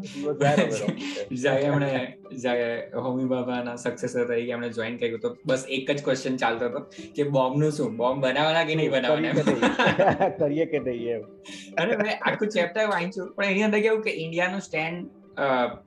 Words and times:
જ્યારે 0.00 1.64
એમણે 1.68 1.90
જ્યારે 2.36 2.68
હોમી 2.98 3.26
બાબાના 3.26 3.76
સક્સેસર 3.76 4.26
તરીકે 4.26 4.52
એમણે 4.52 4.70
જોઈન 4.70 4.98
કર્યું 4.98 5.20
તો 5.20 5.30
બસ 5.46 5.64
એક 5.70 5.90
જ 5.90 5.98
ક્વેશ્ચન 6.02 6.36
ચાલતો 6.36 6.68
હતો 6.68 6.80
કે 7.16 7.28
બોમ્બનું 7.30 7.72
શું? 7.72 7.96
બોમ્બ 7.96 8.24
બનાવવાના 8.24 8.64
કે 8.64 8.74
નહીં 8.74 8.90
બનાવવાના 8.90 10.30
કરીએ 10.38 10.66
કે 10.66 10.82
નહીં? 10.86 11.08
એમ? 11.10 11.22
અને 11.80 11.96
મેં 11.96 12.12
આખું 12.22 12.48
ચેપ્ટર 12.48 12.86
વાંચ્યું 12.88 13.32
પણ 13.36 13.50
એની 13.50 13.62
અંદર 13.62 13.82
કેવું 13.82 14.02
કે 14.02 14.14
ઇન્ડિયાનું 14.24 14.60
સ્ટેન્ડ 14.60 15.08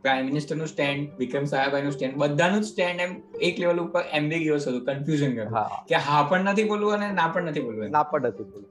પ્રાઇમ 0.04 0.26
મિનિસ્ટરનું 0.26 0.68
સ્ટેન્ડ 0.68 1.18
વિક્રમ 1.18 1.46
સારાભાઈ 1.46 1.84
નું 1.84 1.92
સ્ટેન્ડ 1.92 2.16
બધાનું 2.18 2.64
સ્ટેન્ડ 2.64 3.02
એમ 3.02 3.12
એક 3.42 3.60
લેવલ 3.60 3.80
ઉપર 3.80 4.04
એમ્બિગ્યુઅસ 4.12 4.68
હતું 4.68 4.86
કન્ફ્યુઝન 4.86 5.34
હતું 5.34 5.52
કે 5.90 6.06
હા 6.08 6.22
પણ 6.30 6.50
નથી 6.50 6.70
બોલવું 6.70 6.96
અને 7.00 7.14
ના 7.14 7.28
પણ 7.28 7.52
નથી 7.52 7.66
બોલવું 7.68 7.92
ના 7.92 8.04
પણ 8.04 8.30
નથી 8.30 8.48
બોલવું. 8.48 8.70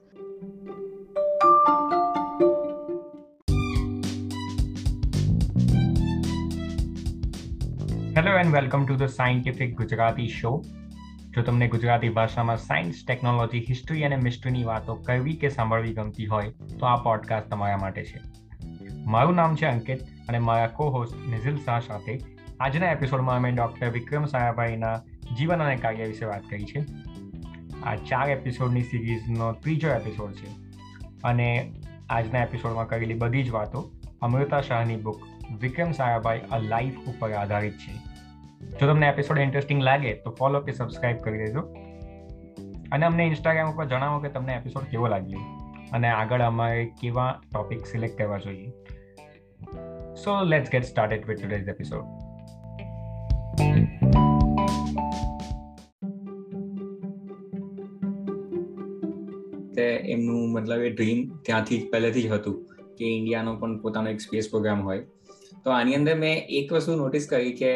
Hello 8.33 8.41
and 8.41 8.55
welcome 8.55 8.85
to 8.85 8.95
the 8.95 9.03
scientific 9.03 9.77
Gujarati 9.77 10.27
show 10.27 10.61
જો 11.29 11.41
તમને 11.41 11.67
ગુજરાતી 11.67 12.09
ભાષામાં 12.09 12.57
સાયન્સ 12.57 12.93
ટેકનોલોજી 13.07 13.65
હિસ્ટ્રી 13.69 14.03
અને 14.03 14.15
મિસ્ટ્રીની 14.15 14.63
વાતો 14.63 14.95
કરવી 14.95 15.35
કે 15.35 15.49
સાંભળવી 15.49 15.93
ગમતી 15.93 16.25
હોય, 16.25 16.49
તો 16.79 16.85
આ 16.85 16.95
પોડકાસ્ટ 16.95 17.49
તમારા 17.49 17.77
માટે 17.77 18.05
છે. 18.05 18.21
મારું 19.05 19.35
નામ 19.35 19.55
છે 19.55 19.65
અંકિત 19.65 20.01
અને 20.27 20.39
મારા 20.39 20.67
કો 20.67 20.89
હોસ્ટ 20.89 21.27
નિઝિલ 21.27 21.57
શાહ 21.57 21.79
સાથે 21.79 22.19
આજના 22.59 22.91
એપિસોડમાં 22.91 23.35
અમે 23.35 23.51
ડૉક્ટર 23.51 23.89
વિક્રમ 23.89 24.25
સાયાભાઈના 24.25 25.01
જીવન 25.37 25.63
અને 25.63 25.75
કાર્ય 25.75 26.05
વિશે 26.05 26.25
વાત 26.25 26.41
કરી 26.49 26.65
છે. 26.65 26.85
આ 27.83 27.95
ચાર 27.95 28.29
એપિસોડની 28.29 28.81
સિરીઝનો 28.81 29.51
ત્રીજો 29.51 29.89
એપિસોડ 29.89 30.31
છે. 30.31 30.49
અને 31.23 31.73
આજના 32.09 32.43
એપિસોડમાં 32.43 32.87
કરેલી 32.87 33.13
બધી 33.13 33.43
જ 33.43 33.49
વાતો 33.49 33.91
અમૃતા 34.21 34.61
શાહની 34.61 34.95
book 34.95 35.21
Vikram 35.61 35.91
Sarabhai 35.91 36.39
a 36.51 36.59
life 36.59 36.97
ઉપર 37.09 37.31
આધારિત 37.31 37.73
છે. 37.73 38.12
જો 38.71 38.87
તમને 38.87 39.07
એપિસોડ 39.07 39.39
ઇન્ટરેસ્ટિંગ 39.39 39.83
લાગે, 39.83 40.13
તો 40.13 40.31
ફોલો 40.31 40.59
કે 40.59 40.71
સબસ્ક્રાઇબ 40.71 41.17
કરી 41.17 41.37
દેજો. 41.37 41.59
અને 42.91 43.05
અમને 43.05 43.23
ઇન્સ્ટાગ્રામ 43.23 43.73
ઉપર 43.73 43.85
જણાવો 43.85 44.19
કે 44.19 44.29
તમને 44.29 44.53
એપિસોડ 44.53 44.83
કેવો 44.83 45.07
લાગ્યો. 45.07 45.39
અને 45.93 46.07
આગળ 46.07 46.41
અમારે 46.41 46.85
કેવા 47.01 47.41
ટોપિક 47.53 47.85
સિલેક્ટ 47.85 48.17
કરવા 48.17 48.37
જોઈએ. 48.37 48.71
So 50.15 50.43
let's 50.43 50.69
get 50.69 50.83
started 50.83 51.27
with 51.27 51.41
today's 51.41 51.67
episode 51.67 52.05
એમનું 60.05 60.51
મતલબ 60.51 60.81
એ 60.81 60.89
ડ્રીમ 60.89 61.37
ત્યાંથી 61.41 61.89
પહેલેથી 61.91 62.23
જ 62.23 62.31
હતું 62.31 62.65
કે 62.97 63.05
ઇન્ડિયાનો 63.05 63.55
પણ 63.55 63.81
પોતાનો 63.81 64.09
એક 64.09 64.19
સ્પેસ 64.19 64.49
પ્રોગ્રામ 64.49 64.81
હોય. 64.81 65.05
તો 65.63 65.69
આની 65.71 65.95
અંદર 65.99 66.15
મેં 66.23 66.35
એક 66.59 66.73
વસ્તુ 66.73 66.97
નોટિસ 66.97 67.29
કરી 67.31 67.53
કે 67.61 67.71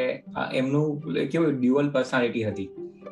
એમનું 0.53 1.14
કેવું 1.31 1.53
ડ્યુઅલ 1.59 1.94
પર્સનાલિટી 1.95 2.45
હતી. 2.50 2.69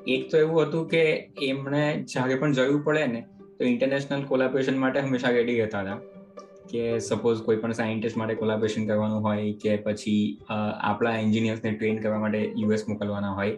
એક 0.08 0.28
તો 0.32 0.38
એવું 0.38 0.60
હતું 0.64 0.90
કે 0.90 1.04
એમણે 1.44 1.86
જ્યારે 2.12 2.36
પણ 2.36 2.58
જરૂર 2.58 2.82
પડે 2.88 3.08
ને, 3.14 3.22
તો 3.58 3.62
ઇન્ટરનેશનલ 3.66 4.28
કોલાબોરેશન 4.32 4.84
માટે 4.84 5.00
હંમેશા 5.00 5.34
રેડી 5.38 5.58
રહેતા 5.62 5.86
હતા. 5.86 5.98
કે 6.70 6.84
સપોઝ 7.08 7.42
કોઈ 7.46 7.60
પણ 7.64 7.78
સાયન્ટિસ્ટ 7.80 8.18
માટે 8.20 8.36
કોલાબોરેશન 8.36 8.86
કરવાનું 8.88 9.26
હોય 9.26 9.50
કે 9.64 9.74
પછી 9.84 10.22
આપણા 10.52 11.16
એન્જિનિયર્સને 11.24 11.72
ટ્રેન 11.72 12.00
કરવા 12.04 12.22
માટે 12.24 12.40
યુએસ 12.62 12.86
મોકલવાના 12.90 13.34
હોય, 13.40 13.58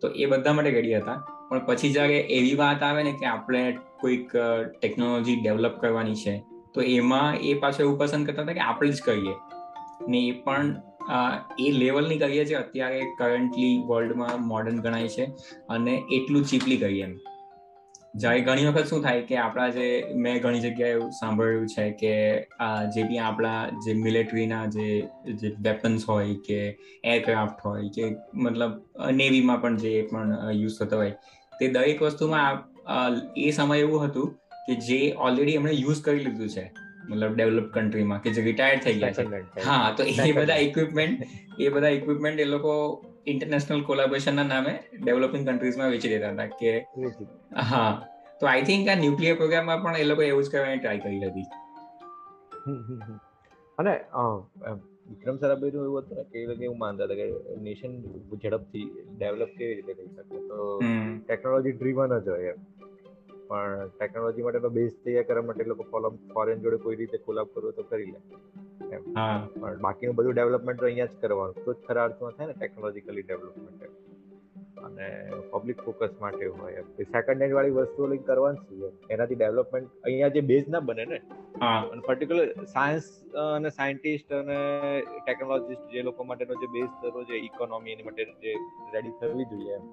તો 0.00 0.06
એ 0.14 0.26
બધા 0.32 0.54
માટે 0.58 0.72
રેડી 0.76 0.96
હતા. 0.96 1.18
પણ 1.48 1.64
પછી 1.68 1.92
જ્યારે 1.94 2.18
એવી 2.36 2.56
વાત 2.60 2.82
આવે 2.82 3.02
ને 3.02 3.12
કે 3.20 3.26
આપણે 3.26 3.62
કોઈક 4.02 4.36
ટેકનોલોજી 4.76 5.38
ડેવલપ 5.40 5.74
કરવાની 5.82 6.20
છે, 6.22 6.34
તો 6.74 6.80
એમાં 6.92 7.40
એ 7.48 7.54
પાછું 7.62 7.84
એવું 7.86 7.98
પસંદ 8.00 8.26
કરતા 8.28 8.44
હતા 8.44 8.58
કે 8.58 8.64
આપણે 8.68 8.92
જ 8.92 9.02
કરીએ. 9.08 9.34
ને 10.08 10.18
એ 10.18 10.32
પણ 10.32 10.74
એ 11.58 11.70
લેવલની 11.70 12.18
કરીએ 12.18 12.44
છે 12.44 12.54
અત્યારે 12.54 13.02
કરન્ટલી 13.18 13.82
વર્લ્ડમાં 13.86 14.48
મોડર્ન 14.48 14.80
ગણાય 14.80 15.08
છે 15.08 15.24
અને 15.68 15.94
એટલું 16.12 16.44
ચીપલી 16.44 16.76
કરીએ 16.76 17.04
એમ. 17.04 17.14
જ્યારે 18.14 18.40
ઘણી 18.40 18.66
વખત 18.66 18.84
શું 18.84 19.02
થાય 19.02 19.22
કે 19.22 19.36
આપણા 19.36 19.68
જે, 19.68 19.86
મેં 20.14 20.40
ઘણી 20.40 20.60
જગ્યાએ 20.60 20.90
એવું 20.90 21.10
સાંભળ્યું 21.10 21.66
છે 21.66 21.90
કે 21.90 22.12
જે 22.94 23.02
બી 23.02 23.18
આપણા 23.18 23.68
જે 23.68 23.94
મિલિટરીના 23.94 24.66
જે 24.66 25.08
જે 25.32 25.54
વેપન્સ 25.60 26.04
હોય 26.08 26.34
કે 26.34 26.58
એરક્રાફ્ટ 27.04 27.64
હોય 27.64 27.88
કે 27.88 28.14
મતલબ 28.34 28.72
નેવીમાં 29.10 29.60
પણ 29.60 29.76
જે 29.76 30.02
પણ 30.02 30.36
યુઝ 30.52 30.78
થતો 30.78 30.96
હોય, 30.96 31.10
તે 31.60 31.68
દરેક 31.68 32.02
વસ્તુમાં 32.02 32.62
એ 33.36 33.50
સમય 33.50 33.78
એવું 33.78 34.04
હતું 34.04 34.38
કે 34.66 34.74
જે 34.74 35.12
ઓલરેડી 35.18 35.52
એમણે 35.52 35.72
યુઝ 35.72 36.02
કરી 36.02 36.18
લીધું 36.18 36.48
છે. 36.48 36.70
મતલબ 37.12 37.34
ડેવલપ 37.34 37.68
કન્ટ્રીમાં 37.72 38.22
કે 38.22 38.30
જે 38.30 38.42
રિટાયર 38.42 38.78
થઈ 38.78 38.98
ગયા 38.98 39.12
છે. 39.12 39.64
હા 39.64 39.88
તો 39.92 40.02
એ 40.24 40.32
બધા 40.32 40.60
ઇક્વિપમેન્ટ 40.66 41.26
એ 41.58 41.68
બધા 41.68 41.88
ઇક્વિપમેન્ટ 41.90 42.40
એ 42.40 42.44
લોકો 42.44 42.74
ઇન્ટરનેશનલ 43.26 43.82
કોલાબોરેશનના 43.82 44.46
નામે 44.46 44.72
ડેવલપિંગ 45.02 45.44
કન્ટ્રીઝમાં 45.48 45.90
વેચી 45.90 46.12
દેતા 46.14 46.32
હતા 46.32 46.48
કે 46.56 46.70
હા 47.68 47.90
તો 48.40 48.46
આઈ 48.46 48.62
થિંક 48.62 48.88
આ 48.88 48.94
ન્યુક્લિયર 48.94 49.36
પ્રોગ્રામમાં 49.36 49.82
પણ 49.82 49.96
એ 49.96 50.04
લોકો 50.04 50.22
એવું 50.22 50.44
જ 50.44 50.50
કરવાની 50.50 50.78
ટ્રાય 50.78 50.98
કરી 50.98 51.20
હતી. 51.24 51.46
અને 53.78 53.92
વિક્રમ 55.10 55.36
સારાભાઈ 55.38 55.74
નું 55.74 55.86
એવું 55.86 56.04
હતું 56.04 56.18
ને 56.18 56.24
કે 56.24 56.42
એ 56.42 56.46
લોકો 56.46 56.64
એવું 56.64 56.78
માનતા 56.78 57.06
હતા 57.06 57.20
કે 57.20 57.26
નેશન 57.60 57.92
ઝડપથી 58.34 58.86
ડેવલપ 59.16 59.52
કેવી 59.58 59.76
રીતે 59.78 59.94
થઈ 59.94 60.10
શકે? 60.10 60.38
તો 60.48 60.58
ટેકનોલોજી 61.28 61.72
ડ્રીવન 61.72 62.16
જ 62.18 62.28
હોય 62.28 62.52
એમ. 62.52 62.60
પણ 63.52 63.94
ટેકનોલોજી 63.96 64.44
માટેનો 64.46 64.72
બેઝ 64.76 64.92
તૈયાર 65.06 65.28
કરવા 65.30 65.46
માટે 65.48 65.70
લોકો 65.72 65.88
કોલમ 65.94 66.20
ફોરેન 66.34 66.62
જોડે 66.66 66.78
કોઈ 66.84 67.00
રીતે 67.00 67.18
કોલાબ 67.26 67.54
કરવો 67.56 67.72
તો 67.78 67.88
કરી 67.90 68.12
લે. 68.12 68.20
એમ. 68.90 69.02
પણ 69.56 69.82
બાકીનું 69.86 70.16
બધું 70.20 70.38
ડેવલપમેન્ટ 70.38 70.80
તો 70.80 70.86
અહીંયા 70.86 71.12
જ 71.12 71.20
કરવાનું. 71.24 71.60
તો 71.64 71.74
જ 71.74 71.78
ખરા 71.88 72.06
અર્થમાં 72.08 72.38
થાય 72.38 72.50
ને 72.50 72.56
ટેકનોલોજીકલી 72.60 73.26
ડેવલપમેન્ટ 73.28 74.00
અને 74.82 75.08
પબ્લિક 75.52 75.82
ફોકસ 75.86 76.14
માટે 76.20 76.44
હોય 76.54 76.82
સેકન્ડ 77.10 77.42
હેન્ડ 77.42 77.56
વાળી 77.58 77.74
વસ્તુઓ 77.78 78.08
લઈને 78.12 78.26
કરવાનું 78.28 78.62
છે 78.68 79.14
એનાથી 79.14 79.38
ડેવલપમેન્ટ 79.40 79.90
અહીંયા 80.04 80.34
જે 80.36 80.42
બેઝ 80.42 80.70
ના 80.74 80.82
બને 80.88 81.04
ને 81.04 81.18
અને 81.64 82.02
પર્ટિક્યુલર 82.08 82.48
સાયન્સ 82.74 83.10
અને 83.44 83.70
સાયન્ટિસ્ટ 83.70 84.32
અને 84.32 84.58
ટેકનોલોજીસ્ટ 85.20 85.92
જે 85.96 86.06
લોકો 86.08 86.28
માટેનો 86.30 86.58
જે 86.62 86.70
બેઝ 86.76 86.90
થતો 86.96 87.26
જે 87.30 87.42
ઇકોનોમી 87.50 87.94
એની 87.96 88.08
માટે 88.08 88.24
જે 88.46 88.56
રેડી 88.94 89.14
થવી 89.20 89.48
જોઈએ 89.52 89.76
એમ. 89.76 89.86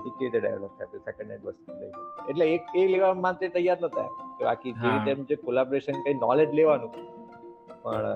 એ 0.00 0.10
કેવી 0.10 0.30
રીતે 0.30 0.40
ડેવલપ 0.40 0.74
થાય 0.78 1.02
સેકન્ડ 1.06 1.30
હેન્ડ 1.30 1.46
વસ્તુ 1.46 1.78
લઈ 1.80 1.92
એટલે 2.28 2.44
એક 2.54 2.64
એ 2.74 2.86
લેવા 2.88 3.12
માટે 3.18 3.46
તૈયાર 3.48 3.80
નતા 3.80 4.08
કે 4.38 4.42
બાકી 4.44 4.74
જે 4.78 4.94
રીતે 4.96 5.26
જે 5.30 5.36
કોલાબરેશન 5.36 6.00
કઈ 6.04 6.16
નોલેજ 6.20 6.50
લેવાનું 6.52 6.92
પણ 7.82 8.06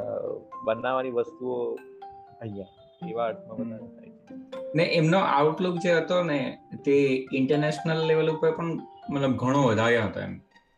બનાવવાની 0.67 1.15
વસ્તુઓ 1.19 1.59
અહીંયા 2.41 2.73
એવા 3.11 3.27
અર્થમાં 3.27 3.61
વધારે 3.61 4.13
ને 4.75 4.85
એમનો 4.95 5.21
આઉટલુક 5.33 5.77
જે 5.79 5.93
હતો 5.95 6.19
ને 6.23 6.39
તે 6.85 6.97
ઇન્ટરનેશનલ 7.33 8.01
લેવલ 8.07 8.29
ઉપર 8.29 8.53
પણ 8.53 8.73
મતલબ 9.11 9.35
ઘણો 9.37 9.63
વધારે 9.67 10.01
હતો 10.01 10.21
એમ. 10.21 10.35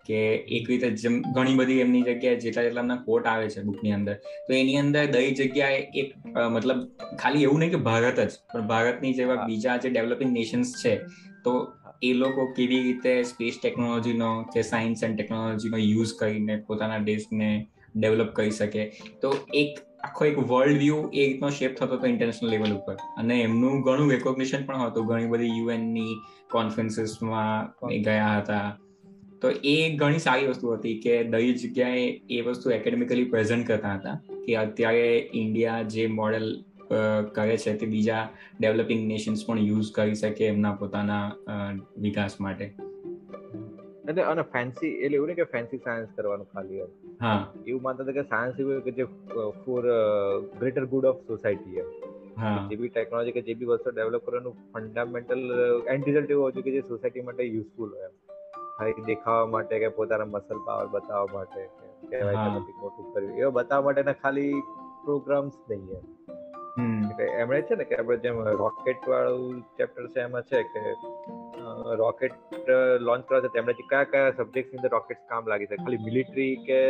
કે 0.06 0.20
એક 0.58 0.70
રીતે 0.72 0.88
જેમ 1.04 1.16
ઘણી 1.36 1.56
બધી 1.56 1.78
એમની 1.80 2.02
જગ્યાએ 2.02 2.42
જેટલા 2.44 2.66
જેટલા 2.68 2.84
એમના 2.86 2.98
કોટ 3.06 3.30
આવે 3.32 3.46
છે 3.48 3.62
બુકની 3.62 3.92
અંદર 3.92 4.16
તો 4.48 4.58
એની 4.60 4.76
અંદર 4.76 5.06
દરેક 5.06 5.40
જગ્યાએ 5.40 5.80
એક 5.94 6.12
મતલબ 6.50 6.84
ખાલી 7.16 7.46
એવું 7.48 7.64
નહીં 7.64 7.74
કે 7.76 7.82
ભારત 7.88 8.20
જ 8.20 8.30
પણ 8.52 8.68
ભારતની 8.68 9.14
જેવા 9.14 9.40
બીજા 9.46 9.76
જે 9.76 9.90
ડેવલપિંગ 9.90 10.32
નેશન્સ 10.32 10.76
છે 10.82 10.94
તો 11.44 11.56
એ 12.02 12.12
લોકો 12.14 12.46
કેવી 12.52 12.82
રીતે 12.82 13.12
સ્પેસ 13.24 13.58
ટેકનોલોજીનો 13.62 14.30
કે 14.54 14.62
સાયન્સ 14.62 15.02
એન્ડ 15.02 15.18
ટેકનોલોજીનો 15.18 15.82
યુઝ 15.82 16.14
કરીને 16.20 16.54
પોતાના 16.68 17.02
દેશને 17.10 17.50
ડેવલપ 17.96 18.32
કરી 18.34 18.50
શકે. 18.50 18.82
તો 19.22 19.28
એક 19.54 19.78
આખો 20.04 20.24
એક 20.30 20.38
વર્લ્ડ 20.50 20.80
વ્યૂ 20.82 21.02
એ 21.12 21.26
રીતનો 21.28 21.50
શેપ 21.50 21.76
થતો 21.76 21.92
હતો 21.94 22.06
ઇન્ટરનેશનલ 22.06 22.50
લેવલ 22.54 22.72
ઉપર. 22.78 22.96
અને 23.18 23.36
એમનું 23.42 23.84
ઘણું 23.86 24.10
રેકોગ્નિશન 24.10 24.66
પણ 24.66 24.82
હતું. 24.86 25.06
ઘણી 25.06 25.30
બધી 25.34 25.54
યુએનની 25.58 26.12
કોન્ફરન્સીસમાં 26.50 27.72
ગયા 28.08 28.34
હતા. 28.40 28.66
તો 29.42 29.50
એ 29.64 29.96
ઘણી 29.96 30.18
સારી 30.18 30.46
વસ્તુ 30.46 30.72
હતી 30.72 30.94
કે 31.00 31.16
દરેક 31.24 31.56
જગ્યાએ 31.56 32.06
એ 32.30 32.40
વસ્તુ 32.40 32.70
એકેડેમિકલી 32.70 33.24
પ્રેઝન્ટ 33.24 33.66
કરતા 33.66 33.94
હતા 33.94 34.16
કે 34.46 34.56
અત્યારે 34.56 35.30
ઇન્ડિયા 35.34 35.82
જે 35.82 36.06
મોડેલ 36.06 36.46
કરે 37.34 37.56
છે 37.56 37.74
તે 37.74 37.86
બીજા 37.86 38.24
ડેવલપિંગ 38.60 39.06
નેશન્સ 39.08 39.46
પણ 39.46 39.58
યુઝ 39.58 39.92
કરી 39.92 40.14
શકે 40.14 40.46
એમના 40.46 40.72
પોતાના 40.72 41.24
વિકાસ 41.98 42.36
માટે. 42.40 42.66
એટલે 44.08 44.22
અને 44.22 44.42
ફેન્સી 44.42 44.90
એટલે 44.90 45.16
એવું 45.16 45.28
નહીં 45.28 45.36
કે 45.36 45.46
ફેન્સી 45.54 45.78
સાયન્સ 45.78 46.10
કરવાનું 46.16 46.48
ખાલી 46.52 46.84
હા. 47.20 47.40
એવું 47.66 47.82
માનતા 47.82 48.04
હતા 48.04 48.12
કે 48.12 48.22
સાયન્સ 48.22 48.60
એવું 48.60 48.84
કે 48.84 48.90
જે 48.90 49.04
for 49.64 49.82
greater 50.60 50.84
good 50.84 51.04
of 51.04 51.20
society 51.26 51.76
એમ. 51.76 51.90
જે 52.70 52.76
બી 52.76 52.88
ટેકનોલોજી 52.88 53.32
કે 53.32 53.42
જે 53.48 53.54
બી 53.54 53.64
વસ્તુ 53.64 53.90
ડેવલપ 53.90 54.24
કરવાનું 54.26 54.56
ફંડામેન્ટલ 54.72 55.42
એન્ડ 55.94 56.08
રિઝલ્ટ 56.08 56.30
એવું 56.30 56.44
હોય 56.44 56.66
કે 56.68 56.76
જે 56.76 56.80
સોસાયટી 56.80 57.20
માટે 57.20 57.42
યુઝફુલ 57.42 57.90
હોય 57.90 58.08
એમ. 58.10 58.14
ખાલી 58.78 59.06
દેખાવા 59.10 59.52
માટે 59.54 59.74
કે 59.84 59.88
પોતાના 59.98 60.32
મસલ 60.34 60.60
પાવર 60.66 60.88
બતાવવા 60.94 61.34
માટે 61.36 61.62
કહેવાય 62.10 62.42
કે 62.42 62.48
નથી 62.56 62.76
મોટું 62.82 63.06
કર્યું. 63.12 63.32
એવા 63.40 63.54
બતાવવા 63.58 63.86
માટેના 63.88 64.20
ખાલી 64.22 64.52
પ્રોગ્રામ્સ 65.04 65.56
નહીં 65.70 65.90
એટલે 67.10 67.26
એમણે 67.42 67.60
છે 67.68 67.76
ને 67.80 67.84
કે 67.90 67.98
આપણે 67.98 68.16
જેમ 68.24 68.40
રોકેટ 68.62 69.06
વાળું 69.12 69.58
ચેપ્ટર 69.78 70.06
છે 70.14 70.24
એમાં 70.26 70.48
છે 70.50 70.62
કે 70.72 70.82
રોકેટ 72.00 72.68
લોન્ચ 73.08 73.26
કરવા 73.28 73.44
છે 73.44 73.50
તેમણે 73.56 73.76
કયા 73.82 74.06
કયા 74.12 74.34
સબ્જેક્ટની 74.38 74.80
અંદર 74.80 74.92
રોકેટ 74.96 75.22
કામ 75.32 75.50
લાગી 75.52 75.70
છે? 75.70 75.76
ખાલી 75.82 76.02
મિલિટરી 76.06 76.54
કે 76.68 76.80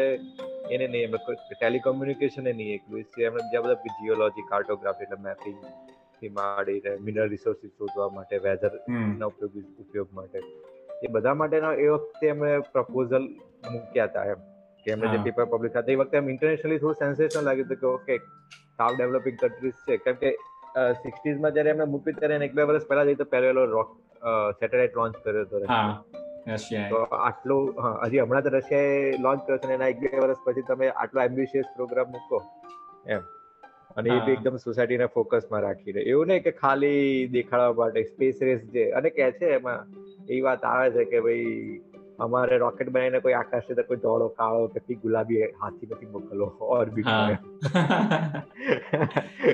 એને 0.74 0.86
નહીં 0.94 1.18
ટેલિકોમ્યુનિકેશન 1.52 2.48
નહીં 2.52 2.72
એક 2.76 2.82
એમણે 3.26 3.42
બીજા 3.44 3.64
બધા 3.66 3.98
જીઓલોજી 3.98 4.48
કાર્ટોગ્રાફી 4.52 5.06
એટલે 5.08 5.20
મેપિંગથી 5.26 6.32
માંડીને 6.38 6.92
મિનરલ 7.08 7.28
રિસોર્સિસ 7.34 7.72
શોધવા 7.78 8.08
માટે 8.16 8.36
વેધર 8.46 8.72
ના 9.20 9.30
ઉપયોગ 9.32 9.60
ઉપયોગ 9.84 10.16
માટે. 10.20 10.40
એ 11.04 11.06
બધા 11.14 11.34
માટેના 11.40 11.74
એ 11.84 11.86
વખતે 11.94 12.26
અમે 12.34 12.50
પ્રપોઝલ 12.74 13.24
મૂક્યા 13.72 14.08
હતા 14.10 14.26
એમ. 14.32 14.40
કે 14.84 14.92
એમને 14.94 15.06
જે 15.14 15.18
પેપર 15.28 15.46
પબ્લિક 15.52 15.72
હતા. 15.76 15.92
એ 15.94 15.98
વખતે 16.02 16.16
એમ 16.22 16.28
ઇન્ટરનેશનલી 16.34 16.80
થોડું 16.82 17.00
સેન્સેશન 17.04 17.48
લાગ્યું 17.48 17.68
હતું 17.68 17.80
કે 17.82 17.88
ઓકે 17.96 18.14
સાઉથ 18.78 18.96
ડેવલપિંગ 18.98 19.36
કન્ટ્રીઝ 19.42 19.80
છે. 19.86 19.98
કેમ 20.04 20.16
કે 20.22 20.30
સિક્સટીઝમાં 21.02 21.52
જ્યારે 21.56 21.70
એમને 21.74 21.86
મૂક્યું 21.92 22.18
ત્યારે 22.20 22.44
એક 22.48 22.54
બે 22.56 22.68
વર્ષ 22.70 22.88
પહેલા 22.88 23.06
જઈ 23.10 23.18
તો 23.20 23.26
પહેલો 23.34 23.66
રોક 23.74 23.90
સેટેલાઇટ 24.60 24.98
લોન્ચ 25.00 25.14
કર્યો 25.24 25.44
હતો 25.46 25.56
તો 26.90 26.98
આટલું 27.20 27.62
હજી 28.02 28.20
હમણાં 28.24 28.44
તો 28.46 28.50
રશિયાએ 28.56 29.14
લોન્ચ 29.24 29.46
કર્યો 29.46 29.62
છે 29.62 29.72
એના 29.78 29.88
એક 29.94 30.02
બે 30.02 30.12
વર્ષ 30.24 30.44
પછી 30.44 30.66
તમે 30.68 30.92
આટલો 30.94 31.24
એમ્બિશિયસ 31.28 31.72
પ્રોગ્રામ 31.76 32.12
મૂકો 32.16 32.42
એમ. 33.14 33.22
અને 33.96 34.10
એ 34.10 34.20
બી 34.20 34.36
એકદમ 34.36 34.58
સોસાયટીના 34.58 35.08
ફોકસમાં 35.08 35.62
રાખીને. 35.62 36.02
એવું 36.06 36.28
નહીં 36.28 36.42
કે 36.42 36.52
ખાલી 36.62 37.28
દેખાડવા 37.34 37.74
માટે 37.82 38.08
સ્પેસ 38.08 38.42
રેસ 38.42 38.62
જે 38.72 38.92
અને 38.92 39.10
કે 39.10 39.32
છે 39.38 39.54
એમાં 39.54 39.86
એ 40.28 40.40
વાત 40.40 40.64
આવે 40.64 40.90
છે 40.96 41.04
કે 41.12 41.20
ભાઈ 41.20 41.80
અમારે 42.18 42.58
રોકેટ 42.58 42.90
બનાવીને 42.90 43.20
કોઈ 43.20 43.34
આકાશ 43.34 43.70
છે 43.70 43.82
કોઈ 43.82 43.98
ધોળો 43.98 44.34
કાળો 44.40 44.68
કે 44.76 44.96
ગુલાબી 44.96 45.42
હાથી 45.62 45.88
નથી 45.90 46.08
મોકલો 46.12 46.52
ઓર્બિટ 46.70 47.06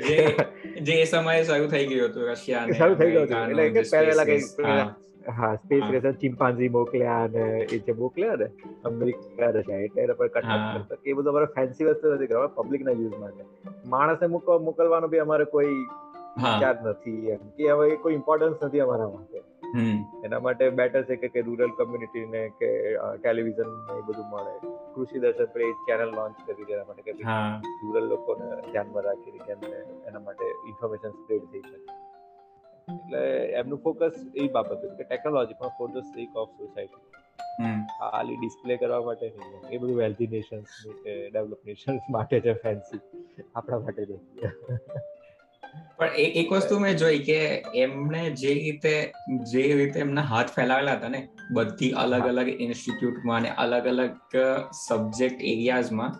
જે 0.07 0.37
જે 0.83 1.07
સમયે 1.07 1.45
શરૂ 1.45 1.69
થઈ 1.69 1.87
ગયું 1.87 2.11
હતું 2.11 2.29
રશિયા 2.29 2.75
શરૂ 2.75 2.97
થઈ 2.97 3.11
ગયું 3.11 3.27
હતું. 3.27 3.63
એટલે 3.63 3.83
પહેલા 3.91 4.25
કઈ 4.25 4.41
હા 5.27 5.57
સ્પેસ 5.57 5.85
રેસર 5.91 6.13
ચિમ્પાન્ઝી 6.13 6.69
મોકલ્યા 6.69 7.19
અને 7.25 7.45
એ 7.69 7.79
જે 7.79 7.93
મોકલ્યા 7.93 8.37
ને 8.37 8.49
અમેરિકા 8.85 9.51
રશિયા 9.51 9.85
એટલે 9.89 10.03
એના 10.03 10.15
પર 10.15 10.29
કટ 10.29 11.07
એ 11.07 11.15
બધું 11.15 11.33
અમારે 11.33 11.49
ફેન્સી 11.57 11.89
વસ્તુ 11.89 12.15
નથી 12.15 12.27
કરવા 12.27 12.47
પબ્લિક 12.59 12.83
ના 12.83 12.93
યુઝ 12.93 13.19
માટે. 13.19 13.45
માણસને 13.87 14.29
મોકલવાનો 14.69 15.09
બી 15.09 15.19
અમારે 15.19 15.45
કોઈ 15.45 15.79
વિચાર 16.39 16.77
નથી 16.83 17.31
એમ 17.31 17.49
કે 17.57 17.71
હવે 17.71 17.97
કોઈ 17.97 18.15
ઇમ્પોર્ટન્સ 18.15 18.63
નથી 18.63 18.85
અમારા 18.87 19.11
માટે. 19.15 19.39
એના 20.25 20.41
માટે 20.41 20.65
બેટર 20.71 21.03
છે 21.03 21.29
કે 21.29 21.41
રૂરલ 21.41 21.73
કમ્યુનિટી 21.79 22.27
ને 22.27 22.43
કે 22.61 22.71
ટેલિવિઝન 23.23 23.71
એ 23.99 24.03
બધું 24.09 24.29
મળે. 24.33 24.55
કૃષિ 24.95 25.19
દર્શન 25.19 25.53
પર 25.55 25.61
એક 25.69 25.79
ચેનલ 25.89 26.11
લોન્ચ 26.19 26.37
કરી 26.47 26.69
દેવા 26.71 26.87
માટે 26.89 27.03
કે 27.03 27.13
રૂરલ 27.83 28.09
લોકોને 28.09 28.47
ધ્યાનમાં 28.71 29.05
રાખીને 29.05 29.39
કે 29.47 29.53
એના 30.09 30.21
માટે 30.21 30.47
ઇન્ફોર્મેશન 30.71 31.19
સ્પ્રેડ 31.19 31.47
થઈ 31.53 31.63
શકે. 31.69 32.02
એટલે 32.89 33.23
એમનું 33.55 33.81
ફોકસ 33.81 34.21
એ 34.37 34.49
બાબત 34.51 34.87
કે 34.93 35.05
ટેકનોલોજી 35.05 35.59
પણ 35.59 35.77
for 35.79 35.91
the 35.91 36.09
sake 36.11 36.37
of 36.37 36.53
society 36.57 37.13
ખાલી 38.03 38.37
ડિસ્પ્લે 38.37 38.77
કરવા 38.77 39.01
માટે 39.03 39.25
નહીં 39.29 39.71
એ 39.71 39.79
બધું 39.79 39.97
વેલ્ધી 39.97 40.31
નેશન્સ 40.35 40.77
કે 41.01 41.17
ડેવલપ 41.29 41.73
નેશન્સ 41.73 42.11
માટે 42.11 42.37
છે 42.41 42.55
ફેન્સી 42.59 43.03
આપણા 43.55 43.81
માટે 43.81 44.03
નહીં 44.05 44.23
પણ 45.99 46.17
એક 46.17 46.37
એક 46.37 46.53
વસ્તુ 46.53 46.79
મેં 46.79 46.99
જોઈ 46.99 47.21
કે 47.23 47.39
એમણે 47.83 48.23
જે 48.37 48.55
રીતે 48.57 48.95
જે 49.53 49.65
રીતે 49.73 49.99
એમના 49.99 50.27
હાથ 50.27 50.53
ફેલાવેલા 50.53 50.97
હતા 50.97 51.13
ને 51.15 51.23
બધી 51.53 51.93
અલગ 51.97 52.27
અલગ 52.27 52.53
ઇન્સ્ટિટ્યૂટમાં 52.59 53.39
અને 53.41 53.57
અલગ 53.59 53.91
અલગ 53.93 54.39
સબ્જેક્ટ 54.81 55.47
એરિયાઝમાં 55.47 56.19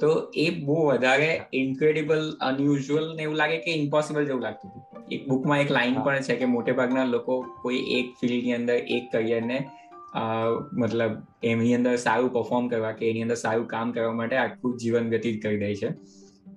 તો 0.00 0.32
એ 0.34 0.50
બહુ 0.50 0.76
વધારે 0.86 1.40
ઇન્ક્રેડિબલ 1.52 2.30
અનયુઝ્યુઅલ 2.40 3.16
ને 3.16 3.22
એવું 3.22 3.36
લાગે 3.36 3.58
કે 3.58 3.74
ઇમ્પોસિબલ 3.74 4.24
જેવું 4.24 4.42
લાગતું 4.42 4.70
હતું. 4.70 5.08
એક 5.10 5.28
બુકમાં 5.28 5.60
એક 5.60 5.70
લાઈન 5.72 6.00
પણ 6.02 6.20
છે 6.20 6.34
કે 6.36 6.44
મોટે 6.44 6.72
ભાગના 6.72 7.04
લોકો 7.04 7.42
કોઈ 7.62 7.76
એક 7.98 8.14
ફિલ્ડની 8.20 8.52
અંદર 8.52 8.74
એક 8.74 9.12
કરિયરને 9.12 9.58
મતલબ 10.72 11.12
એમની 11.42 11.74
અંદર 11.74 11.96
સારું 11.96 12.32
પરફોર્મ 12.32 12.68
કરવા 12.68 12.92
કે 12.92 13.10
એની 13.10 13.22
અંદર 13.22 13.34
સારું 13.34 13.66
કામ 13.66 13.92
કરવા 13.92 14.12
માટે 14.12 14.36
આખું 14.36 14.78
જીવન 14.78 15.08
વ્યતીત 15.08 15.42
કરી 15.42 15.58
દે 15.58 15.74
છે. 15.74 15.90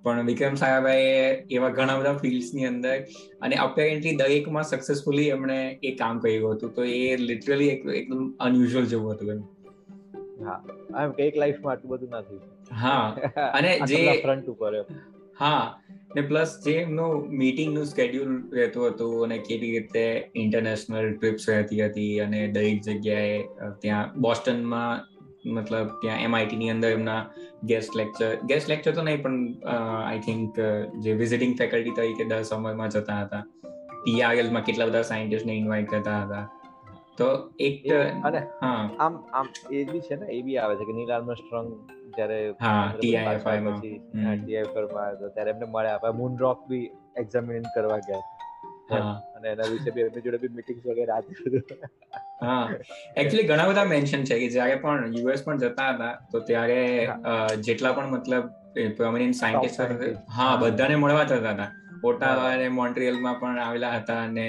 પણ 0.03 0.25
વિક્રમ 0.25 0.55
સારાભાઈએ 0.55 1.27
એવા 1.51 1.69
ઘણા 1.69 1.97
બધા 1.99 2.13
ફિલ્ડ્સની 2.17 2.65
અંદર 2.65 2.95
અને 3.41 3.55
અપેરેન્ટલી 3.55 4.15
દરેકમાં 4.15 4.63
સક્સેસફુલી 4.63 5.27
એમણે 5.27 5.79
એ 5.83 5.91
કામ 5.95 6.19
કર્યું 6.19 6.51
હતું. 6.51 6.73
તો 6.73 6.83
એ 6.83 7.17
લિટરલી 7.17 7.69
એકદમ 7.69 8.33
અનયુઝ્યુઅલ 8.39 8.85
જેવું 8.85 9.11
હતું 9.11 9.31
એમ. 9.31 9.41
હા. 10.45 10.63
એમ 11.03 11.11
કે 11.11 11.23
એક 11.23 11.37
લાઈફમાં 11.37 11.71
આટલું 11.71 11.91
બધું 11.91 12.09
ના 12.09 12.21
થયું 12.21 12.41
હા. 12.71 13.15
અને 13.57 13.80
જે 13.88 14.21
ફ્રન્ટ 14.21 14.48
ઉપર 14.48 14.86
હા. 15.36 15.80
ને 16.15 16.21
પ્લસ 16.21 16.60
જે 16.65 16.81
એમનું 16.81 17.30
મીટિંગનું 17.38 17.86
સ્કેડ્યુલ 17.86 18.33
રહેતું 18.51 18.92
હતું 18.92 19.24
અને 19.24 19.38
કેવી 19.38 19.71
રીતે 19.71 20.30
ઇન્ટરનેશનલ 20.36 21.18
ટ્રીપ્સ 21.18 21.50
રહેતી 21.50 21.81
હતી 21.81 22.19
અને 22.19 22.48
દરેક 22.48 22.81
જગ્યાએ 22.81 23.48
ત્યાં 23.81 24.21
બોસ્ટનમાં 24.21 25.01
મતલબ 25.45 25.89
ત્યાં 26.01 26.19
એમઆઈટી 26.19 26.56
ની 26.56 26.69
અંદર 26.69 26.92
એમના 26.92 27.30
ગેસ્ટ 27.65 27.95
લેક્ચર 27.95 28.38
ગેસ્ટ 28.48 28.68
લેક્ચર 28.68 28.92
તો 28.92 29.04
નહીં 29.04 29.21
પણ 29.21 29.68
આઈ 29.68 30.19
થિંક 30.19 30.56
જે 31.00 31.13
વિઝિટિંગ 31.13 31.57
ફેકલ્ટી 31.57 31.92
તરીકે 31.92 32.25
દર 32.25 32.44
સમયમાં 32.44 32.89
જતા 32.89 33.25
હતા. 33.25 33.44
ટીઆરએલમાં 34.04 34.63
કેટલા 34.63 34.88
બધા 34.88 35.04
સાયન્ટિસ્ટ 35.04 35.45
ને 35.45 35.56
ઇન્વાઇટ 35.56 35.89
કરતા 35.89 36.25
હતા. 36.25 36.50
તો 37.18 37.50
એક 37.60 37.83
અને 38.24 38.48
હા. 38.62 38.89
આમ 39.00 39.24
આમ 39.33 39.48
એ 39.71 39.86
બી 39.86 40.01
છે 40.01 40.15
ને 40.15 40.25
એ 40.25 40.42
બી 40.42 40.57
આવે 40.57 40.75
છે 40.75 40.86
કે 40.86 40.94
નીલ 40.94 41.12
આર્મસ્ટ્રોંગ 41.12 41.69
જ્યારે 42.13 42.39
હા 42.60 42.83
ટીઆઈએફઆઈ 42.94 43.62
માં. 43.62 43.81
ટીઆઈએફઆઈ 43.81 44.92
માં 44.92 45.06
આવ્યો 45.06 45.30
ત્યારે 45.30 45.51
એમને 45.51 45.68
મળ્યા. 45.68 45.95
આપણે 45.95 46.18
મૂન 46.19 46.39
રોક 46.39 46.60
બી 46.68 46.86
એક્ઝામિન 47.15 47.69
કરવા 47.75 48.01
ગયા. 48.07 48.24
અને 49.36 49.48
એના 49.50 49.69
વિશે 49.69 49.92
બી 49.92 50.06
એમની 50.06 50.25
જોડે 50.25 50.39
બી 50.39 50.54
મીટિંગ્સ 50.57 50.83
વગેરે 50.86 51.13
હતી 51.19 51.62
હા. 52.42 52.63
એક્ચ્યુઅલી 53.15 53.48
ઘણા 53.48 53.68
બધા 53.69 53.86
મેન્શન 53.86 54.24
છે 54.24 54.39
કે 54.39 54.50
જ્યારે 54.50 54.75
પણ 54.81 55.15
યુએસ 55.18 55.45
પણ 55.45 55.63
જતા 55.63 55.89
હતા 55.92 56.12
તો 56.31 56.42
ત્યારે 56.42 56.80
જેટલા 57.62 57.94
પણ 57.94 58.12
મતલબ 58.12 58.45
પ્રોમિનન્ટ 58.98 59.36
સાયન્ટિસ્ટ 59.36 59.80
હા 60.38 60.51
બધાને 60.57 60.95
મળવા 60.98 61.25
જતા 61.25 61.54
હતા. 61.54 61.69
ઓટાવા 62.04 62.50
અને 62.51 62.69
મોન્ટ્રિયલમાં 62.71 63.39
પણ 63.39 63.60
આવેલા 63.60 63.92
હતા 63.94 64.21
અને 64.24 64.48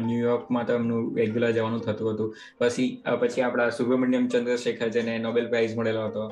ન્યુયોર્કમાં 0.00 0.66
તો 0.66 0.74
એમનું 0.74 1.16
રેગ્યુલર 1.16 1.52
જવાનું 1.52 1.80
થતું 1.80 2.12
હતું. 2.12 2.30
પછી 2.60 2.88
પછી 3.20 3.42
આપણા 3.42 3.70
સુબ્રમણ્યમ 3.72 4.28
ચંદ્રશેખર 4.28 4.88
જેને 4.90 5.18
નોબેલ 5.20 5.48
પ્રાઇઝ 5.48 5.76
મળેલો 5.76 6.06
હતો. 6.08 6.24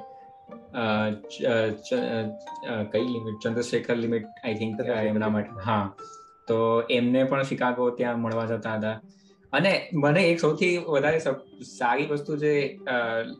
કઈ 2.90 3.04
limit? 3.04 3.44
Chandrasekhar 3.44 3.96
limit 3.96 4.24
I 4.44 4.54
think 4.54 4.80
એમના 4.80 5.28
માટે. 5.28 5.60
હા. 5.64 5.90
તો 6.48 6.82
એમને 6.90 7.24
પણ 7.24 7.42
શિકાગો 7.42 7.90
ત્યાં 7.90 8.20
મળવા 8.20 8.46
જતા 8.46 8.74
હતા. 8.74 9.00
અને 9.52 9.72
મને 10.04 10.22
એક 10.28 10.40
સૌથી 10.40 10.72
વધારે 10.86 11.20
સારી 11.72 12.08
વસ્તુ 12.12 12.38
જે 12.44 12.54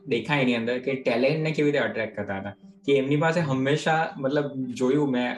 દેખાય 0.09 0.45
એની 0.47 0.59
અંદર 0.61 0.77
કે 0.87 0.99
ટેલેન્ટને 1.01 1.57
કેવી 1.57 1.73
રીતે 1.73 1.85
અટ્રેક્ટ 1.87 2.17
કરતા 2.17 2.41
હતા. 2.43 2.55
કે 2.87 2.95
એમની 3.01 3.21
પાસે 3.23 3.41
હંમેશા 3.49 3.99
મતલબ 4.19 4.47
જોયું 4.81 5.11
મેં 5.11 5.29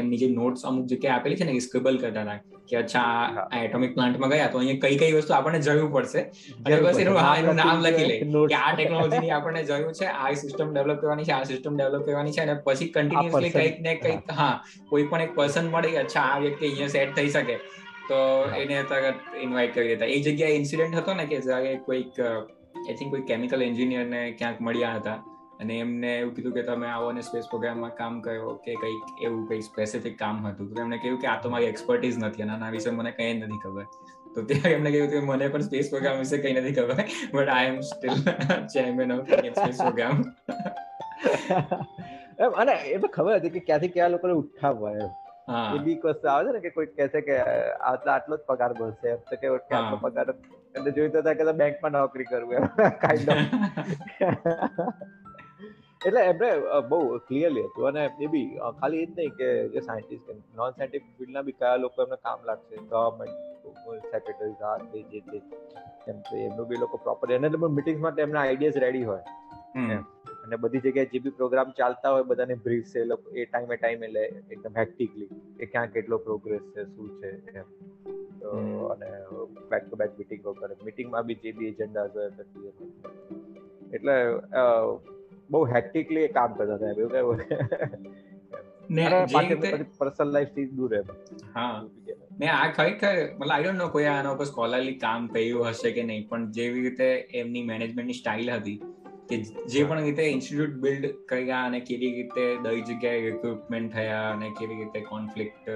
એમની 0.00 0.20
જે 0.22 0.28
નોટ્સ 0.34 0.68
અમુક 0.68 0.86
જગ્યાએ 0.92 1.16
આપેલી 1.16 1.38
છે 1.40 1.48
ને 1.48 1.60
સ્ક્રિબલ 1.60 1.98
કરતા 2.02 2.22
હતા 2.22 2.38
કે 2.70 2.78
અચ્છા 2.78 3.04
આ 3.42 3.60
એટોમિક 3.60 3.92
પ્લાન્ટમાં 3.96 4.32
ગયા 4.32 4.48
તો 4.54 4.58
અહીંયા 4.62 4.82
કઈ 4.84 4.98
કઈ 5.02 5.12
વસ્તુ 5.16 5.34
આપણને 5.34 5.60
જરૂર 5.60 5.90
પડશે. 5.94 6.22
બસ 6.84 7.00
એનું 7.04 7.18
હા 7.20 7.34
એનું 7.42 7.60
નામ 7.62 7.84
લખી 7.86 8.08
લે 8.10 8.16
કે 8.48 8.56
આ 8.60 8.72
ટેકનોલોજીની 8.74 9.32
આપણને 9.38 9.62
જરૂર 9.70 9.92
છે 10.00 10.08
આ 10.16 10.34
સિસ્ટમ 10.42 10.72
ડેવલપ 10.72 11.00
કરવાની 11.02 11.28
છે 11.28 11.34
આ 11.38 11.44
સિસ્ટમ 11.50 11.76
ડેવલપ 11.78 12.06
કરવાની 12.08 12.36
છે 12.36 12.42
અને 12.46 12.54
પછી 12.66 12.88
કન્ટિન્યુઅસલી 12.90 13.52
કંઈક 13.52 13.80
ને 13.80 13.94
કંઈક 14.02 14.32
હા. 14.40 14.54
કોઈ 14.90 15.08
પણ 15.10 15.26
એક 15.26 15.34
પર્સન 15.34 15.70
મળે 15.74 15.98
અચ્છા 16.04 16.24
આ 16.30 16.40
વ્યક્તિ 16.40 16.64
અહીંયા 16.66 16.94
સેટ 16.96 17.14
થઈ 17.16 17.30
શકે. 17.30 17.56
તો 18.08 18.18
એને 18.56 18.76
ઇન્વાઇટ 19.42 19.72
કરી 19.74 19.88
દેતા 19.88 20.10
એ 20.16 20.18
જગ્યાએ 20.20 20.58
ઇન્સિડન્ટ 20.58 20.98
હતો 21.00 21.14
ને 21.14 21.26
કે 21.32 21.40
જ્યારે 21.46 21.72
કોઈક 21.86 22.20
આઈ 22.26 22.96
થિંક 22.98 23.10
કોઈ 23.10 23.24
કેમિકલ 23.30 23.66
એન્જિનિયરને 23.68 24.20
ક્યાંક 24.40 24.60
મળ્યા 24.60 24.98
હતા 24.98 25.18
અને 25.60 25.74
એમને 25.78 26.10
એવું 26.16 26.34
કીધું 26.36 26.54
કે 26.56 26.62
તમે 26.62 26.88
આવો 26.88 27.12
અને 27.12 27.22
સ્પેસ 27.28 27.48
પ્રોગ્રામમાં 27.52 27.94
કામ 28.00 28.18
કર્યો 28.22 28.52
કે 28.66 28.76
કંઈક 28.82 29.24
એવું 29.26 29.42
કંઈ 29.48 29.66
સ્પેસિફિક 29.68 30.18
કામ 30.18 30.42
હતું. 30.46 30.74
તો 30.74 30.82
એમને 30.82 30.98
કહ્યું 30.98 31.18
કે 31.22 31.30
આ 31.32 31.38
તો 31.44 31.54
મારી 31.54 31.70
એક્સપર્ટીઝ 31.74 32.18
નથી 32.20 32.46
અને 32.46 32.52
આના 32.56 32.72
વિશે 32.76 32.90
મને 32.90 33.12
કંઈ 33.12 33.34
નથી 33.34 33.60
ખબર. 33.64 33.86
તો 34.34 34.46
ત્યારે 34.50 34.74
એમને 34.78 34.90
કહ્યું 34.94 35.10
કે 35.12 35.22
મને 35.26 35.50
પણ 35.52 35.68
સ્પેસ 35.68 35.92
પ્રોગ્રામ 35.92 36.18
વિશે 36.22 36.36
કંઈ 36.38 36.56
નથી 36.60 36.74
ખબર 36.78 36.96
but 37.34 37.48
I 37.50 37.68
am 37.72 37.78
still 37.82 38.18
chairman 38.74 39.14
of 39.14 39.30
space 39.52 39.78
program 39.84 40.16
અને 42.56 42.74
એ 42.94 42.98
તો 42.98 43.08
ખબર 43.08 43.38
હતી 43.38 43.54
કે 43.54 43.60
ક્યાંથી 43.68 43.94
કયા 43.94 44.10
લોકોને 44.16 44.34
ઉઠાવવા 44.42 44.92
એમ. 44.98 45.14
એ 45.48 45.78
બી 45.78 46.00
વસ્તુ 46.04 46.28
આવે 46.28 46.46
છે 46.46 46.52
ને 46.52 46.60
કે 46.60 46.70
કોઈ 46.70 46.86
કહે 46.86 47.08
છે 47.08 47.20
કે 47.20 47.40
આટલો 47.40 48.12
આટલો 48.12 48.36
જ 48.36 48.40
પગાર 48.46 48.72
મળશે. 48.80 49.16
તો 49.16 49.36
કે 49.36 49.48
આટલો 49.48 49.96
પગાર. 49.96 50.34
એટલે 50.74 50.90
જોઈતો 50.90 51.12
તો 51.12 51.22
થાય 51.22 51.34
કે 51.34 51.52
બેંકમાં 51.52 51.92
નોકરી 51.92 52.24
કરવું 52.24 52.54
એમ. 52.54 52.68
કાઇન્ડ 53.04 53.28
ઓફ 53.28 53.42
એટલે 56.06 56.20
એમને 56.20 56.80
બહુ 56.88 57.18
ક્લિયરલી 57.18 57.62
હતું. 57.62 57.88
અને 57.88 58.10
એ 58.20 58.26
બી 58.26 58.58
ખાલી 58.80 59.02
એ 59.02 59.06
જ 59.06 59.12
નહીં 59.18 59.30
કે 59.30 59.68
જે 59.68 59.80
સાયન્ટિસ્ટ 59.80 60.30
નોન 60.30 60.70
સાયન્ટિફિક 60.70 61.18
ફિલ્ડના 61.18 61.42
બી 61.42 61.52
કયા 61.52 61.76
લોકો 61.76 62.02
એમને 62.02 62.16
કામ 62.16 62.38
લાગશે. 62.44 62.76
ગવર્મેન્ટ 62.76 63.32
સેક્રેટરી 64.10 64.56
આ 64.62 64.78
તે 64.92 65.04
જે 65.12 65.22
તે 65.30 65.42
એમ 66.06 66.20
તો 66.20 66.36
એમનું 66.36 66.68
બી 66.68 66.76
લોકો 66.76 66.96
પ્રોપર 66.96 67.32
એને 67.32 67.48
મિટિંગ્સ 67.48 68.00
માટે 68.00 68.22
એમના 68.22 68.40
આઈડિયાઝ 68.40 68.76
રેડી 68.76 69.04
હોય. 69.04 69.22
અને 70.46 70.56
બધી 70.56 70.80
જગ્યાએ 70.80 71.10
જે 71.12 71.18
બી 71.18 71.30
પ્રોગ્રામ 71.30 71.72
ચાલતા 71.72 72.10
હોય 72.10 72.22
બધાને 72.22 72.54
બ્રીફ 72.64 72.88
છે 72.92 73.00
એ 73.00 73.04
લોકો 73.04 73.34
એ 73.34 73.44
ટાઈમે 73.44 73.76
ટાઈમે 73.76 74.06
લે 74.08 74.24
એકદમ 74.50 74.74
હેક્ટિકલી 74.76 75.28
કે 75.58 75.66
ક્યાં 75.66 75.86
કેટલો 75.86 76.18
પ્રોગ્રેસ 76.18 76.64
છે 76.74 76.84
શું 76.84 77.12
છે 77.20 77.30
એમ. 77.54 77.66
તો 78.40 78.50
અને 78.86 79.08
બેક 79.70 79.82
ટુ 79.86 79.96
બેક 79.96 80.18
મિટિંગો 80.18 80.54
કરે 80.54 80.74
મિટિંગમાં 80.84 81.26
બી 81.26 81.38
જે 81.42 81.52
બી 81.52 81.72
એજન્ડા 81.72 82.06
હોય 82.08 82.30
એટલે 83.92 84.16
બહુ 85.50 85.64
હેક્ટિકલી 85.66 86.28
કામ 86.28 86.54
કરતા 86.54 86.76
હતા 86.76 86.92
એવું 87.20 87.40
કઈ 88.88 89.86
પર્સનલ 89.98 90.32
લાઈફથી 90.32 90.66
દૂર 90.72 90.90
રહે 90.90 91.02
હા. 91.54 91.76
ને 92.38 92.48
આ 92.48 92.66
ખરેખર 92.72 93.14
મતલબ 93.38 93.50
આઈ 93.50 93.64
ડોન્ટ 93.64 93.78
નો 93.78 93.88
કોઈ 93.88 94.04
આના 94.06 94.32
ઉપર 94.32 94.44
સ્કોલરલી 94.44 94.98
કામ 94.98 95.28
કર્યું 95.28 95.70
હશે 95.70 95.90
કે 95.90 96.02
નહીં 96.02 96.28
પણ 96.28 96.50
જેવી 96.50 96.82
રીતે 96.82 97.08
એમની 97.34 97.62
મેનેજમેન્ટની 97.62 98.12
સ્ટાઇલ 98.12 98.50
હતી 98.50 98.78
કે 99.28 99.36
જે 99.68 99.84
પણ 99.84 100.04
રીતે 100.04 100.22
ઇન્સ્ટિટ્યૂટ 100.28 100.76
બિલ્ડ 100.80 101.06
કર્યા 101.26 101.62
અને 101.64 101.80
કેવી 101.82 102.10
રીતે 102.12 102.42
દરેક 102.64 102.82
જગ્યાએ 102.84 103.20
રિક્રુટમેન્ટ 103.24 103.92
થયા 103.92 104.24
અને 104.30 104.50
કેવી 104.58 104.76
રીતે 104.76 105.00
કોન્ફ્લિક્ટ 105.04 105.70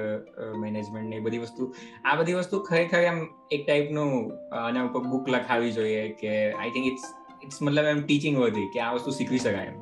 મેનેજમેન્ટ 0.57 1.09
ને 1.09 1.17
એ 1.17 1.21
બધી 1.21 1.41
વસ્તુ 1.41 1.69
આ 2.05 2.17
બધી 2.17 2.35
વસ્તુ 2.35 2.63
ખરેખર 2.63 3.03
એમ 3.05 3.21
એક 3.51 3.67
ટાઈપનું 3.67 4.15
આના 4.61 4.85
ઉપર 4.85 5.05
બુક 5.09 5.29
લખાવી 5.29 5.73
જોઈએ 5.73 6.05
કે 6.15 6.33
આઈ 6.55 6.71
થિંક 6.71 6.87
ઇટ્સ 6.87 7.07
ઇટ્સ 7.43 7.63
મતલબ 7.63 7.87
એમ 7.87 8.03
ટીચિંગ 8.03 8.41
વધી 8.41 8.69
કે 8.75 8.81
આ 8.81 8.93
વસ્તુ 8.95 9.17
શીખવી 9.19 9.39
શકાય 9.39 9.67
એમ. 9.67 9.79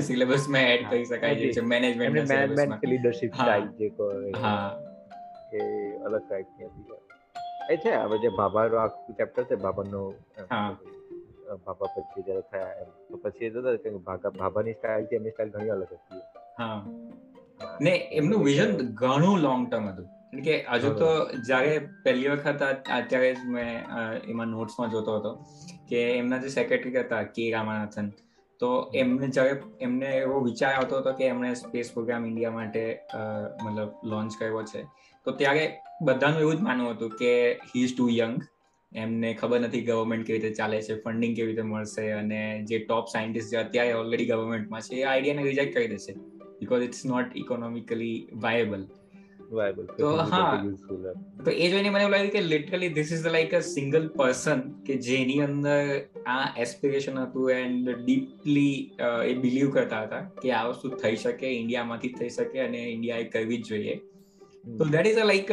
સિલેબસમાં 0.00 0.68
એડ 0.70 0.84
કરી 0.88 1.04
શકાય 1.04 1.52
છે 1.54 1.66
મેનેજમેન્ટ 1.66 2.32
મેનેજમેન્ટ 2.32 2.84
લીડરશિપ 2.86 3.34
સ્ટાઇલ 3.34 3.68
જે 3.78 3.90
હા. 4.40 4.68
એ 5.52 5.62
અલગ 6.04 6.22
ટાઈપની 6.22 6.68
હતી. 6.68 7.00
એ 7.70 7.76
છે 7.76 7.94
હવે 7.98 8.18
જે 8.18 8.30
ભાભાનો 8.36 8.76
આખું 8.78 9.16
ચેપ્ટર 9.16 9.44
છે 9.44 9.56
ભાભાનો 9.58 10.02
હા. 10.50 10.68
ભાભા 11.54 11.92
પછી 11.94 12.22
જયારે 12.22 12.44
થયા 12.52 12.72
એમ. 12.80 12.90
તો 13.08 13.16
પછી 13.16 13.44
એ 13.44 13.50
જોતા 13.50 13.76
કે 13.76 14.28
ભાભાની 14.38 14.72
સ્ટાઇલથી 14.72 15.16
એમની 15.16 15.30
સ્ટાઇલ 15.30 15.50
ઘણી 15.50 15.68
અલગ 15.68 15.88
હતી. 15.92 16.20
હા. 16.58 16.84
ને 17.80 17.96
એમનું 18.12 18.44
વિઝન 18.44 18.76
ઘણું 18.94 19.38
લોંગ 19.38 19.70
ટર્મ 19.70 19.88
હતું. 19.88 20.08
કે 20.44 20.54
હજુ 20.72 20.90
તો 20.94 21.08
જ્યારે 21.46 21.78
પહેલી 22.04 22.28
વખત 22.28 22.62
અત્યારે 22.94 23.34
જ 23.34 23.38
મેં 23.46 23.70
એમાં 24.24 24.46
નોટ્સમાં 24.46 24.90
જોતો 24.90 25.16
હતો 25.16 25.32
કે 25.88 26.00
એમના 26.12 26.38
જે 26.38 26.48
સેક્રેટરી 26.48 27.00
હતા 27.00 27.22
કે 27.22 27.44
રામાનાથન 27.52 28.08
તો 28.60 28.68
એમને 28.94 29.28
જ્યારે 29.28 29.62
એમને 29.80 30.06
એવો 30.06 30.40
વિચાર 30.40 30.72
આવતો 30.74 30.98
હતો 30.98 31.12
કે 31.12 31.24
એમણે 31.24 31.54
સ્પેસ 31.54 31.92
પ્રોગ્રામ 31.94 32.26
ઇન્ડિયા 32.26 32.50
માટે 32.50 32.82
મતલબ 33.64 33.90
લોન્ચ 34.04 34.32
કર્યો 34.38 34.62
છે. 34.62 34.82
તો 35.24 35.30
ત્યારે 35.32 35.64
બધાનું 36.02 36.40
એવું 36.40 36.56
જ 36.56 36.60
માનવું 36.60 36.90
હતું 36.90 37.10
કે 37.10 37.32
હી 37.52 37.84
ઇઝ 37.84 37.96
ટુ 37.98 38.08
યંગ 38.08 38.36
એમને 38.92 39.34
ખબર 39.34 39.60
નથી 39.60 39.80
ગવર્મેન્ટ 39.80 40.26
કેવી 40.26 40.38
રીતે 40.38 40.54
ચાલે 40.54 40.82
છે 40.82 40.94
ફંડિંગ 40.94 41.36
કેવી 41.36 41.48
રીતે 41.48 41.62
મળશે 41.62 42.10
અને 42.12 42.40
જે 42.64 42.78
ટોપ 42.78 43.06
સાયન્ટિસ્ટ 43.12 43.50
જે 43.50 43.56
અત્યારે 43.56 43.92
ઓલરેડી 43.92 44.26
ગવર્મેન્ટમાં 44.26 44.80
છે 44.80 44.96
એ 44.96 45.02
આઈડિયાને 45.02 45.42
રિજેક્ટ 45.42 45.74
કરી 45.74 45.88
દેશે. 45.88 46.12
Because 46.60 46.82
it's 46.82 47.04
not 47.06 47.36
economically 47.36 48.28
viable 48.34 48.84
તો 49.98 50.08
હા. 50.16 50.60
તો 51.44 51.50
એ 51.50 51.68
જોઈને 51.70 51.90
મને 51.90 52.00
એવું 52.00 52.12
લાગ્યું 52.12 52.30
કે 52.30 52.40
literally 52.40 52.88
this 52.88 53.12
is 53.12 53.26
like 53.26 53.54
a 53.54 53.60
single 53.60 54.08
person 54.08 54.62
કે 54.86 54.96
જેની 55.00 55.40
અંદર 55.40 55.82
આ 56.26 56.46
એસ્પિરેશન 56.58 57.18
હતું 57.18 57.50
એન્ડ 57.50 57.90
ડીપલી 57.90 58.76
એ 59.24 59.34
બિલીવ 59.34 59.70
કરતા 59.70 60.02
હતા 60.02 60.22
કે 60.42 60.52
આ 60.52 60.64
વસ્તુ 60.68 60.88
થઈ 60.88 61.16
શકે 61.16 61.46
ઇન્ડિયામાંથી 61.52 62.12
થઈ 62.18 62.28
શકે 62.28 62.60
અને 62.60 62.80
ઇન્ડિયાએ 62.90 63.24
કરવી 63.24 63.58
જ 63.58 63.68
જોઈએ. 63.68 63.96
તો 64.78 64.84
that 64.84 65.06
is 65.06 65.16
a 65.16 65.24
like 65.24 65.52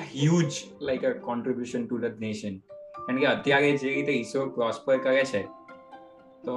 huge 0.00 0.52
like 0.80 1.04
a 1.04 1.12
contribution 1.12 1.86
to 1.86 1.98
the 1.98 2.20
nation 2.20 2.58
કારણ 3.06 3.20
કે 3.20 3.26
અત્યારે 3.26 3.72
જે 3.76 3.94
રીતે 3.94 4.12
ઈસરો 4.12 4.46
પ્રોસ્પર 4.48 4.96
કરે 4.96 5.24
છે 5.24 5.42
તો 6.44 6.54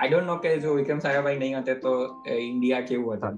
આઈ 0.00 0.08
ડોન્ટ 0.08 0.26
નો 0.26 0.36
કે 0.36 0.58
જો 0.58 0.74
વિક્રમ 0.74 0.98
સારાભાઈ 0.98 1.38
નહીં 1.38 1.58
હતા 1.58 1.74
તો 1.74 1.92
ઇન્ડિયા 2.30 2.80
કેવું 2.80 3.14
હતા? 3.14 3.34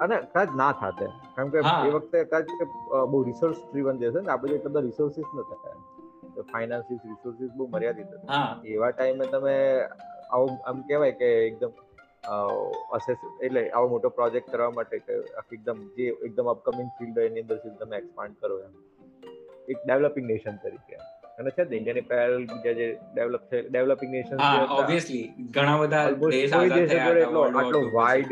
અને 0.00 0.16
કદાચ 0.16 0.48
ના 0.56 0.72
થાતે. 0.72 1.06
કારણ 1.36 1.48
કે 1.48 1.58
એ 1.88 1.90
વખતે 1.90 2.24
કદાચ 2.24 2.44
બહુ 3.10 3.22
રિસોર્સ 3.22 3.56
ડ્રીવન 3.72 3.98
જે 3.98 4.10
છે 4.10 4.20
ને 4.20 4.32
આપણે 4.32 4.54
એટલા 4.54 4.70
બધા 4.70 4.80
રિસોર્સિસ 4.80 5.24
નતા 5.34 6.42
ફાઇનાન્સિસ 6.52 6.98
રિસોર્સિસ 7.04 7.50
બહુ 7.56 7.66
મર્યાદિત 7.66 8.06
હતા. 8.06 8.62
એવા 8.64 8.90
ટાઈમે 8.90 9.24
તમે 9.26 9.54
આવું 10.30 10.50
આમ 10.66 10.82
કહેવાય 10.82 11.12
કે 11.12 11.28
એકદમ 11.46 11.68
અસેસ 12.24 13.18
એટલે 13.40 13.62
આવો 13.70 13.88
મોટો 13.88 14.10
પ્રોજેક્ટ 14.10 14.50
કરવા 14.50 14.72
માટે 14.72 14.96
એકદમ 15.52 15.78
જે 15.96 16.08
એકદમ 16.26 16.48
અપકમિંગ 16.54 16.90
ફિલ્ડ 16.98 17.16
હોય 17.16 17.30
એની 17.30 17.42
અંદર 17.42 17.58
તમે 17.80 17.96
એક્સપાન્ડ 17.96 18.36
કરો 18.40 18.58
એમ. 18.58 18.74
એક 19.68 19.78
ડેવલપિંગ 19.84 20.26
નેશન 20.26 20.58
તરીકે 20.58 20.96
અને 21.38 21.50
છે 21.50 21.62
ઇન્ડિયાની 21.70 22.06
પેરેલ 22.12 22.44
બીજા 22.46 22.74
જે 22.74 22.86
ડેવલપ 23.14 23.44
છે 23.50 23.62
ડેવલપિંગ 23.68 24.12
નેશન 24.12 24.44
ઓબ્વિયસલી 24.78 25.24
ઘણા 25.50 25.78
બધા 25.78 26.04
દેશ 26.26 26.52
આઝાદ 26.52 26.92
થયા 26.92 27.16
એટલો 27.22 27.44
આટલો 27.46 27.80
વાઇડ 27.96 28.30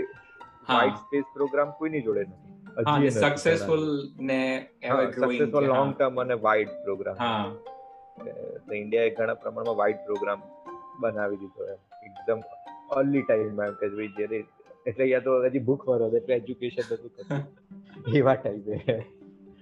વાઇડ 0.68 0.96
સ્પેસ 0.98 1.26
પ્રોગ્રામ 1.34 1.72
કોઈની 1.78 2.02
જોડે 2.02 2.22
નથી. 2.24 2.54
હજી 2.78 3.10
સક્સેસફુલ 3.16 3.84
ને 4.30 4.40
એવર 4.82 5.04
સક્સેસફુલ 5.12 5.68
લોંગ 5.72 5.94
ટર્મ 5.96 6.18
અને 6.24 6.36
વાઇડ 6.46 6.70
પ્રોગ્રામ 6.84 7.16
હા. 7.18 7.44
તો 8.66 8.72
ઇન્ડિયાએ 8.74 9.14
ઘણા 9.18 9.38
પ્રમાણમાં 9.42 9.78
વાઇડ 9.82 10.00
પ્રોગ્રામ 10.06 10.40
બનાવી 11.00 11.40
દીધો 11.42 11.62
એમ. 11.72 11.80
એકદમ 12.06 12.40
અર્લી 12.88 13.22
ટાઈમમાં 13.22 13.74
કે 13.74 13.88
ભાઈ 13.88 14.08
જ્યારે 14.08 14.44
એટલે 14.86 15.04
યા 15.04 15.18
તો 15.18 15.36
હજી 15.44 15.58
ભૂખ 15.58 15.88
મરો 15.88 16.10
એટલે 16.16 16.34
એજ્યુકેશન 16.34 16.82
નતું 16.84 17.10
કરતું 17.10 18.16
એવા 18.16 18.34
ટાઈપે 18.34 18.74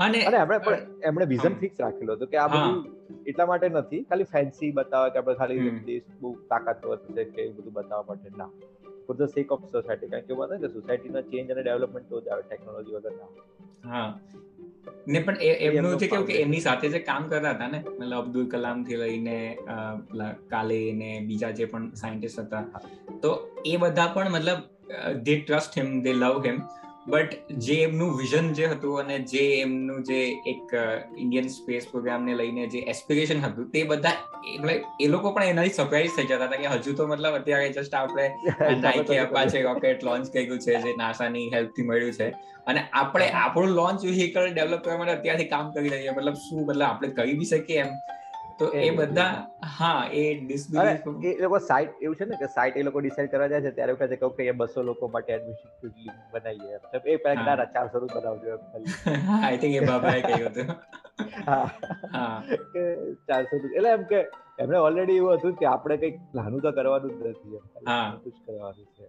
અને 0.00 0.37
આપણે 0.37 0.59
પણ 0.59 0.78
એમણે 1.02 1.25
વિઝન 1.25 1.54
ફિક્સ 1.54 1.80
રાખેલો 1.80 2.12
હતો 2.12 2.26
કે 2.26 2.37
આ 2.37 2.49
બધું 2.49 2.92
એટલા 3.26 3.47
માટે 3.47 3.68
નથી 3.68 4.02
ખાલી 4.02 4.25
ફેન્સી 4.25 4.71
બતાવવા 4.71 5.09
કે 5.09 5.18
આપણે 5.18 5.35
ખાલી 5.35 5.71
દેશ 5.87 6.02
બહુ 6.21 6.35
તાકાતવર 6.49 6.97
છે 6.97 7.25
કે 7.25 7.42
એવું 7.42 7.56
બધું 7.56 7.73
બતાવવા 7.73 8.04
માટે 8.09 8.37
ના. 8.37 8.50
For 9.06 9.16
the 9.16 9.23
sake 9.23 9.52
of 9.52 9.64
society 9.71 10.06
કારણ 10.06 10.21
કે 10.21 10.33
એવું 10.33 10.59
કે 10.59 10.68
સોસાયટીના 10.68 11.21
ચેન્જ 11.21 11.50
અને 11.50 11.62
ડેવલપમેન્ટ 11.62 12.09
તો 12.09 12.21
જ 12.21 12.28
આવે 12.28 12.42
ટેકનોલોજી 12.42 12.95
વગર 12.95 13.12
ના. 13.12 13.30
હા. 13.85 14.18
ને 15.14 15.20
પણ 15.26 15.42
એમનું 15.66 15.98
છે 16.00 16.08
કેવું 16.12 16.26
કે 16.30 16.38
એમની 16.44 16.62
સાથે 16.66 16.86
જે 16.94 17.00
કામ 17.08 17.28
કરતા 17.32 17.52
હતા 17.56 17.70
ને 17.74 17.80
મતલબ 17.82 18.16
અબ્દુલ 18.20 18.46
કલામથી 18.54 18.98
લઈને 19.02 19.36
કાલે 20.54 20.78
ને 21.02 21.10
બીજા 21.28 21.52
જે 21.60 21.68
પણ 21.74 21.86
સાયન્ટિસ્ટ 22.02 22.40
હતા. 22.44 22.64
તો 23.22 23.30
એ 23.72 23.76
બધા 23.84 24.08
પણ 24.16 24.34
મતલબ 24.36 24.60
they 25.26 25.34
trust 25.38 25.78
him 25.80 25.88
they 26.06 26.12
love 26.22 26.44
him 26.48 26.58
but 27.06 27.34
જે 27.58 27.75
એમનું 27.82 28.16
વિઝન 28.18 28.46
જે 28.52 28.68
હતું 28.68 29.00
અને 29.00 29.16
જે 29.25 29.42
એમનું 29.60 30.02
જે 30.02 30.16
એક 30.46 30.72
ઇન્ડિયન 31.16 31.48
સ્પેસ 31.48 31.86
પ્રોગ્રામને 31.86 32.34
લઈને 32.36 32.64
જે 32.66 32.80
એસ્પિરેશન 32.86 33.40
હતું 33.40 33.70
તે 33.70 33.84
બધા 33.84 34.14
એ 35.00 35.08
લોકો 35.08 35.30
પણ 35.30 35.42
એનાથી 35.44 35.70
સરપ્રાઈઝ 35.70 36.16
થઈ 36.16 36.26
જતા 36.26 36.48
હતા 36.48 36.56
કે 36.56 36.72
હજુ 36.75 36.94
તો 36.94 37.06
મતલબ 37.06 37.38
અત્યારે 37.40 37.68
જસ્ટ 37.68 37.94
આપણે 37.94 38.26
નાઇકી 38.80 39.18
અપાચે 39.18 39.62
રોકેટ 39.62 40.02
લોન્ચ 40.02 40.32
કર્યું 40.32 40.58
છે 40.58 40.82
જે 40.82 40.96
નાસાની 40.96 41.46
હેલ્પથી 41.54 41.82
મળ્યું 41.82 42.12
છે. 42.12 42.28
અને 42.66 42.84
આપણે 42.92 43.30
આપણું 43.44 43.70
લોન્ચ 43.70 44.04
વ્હીકલ 44.10 44.50
ડેવલપ 44.50 44.82
કરવા 44.82 44.98
માટે 44.98 45.16
અત્યારથી 45.18 45.44
કામ 45.44 45.72
કરી 45.72 45.88
રહ્યા 45.88 46.18
મતલબ 46.18 46.34
શું 46.34 46.62
મતલબ 46.62 46.82
આપણે 46.82 47.08
કરી 47.08 47.34
બી 47.34 47.44
શકીએ 47.44 47.80
એમ? 47.80 47.92
તો 48.58 48.66
એ 48.80 48.90
બધા 48.92 49.32
હા 49.72 49.94
એ 50.14 50.25
ડિસબિલીફ 50.40 51.04
એ 51.22 51.40
લોકો 51.40 51.58
સાઇટ 51.60 51.94
એવું 51.98 52.16
છે 52.16 52.26
ને 52.26 52.36
કે 52.36 52.48
સાઇટ 52.48 52.76
એ 52.76 52.84
લોકો 52.84 53.00
ડિસાઈડ 53.00 53.30
કરવા 53.30 53.48
જાય 53.48 53.62
છે 53.62 53.72
ત્યારે 53.72 53.96
કહે 53.96 54.08
છે 54.08 54.16
કે 54.16 54.26
ઓકે 54.26 54.42
એ 54.44 54.54
બસો 54.54 54.82
લોકો 54.82 55.08
માટે 55.08 55.30
એડમિશન 55.30 55.68
લિંક 55.98 56.16
બનાવીએ. 56.32 56.80
મતલબ 56.84 57.04
એ 57.08 57.18
પહેલા 57.20 57.56
ના 57.56 57.68
ચારસો 57.70 57.96
રૂપિયા 57.98 58.36
બનાવજો 58.36 58.58
આઈ 59.40 59.58
થિંક 59.58 59.75
એ 59.76 59.84
બાબાએ 59.84 60.20
કહ્યું 60.22 60.50
હતું. 60.50 60.68
હા. 61.42 62.36
કે 62.70 62.82
ચારસો 63.25 63.54
એટલે 63.60 63.90
એમ 63.90 64.04
કે 64.06 64.20
એમણે 64.58 64.78
ઓલરેડી 64.80 65.18
એવું 65.18 65.38
હતું 65.38 65.54
કે 65.56 65.68
આપણે 65.68 65.96
કંઈક 65.98 66.16
નાનું 66.34 66.62
તો 66.62 66.70
કરવાનું 66.72 67.14
જ 67.14 67.30
નથી 67.30 67.60
હા. 67.86 68.20
કરવાનું 68.42 68.88
છે. 68.92 69.06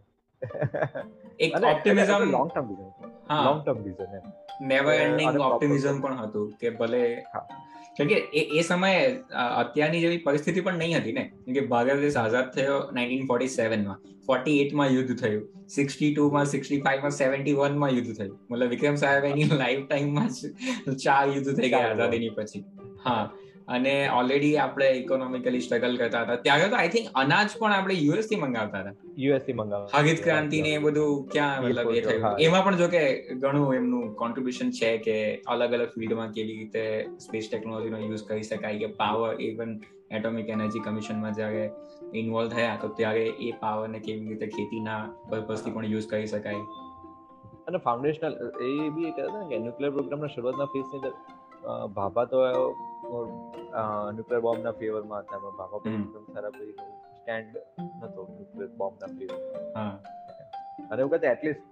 એક 1.40 1.56
optimism 1.64 2.24
long 2.24 2.52
term 2.52 2.68
vision 2.68 3.44
long 3.44 3.66
term 3.66 3.84
vision 3.84 4.68
never 4.68 4.94
ending 4.94 5.38
optimism 5.38 6.02
પણ 6.02 6.20
હતું 6.20 6.52
કે 6.52 6.70
ભલે 6.70 7.20
કેમ 7.98 8.08
કે 8.08 8.16
એ 8.16 8.62
સમયે 8.62 9.16
અત્યારની 9.58 10.00
જેવી 10.00 10.18
પરિસ્થિતિ 10.18 10.62
પણ 10.62 10.74
નહીં 10.74 10.98
હતી 10.98 11.12
ને. 11.12 11.32
કેમ 11.46 11.54
કે 11.54 11.62
ભારત 11.62 11.96
દેશ 11.96 12.18
આઝાદ 12.18 12.52
થયો 12.52 12.92
નાઇન્ટીન 12.92 13.28
ફોર્ટી 13.28 13.48
સેવનમાં. 13.48 14.02
ફોર્ટી 14.28 14.62
એટમાં 14.62 14.88
યુદ્ધ 14.88 15.18
થયું. 15.18 15.68
સિક્સટી 15.68 16.14
ટુમાં 16.14 16.46
સિક્સટી 16.46 16.82
ફાઈવમાં 16.82 17.12
સેવન્ટી 17.12 17.54
વનમાં 17.54 17.90
યુદ્ધ 17.90 18.14
થયું. 18.14 18.40
મતલબ 18.52 18.70
વિક્રમ 18.70 18.96
સાહેબ 18.96 19.24
એની 19.24 19.44
લાઈફ 19.56 19.88
ટાઈમમાં 19.88 20.28
જ 20.28 20.98
ચાર 20.98 21.28
યુદ્ધ 21.28 21.56
થઈ 21.56 21.70
ગયા 21.70 21.90
આઝાદીની 21.90 22.30
પછી. 22.30 22.66
હા. 23.04 23.30
અને 23.68 23.94
ઓલરેડી 24.18 24.52
આપણે 24.64 24.88
ઇકોનોમિકલી 25.00 25.62
સ્ટ્રગલ 25.64 25.96
કરતા 26.02 26.22
હતા. 26.24 26.38
ત્યારે 26.46 26.68
તો 26.74 26.78
આઈ 26.82 26.92
થિંક 26.96 27.08
અનાજ 27.22 27.56
પણ 27.60 27.76
આપણે 27.78 27.98
યુએસથી 28.02 28.40
મંગાવતા 28.44 28.82
હતા. 28.84 28.96
યુએસથી 29.24 29.58
મંગાવતા. 29.62 30.02
હરિત 30.04 30.24
ક્રાંતિ 30.28 30.62
ને 30.68 30.72
એ 30.76 30.82
બધું 30.86 31.28
ક્યાં 31.34 31.66
મતલબ 31.66 31.92
એ 31.98 32.06
થયું? 32.08 32.40
એમાં 32.48 32.64
પણ 32.68 32.80
જો 32.84 32.88
કે 32.96 33.04
ઘણું 33.44 33.76
એમનું 33.80 34.16
કોન્ટ્રીબ્યુશન 34.24 34.74
છે 34.80 34.92
કે 35.08 35.18
અલગ 35.56 35.78
અલગ 35.80 35.94
ફિલ્ડમાં 35.98 36.34
કેવી 36.40 36.58
રીતે 36.62 36.84
સ્પેસ 37.28 37.52
ટેકનોલોજીનો 37.52 38.02
યુઝ 38.06 38.26
કરી 38.32 38.50
શકાય 38.50 38.82
કે 38.84 38.90
પાવર 39.04 39.32
ઇવન 39.50 39.78
એટોમિક 40.18 40.52
એનર્જી 40.56 40.84
કમિશનમાં 40.88 41.40
જ્યારે 41.40 41.66
ઇન્વોલ્વ 42.22 42.54
થયા 42.58 42.82
તો 42.84 42.94
ત્યારે 43.00 43.26
એ 43.48 43.54
પાવરને 43.64 44.00
કેવી 44.06 44.30
રીતે 44.34 44.48
ખેતીના 44.58 45.02
પર્પઝથી 45.32 45.74
પણ 45.78 45.96
યુઝ 45.96 46.08
કરી 46.12 46.30
શકાય. 46.34 46.64
અને 47.68 47.80
ફાઉન્ડેશનલ 47.88 48.34
એ 48.68 48.76
બી 48.98 49.12
કહેતા 49.16 49.40
ને 49.40 49.48
કે 49.50 49.60
ન્યુક્લિયર 49.66 49.98
પ્રોગ્રામના 49.98 50.32
શરૂઆતના 50.36 50.70
ફેઝની 50.76 51.00
અંદર 51.00 51.14
ભાભા 51.98 52.26
તો 52.34 52.40
ન્યુક્લિયર 53.04 54.42
બોમ્બના 54.42 54.76
ફેવરમાં 54.80 55.20
હતા. 55.22 55.38
એમાં 55.40 55.56
ભાભા 55.60 55.82
પણ 55.84 55.98
એકદમ 55.98 56.26
સારા 56.34 56.54
ભાઈ 56.56 56.74
સ્ટેન્ડ 57.18 57.54
નતો 58.02 58.22
ન્યુક્લિયર 58.30 58.72
બોમ્બના 58.82 59.12
ફેવરમાં 59.18 59.92
અને 60.92 61.00
એવું 61.02 61.12
કહેતા 61.14 61.32
એટલીસ્ટ 61.32 61.64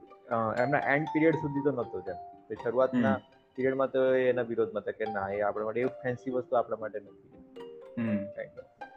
એમના 0.63 0.83
એન્ડ 0.93 1.07
પીરિયડ 1.13 1.37
સુધી 1.43 1.63
તો 1.67 1.71
નતો 1.71 1.97
જેમ 2.07 2.19
શરૂઆતના 2.63 3.15
પીરિયડમાં 3.57 3.91
તો 3.95 4.01
એના 4.23 4.47
વિરોધમાં 4.51 4.83
હતા 4.83 4.97
કે 4.99 5.05
ના 5.11 5.27
એ 5.29 5.41
આપણા 5.47 5.67
માટે 5.67 5.81
એવું 5.81 5.97
ફેન્સી 6.03 6.35
વસ્તુ 6.37 6.53
આપણા 6.61 6.81
માટે 6.83 6.99
નથી. 6.99 7.31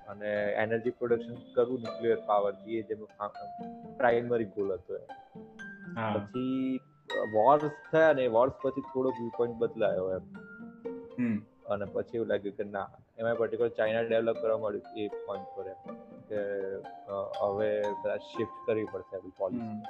અને 0.08 0.30
એનર્જી 0.62 0.94
પ્રોડક્શન 0.98 1.36
કરવું 1.54 1.80
ન્યુક્લિયર 1.80 2.20
પાવર 2.26 2.52
એ 2.76 2.82
જેનો 2.88 3.04
પ્રાઇમરી 3.98 4.48
ગોલ 4.54 4.70
હતો 4.72 4.92
પછી 6.14 6.80
વોર્સ 7.34 7.68
થયા 7.92 8.12
ને 8.12 8.24
વોર્સ 8.36 8.54
પછી 8.62 8.84
થોડો 8.90 9.10
વ્યૂ 9.18 9.32
પોઈન્ટ 9.36 9.56
બદલાયો 9.62 10.08
એમ. 10.16 10.24
અને 11.68 11.84
પછી 11.84 12.16
એવું 12.16 12.26
લાગ્યું 12.26 12.56
કે 12.56 12.64
ના 12.64 12.88
એમાં 13.18 13.34
પર્ટિક્યુલર 13.34 13.70
ચાઇના 13.70 14.00
ડેવલપ 14.00 14.36
કરવા 14.42 14.58
મળ્યું 14.58 15.00
એ 15.00 15.08
પોઈન્ટ 15.08 15.46
પર 15.56 15.66
કે 16.28 16.40
હવે 17.40 17.82
કદાચ 17.82 18.20
શિફ્ટ 18.20 18.66
કરવી 18.66 18.86
પડશે 18.92 19.16
આપણી 19.16 19.30
પોલિસી 19.38 19.82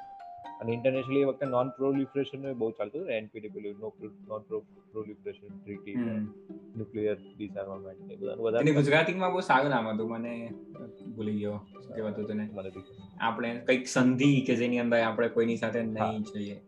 અને 0.60 0.72
ઇન્ટરનેશનલી 0.72 1.20
એ 1.20 1.24
વખતે 1.24 1.46
નોન 1.46 1.68
પ્રોલિફરેશન 1.68 2.52
બહુ 2.52 2.70
ચાલતું 2.70 3.00
હતું 3.00 3.12
એનપીડબ્લ્યુ 3.12 3.72
નો 3.72 3.92
non 4.28 4.58
proliferation 4.92 5.64
treaty 5.64 5.94
nuclear 6.76 7.16
disarmament 7.36 8.12
એ 8.12 8.16
બધા 8.16 8.34
બધા 8.34 8.60
ગુજરાતીમાં 8.60 9.32
બહુ 9.32 9.40
સારું 9.40 9.70
નામ 9.70 9.88
હતું 9.88 10.10
મને 10.10 10.52
ભૂલી 11.16 11.38
ગયો 11.38 11.58
કે 11.96 12.00
હતું 12.00 12.26
તને? 12.26 12.50
આપણે 13.20 13.54
કંઈક 13.66 13.88
સંધિ 13.88 14.40
કે 14.40 14.54
જેની 14.54 14.78
અંદર 14.78 15.00
આપણે 15.00 15.28
કોઈની 15.28 15.56
સાથે 15.56 15.82
નહીં 15.82 16.22
જોઈએ 16.22 16.60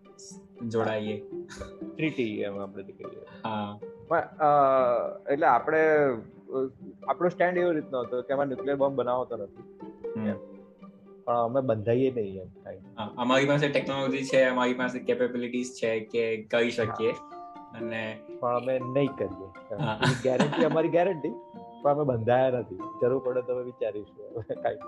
જોડાઈએ. 0.68 1.22
ટ્રીટી 1.96 2.40
એમ 2.40 2.58
આપણે 2.58 2.82
કહીએ. 2.82 3.22
હા. 3.44 3.78
એટલે 4.10 5.46
આપણે 5.46 5.82
આપણો 7.08 7.28
સ્ટેન્ડ 7.34 7.60
એવો 7.62 7.72
રીતનો 7.76 7.98
હતો 8.06 8.22
કે 8.28 8.32
એમાં 8.36 8.48
ન્યુક્લિયર 8.52 8.78
બોમ્બ 8.82 8.96
બનાવતો 9.00 9.34
નથી. 9.36 9.66
પણ 11.26 11.36
અમે 11.48 11.60
બંધાઈએ 11.70 12.10
નહીં 12.16 12.38
એમ 12.44 12.48
અમારી 13.24 13.48
પાસે 13.50 13.66
ટેકનોલોજી 13.74 14.24
છે 14.30 14.40
અમારી 14.52 14.78
પાસે 14.80 14.98
કેપેબિલિટીઝ 15.10 15.70
છે 15.80 15.90
કે 16.14 16.24
કરી 16.54 16.72
શકીએ. 16.78 17.12
અને 17.78 18.02
પણ 18.40 18.56
અમે 18.60 18.74
નહીં 18.96 19.12
કરીએ. 19.20 19.48
ગેરંટી 20.24 20.66
અમારી 20.70 20.94
ગેરંટી 20.96 21.34
પણ 21.82 21.92
અમે 21.92 22.04
બંધાયા 22.10 22.62
નથી. 22.62 22.80
જરૂર 23.02 23.20
પડે 23.26 23.40
તો 23.46 23.50
અમે 23.56 23.64
વિચારીશું 23.70 24.26
કાંઈ 24.64 24.80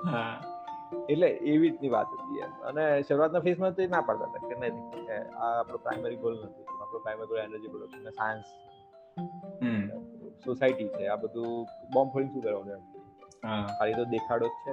એટલે 1.13 1.29
એવી 1.51 1.61
રીતની 1.63 1.93
વાત 1.95 2.09
હતી 2.17 2.43
એમ. 2.47 2.53
અને 2.71 2.83
શરૂઆતના 3.07 3.45
ફેઝમાં 3.47 3.77
તો 3.79 3.87
ના 3.95 4.03
પાડતા 4.09 4.29
હતા 4.33 4.49
કે 4.51 4.57
નહીં 4.63 4.77
આ 5.45 5.53
આપણો 5.61 5.79
પ્રાઇમરી 5.87 6.21
ગોલ 6.25 6.37
નથી 6.41 6.67
આપણો 6.81 6.99
primary 7.07 7.31
goal 7.31 7.41
energy 7.45 7.73
production 7.75 8.11
science 8.19 8.49
society 10.45 10.89
છે 10.97 11.09
આ 11.15 11.19
બધું 11.25 11.51
બોમ્બ 11.95 12.13
ફોડીને 12.13 12.33
શું 12.33 12.43
કરવાનું 12.43 12.75
એમ? 12.77 12.83
ખાલી 13.77 13.99
તો 14.01 14.05
દેખાડો 14.15 14.47
જ 14.47 14.57
છે 14.65 14.73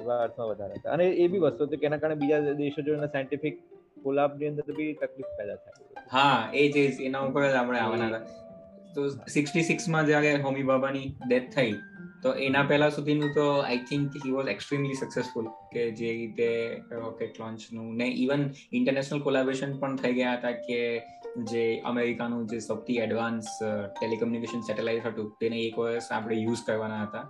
એવા 0.00 0.20
અર્થમાં 0.24 0.48
વધારે 0.52 0.74
હતા. 0.78 0.92
અને 0.96 1.06
એ 1.24 1.28
બી 1.32 1.42
વસ્તુ 1.44 1.68
હતી 1.68 1.80
કે 1.82 1.90
એના 1.90 2.00
કારણે 2.02 2.20
બીજા 2.22 2.56
દેશો 2.62 2.86
જોડે 2.88 3.10
સાયન્ટિફિક 3.12 3.60
કોલાબની 4.02 4.50
અંદર 4.52 4.76
બી 4.80 4.90
તકલીફ 5.02 5.30
પેદા 5.38 5.58
થાય. 5.62 6.06
હા 6.14 6.40
એ 6.62 6.64
જ 6.74 6.76
એના 7.10 7.28
ઉપર 7.28 7.42
જ 7.44 7.54
આપણે 7.54 7.80
આવવાના 7.80 8.10
હતા. 8.10 8.24
તો 8.94 9.02
સિક્સટી 9.34 9.62
સિક્સમાં 9.62 10.06
જ્યારે 10.06 10.32
હોમી 10.44 10.66
બાબાની 10.70 11.06
ડેથ 11.22 11.48
થઈ 11.56 11.72
તો 12.22 12.30
એના 12.46 12.64
પહેલા 12.70 12.90
સુધીનું 12.90 13.32
તો 13.34 13.46
I 13.56 13.80
think 13.90 14.14
he 14.22 14.32
was 14.36 14.48
extremely 14.54 14.98
successful 15.00 15.48
કે 15.72 15.82
જે 15.98 16.12
રીતે 16.12 16.48
રોકેટ 17.00 17.40
લોન્ચનું 17.42 17.90
ને 18.00 18.08
ઇવન 18.24 18.44
ઇન્ટરનેશનલ 18.72 19.20
કોલાબોરેશન 19.20 19.74
પણ 19.80 19.96
થઈ 19.96 20.14
ગયા 20.14 20.36
હતા 20.36 20.54
કે 20.66 20.78
જે 21.44 21.64
અમેરિકાનું 21.84 22.46
જે 22.48 22.58
સૌથી 22.58 22.98
એડવાન્સ 22.98 23.48
ટેલિકમ્યુનિકેશન 23.98 24.60
સેટેલાઇટ 24.60 25.06
હતું, 25.06 25.26
તેને 25.40 25.58
એક 25.62 25.78
વર્ષ 25.78 26.12
આપણે 26.12 26.36
યુઝ 26.36 26.62
કરવાના 26.66 27.02
હતા 27.02 27.24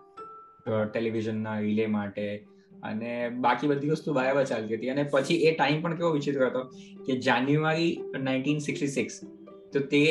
ટેલિવિઝનના 0.93 1.59
રિલે 1.59 1.87
માટે. 1.87 2.27
અને 2.83 3.13
બાકી 3.45 3.69
બધી 3.69 3.91
વસ્તુ 3.91 4.15
બરાબર 4.15 4.45
ચાલતી 4.45 4.77
હતી. 4.77 4.89
અને 4.89 5.03
પછી 5.13 5.35
એ 5.35 5.55
ટાઈમ 5.55 5.83
પણ 5.83 5.97
કેવો 5.97 6.11
વિચિત્ર 6.11 6.47
હતો 6.47 6.63
કે 7.07 7.19
જાન્યુઆરી 7.21 7.93
નાઇન્ટીન 8.19 8.59
સિક્સટી 8.59 8.89
સિક્સ 8.89 9.21
તો 9.73 9.81
તે 9.81 10.03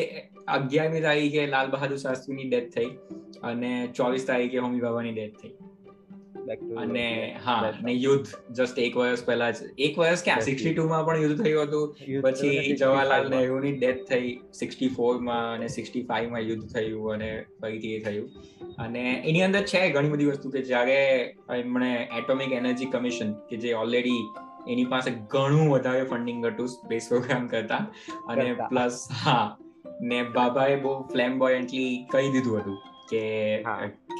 અગિયારમી 0.48 1.02
તારીખે 1.02 1.48
લાલ 1.48 1.72
બહાદુર 1.72 1.98
શાસ્ત્રીની 1.98 2.50
ડેથ 2.50 2.70
થઈ 2.76 2.90
અને 3.44 3.72
ચોવીસ 3.96 4.28
તારીખે 4.28 4.58
હોમી 4.58 4.80
બાબાની 4.80 5.14
ડેથ 5.14 5.38
થઈ. 5.44 5.54
અને 6.78 7.38
હા 7.46 7.74
ને 7.84 7.94
યુદ્ધ 7.94 8.54
જસ્ટ 8.54 8.80
એક 8.80 8.98
વર્ષ 8.98 9.26
પહેલા 9.26 9.52
જ. 9.52 9.56
એક 9.78 10.00
વર્ષ 10.00 10.24
ક્યાં? 10.24 10.42
સિક્સટી 10.42 10.74
ટુ 10.74 10.88
માં 10.88 11.06
પણ 11.06 11.18
યુદ્ધ 11.18 11.44
થયું 11.44 11.64
હતું. 11.64 11.96
પછી 12.22 12.76
જવાહરલાલ 12.76 13.30
નહેરુની 13.30 13.72
ડેથ 13.72 14.10
થઈ. 14.10 14.40
સિક્સટી 14.54 14.88
ફોરમાં 14.88 15.54
અને 15.54 15.68
સિક્સટી 15.68 16.04
ફાઈવમાં 16.04 16.40
યુદ્ધ 16.40 16.68
થયું 16.68 17.14
અને 17.14 17.46
ફરીથી 17.62 17.94
એ 17.94 18.04
થયું. 18.04 18.30
અને 18.78 19.24
એની 19.26 19.42
અંદર 19.42 19.62
છે 19.62 19.90
ઘણી 19.90 20.10
બધી 20.10 20.26
વસ્તુ 20.26 20.50
કે 20.50 20.62
જ્યારે 20.62 21.22
એમણે 21.56 22.10
એટોમિક 22.18 22.52
એનર્જી 22.52 22.86
કમિશન 22.86 23.34
કે 23.34 23.58
જે 23.58 23.74
ઓલરેડી 23.74 24.30
એની 24.70 24.86
પાસે 24.86 25.12
ઘણું 25.12 25.70
વધારે 25.70 26.04
ફંડિંગ 26.04 26.46
હતું 26.46 26.68
સ્પેસ 26.68 27.06
પ્રોગ્રામ 27.10 27.48
કરતા. 27.48 27.88
અને 28.28 28.54
પ્લસ 28.54 29.08
હા 29.26 29.58
ને 30.02 30.24
બાબાએ 30.24 30.76
બહુ 30.76 31.02
ફ્લેમ 31.02 31.40
બોયન્ટલી 31.40 32.06
કહી 32.12 32.32
દીધું 32.32 32.58
હતું 32.58 32.78
કે 33.12 33.58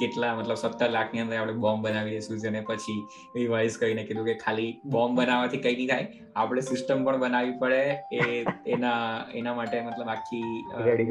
કેટલા 0.00 0.32
મતલબ 0.36 0.56
સત્તર 0.56 0.90
લાખની 0.90 1.22
અંદર 1.22 1.38
આપણે 1.38 1.56
બોમ્બ 1.58 1.86
બનાવી 1.86 2.16
દઈશું 2.16 2.48
અને 2.50 2.62
પછી 2.62 2.98
રિવાઇઝ 3.34 3.78
કરીને 3.78 4.02
કીધું 4.04 4.26
કે 4.26 4.34
ખાલી 4.38 4.70
બોમ્બ 4.88 5.20
બનાવવાથી 5.20 5.62
કઈ 5.62 5.76
નહીં 5.76 5.88
થાય 5.88 6.06
આપણે 6.36 6.62
સિસ્ટમ 6.62 7.06
પણ 7.06 7.20
બનાવવી 7.20 7.56
પડે 7.60 7.82
એ 8.12 8.44
એના 8.66 9.00
એના 9.34 9.54
માટે 9.54 9.80
મતલબ 9.82 10.08
આખી 10.08 10.50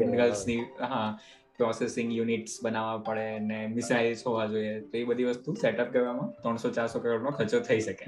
મિનરલ્સની 0.04 0.60
હા 0.84 1.08
પ્રોસેસિંગ 1.58 2.12
યુનિટ્સ 2.16 2.60
બનાવવા 2.62 2.98
પડે 3.00 3.40
ને 3.40 3.60
મિસાઇલ્સ 3.68 4.26
હોવા 4.26 4.46
જોઈએ 4.46 4.76
તો 4.82 4.98
એ 4.98 5.04
બધી 5.04 5.28
વસ્તુ 5.30 5.56
સેટઅપ 5.56 5.90
કરવામાં 5.92 6.30
ત્રણસો 6.42 6.70
ચારસો 6.70 7.00
કરોડનો 7.00 7.32
ખર્ચો 7.32 7.60
થઈ 7.60 7.80
શકે. 7.80 8.06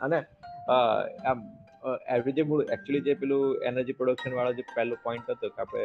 અને 0.00 0.20
આમ 0.68 1.40
એવરેજ 1.84 2.38
એકચ્યુઅલી 2.38 3.00
જે 3.00 3.14
પેલું 3.14 3.56
એનર્જી 3.64 3.92
પ્રોડક્શન 3.92 4.34
વાળો 4.34 4.52
જે 4.52 4.64
પહેલો 4.74 4.96
પોઈન્ટ 5.02 5.30
હતો 5.30 5.48
કે 5.48 5.62
આપણે 5.62 5.84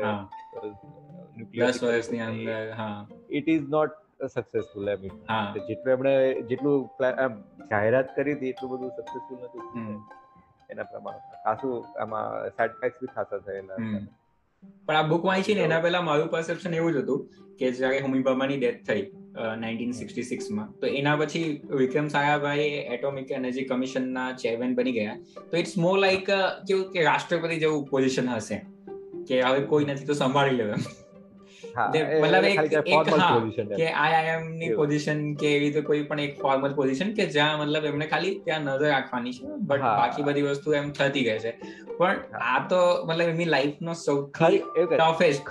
દસ 1.51 1.83
વર્ષની 1.83 2.19
અંદર 2.19 2.71
હા. 2.71 3.07
ઇટ 3.29 3.47
ઇઝ 3.47 3.69
નોટ 3.69 3.91
સક્સેસફુલ 4.27 4.89
એમ 4.89 5.01
જેટલું 5.67 5.93
એમણે 5.93 6.41
જેટલું 6.41 6.89
જાહેરાત 7.69 8.15
કરી 8.15 8.33
હતી 8.33 8.49
એટલું 8.49 8.71
બધું 8.71 8.89
સક્સેસફુલ 8.89 9.37
નથી. 9.37 9.97
એના 10.69 10.83
પ્રમાણે 10.83 11.19
ખાસું 11.43 11.85
આમાં 12.01 12.47
ઇફેક્ટ્સ 12.47 13.01
બી 13.01 13.07
ખાસા 13.07 13.39
થયેલા 13.39 13.79
પણ 14.85 14.95
આ 14.95 15.03
બુક 15.03 15.25
વાંચી 15.25 15.53
ને 15.53 15.61
એના 15.61 15.79
પહેલા 15.79 16.01
મારું 16.01 16.29
પરસેપ્શન 16.29 16.73
એવું 16.73 16.93
જ 16.93 16.97
હતું 16.97 17.27
કે 17.57 17.71
જ્યારે 17.71 17.99
હોમી 17.99 18.21
બાબાની 18.21 18.57
ડેથ 18.57 18.87
થઈ 18.87 19.03
નાઇન્ટીન 19.59 19.91
સિક્સટી 19.91 20.23
સિક્સમાં 20.23 20.79
તો 20.79 20.87
એના 20.87 21.15
પછી 21.15 21.61
વિક્રમ 21.69 22.07
સારાભાઈ 22.07 22.59
એટોમિક 22.59 23.31
એનર્જી 23.31 23.63
કમિશનના 23.63 24.31
ચેરમેન 24.31 24.75
બની 24.75 24.91
ગયા. 24.91 25.17
તો 25.51 25.57
ઇટ્સ 25.57 25.77
મોર 25.77 25.99
લાઈક 25.99 26.25
કેવું 26.67 26.91
કે 26.91 27.03
રાષ્ટ્રપતિ 27.03 27.55
જેવું 27.55 27.85
પોઝિશન 27.85 28.27
હશે. 28.29 28.61
કે 29.27 29.41
હવે 29.41 29.59
કોઈ 29.59 29.85
નથી 29.85 30.05
તો 30.05 30.13
સંભાળી 30.13 30.49
લેવે 30.49 30.73
મતલબ 31.75 32.45
એક 32.45 32.59
કે 33.75 33.87
આઈઆઈએમની 33.89 34.69
પોઝિશન 34.75 35.33
કે 35.35 35.47
એવી 35.47 35.59
રીતે 35.59 35.81
કોઈ 35.81 36.03
પણ 36.03 36.19
એક 36.19 36.41
ફોર્મલ 36.41 36.73
પોઝિશન 36.73 37.13
કે 37.13 37.25
જ્યાં 37.27 37.59
મતલબ 37.59 37.85
એમને 37.85 38.05
ખાલી 38.05 38.39
ત્યાં 38.39 38.61
નજર 38.61 38.89
રાખવાની 38.89 39.33
છે 39.33 39.47
બટ 39.63 39.81
બાકી 39.81 40.23
બધી 40.23 40.41
વસ્તુ 40.41 40.73
એમ 40.73 40.91
થતી 40.91 41.23
ગઈ 41.23 41.39
છે. 41.39 41.53
પણ 41.97 42.17
આ 42.49 42.67
તો 42.67 42.81
મતલબ 43.05 43.21
એમની 43.27 43.45
લાઈફ 43.45 43.81
નો 43.81 43.93
સૌથી 43.93 44.59
ટફેસ્ટ 44.97 45.49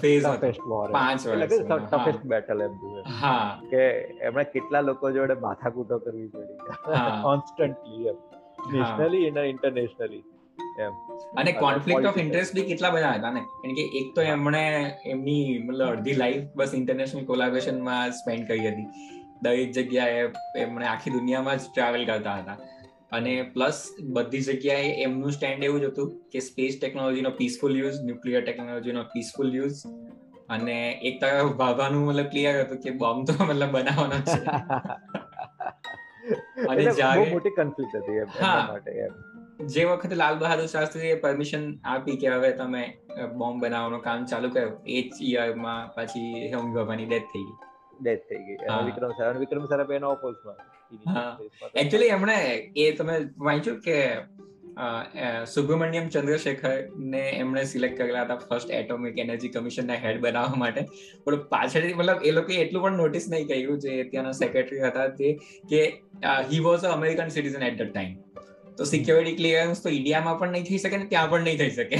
ફેઝ 0.00 0.26
હતો. 0.26 0.50
પાંચ 0.92 1.26
વર્ષ 1.26 1.62
ટફેસ્ટ 1.62 2.26
બેટલ 2.26 2.62
એમ 2.62 2.74
હા. 3.20 3.60
કે 3.70 3.84
એમણે 4.22 4.44
કેટલા 4.44 4.80
લોકો 4.80 5.10
જોડે 5.10 5.34
માથાકૂટો 5.40 5.98
કરવી 5.98 6.26
પડી. 6.26 6.58
કોન્સ્ટન્ટલી 7.22 8.08
એમ. 8.10 8.18
નેશનલી 8.72 9.28
અને 9.28 9.40
ઇન્ટરનેશનલી 9.40 10.22
અને 11.36 11.52
કોન્ફ્લિક્ટ 11.52 12.06
ઓફ 12.06 12.18
ઇન્ટરેસ્ટ 12.18 12.54
બી 12.54 12.62
કેટલા 12.62 12.90
બધા 12.90 13.12
હતા 13.12 13.30
ને? 13.30 13.40
કારણ 13.40 13.74
કે 13.74 13.90
એક 13.94 14.14
તો 14.14 14.22
એમણે 14.22 14.94
એમની 15.04 15.58
મતલબ 15.58 15.88
અડધી 15.88 16.12
લાઈફ 16.12 16.44
બસ 16.54 16.74
ઇન્ટરનેશનલ 16.74 17.24
કોલાબરેશનમાં 17.24 18.12
સ્પેન્ડ 18.12 18.46
કરી 18.46 18.66
હતી. 18.66 18.86
દરેક 19.42 19.70
જગ્યાએ 19.70 20.32
એમણે 20.56 20.86
આખી 20.86 21.12
દુનિયામાં 21.12 21.58
જ 21.58 21.60
ટ્રાવેલ 21.60 22.06
કરતા 22.06 22.36
હતા. 22.36 22.56
અને 23.12 23.42
પ્લસ 23.42 23.94
બધી 24.02 24.40
જગ્યાએ 24.40 25.02
એમનું 25.02 25.32
સ્ટેન્ડ 25.32 25.64
એવું 25.64 25.80
જ 25.80 25.84
હતું 25.84 26.22
કે 26.32 26.40
સ્પેસ 26.40 26.78
ટેકનોલોજીનો 26.78 27.30
પીસફુલ 27.30 27.76
યુઝ 27.76 28.04
ન્યુક્લિયર 28.04 28.42
ટેકનોલોજીનો 28.42 29.04
પીસફુલ 29.04 29.54
યુઝ 29.54 29.86
અને 30.48 31.00
એક 31.02 31.20
તરફ 31.20 31.52
ભાભાનું 31.52 32.06
મતલબ 32.06 32.30
ક્લિયર 32.30 32.64
હતું 32.64 32.78
કે 32.78 32.90
બોમ્બ 32.90 33.26
તો 33.26 33.44
મતલબ 33.44 33.72
બનાવવાનો 33.72 34.20
છે. 34.20 34.40
અને 36.68 36.84
જ્યારે 36.84 37.30
મોટી 37.30 37.50
કન્ફ્લિક્ટ 37.50 37.96
હતી 37.96 38.18
એમ 38.18 38.28
માટે 38.40 38.90
એમ. 38.90 39.29
જે 39.66 39.84
વખતે 39.84 40.14
લાલ 40.14 40.38
બહાદુર 40.38 40.66
શાસ્ત્રીએ 40.66 41.14
પરમિશન 41.14 41.64
આપી 41.84 42.16
કે 42.16 42.28
હવે 42.28 42.50
તમે 42.52 42.82
બોમ્બ 43.36 43.64
બનાવવાનું 43.64 44.02
કામ 44.02 44.24
ચાલુ 44.24 44.48
કર્યું 44.48 44.76
એ 44.86 45.02
જ 45.02 45.32
યરમાં 45.32 45.94
પછી 45.94 46.52
હોમી 46.54 46.74
બાબાની 46.74 47.04
ડેથ 47.04 47.22
થઈ 47.22 47.44
ગઈ. 47.44 47.56
ડેથ 48.02 48.20
થઈ 48.28 48.38
ગઈ. 48.38 48.56
વિક્રમ 48.84 49.10
સર 49.10 49.38
વિક્રમ 49.38 49.64
સર 49.66 49.86
એના 49.92 50.08
ઓપોઝમાં 50.08 50.58
એકચ્યુઅલી 51.76 52.06
એમણે 52.06 52.36
એ 52.76 52.92
તમે 52.92 53.16
વાંચ્યું 53.38 53.80
કે 53.80 53.98
સુબ્રમણ્યમ 55.46 56.08
ચંદ્રશેખર 56.08 56.76
ને 56.96 57.18
એમણે 57.18 57.64
સિલેક્ટ 57.64 57.98
કરેલા 57.98 58.22
હતા 58.22 58.36
ફર્સ્ટ 58.36 58.70
એટોમિક 58.70 59.18
એનર્જી 59.18 59.48
કમિશન 59.48 59.86
ના 59.86 59.94
હેડ 59.94 60.20
બનાવવા 60.20 60.54
માટે. 60.54 60.82
પણ 61.24 61.36
પાછળથી 61.36 61.94
મતલબ 61.94 62.24
એ 62.24 62.30
લોકોએ 62.30 62.56
એટલું 62.56 62.82
પણ 62.82 62.92
નોટિસ 62.92 63.28
નહીં 63.30 63.48
કર્યું 63.48 63.78
જે 63.78 64.02
ત્યાંના 64.04 64.32
સેક્રેટરી 64.32 64.80
હતા 64.80 65.06
તે 65.06 65.38
કે 65.70 65.84
he 66.52 66.60
was 66.60 66.84
a 66.84 66.92
American 66.92 67.28
citizen 67.28 67.62
at 67.62 67.78
the 67.82 67.92
time 67.92 68.18
તો 68.80 68.86
સિક્યોરિટી 68.90 69.38
ક્લિયરન્સ 69.38 69.82
તો 69.86 69.88
ઇન્ડિયામાં 69.94 70.36
પણ 70.42 70.52
નહીં 70.56 70.68
થઈ 70.68 70.80
શકે 70.84 70.96
ને 71.00 71.06
ત્યાં 71.14 71.32
પણ 71.32 71.48
નહીં 71.48 71.58
થઈ 71.62 71.72
શકે. 71.78 71.96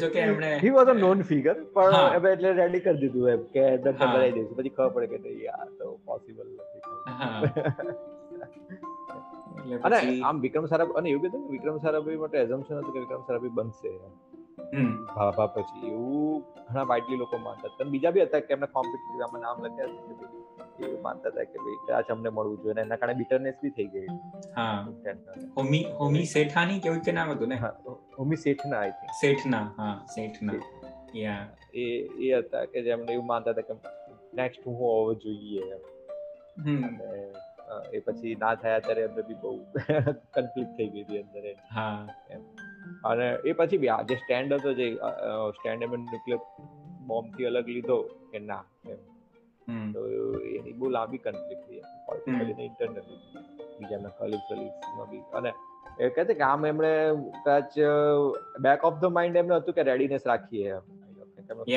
જો 0.00 0.08
કે 0.10 0.20
એમણે 0.20 0.50
he 0.64 0.72
was 0.76 0.92
a 0.92 0.94
known 0.98 1.24
figure 1.30 1.56
પણ 1.74 1.96
હવે 2.16 2.32
એટલે 2.32 2.52
રેડી 2.52 2.82
કરી 2.86 3.00
દીધું 3.00 3.26
એમ 3.32 3.42
કે 3.54 3.64
દઈશું. 3.84 4.54
પછી 4.56 4.72
ખબર 4.76 4.90
પડે 4.94 5.06
કે 5.06 5.18
નહીં 5.24 5.50
આ 5.56 5.66
તો 5.80 5.86
પોસિબલ 6.04 6.48
નથી. 6.54 6.82
અને 9.86 9.96
આમ 10.28 10.36
વિક્રમ 10.40 10.66
સારાભાઈ 10.66 11.00
અને 11.00 11.08
એવું 11.10 11.22
કીધું 11.24 11.42
વિક્રમ 11.54 11.76
સારાભાઈ 11.78 12.20
માટે 12.24 12.38
એઝમ્પશન 12.38 12.76
હતું 12.76 12.92
કે 12.94 13.00
વિક્રમ 13.00 13.22
સારાભાઈ 13.26 13.56
બનશે 13.60 13.90
ભાભા 15.10 15.46
પછી 15.48 15.90
એવું 15.90 16.42
ઘણા 16.66 16.84
વાઇડલી 16.84 17.18
લોકો 17.18 17.38
માનતા 17.38 17.70
હતા. 17.70 17.86
બીજા 17.86 18.12
બી 18.12 18.24
હતા 18.24 18.40
કે 18.40 18.52
એમને 18.52 18.68
કોમ્પિટિટિવ 18.68 19.22
આમાં 19.22 19.42
નામ 19.42 19.62
લખ્યા 19.64 19.90
એ 20.80 20.90
માનતા 21.02 21.30
હતા 21.30 21.46
કે 21.46 21.58
ભાઈ 21.58 21.78
કદાચ 21.84 22.10
અમને 22.10 22.30
મળવું 22.30 22.58
જોઈએ 22.64 22.84
એના 22.84 22.98
કારણે 22.98 23.14
બિટરનેસ 23.14 23.56
બી 23.62 23.70
થઈ 23.70 23.88
ગઈ. 23.88 24.08
હા. 24.54 24.86
હોમી 25.56 25.82
હોમી 25.98 26.26
શેઠાની 26.26 26.80
કેવું 26.80 27.00
કે 27.00 27.12
નામ 27.12 27.32
હતું 27.34 27.48
ને? 27.48 27.60
હોમી 28.18 28.36
શેઠના 28.38 28.80
આઈ 28.80 28.92
થિંક 28.98 29.16
શેઠના 29.20 29.64
હા 29.76 29.94
શેઠના. 30.14 30.60
યા 31.14 31.46
એ 31.74 31.86
એ 32.24 32.34
હતા 32.38 32.66
કે 32.66 32.82
જેમને 32.82 33.12
એવું 33.12 33.26
માનતા 33.26 33.52
હતા 33.52 33.66
કે 33.70 33.74
નેક્સ્ટ 34.34 34.64
હું 34.66 34.76
હોવો 34.76 35.14
જોઈએ 35.14 35.80
એ 37.92 38.00
પછી 38.00 38.34
ના 38.36 38.54
થયા 38.56 38.80
ત્યારે 38.80 39.04
એમને 39.04 39.22
બી 39.22 39.38
બહુ 39.42 39.52
કન્ફ્લિક્ટ 40.34 40.76
થઈ 40.76 40.88
ગઈ 40.88 41.04
હતી 41.04 41.20
અંદર 41.20 41.44
હા. 41.70 41.98
અને 43.04 43.26
એ 43.44 43.56
પછી 43.60 43.80
બી 43.84 43.92
આ 43.94 44.02
જે 44.10 44.18
સ્ટેન્ડ 44.22 44.56
હતો 44.56 44.74
જે 44.80 44.88
સ્ટેન્ડ 45.58 45.86
એમ 45.86 45.96
ન્યુક્લિયર 46.04 46.42
બોમ્બથી 47.08 47.48
અલગ 47.50 47.72
લીધો 47.76 47.98
કે 48.32 48.38
ના 48.50 48.62
એમ. 48.92 49.00
તો 49.94 50.00
એની 50.58 50.76
બહુ 50.78 50.92
લાંબી 50.96 51.22
કન્ફ્લિક્ટ 51.24 51.66
થઈ. 51.66 51.82
પોલિટિકલી 52.06 52.56
ને 52.60 52.64
ઇન્ટરનલી 52.70 53.18
બીજાના 53.78 54.14
કલીગ 54.18 54.46
કલીગ્સમાં 54.48 55.10
બી. 55.10 55.24
અને 55.38 55.50
એ 55.98 56.08
કહે 56.10 56.24
છે 56.24 56.34
કે 56.34 56.44
આમ 56.48 56.66
એમણે 56.66 56.92
કદાચ 57.38 57.76
બેક 58.66 58.88
ઓફ 58.90 58.98
ધ 59.02 59.14
માઇન્ડ 59.18 59.40
એમને 59.42 59.60
હતું 59.60 59.78
કે 59.78 59.86
રેડીનેસ 59.90 60.26
રાખીએ 60.26 60.80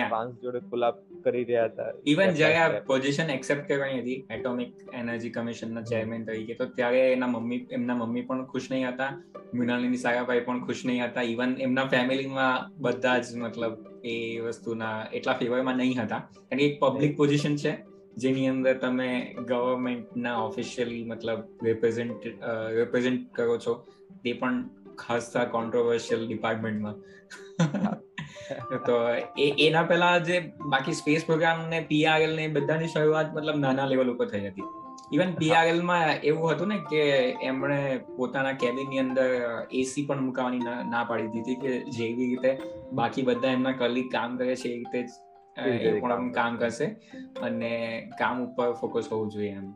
ફ્રાન્સ 0.09 0.33
જોડે 0.43 0.59
કોલાબ 0.71 0.95
કરી 1.25 1.43
રહ્યા 1.49 1.69
હતા. 1.69 1.91
ઇવન 2.11 2.31
જ્યારે 2.39 2.57
આ 2.63 2.81
પોઝિશન 2.89 3.29
એક્સેપ્ટ 3.35 3.65
કરવાની 3.69 4.01
હતી 4.01 4.17
એટોમિક 4.35 4.73
એનર્જી 4.99 5.31
કમિશનના 5.37 5.85
ચેરમેન 5.91 6.25
તરીકે 6.27 6.57
તો 6.59 6.67
ત્યારે 6.79 7.05
એના 7.13 7.31
મમ્મી 7.35 7.61
એમના 7.77 7.97
મમ્મી 8.01 8.25
પણ 8.27 8.43
ખુશ 8.51 8.67
નહીં 8.73 8.89
હતા 8.89 9.11
મૃણાલિની 9.53 10.03
સારાભાઈ 10.03 10.45
પણ 10.47 10.61
ખુશ 10.67 10.83
નહીં 10.89 11.03
હતા. 11.05 11.25
ઇવન 11.33 11.55
એમના 11.67 11.87
ફેમિલીમાં 11.93 12.69
બધા 12.85 13.17
જ 13.21 13.41
મતલબ 13.43 13.75
એ 14.05 14.15
વસ્તુના 14.45 14.97
એટલા 15.17 15.39
ફેવરમાં 15.41 15.81
નહીં 15.81 16.05
હતા. 16.05 16.21
કારણ 16.29 16.59
કે 16.59 16.65
એક 16.69 16.79
પબ્લિક 16.81 17.17
પોઝિશન 17.17 17.57
છે 17.63 17.73
જેની 18.17 18.47
અંદર 18.49 18.75
તમે 18.81 19.09
ગવર્મેન્ટના 19.49 20.37
ઓફિશિયલી 20.45 21.03
મતલબ 21.11 21.67
રિપ્રેઝેન્ટ 21.67 22.25
રિપ્રેઝેન્ટ 22.79 23.21
કરો 23.35 23.57
છો 23.57 23.73
તે 24.23 24.33
પણ 24.41 24.57
ખાસા 24.97 25.45
કોન્ટ્રોવર્શિયલ 25.53 26.25
ડિપાર્ટમેન્ટમાં 26.27 26.97
તો 28.87 28.99
એ 29.37 29.47
એના 29.67 29.83
પહેલા 29.83 30.13
જે 30.29 30.39
બાકી 30.69 30.93
સ્પેસ 30.93 31.25
પ્રોગ્રામ 31.25 31.67
ને 31.73 31.81
પીઆરએલ 31.91 32.35
ને 32.35 32.47
બધાની 32.47 32.87
શરૂઆત 32.87 33.35
મતલબ 33.35 33.59
નાના 33.65 33.85
લેવલ 33.85 34.13
ઉપર 34.15 34.27
થઈ 34.27 34.47
હતી. 34.47 34.69
ઇવન 35.11 35.33
પીઆરએલમાં 35.33 36.13
એવું 36.23 36.51
હતું 36.51 36.67
ને 36.67 36.77
કે 36.89 37.03
એમણે 37.41 37.79
પોતાના 38.17 38.53
કેબિનની 38.53 38.99
અંદર 38.99 39.27
એસી 39.81 40.05
પણ 40.05 40.25
મુકાવાની 40.29 40.59
ના 40.89 41.03
પાડી 41.03 41.31
દીધી 41.35 41.55
કે 41.55 41.71
જેવી 41.97 42.29
રીતે 42.31 42.51
બાકી 42.93 43.21
બધા 43.21 43.53
એમના 43.59 43.71
કલીગ 43.71 44.11
કામ 44.11 44.37
કરે 44.37 44.55
છે 44.55 44.69
એ 44.69 44.75
રીતે 44.75 44.99
એ 45.57 45.99
પણ 46.01 46.31
કામ 46.31 46.57
કરશે 46.57 46.87
અને 47.41 47.71
કામ 48.19 48.45
ઉપર 48.45 48.69
ફોકસ 48.81 49.11
હોવું 49.11 49.31
જોઈએ 49.31 49.51
એમ. 49.51 49.67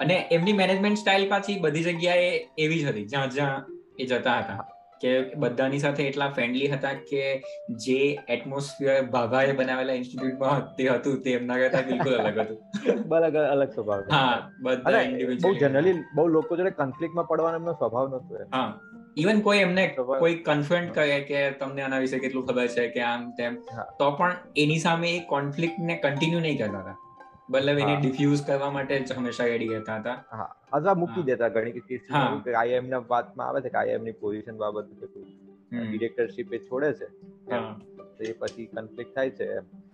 અને 0.00 0.16
એમની 0.30 0.52
મેનેજમેન્ટ 0.52 0.98
સ્ટાઇલ 0.98 1.28
પાછી 1.28 1.58
બધી 1.60 1.82
જગ્યાએ 1.82 2.28
એવી 2.58 2.82
જ 2.82 2.86
હતી 2.90 3.06
જ્યાં 3.06 3.30
જ્યાં 3.30 3.64
એ 3.98 4.06
જતા 4.06 4.38
હતા. 4.40 4.69
કે 5.00 5.12
બધાની 5.36 5.80
સાથે 5.80 6.02
એટલા 6.04 6.28
ફ્રેન્ડલી 6.30 6.68
હતા 6.68 6.94
કે 7.10 7.24
જે 7.80 7.98
એટમોસ્ફિયર 8.28 8.98
ભાભાએ 9.08 9.54
બનાવેલા 9.54 9.94
ઇન્સ્ટિટ્યૂટમાં 9.94 10.62
તે 10.76 10.88
હતું 10.88 11.18
તે 11.22 11.34
એમના 11.34 11.58
કરતા 11.58 11.82
બિલકુલ 11.82 12.14
અલગ 12.20 12.40
હતું. 12.40 13.02
બરાબર 13.08 13.44
અલગ 13.46 13.72
સ્વભાવ 13.72 14.06
હા 14.10 14.36
બધા 14.62 15.04
બહુ 15.40 15.52
જનરલી 15.56 15.98
બહુ 16.14 16.28
લોકો 16.28 16.56
જોડે 16.56 16.72
કોન્ફ્લિક્ટમાં 16.76 17.26
પડવાનો 17.26 17.56
એમનો 17.56 17.74
સ્વભાવ 17.74 18.06
નતો 18.10 18.46
હા 18.50 18.70
ઇવન 19.16 19.40
કોઈ 19.42 19.60
એમને 19.60 19.84
કોઈ 19.98 20.34
કન્ફ્રન્ટ 20.42 20.90
કરે 20.94 21.20
કે 21.24 21.44
તમને 21.60 21.82
આના 21.82 22.00
વિશે 22.00 22.18
કેટલું 22.18 22.46
ખબર 22.46 22.68
છે 22.68 22.88
કે 22.88 23.04
આમ 23.04 23.28
તેમ 23.36 23.60
તો 23.98 24.10
પણ 24.12 24.36
એની 24.56 24.78
સામે 24.78 25.08
એ 25.10 25.20
કોન્ફ્લિક્ટ 25.28 25.78
ને 25.82 25.96
કન્ટિન્યુ 25.96 26.40
નહીં 26.40 26.58
કરતા 26.58 26.82
હતા. 26.82 26.98
મતલબ 27.50 27.78
એને 27.80 27.94
ડિફ્યુઝ 27.96 28.42
કરવા 28.44 28.70
માટે 28.70 28.94
જ 29.00 29.14
હંમેશા 29.14 29.48
એડી 29.48 29.70
રહેતા 29.70 29.98
હતા. 29.98 30.16
હા. 30.32 30.48
અથવા 30.72 30.94
મૂકી 30.94 31.24
દેતા 31.24 31.48
ઘણી 31.50 31.84
કે 32.44 32.54
આઈએમ 32.54 32.88
ના 32.88 33.02
વાતમાં 33.08 33.48
આવે 33.48 33.60
છે 33.60 33.70
કે 33.70 33.78
આઈએમની 33.78 34.16
પોઝિશન 34.20 34.56
બાબત 34.56 34.88
ડિરેક્ટરશિપ 35.84 36.52
એ 36.52 36.60
છોડે 36.60 36.90
છે. 36.94 37.08
તો 38.14 38.22
એ 38.24 38.34
પછી 38.34 38.66
કન્ફ્લિક્ટ 38.68 39.14
થાય 39.14 39.32
છે 39.32 39.46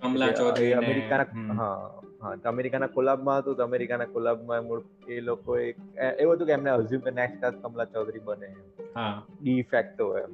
કમલા 0.03 0.33
ચૌધરી 0.33 0.73
અમેરિકાના 0.75 1.29
હા 1.55 1.77
હા. 2.21 2.35
અમેરિકાના 2.45 2.89
કોલાબમાં 2.91 3.41
હતું 3.41 3.57
તો 3.57 3.63
અમેરિકાના 3.63 4.07
કોલાબમાં 4.09 4.65
એ 5.09 5.21
લોકો 5.23 5.57
એવું 5.59 6.35
હતું 6.35 6.47
કે 6.47 6.53
એમને 6.53 6.71
અઝ્યુમ 6.73 7.03
કે 7.03 7.13
નેક્સ્ટ 7.13 7.39
ક્લાસ 7.41 7.57
કમલા 7.63 7.89
ચૌધરી 7.89 8.23
બને 8.23 8.49
હા. 8.95 9.13
ડી 9.41 9.63
ફેક્ટો 9.65 10.07
એમ. 10.19 10.31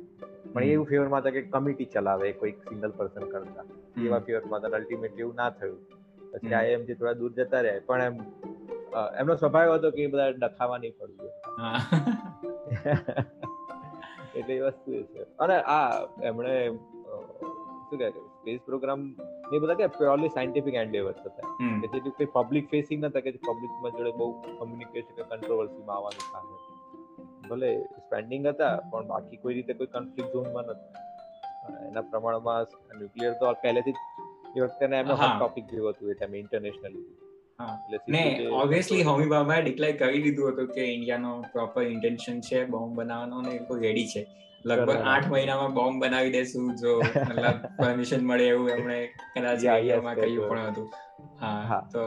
પણ 0.52 0.68
એવું 0.68 0.86
ફેવરમાં 0.86 1.22
હતા 1.22 1.34
કે 1.34 1.42
કમિટી 1.50 1.90
ચલાવે 1.94 2.32
કોઈ 2.34 2.54
સિંગલ 2.62 2.92
પર્સન 2.92 3.26
કરતા. 3.28 3.66
એવા 4.02 4.22
ફેવરમાં 4.22 4.60
હતા 4.60 4.78
અલ્ટિમેટલી 4.78 5.22
એવું 5.22 5.36
ના 5.36 5.50
થયું. 5.52 5.80
પછી 6.32 6.54
આઈએમથી 6.60 6.96
થોડા 6.98 7.18
દૂર 7.20 7.32
જતા 7.38 7.62
રહ્યા. 7.66 7.86
પણ 7.88 8.02
એમ 8.02 8.16
એમનો 9.20 9.34
સ્વભાવ 9.42 9.74
હતો 9.74 9.88
કે 9.96 10.08
બધા 10.14 10.30
ડખાવા 10.38 10.80
નહીં 10.82 10.94
પડતું 10.98 11.30
એટલે 14.38 14.54
એ 14.56 14.60
વસ્તુ 14.66 14.90
છે. 15.12 15.22
અને 15.44 15.56
આ 15.76 15.88
એમણે 16.30 16.54
શું 17.86 17.96
કહે 18.00 18.08
સ્પેસ 18.10 18.60
પ્રોગ્રામ 18.68 19.00
એ 19.54 19.60
બધા 19.62 19.78
કે 19.80 19.86
પ્યોરલી 19.98 20.32
સાયન્ટિફિક 20.36 20.76
એન્ડેવર્સ 20.82 21.20
હતા. 21.26 21.48
કે 21.80 21.86
જેથી 21.94 22.14
કોઈ 22.18 22.30
પબ્લિક 22.36 22.64
ફેસિંગ 22.72 22.98
નતા 23.04 23.24
કે 23.26 23.30
પબ્લિકમાં 23.48 23.92
જોડે 23.98 24.12
બહુ 24.20 24.28
કમ્યુનિકેશન 24.42 25.12
કે 25.18 25.24
કંટ્રોવર્સીમાં 25.30 25.96
આવવાનું 25.96 26.26
સામે 26.32 26.54
ભલે 27.48 27.70
સ્પેન્ડિંગ 28.02 28.42
હતા 28.52 28.74
પણ 28.90 29.06
બાકી 29.12 29.38
કોઈ 29.44 29.54
રીતે 29.58 29.72
કોઈ 29.80 29.90
કન્ફ્લિક્ટ 29.94 30.32
ઝોનમાં 30.34 30.64
નતા. 30.64 31.02
એના 31.88 32.04
પ્રમાણમાં 32.10 32.62
ન્યુક્લિયર 33.00 33.34
તો 33.40 33.44
પહેલેથી 33.64 33.94
જ 33.96 34.00
એ 34.56 34.60
વખતે 34.60 34.84
એમનો 34.94 35.16
હોટ 35.16 35.36
ટોપિક 35.38 35.66
જેવો 35.70 35.92
હતું 35.92 36.10
એટલે 36.10 36.38
ઇન્ટરનેશનલી 36.38 37.04
ને 38.08 38.22
ઓબ્વિયસલી 38.50 39.02
હોમી 39.02 39.26
બાબાએ 39.26 39.62
ડિક્લેર 39.62 39.96
કરી 39.96 40.22
દીધું 40.22 40.52
હતું 40.52 40.70
કે 40.74 40.86
ઇન્ડિયાનો 40.92 41.32
પ્રોપર 41.52 41.82
ઇન્ટેન્શન 41.86 42.40
છે 42.40 42.64
બોમ્બ 42.64 43.00
બનાવવાનો 43.00 43.42
ને 43.42 43.52
એ 43.56 43.78
રેડી 43.80 44.06
છે. 44.06 44.22
લગભગ 44.64 44.96
આઠ 45.04 45.28
મહિનામાં 45.28 45.74
બોમ્બ 45.74 46.04
બનાવી 46.04 46.30
દેશું 46.30 46.74
જો 46.76 46.96
મતલબ 46.98 47.62
પરમિશન 47.78 48.26
મળે 48.26 48.48
એવું 48.48 48.68
એમણે 48.70 48.98
કદાચ 49.36 49.64
આઈડિયામાં 49.66 50.16
કહ્યું 50.16 50.48
પણ 50.48 50.70
હતું. 50.70 50.88
હા 51.40 51.80
તો 51.92 52.02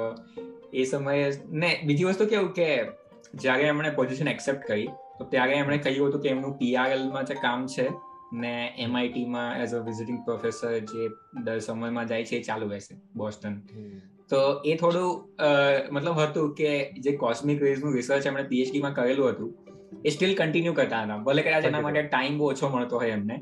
એ 0.73 0.85
સમયે 0.85 1.31
ને 1.55 1.71
બીજી 1.85 2.05
વસ્તુ 2.05 2.25
કેવું 2.25 2.53
કે 2.53 2.69
જ્યારે 3.35 3.63
એમણે 3.63 3.89
પોઝિશન 3.89 4.27
એક્સેપ્ટ 4.27 4.67
કરી 4.67 4.87
તો 5.17 5.25
ત્યારે 5.25 5.53
એમણે 5.53 5.77
કહ્યું 5.77 6.09
હતું 6.09 6.21
કે 6.21 6.29
એમનું 6.29 6.57
પીઆરએલમાં 6.57 7.25
જે 7.25 7.35
કામ 7.35 7.65
છે 7.67 7.87
ને 8.31 8.73
એમઆઈટીમાં 8.77 9.61
એઝ 9.61 9.73
અ 9.73 9.79
વિઝિટિંગ 9.79 10.19
પ્રોફેસર 10.25 10.71
જે 10.71 11.09
દર 11.43 11.59
સમયમાં 11.59 12.07
જાય 12.07 12.23
છે 12.23 12.35
એ 12.35 12.43
ચાલુ 12.43 12.69
રહેશે 12.69 12.93
બોસ્ટન 13.15 13.57
તો 14.29 14.41
એ 14.65 14.75
થોડું 14.75 15.09
મતલબ 15.91 16.19
હતું 16.19 16.55
કે 16.55 16.71
જે 16.99 17.17
કોસ્મિક 17.17 17.61
રેઝનું 17.61 17.93
રિસર્ચ 17.93 18.25
એમણે 18.25 18.43
પીએચડીમાં 18.43 18.93
કરેલું 18.93 19.33
હતું 19.33 19.51
એ 20.05 20.09
સ્ટીલ 20.09 20.35
કન્ટિન્યુ 20.35 20.73
કરતા 20.73 21.03
હતા. 21.05 21.17
ભલે 21.17 21.41
કદાચ 21.41 21.65
એના 21.65 21.81
માટે 21.81 22.01
ટાઈમ 22.03 22.37
બહુ 22.37 22.49
ઓછો 22.53 22.69
મળતો 22.69 22.99
હોય 22.99 23.13
એમને 23.13 23.37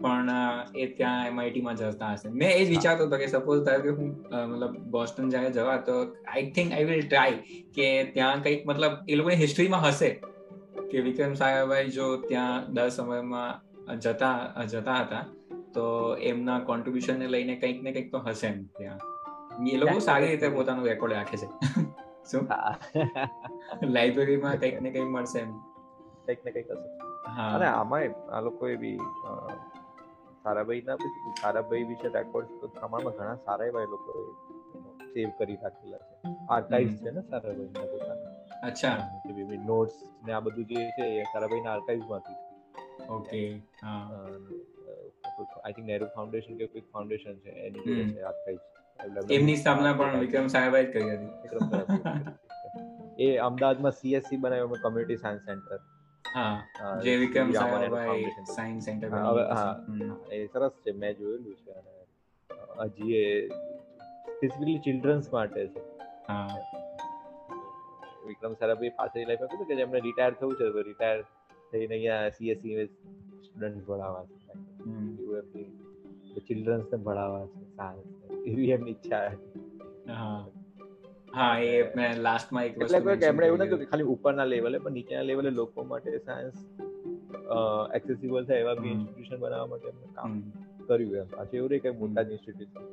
પણ 0.00 0.30
એ 0.74 0.86
ત્યાં 0.86 1.26
એમઆઈટીમાં 1.26 1.76
જતા 1.76 2.12
હશે. 2.14 2.30
મેં 2.30 2.50
એ 2.50 2.64
જ 2.64 2.68
વિચારતો 2.70 3.06
હતો 3.06 3.18
કે 3.18 3.28
સપોઝ 3.28 3.64
ધારો 3.64 3.82
કે 3.82 3.90
હું 3.90 4.10
મતલબ 4.50 4.78
બોસ્ટન 4.90 5.30
જ્યારે 5.30 5.50
જવા 5.50 5.76
તો 5.78 5.96
I 6.26 6.46
think 6.50 6.72
I 6.72 6.88
will 6.90 7.02
try 7.02 7.60
કે 7.76 7.90
ત્યાં 8.14 8.42
કંઈક 8.42 8.66
મતલબ 8.66 8.94
એ 9.08 9.16
લોકોની 9.16 9.36
હિસ્ટ્રીમાં 9.36 9.86
હશે 9.86 10.10
કે 10.90 11.00
વિક્રમ 11.00 11.34
સારાભાઈ 11.34 11.90
જો 11.90 12.08
ત્યાં 12.26 12.74
દર 12.74 12.90
સમયમાં 12.90 13.63
જતા 13.92 14.62
જતા 14.68 14.94
હતા 14.94 15.24
તો 15.74 16.16
એમના 16.16 16.58
કોન્ટ્રીબ્યુશન 16.58 17.18
ને 17.18 17.26
લઈને 17.26 17.56
કંઈક 17.56 17.82
ને 17.82 17.92
કંઈક 17.92 18.12
તો 18.12 18.18
હશે 18.18 18.46
એમ 18.46 18.66
ત્યાં. 18.66 18.98
એ 19.64 19.76
લોકો 19.76 19.98
સારી 19.98 20.28
રીતે 20.28 20.48
પોતાનું 20.48 20.84
રેકોર્ડ 20.84 21.12
રાખે 21.12 21.36
છે. 21.36 21.46
શું? 22.30 22.48
લાઇબ્રેરીમાં 23.82 24.56
કંઈક 24.56 24.80
ને 24.80 24.90
કંઈક 24.90 25.04
મળશે 25.04 25.38
એમ. 25.38 25.58
કંઈક 26.26 26.44
ને 26.44 26.50
કંઈક 26.50 26.70
હશે. 26.70 26.98
અને 27.42 27.66
આમાં 27.66 28.02
આ 28.32 28.40
લોકોએ 28.40 28.76
બી 28.76 28.98
સારાભાઈ 30.42 30.82
ના 30.86 30.96
સારાભાઈ 31.42 31.82
વિશે 31.82 32.08
રેકોર્ડ 32.08 32.46
તો 32.60 32.66
પ્રમાણમાં 32.66 33.12
ઘણા 33.12 33.34
સારા 33.34 33.66
એવા 33.66 33.80
લોકો 33.80 34.32
સેવ 35.04 35.30
કરી 35.38 35.58
રાખેલા 35.62 35.98
છે. 35.98 36.36
આર્કાઇવ્સ 36.50 36.92
છે 36.92 37.10
ને 37.10 37.20
સારાભાઈ 37.20 37.56
ના 37.56 37.80
પોતાના. 37.80 38.66
અચ્છા. 38.66 39.22
નોટ્સ 39.66 39.92
ને 40.26 40.32
આ 40.32 40.40
બધું 40.40 40.64
જે 40.64 40.90
છે 40.90 41.06
એ 41.06 41.22
સારાભાઈ 41.22 41.60
ના 41.60 41.72
આર્કાઇવ્સમાંથી 41.72 42.43
ઓકે 43.08 43.40
હા. 43.80 44.02
આઈ 45.58 45.74
થિંક 45.74 45.86
નેહરુ 45.86 46.06
ફાઉન્ડેશન 46.10 46.58
કે 46.58 46.68
કોઈ 46.68 46.84
ફાઉન્ડેશન 46.90 47.40
છે 47.40 47.50
એની 47.62 47.84
જોડે 47.86 48.04
છે 48.12 48.22
આર્કાઇવ્સ 48.24 48.64
એમની 49.30 49.56
સ્થાપના 49.56 49.94
પણ 49.98 50.20
વિક્રમ 50.20 50.48
સાહેબાઈ 50.48 50.86
જ 50.86 50.92
કરી 50.92 51.10
હતી. 51.12 51.32
એ 53.18 53.38
અમદાવાદમાં 53.40 53.94
સીએસસી 53.94 54.38
બનાવ્યો 54.38 54.68
મેં 54.68 54.80
કમ્યુનિટી 54.80 55.18
સાયન્સ 55.18 55.44
સેન્ટર 55.44 55.78
હા 56.24 56.92
જે 57.02 57.16
વિક્રમ 57.18 57.52
સારાભાઈ 57.54 58.30
સાયન્સ 58.52 58.84
સેન્ટર 58.84 59.10
હા 59.10 59.68
એ 60.32 60.40
સરસ 60.48 60.74
છે 60.84 60.92
મેં 60.94 61.14
જોયેલું 61.16 61.56
છે 61.60 61.72
અને 61.74 61.92
હજી 62.88 63.20
એ 63.20 63.26
સ્પેસિફિકલી 64.28 64.80
ચિલ્ડ્રન્સ 64.80 65.26
માટે 65.30 65.62
છે. 65.68 65.80
હા. 66.28 66.56
વિક્રમ 68.26 68.54
સારાભાઈ 68.56 68.94
પાસે 68.96 69.18
લાઈફ 69.22 69.46
હતું 69.46 69.66
કે 69.66 69.78
જેમને 69.78 70.02
રિટાયર 70.02 70.36
થવું 70.36 70.54
છે 70.58 70.84
રિટાયર 70.84 71.20
થઈને 71.74 71.94
અહીંયા 71.94 72.34
સીએસસી 72.38 72.74
સ્ટુડન્ટ 73.44 73.86
ભણાવવા 73.86 74.24
છે. 74.26 74.58
યુએફની 75.22 75.68
ચિલ્ડ્રન્સ 76.48 76.92
ને 76.92 76.98
ભણાવવા 77.06 77.46
છે 77.46 77.64
સાયન્સ 77.76 78.10
એવી 78.48 78.70
એમની 78.70 78.94
ઈચ્છા 78.94 79.22
હા. 80.12 80.40
હા 81.34 81.54
એ 81.66 81.70
મેં 81.96 82.20
લાસ્ટમાં 82.26 82.66
એક 82.68 82.76
એટલે 82.78 83.16
કે 83.16 83.28
એમણે 83.28 83.46
એવું 83.46 83.62
નથી 83.62 83.80
કે 83.82 83.88
ખાલી 83.92 84.08
ઉપરના 84.14 84.48
લેવલે 84.52 84.78
પણ 84.78 84.96
નીચેના 84.98 85.28
લેવલે 85.30 85.50
લોકો 85.60 85.84
માટે 85.84 86.18
સાયન્સ 86.26 86.58
એક્સેસિબલ 87.94 88.44
થાય 88.44 88.64
એવા 88.64 88.76
બી 88.76 88.92
ઇન્સ્ટિટ્યુશન 88.96 89.40
બનાવવા 89.40 89.70
માટે 89.72 89.88
એમણે 89.88 90.08
કામ 90.14 90.32
કર્યું 90.88 91.16
એમ. 91.22 91.28
પાછું 91.28 91.56
એવું 91.58 91.70
રહી 91.70 91.82
કે 91.84 91.90
મોટા 92.00 92.22
જ 92.22 92.30
ઇન્સ્ટિટ્યુશન 92.30 92.84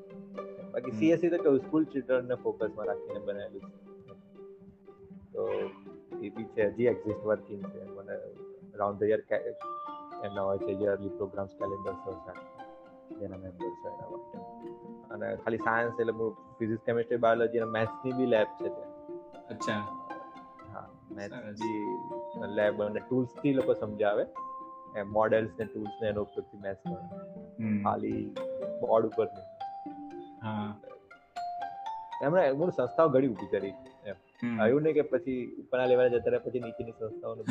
બાકી 0.74 0.96
સીએસસી 1.00 1.32
તો 1.34 1.40
કેવું 1.46 1.62
સ્કૂલ 1.66 1.86
ચિલ્ડ્રનને 1.94 2.36
ફોકસમાં 2.44 2.88
રાખીને 2.88 3.22
બનાવેલું 3.26 3.72
છે. 3.72 3.80
તો 5.34 5.44
એ 6.22 6.30
બી 6.30 6.48
છે 6.54 6.64
હજી 6.70 6.90
એક્ઝિસ્ટ 6.94 7.24
વર્કિંગ 7.26 7.64
છે. 7.72 7.82
મને 7.98 8.16
રાઉન્ડ 8.74 9.00
ધ 9.00 9.12
યર 9.12 9.22
એમના 10.22 10.44
હોય 10.44 10.60
છે 10.60 10.74
યરલી 10.82 11.14
પ્રોગ્રામ્સ 11.18 11.54
કેલેન્ડર્સ 11.56 12.02
હોય 12.06 12.20
છે 12.26 13.18
જેના 13.18 13.38
મેમ્બર્સ 13.38 13.78
છે 13.80 13.90
એના 13.90 14.10
માટે 14.10 14.38
અને 15.10 15.32
ખાલી 15.38 15.64
સાયન્સ 15.64 16.00
એટલે 16.00 16.30
ફિઝિક્સ 16.58 16.86
કેમિસ્ટ્રી 16.86 17.22
બાયોલોજી 17.26 17.64
અને 17.64 17.72
મેથ્સની 17.72 18.16
બી 18.20 18.30
લેબ 18.30 18.54
છે 18.58 18.70
ત્યાં 18.70 19.50
અચ્છા 19.50 19.80
હા 20.70 20.86
મેથ્સ 21.12 21.64
બી 21.64 22.52
લેબ 22.54 22.86
અને 22.88 23.02
ટૂલ્સથી 23.02 23.54
લોકો 23.54 23.78
સમજાવે 23.78 24.24
એમ 24.96 25.12
મોડેલ્સ 25.12 25.58
ને 25.58 25.66
ટૂલ્સ 25.66 25.98
ને 26.02 26.10
એનો 26.10 26.28
ઉપયોગથી 26.28 26.62
મેથ્સ 26.62 26.82
પણ 26.86 27.82
ખાલી 27.84 28.22
બોર્ડ 28.82 29.10
ઉપર 29.12 29.28
નહીં 29.30 29.50
હા 30.42 30.70
એમણે 32.22 32.46
મૂળ 32.54 32.72
સંસ્થાઓ 32.72 33.10
ઘણી 33.10 33.30
ઊભી 33.30 33.52
કરી 33.54 33.76
આવ્યું 34.44 34.84
નહીં 34.84 34.98
કે 34.98 35.04
પછી 35.06 35.38
ઉપરના 35.60 35.88
લેવલે 35.88 36.08
જતા 36.10 36.24
રહ્યા 36.28 36.46
પછી 36.46 36.62
નીચેની 36.62 36.96
સંસ્થાઓને 36.96 37.44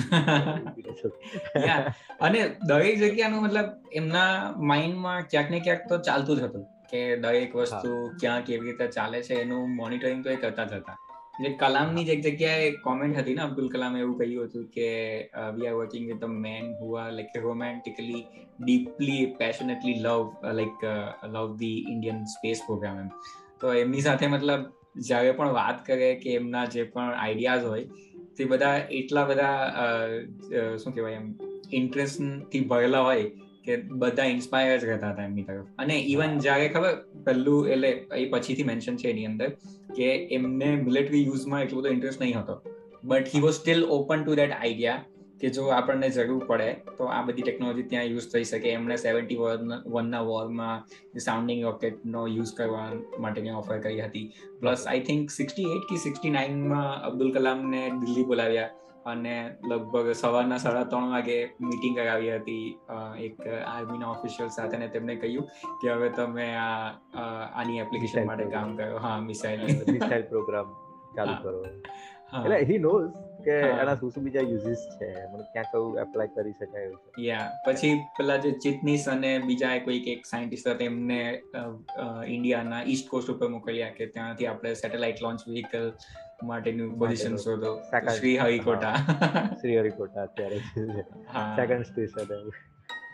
અને 2.22 2.40
દરેક 2.64 2.96
જગ્યાનું 2.98 3.42
મતલબ 3.42 3.68
એમના 3.92 4.30
માઇન્ડમાં 4.64 5.20
ક્યાંક 5.26 5.50
ને 5.50 5.60
ક્યાંક 5.60 5.86
તો 5.88 6.00
ચાલતું 6.08 6.40
જ 6.40 6.48
હતું 6.48 6.66
કે 6.88 7.04
દરેક 7.18 7.54
વસ્તુ 7.56 7.92
ક્યાં 8.20 8.42
કેવી 8.42 8.66
રીતે 8.66 8.86
ચાલે 8.90 9.18
છે 9.22 9.40
એનું 9.42 9.76
મોનિટરિંગ 9.76 10.20
તો 10.22 10.30
એ 10.30 10.38
કરતા 10.38 10.66
જ 10.66 10.74
હતા 10.74 10.98
એટલે 11.34 11.50
કલામની 11.56 12.04
જ 12.04 12.10
એક 12.10 12.22
જગ્યાએ 12.22 12.70
કોમેન્ટ 12.80 13.18
હતી 13.18 13.34
ને 13.34 13.42
અબ્દુલ 13.42 13.68
કલામે 13.68 13.98
એવું 14.00 14.16
કહ્યું 14.18 14.48
હતું 14.48 14.64
કે 14.68 14.88
we 15.54 15.68
are 15.68 15.76
working 15.76 16.08
with 16.08 16.24
a 16.24 16.30
man 16.38 16.66
who 16.80 16.88
are 16.94 17.06
like 17.12 17.38
romantically 17.40 18.24
deeply 18.58 19.22
passionately 19.38 19.96
love 19.98 20.52
like 20.52 20.84
love 21.28 21.46
the 21.56 21.78
Indian 21.92 22.20
space 22.34 22.66
program 22.66 22.98
એમ 22.98 23.10
તો 23.60 23.72
એમની 23.76 24.02
સાથે 24.02 24.26
મતલબ 24.28 24.62
જ્યારે 24.94 25.32
પણ 25.32 25.52
વાત 25.52 25.84
કરે 25.86 26.14
કે 26.14 26.34
એમના 26.34 26.64
જે 26.64 26.82
પણ 26.84 27.14
આઈડિયાઝ 27.16 27.64
હોય 27.64 27.84
તે 28.36 28.44
બધા 28.44 28.74
એટલા 28.90 29.24
બધા 29.24 30.76
શું 30.76 30.94
કહેવાય 30.94 31.12
એમ 31.12 31.28
ઇન્ટરેસ્ટથી 31.72 32.60
ભરેલા 32.60 33.00
હોય 33.00 33.30
કે 33.64 33.76
બધા 33.76 34.24
ઇન્સ્પાયર 34.24 34.78
જ 34.78 34.84
રહેતા 34.84 35.10
હતા 35.10 35.24
એમની 35.24 35.42
તરફ. 35.42 35.66
અને 35.78 35.96
ઇવન 36.08 36.38
જ્યારે 36.38 36.68
ખબર 36.68 36.94
પહેલું 37.24 37.68
એટલે 37.68 37.90
એ 38.16 38.26
પછીથી 38.30 38.62
મેન્શન 38.62 38.96
છે 38.96 39.08
એની 39.10 39.26
અંદર 39.26 39.48
કે 39.96 40.10
એમને 40.32 40.68
મિલિટરી 40.76 41.24
યુઝમાં 41.24 41.62
એટલો 41.62 41.80
બધો 41.80 41.88
ઇન્ટરેસ્ટ 41.88 42.20
નહીં 42.20 42.38
હતો. 42.40 42.60
But 43.04 43.34
he 43.34 43.40
was 43.40 43.54
still 43.54 43.84
open 43.84 44.24
to 44.24 44.34
that 44.34 44.52
idea 44.52 45.04
કે 45.40 45.50
જો 45.56 45.62
આપણને 45.74 46.08
જરૂર 46.16 46.42
પડે 46.50 46.68
તો 46.98 47.04
આ 47.16 47.20
બધી 47.28 47.44
ટેકનોલોજી 47.46 47.86
ત્યાં 47.92 48.10
યુઝ 48.12 48.28
થઈ 48.32 48.46
શકે. 48.50 48.68
એમણે 48.78 48.96
સેવન્ટી 49.04 49.38
વનના 49.94 50.24
વોરમાં 50.30 50.76
સાઉન્ડિંગ 51.28 51.62
રોકેટનો 51.68 52.26
યુઝ 52.36 52.52
કરવા 52.58 52.88
માટેની 53.24 53.54
ઓફર 53.60 53.78
કરી 53.86 54.02
હતી. 54.08 54.26
Plus 54.60 54.82
I 54.90 55.06
think 55.08 55.24
sixty 55.38 55.70
eight 55.76 55.88
કે 55.92 56.02
સિક્સટી 56.04 56.36
નાઇનમાં 56.36 56.92
અબ્દુલ 57.08 57.32
કલામને 57.36 57.82
દિલ્હી 58.02 58.26
બોલાવ્યા 58.32 58.68
અને 59.10 59.34
લગભગ 59.70 60.08
સવારના 60.22 60.58
સાડા 60.64 60.88
ત્રણ 60.90 61.12
વાગે 61.14 61.38
મીટિંગ 61.66 61.94
કરાવી 61.98 62.32
હતી 62.32 62.66
એક 63.26 63.38
આર્મીના 63.74 64.10
ઓફિશિયલ 64.16 64.50
સાથે 64.56 64.76
ને 64.82 64.88
તેમને 64.96 65.14
કહ્યું 65.22 65.46
કે 65.80 65.86
હવે 65.94 66.10
તમે 66.18 66.48
આ 66.64 66.92
આની 67.60 67.80
એપ્લિકેશન 67.84 68.28
માટે 68.30 68.46
કામ 68.56 68.76
કરો. 68.80 68.98
હા 69.06 69.16
મિસાઇલ 69.30 69.64
મિસાઇલ 69.94 70.24
પ્રોગ્રામ 70.34 70.68
ચાલુ 71.16 71.34
કરો. 71.42 71.58
એટલે 72.44 72.58
હી 72.70 72.80
નોઝ 72.86 73.06
કે 73.44 73.56
એના 73.74 73.96
શું 73.96 74.10
શું 74.10 74.24
બીજા 74.24 74.42
યુઝિસ 74.42 74.82
છે? 74.98 75.08
મને 75.32 75.44
ક્યાં 75.52 75.70
કયું 75.72 75.98
એપ્લાય 75.98 76.34
કરી 76.36 76.52
શકાય 76.52 76.88
છે? 76.88 77.24
યા 77.24 77.50
પછી 77.66 77.92
પેલા 78.18 78.38
જે 78.38 78.52
ચિટનીસ 78.58 79.08
અને 79.08 79.30
બીજા 79.46 79.74
કોઈક 79.80 80.08
એક 80.08 80.26
સાયન્ટિસ્ટ 80.26 80.68
હતા 80.68 80.86
એમને 80.86 81.20
ઇન્ડિયાના 82.26 82.82
ઈસ્ટ 82.86 83.08
કોસ્ટ 83.08 83.30
ઉપર 83.30 83.48
મોકલ્યા 83.48 83.90
કે 83.90 84.06
ત્યાંથી 84.06 84.46
આપણે 84.46 84.74
સેટેલાઇટ 84.74 85.22
લોન્ચ 85.22 85.46
વ્હીકલ 85.48 85.86
માટેનું 86.42 86.98
પોઝિશન 86.98 87.36
શોધો. 87.36 87.76
શ્રી 88.10 88.36
હરિકોટા. 88.38 88.96
શ્રી 89.60 89.78
હરિકોટા 89.78 90.22
અત્યારે 90.22 90.60
સેકન્ડ 91.56 91.82
સ્ટેશન 91.82 92.50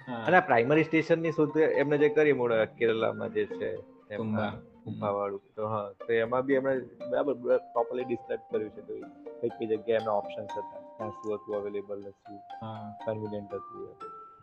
અને 0.06 0.40
પ્રાઇમરી 0.40 0.84
સ્ટેશનની 0.84 1.32
શોધ 1.32 1.56
એમને 1.56 1.98
જે 1.98 2.08
કરી 2.08 2.32
મૂળ 2.32 2.54
કેરલામાં 2.78 3.32
જે 3.32 3.46
છે 3.52 3.70
વાળું 5.00 5.42
તો 5.54 5.68
હા 5.68 5.86
તો 6.06 6.12
એમાં 6.12 6.46
બી 6.46 6.54
એમણે 6.54 6.74
બરાબર 7.10 7.34
પ્રોપરલી 7.72 8.04
ડિસ્ક્રાઇબ 8.04 8.42
કર્યું 8.50 8.70
છે. 8.70 8.82
કે 8.82 8.94
કઈ 9.40 9.52
કઈ 9.56 9.68
જગ્યાએ 9.70 10.00
એમના 10.00 10.16
ઓપ્શન્સ 10.22 10.52
હતા. 10.52 10.82
ત્યાં 10.96 11.12
શું 11.16 11.38
હતું 11.38 11.54
અવેલેબલ 11.58 12.02
હતું 12.08 12.38
કન્વિનિયન્ટ 13.04 13.52
હતું 13.56 13.82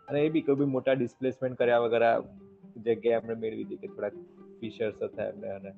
અને 0.08 0.18
એ 0.26 0.30
બી 0.34 0.44
કોઈ 0.46 0.58
બી 0.60 0.70
મોટા 0.76 0.96
ડિસ્પ્લેસમેન્ટ 0.98 1.58
કર્યા 1.60 1.82
વગર 1.84 2.06
જગ્યાએ 2.86 3.18
એમણે 3.18 3.36
મેળવી 3.42 3.66
હતી 3.66 3.80
કે 3.82 3.88
થોડાક 3.92 4.16
ફિશર્સ 4.60 4.98
હતા 5.02 5.28
એમને 5.32 5.48
અને 5.58 5.70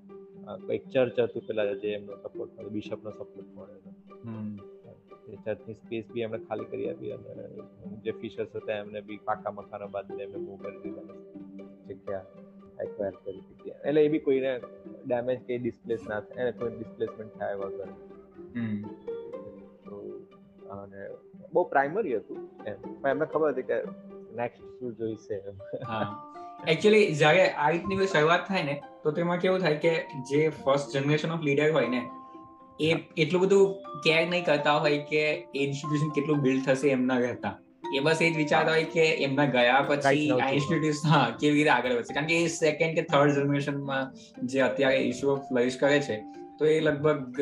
એક 0.75 0.89
ચર્ચ 0.93 1.29
હતું 1.29 1.47
પેલા 1.49 1.67
જે 1.83 1.95
એમનો 1.99 2.17
સપોર્ટ 2.23 2.53
મળ્યો 2.55 2.75
બિશપનો 2.77 3.11
સપોર્ટ 3.13 3.49
મળ્યો 3.55 3.81
એ 5.33 5.37
ચર્ચની 5.45 5.79
સ્પેસ 5.79 6.07
બી 6.15 6.25
એમણે 6.27 6.41
ખાલી 6.49 6.69
કરી 6.73 6.89
આપી 6.91 7.13
અને 7.15 7.45
જે 8.05 8.13
ફિશર્સ 8.21 8.53
હતા 8.59 8.79
એમને 8.83 9.01
બી 9.09 9.21
પાકા 9.29 9.53
મકાનો 9.59 9.89
બાંધીને 9.95 10.23
એમને 10.27 10.45
મૂવ 10.47 10.61
કરી 10.65 10.81
દીધા 10.85 11.17
જગ્યા 11.89 12.25
એક્વાયર 12.85 13.17
કરી 13.25 13.43
દીધી. 13.47 13.75
એટલે 13.87 14.01
એ 14.07 14.13
બી 14.13 14.25
કોઈને 14.27 14.53
ડેમેજ 15.07 15.41
કે 15.47 15.59
ડિસ્પ્લેસ 15.59 16.03
ના 16.11 16.21
થાય 16.29 16.47
એને 16.47 16.59
કોઈ 16.59 16.73
ડિસ્પ્લેસમેન્ટ 16.77 17.33
થાય 17.39 17.57
વગર. 17.63 17.91
અને 20.87 21.09
બહુ 21.53 21.65
પ્રાઇમરી 21.73 22.17
હતું 22.17 22.43
એમ. 22.67 22.77
પણ 23.01 23.11
એમને 23.11 23.27
ખબર 23.27 23.53
હતી 23.53 23.69
કે 23.71 23.79
નેક્સ્ટ 24.37 24.63
શું 24.79 24.97
જોઈશે 24.97 25.35
એકચ્યુઅલી 26.67 27.07
જ્યારે 27.15 27.49
આ 27.65 27.71
રીતની 27.71 27.97
કોઈ 27.97 28.13
શરૂઆત 28.13 28.47
થાય 28.49 28.69
ને 28.69 28.77
તો 29.03 29.17
તેમાં 29.19 29.39
કેવું 29.39 29.61
થાય 29.61 29.83
કે 29.83 29.93
જે 30.31 30.41
ફર્સ્ટ 30.61 30.97
જનરેશન 30.97 31.35
ઓફ 31.35 31.45
લીડર 31.49 31.69
હોય 31.73 31.89
ને 31.89 32.03
એ 32.81 32.89
એટલું 33.23 33.43
બધું 33.43 34.01
કેર 34.05 34.23
નહીં 34.29 34.45
કરતા 34.45 34.77
હોય 34.79 35.05
કે 35.13 35.23
ઇન્સ્ટિટ્યુશન 35.57 36.11
કેટલું 36.17 36.41
બિલ્ડ 36.41 36.67
થશે 36.67 36.89
એમના 36.91 37.19
રહેતા. 37.19 37.55
એ 37.95 38.01
બસ 38.01 38.23
એ 38.23 38.31
જ 38.31 38.37
વિચારતા 38.37 38.73
હોય 38.73 38.89
કે 38.95 39.05
એમના 39.27 39.47
ગયા 39.51 39.83
પછી 39.91 40.25
આ 40.37 40.49
ઇન્સ્ટિટ્યુટ 40.51 41.07
હા 41.07 41.27
કેવી 41.41 41.57
રીતે 41.59 41.71
આગળ 41.71 41.95
વધશે. 41.97 42.15
કારણ 42.15 42.27
કે 42.27 42.41
એ 42.41 42.49
સેકન્ડ 42.55 42.99
કે 42.99 43.03
થર્ડ 43.13 43.39
જનરેશનમાં 43.39 44.05
જે 44.47 44.61
અત્યારે 44.61 45.05
ઇસ્યુ 45.11 45.37
ફ્લરિશ 45.49 45.79
કરે 45.79 46.01
છે 46.01 46.17
તો 46.59 46.65
એ 46.65 46.81
લગભગ 46.81 47.41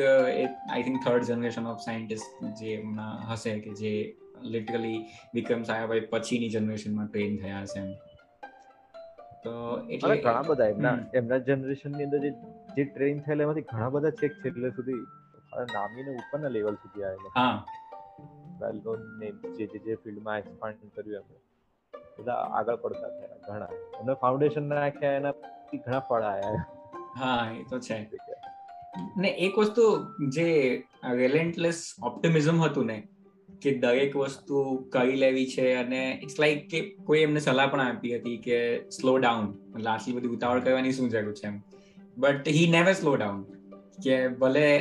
I 0.71 0.83
think 0.83 0.97
third 1.05 1.23
generation 1.23 1.67
of 1.67 1.79
scientist 1.79 2.43
જે 2.59 2.73
એમના 2.73 3.11
હશે 3.29 3.53
કે 3.59 3.73
જે 3.73 3.93
લિટરલી 4.41 4.97
વિક્રમ 5.33 5.63
સાયાભાઈ 5.63 6.07
પછીની 6.09 6.49
જનરેશનમાં 6.49 7.07
ટ્રેન 7.07 7.37
થયા 7.37 7.61
હશે 7.61 7.79
એમ. 7.79 7.93
તો 9.43 9.53
એટલે 9.89 10.17
ઘણા 10.17 10.41
બધા 10.41 10.65
એમના 10.65 10.95
એમના 11.13 11.37
જનરેશનની 11.37 12.03
અંદર 12.03 12.19
જે 12.19 12.31
જે 12.77 12.83
ટ્રેન 12.83 13.19
થયેલા 13.19 13.43
એમાંથી 13.43 13.61
ઘણા 13.61 13.89
બધા 13.89 14.09
ચેક 14.09 14.33
છેલ્લે 14.43 14.69
સુધી 14.69 15.01
નામી 15.73 16.03
ને 16.03 16.11
ઉપરના 16.15 16.47
લેવલ 16.47 16.75
સુધી 16.75 17.03
આવેલા. 17.03 17.33
હા. 17.35 17.65
વેલ 18.61 18.77
નોન 18.85 19.01
નેમ 19.19 19.35
જે 19.53 19.67
જે 19.85 19.95
ફિલ્ડમાં 19.95 20.37
એક્સપાન્ડ 20.37 20.77
કર્યું 20.95 21.15
એમણે 21.15 21.39
બધા 22.19 22.33
આગળ 22.33 22.75
પડતા 22.75 23.09
થયા 23.09 23.39
ઘણા. 23.47 23.71
એમને 23.99 24.13
ફાઉન્ડેશન 24.13 24.63
નાખ્યા 24.63 25.11
એના 25.13 25.33
ઘણા 25.73 25.99
ફળ 25.99 26.23
આવ્યા 26.23 26.65
હા 27.15 27.51
એ 27.51 27.63
તો 27.69 27.79
છે. 27.79 27.97
ને 29.17 29.27
એક 29.27 29.57
વસ્તુ 29.57 30.05
જે 30.29 30.83
રેલેન્ટલેસ 31.13 31.93
ઓપ્ટિમિઝમ 32.03 32.61
હતું 32.61 32.85
ને, 32.85 33.07
કે 33.61 33.75
દરેક 33.77 34.15
વસ્તુ 34.15 34.75
કરી 34.91 35.15
લેવી 35.15 35.45
છે 35.45 35.73
અને 35.73 36.19
ઇટ્સ 36.23 36.39
લાઈક 36.39 36.69
કે 36.69 36.81
કોઈ 37.03 37.19
એમને 37.19 37.39
સલાહ 37.39 37.67
પણ 37.67 37.81
આપી 37.81 38.15
હતી 38.15 38.37
કે 38.37 38.89
સ્લો 38.89 39.17
ડાઉન 39.17 39.45
એટલે 39.77 39.89
આટલી 39.89 40.13
બધી 40.13 40.27
ઉતાવળ 40.27 40.59
કરવાની 40.59 40.91
શું 40.91 41.09
જરૂર 41.09 41.33
છે 41.33 41.47
એમ. 41.47 41.61
But 42.17 42.47
he 42.47 42.69
never 42.71 42.93
slow 42.93 43.15
down 43.15 43.41
કે 44.03 44.27
ભલે 44.27 44.79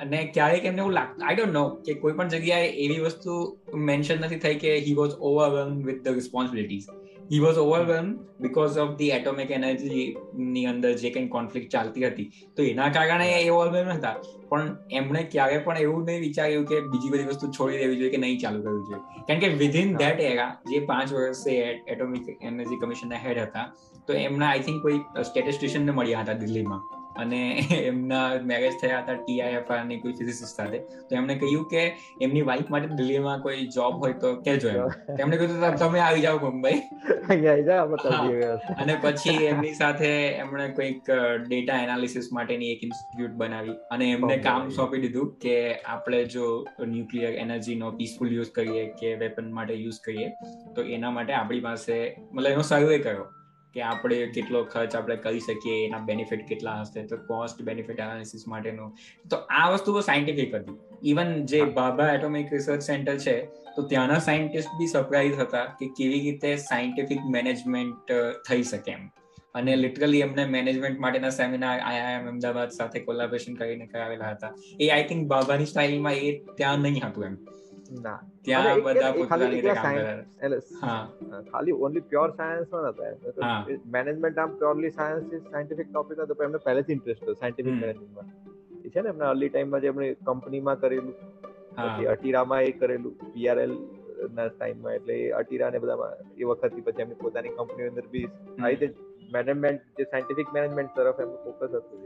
અને 0.00 0.30
ક્યારેક 0.34 0.64
એમને 0.64 0.78
એવું 0.78 0.92
લાગતું 0.92 1.26
આઈ 1.26 1.34
ડોન્ટ 1.34 1.52
નો 1.52 1.68
કે 1.68 1.94
કોઈ 1.94 2.12
પણ 2.12 2.28
જગ્યાએ 2.28 2.68
એવી 2.68 2.98
વસ્તુ 2.98 3.58
મેન્શન 3.74 4.20
નથી 4.20 4.36
થઈ 4.36 4.54
કે 4.54 4.76
he 4.78 4.94
was 4.94 5.10
overwhelm 5.10 5.84
with 5.84 6.02
the 6.02 6.08
responsibilities 6.08 6.86
he 7.32 7.38
was 7.38 7.58
overwhelm 7.58 8.18
because 8.40 8.78
of 8.78 8.96
the 8.96 9.08
atomic 9.08 9.50
energy 9.50 10.16
ની 10.34 10.66
અંદર 10.66 10.92
જે 10.92 11.10
કંઈ 11.10 11.28
કોન્ફ્લિક્ટ 11.28 11.72
ચાલતી 11.72 12.06
હતી. 12.06 12.32
તો 12.56 12.62
એના 12.62 12.88
કારણે 12.88 13.42
એ 13.42 13.48
ઓવરવેલ્મ 13.48 13.88
હતા. 13.88 14.14
પણ 14.48 14.76
એમણે 14.90 15.22
ક્યારે 15.22 15.58
પણ 15.58 15.78
એવું 15.78 16.04
નહીં 16.04 16.20
વિચાર્યું 16.20 16.66
કે 16.66 16.80
બીજી 16.80 17.10
બધી 17.10 17.24
વસ્તુ 17.24 17.50
છોડી 17.50 17.78
દેવી 17.78 17.96
જોઈએ 17.96 18.10
કે 18.10 18.16
નહીં 18.16 18.38
ચાલુ 18.38 18.62
કરવી 18.62 18.82
જોઈએ. 18.82 19.24
કારણ 19.26 19.40
કે 19.40 19.48
વિધિન 19.48 19.96
ધેટ 19.96 20.20
એરા 20.20 20.56
જે 20.70 20.80
પાંચ 20.80 21.12
વર્ષે 21.12 21.80
એટોમિક 21.88 22.22
એનર્જી 22.42 22.76
કમિશનના 22.76 23.16
હેડ 23.16 23.38
હતા 23.38 23.72
તો 24.06 24.12
એમના 24.12 24.50
આઈ 24.50 24.60
થિંક 24.60 24.82
કોઈ 24.82 24.98
સ્ટેટિસ્ટિશિયનને 25.22 25.92
મળ્યા 25.92 26.20
હતા 26.20 26.32
દિલ્હીમાં. 26.32 26.93
અને 27.22 27.40
એમના 27.90 28.24
મેરેજ 28.50 28.76
થયા 28.82 29.02
હતા 29.02 29.16
ટીઆઈએફઆરની 29.20 29.98
કોઈ 30.02 30.14
ફિઝિસિસ્ટ 30.18 30.60
સાથે 30.60 30.78
તો 31.08 31.18
એમણે 31.20 31.36
કહ્યું 31.42 31.66
કે 31.72 31.82
એમની 32.26 32.44
વાઈફ 32.50 32.70
માટે 32.74 32.96
દિલ્હીમાં 33.00 33.42
કોઈ 33.46 33.66
જોબ 33.76 34.00
હોય 34.04 34.16
તો 34.24 34.32
કેજો 34.48 34.72
એમ. 34.74 34.94
એમણે 35.18 35.36
કહ્યું 35.42 35.78
તમે 35.82 36.00
આવી 36.06 36.24
જાઓ 36.26 36.38
મુંબઈ. 36.44 36.78
અને 38.76 38.94
પછી 39.04 39.36
એમની 39.52 39.74
સાથે 39.74 40.10
એમણે 40.42 40.66
કોઈક 40.78 41.12
ડેટા 41.46 41.78
એનાલિસિસ 41.86 42.30
માટેની 42.38 42.72
એક 42.74 42.82
ઇન્સ્ટિટ્યૂટ 42.88 43.38
બનાવી 43.42 43.76
અને 43.96 44.06
એમને 44.10 44.36
કામ 44.48 44.70
સોંપી 44.78 45.02
દીધું 45.04 45.30
કે 45.46 45.56
આપણે 45.94 46.24
જો 46.34 46.50
ન્યુક્લિયર 46.94 47.32
એનર્જીનો 47.44 47.92
પીસફુલ 48.00 48.36
યુઝ 48.38 48.52
કરીએ 48.58 48.84
કે 49.00 49.14
વેપન 49.22 49.54
માટે 49.58 49.74
યુઝ 49.76 50.02
કરીએ 50.08 50.28
તો 50.76 50.86
એના 50.98 51.14
માટે 51.18 51.32
આપણી 51.38 51.64
પાસે 51.68 51.96
મતલબ 52.32 52.52
એનો 52.52 52.68
સર્વે 52.72 52.98
કર્યો. 52.98 53.26
કે 53.74 53.82
આપણે 53.82 54.26
કેટલો 54.26 54.64
ખર્ચ 54.64 54.96
આપણે 54.96 55.16
કરી 55.16 55.40
શકીએ 55.40 55.86
એના 55.86 55.98
બેનિફિટ 55.98 56.46
કેટલા 56.48 56.76
હશે 56.80 57.06
તો 57.06 57.16
કોસ્ટ 57.16 57.62
બેનિફિટ 57.62 58.00
એનાલિસિસ 58.00 58.44
માટેનું. 58.48 58.94
તો 59.30 59.36
આ 59.36 59.70
વસ્તુ 59.70 59.92
બહુ 59.92 60.00
સાયન્ટિફિક 60.00 60.54
હતી. 60.54 60.78
ઇવન 61.10 61.46
જે 61.46 61.60
બાબા 61.62 62.08
એટોમિક 62.12 62.52
રિસર્ચ 62.52 62.82
સેન્ટર 62.82 63.18
છે 63.18 63.36
તો 63.46 63.82
ત્યાંના 63.82 64.18
સાયન્ટિસ્ટ 64.18 64.78
બી 64.78 64.86
સરપ્રાઇઝ 64.86 65.38
હતા 65.38 65.64
કે 65.64 65.88
કેવી 65.88 66.20
રીતે 66.20 66.56
સાયન્ટિફિક 66.56 67.18
મેનેજમેન્ટ 67.30 68.12
થઈ 68.48 68.62
શકે 68.62 68.92
એમ. 68.92 69.10
અને 69.54 69.76
લિટરલી 69.76 70.20
એમને 70.20 70.44
મેનેજમેન્ટ 70.44 71.00
માટેના 71.00 71.30
સેમિનાર 71.30 71.80
આઈઆઈએમ 71.80 72.28
અમદાવાદ 72.28 72.68
સાથે 72.68 73.00
કોલાબોરેશન 73.00 73.54
કરીને 73.54 73.86
કરાવેલા 73.86 74.30
હતા. 74.30 74.54
એ 74.80 74.88
આઈ 74.88 75.02
થિંક 75.02 75.26
બાબાની 75.26 75.66
સ્ટાઇલમાં 75.66 76.12
એ 76.12 76.32
ત્યાં 76.56 76.76
નહીં 76.78 77.06
હતું 77.06 77.24
એમ. 77.24 77.36
ના. 77.94 78.18
ત્યાં 78.44 78.80
બધા 78.84 79.10
પોતાની 79.12 79.48
રીતે 79.52 79.74
કામ 79.78 79.96
કરે. 79.96 80.58
ખાલી 81.52 81.76
ઓનલી 81.86 82.04
પ્યોર 82.10 82.30
સાયન્સમાં 82.30 82.88
હતા 82.90 83.10
મેનેજમેન્ટ 83.96 84.38
આમ 84.38 84.50
પ્યોરલી 84.56 84.90
સાયન્સ 84.90 85.34
સાયન્ટિફિક 85.50 85.88
ટોપિક 85.90 86.18
હતો 86.18 86.34
પણ 86.34 86.44
એમને 86.44 86.58
પહેલેથી 86.58 86.92
ઇન્ટરેસ્ટ 86.92 87.22
હતો 87.22 87.34
સાયન્ટિફિક 87.34 87.74
મેનેજમેન્ટમાં 87.74 88.28
છે 88.94 89.00
ને 89.00 89.08
એમને 89.08 89.24
અર્લી 89.24 89.48
ટાઈમમાં 89.48 89.80
જે 89.80 89.88
એમણે 89.88 90.08
કંપનીમાં 90.26 90.80
કરેલું 90.80 91.14
પછી 91.76 92.06
અટીરામાં 92.06 92.62
એ 92.62 92.72
કરેલું 92.72 93.14
પીઆરએલ 93.34 93.72
ના 94.34 94.48
ટાઈમમાં 94.48 94.94
એટલે 94.94 95.16
અટીરા 95.40 95.70
ને 95.70 95.78
બધામાં 95.78 96.14
એ 96.36 96.44
વખતથી 96.44 96.84
પછી 96.88 97.02
એમની 97.02 97.20
પોતાની 97.22 97.54
કંપની 97.58 97.88
અંદર 97.88 98.06
બી 98.12 98.26
આ 98.62 98.68
રીતે 98.68 98.86
મેનેજમેન્ટ 99.32 99.80
જે 99.98 100.04
સાયન્ટિફિક 100.04 100.48
મેનેજમેન્ટ 100.52 100.90
તરફ 100.96 101.20
એમનું 101.20 101.40
ફોકસ 101.44 101.74
હતું. 101.74 102.00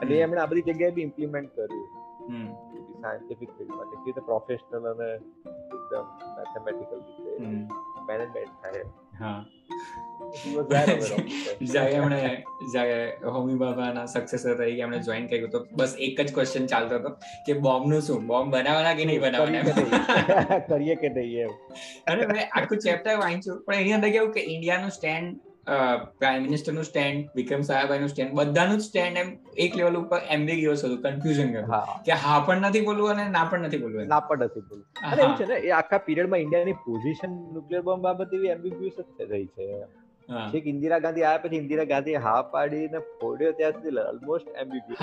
અને 0.00 0.14
એમણે 0.18 0.40
આ 0.40 0.46
બધી 0.46 0.66
જગ્યાએ 0.68 0.94
બી 0.98 1.06
ઇમ્પ્લિમેન્ટ 1.10 1.50
કર્યું. 1.56 1.86
સાયન્ટિફિક 2.28 3.50
ફિલ્ડમાં 3.58 3.90
કેવી 3.90 4.04
રીતે 4.04 4.20
પ્રોફેશનલ 4.20 4.86
અને 4.92 5.08
એકદમ 5.74 6.06
મેથેમેટિકલ 6.36 7.00
રીતે 7.00 7.32
મેનેજમેન્ટ 8.08 8.52
થાય. 8.62 8.84
હોમી 13.32 13.54
બાબાના 13.54 14.06
સક્સેસર 14.06 14.56
તરીકે 14.56 14.80
એમણે 14.80 14.98
જોઈન 14.98 15.26
કર્યું 15.26 15.50
તો 15.50 15.66
બસ 15.72 15.96
એક 15.98 16.20
જ 16.20 16.34
ક્વેશ્ચન 16.34 16.66
ચાલતો 16.66 16.94
હતો 16.94 17.16
કે 17.46 17.58
બોમ્બનું 17.58 18.00
શું? 18.00 18.26
બોમ્બ 18.26 18.56
બનાવવાના 18.56 18.94
કે 18.94 19.04
નહીં 19.04 19.20
બનાવવાના? 19.20 20.60
કરીએ 20.68 20.94
કે 20.94 21.08
નહીં 21.08 21.40
એમ. 21.40 21.50
અને 22.06 22.26
મેં 22.26 22.48
આખું 22.52 22.78
ચેપ્ટર 22.78 23.16
વાંચ્યું 23.16 23.64
પણ 23.64 23.74
એની 23.74 23.92
અંદર 23.92 24.10
કેવું 24.10 24.32
કે 24.32 24.40
ઇન્ડિયાનું 24.40 24.90
સ્ટેન્ડ 24.90 25.53
પ્રાઇમ 25.66 26.42
મિનિસ્ટરનું 26.42 26.84
સ્ટેન્ડ 26.84 27.30
વિક્રમ 27.34 27.62
સારાભાઈ 27.62 28.02
નું 28.02 28.08
સ્ટેન્ડ 28.08 28.34
બધાનું 28.38 28.78
જ 28.78 28.86
સ્ટેન્ડ 28.86 29.20
એમ 29.22 29.30
એક 29.56 29.76
લેવલ 29.76 29.96
ઉપર 29.96 30.20
એમ્બિગ્યુઅસ 30.28 30.84
હતું 30.84 31.00
કન્ફ્યુઝન 31.16 31.50
કે 32.04 32.18
હા 32.24 32.38
પણ 32.40 32.66
નથી 32.68 32.84
બોલવું 32.88 33.12
અને 33.16 33.30
ના 33.30 33.44
પણ 33.46 33.66
નથી 33.68 33.82
બોલવું 33.84 34.08
ના 34.08 34.20
પણ 34.20 34.44
નથી 34.44 34.64
બોલવું. 34.68 34.86
અને 35.04 35.22
એવું 35.22 35.36
છે 35.36 35.46
ને 35.46 35.56
એ 35.62 35.72
આખા 35.72 36.02
પીરિયડમાં 36.06 36.40
ઇન્ડિયાની 36.40 36.76
પોઝિશન 36.84 37.32
ન્યુક્લિયર 37.52 37.82
બોમ્બ 37.82 38.02
બાબત 38.08 38.34
એવી 38.38 38.52
એમ્બિગ્યુઅસ 38.56 38.98
જ 39.18 39.28
રહી 39.32 39.48
છે. 39.54 39.68
છેક 40.52 40.66
ઇન્દિરા 40.66 40.98
ગાંધી 40.98 41.24
આવ્યા 41.24 41.42
પછી 41.46 41.62
ઇન્દિરા 41.62 41.88
ગાંધી 41.94 42.20
હા 42.26 42.36
પાડીને 42.52 43.02
ફોડ્યો 43.16 43.56
ત્યાં 43.58 43.74
સુધી 43.78 44.04
ઓલમોસ્ટ 44.04 44.48
એમ્બિગ્યુઅસ 44.56 45.02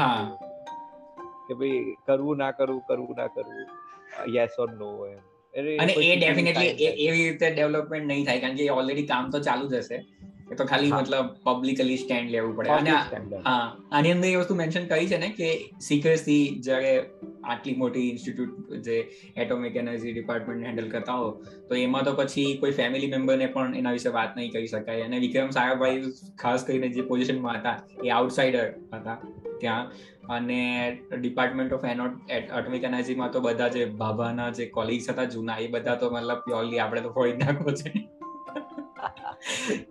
કે 1.48 1.54
ભાઈ 1.60 1.98
કરવું 2.08 2.42
ના 2.44 2.54
કરવું 2.54 2.82
કરવું 2.88 3.16
ના 3.18 3.30
કરવું 3.30 3.68
યસ 4.36 4.58
ઓર 4.60 4.70
નો 4.74 4.90
એમ. 5.06 5.20
અને 5.54 5.94
એ 6.02 6.16
ડેફિનેટલી 6.16 6.72
એવી 7.06 7.14
રીતે 7.20 7.48
ડેવલપમેન્ટ 7.52 8.06
નહીં 8.08 8.26
થાય 8.26 8.42
કારણ 8.42 8.58
કે 8.58 8.70
ઓલરેડી 8.80 9.08
કામ 9.08 9.32
તો 9.32 9.40
ચાલુ 9.48 9.70
જ 9.70 9.82
હશે. 9.84 9.98
એ 10.52 10.60
તો 10.60 10.66
ખાલી 10.72 10.92
મતલબ 10.92 11.28
પબ્લિકલી 11.48 11.98
સ્ટેન્ડ 12.04 12.34
લેવું 12.36 12.54
પડે. 12.58 12.70
અને 12.78 12.92
હા 13.48 13.66
આની 13.92 14.14
અંદર 14.16 14.30
એ 14.30 14.38
વસ્તુ 14.42 14.58
મેન્શન 14.62 14.88
કરી 14.92 15.10
છે 15.12 15.20
ને 15.24 15.30
કે 15.40 15.50
સિક્રેસી 15.88 16.44
જ્યારે 16.68 16.94
આટલી 17.52 17.76
મોટી 17.82 18.08
ઇન્સ્ટિટ્યૂટ 18.14 18.88
જે 18.88 18.98
એટોમિક 19.44 19.76
એનર્જી 19.82 20.14
ડિપાર્ટમેન્ટ 20.18 20.68
હેન્ડલ 20.70 20.90
કરતા 20.94 21.18
હો 21.22 21.30
તો 21.70 21.82
એમાં 21.86 22.08
તો 22.08 22.16
પછી 22.22 22.48
કોઈ 22.64 22.76
ફેમિલી 22.80 23.12
મેમ્બરને 23.16 23.48
પણ 23.56 23.78
એના 23.82 23.96
વિશે 23.98 24.16
વાત 24.18 24.40
નહીં 24.40 24.52
કરી 24.56 24.72
શકાય. 24.74 25.10
અને 25.10 25.18
વિક્રમ 25.26 25.52
સારાભાઈ 25.58 26.14
ખાસ 26.44 26.68
કરીને 26.70 26.90
જે 26.98 27.08
પોઝિશનમાં 27.12 27.60
હતા 27.60 27.78
એ 28.08 28.16
આઉટસાઇડર 28.20 28.68
હતા 28.96 29.18
ત્યાં. 29.62 29.86
અને 30.36 30.62
ડિપાર્ટમેન્ટ 31.20 31.74
ઓફ 31.78 31.86
એટોમિક 31.92 32.84
એનર્જીમાં 32.90 33.32
તો 33.36 33.40
બધા 33.48 33.70
જે 33.76 33.86
ભાભાના 34.02 34.50
જે 34.60 34.66
કોલિગ્સ 34.78 35.10
હતા 35.14 35.30
જૂના 35.36 35.60
એ 35.66 35.68
બધા 35.76 35.96
તો 36.04 36.10
મતલબ 36.16 36.42
પ્યોરલી 36.48 36.82
આપણે 36.84 37.02
તો 37.08 37.14
ફોડી 37.18 37.38
નાખો 37.42 37.74
છે. 37.82 37.92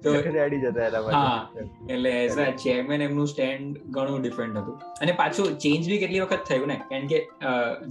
તો 0.04 0.14
અડી 0.44 0.60
જતા 0.64 0.86
એના 0.88 1.02
માટે. 1.06 1.64
એટલે 1.94 2.10
એઝ 2.12 2.38
અ 2.44 2.46
ચેરમેન 2.64 3.04
એમનું 3.06 3.28
સ્ટેન્ડ 3.32 3.80
ઘણું 3.96 4.22
ડિફરન્ટ 4.24 4.62
હતું. 4.62 4.76
અને 5.02 5.12
પાછું 5.20 5.58
ચેન્જ 5.64 5.90
બી 5.90 6.00
કેટલી 6.04 6.22
વખત 6.24 6.48
થયું 6.50 6.72
ને? 6.72 6.78
કારણ 6.92 7.10
કે 7.12 7.18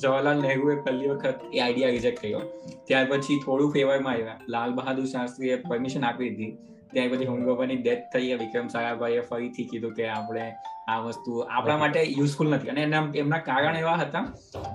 જવાહરલાલ 0.04 0.42
નહેરુએ 0.48 0.80
પહેલી 0.88 1.12
વખત 1.14 1.38
એ 1.52 1.62
આઈડિયા 1.68 1.94
રિજેક્ટ 1.98 2.24
કર્યો. 2.24 2.42
ત્યાર 2.88 3.06
પછી 3.14 3.40
થોડું 3.46 3.72
ફેવરમાં 3.78 4.16
આવ્યા. 4.16 4.40
લાલ 4.56 4.76
બહાદુર 4.82 5.08
શાસ્ત્રીએ 5.14 5.62
પરમિશન 5.70 6.10
આપી 6.10 6.32
દીધી. 6.32 6.52
ત્યાર 6.94 7.10
પછી 7.14 7.30
હોમી 7.30 7.48
બાબાની 7.48 7.80
ડેથ 7.86 8.04
થઈ 8.14 8.36
વિક્રમ 8.42 8.68
સારાભાઈએ 8.76 9.24
ફરીથી 9.32 9.66
કીધું 9.72 9.96
કે 9.98 10.06
આપણે 10.18 10.46
આ 10.92 11.00
વસ્તુ 11.08 11.32
આપણા 11.46 11.80
માટે 11.82 12.00
યુઝફુલ 12.04 12.48
નથી. 12.56 12.72
અને 12.74 12.82
એના 12.88 13.02
એમના 13.24 13.42
કારણ 13.50 13.78
એવા 13.82 13.98
હતા 14.04 14.24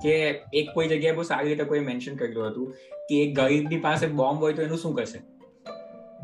કે 0.03 0.13
એક 0.59 0.67
કોઈ 0.75 0.87
જગ્યાએ 0.91 1.17
બહુ 1.17 1.25
સારી 1.31 1.49
રીતે 1.53 1.65
કોઈ 1.71 1.83
મેન્શન 1.89 2.19
કર્યું 2.21 2.51
હતું 2.51 2.67
કે 3.09 3.17
ગરીબની 3.39 3.81
પાસે 3.87 4.05
બોમ્બ 4.19 4.45
હોય 4.45 4.57
તો 4.59 4.63
એનું 4.67 4.81
શું 4.83 4.93
કરશે? 4.99 5.19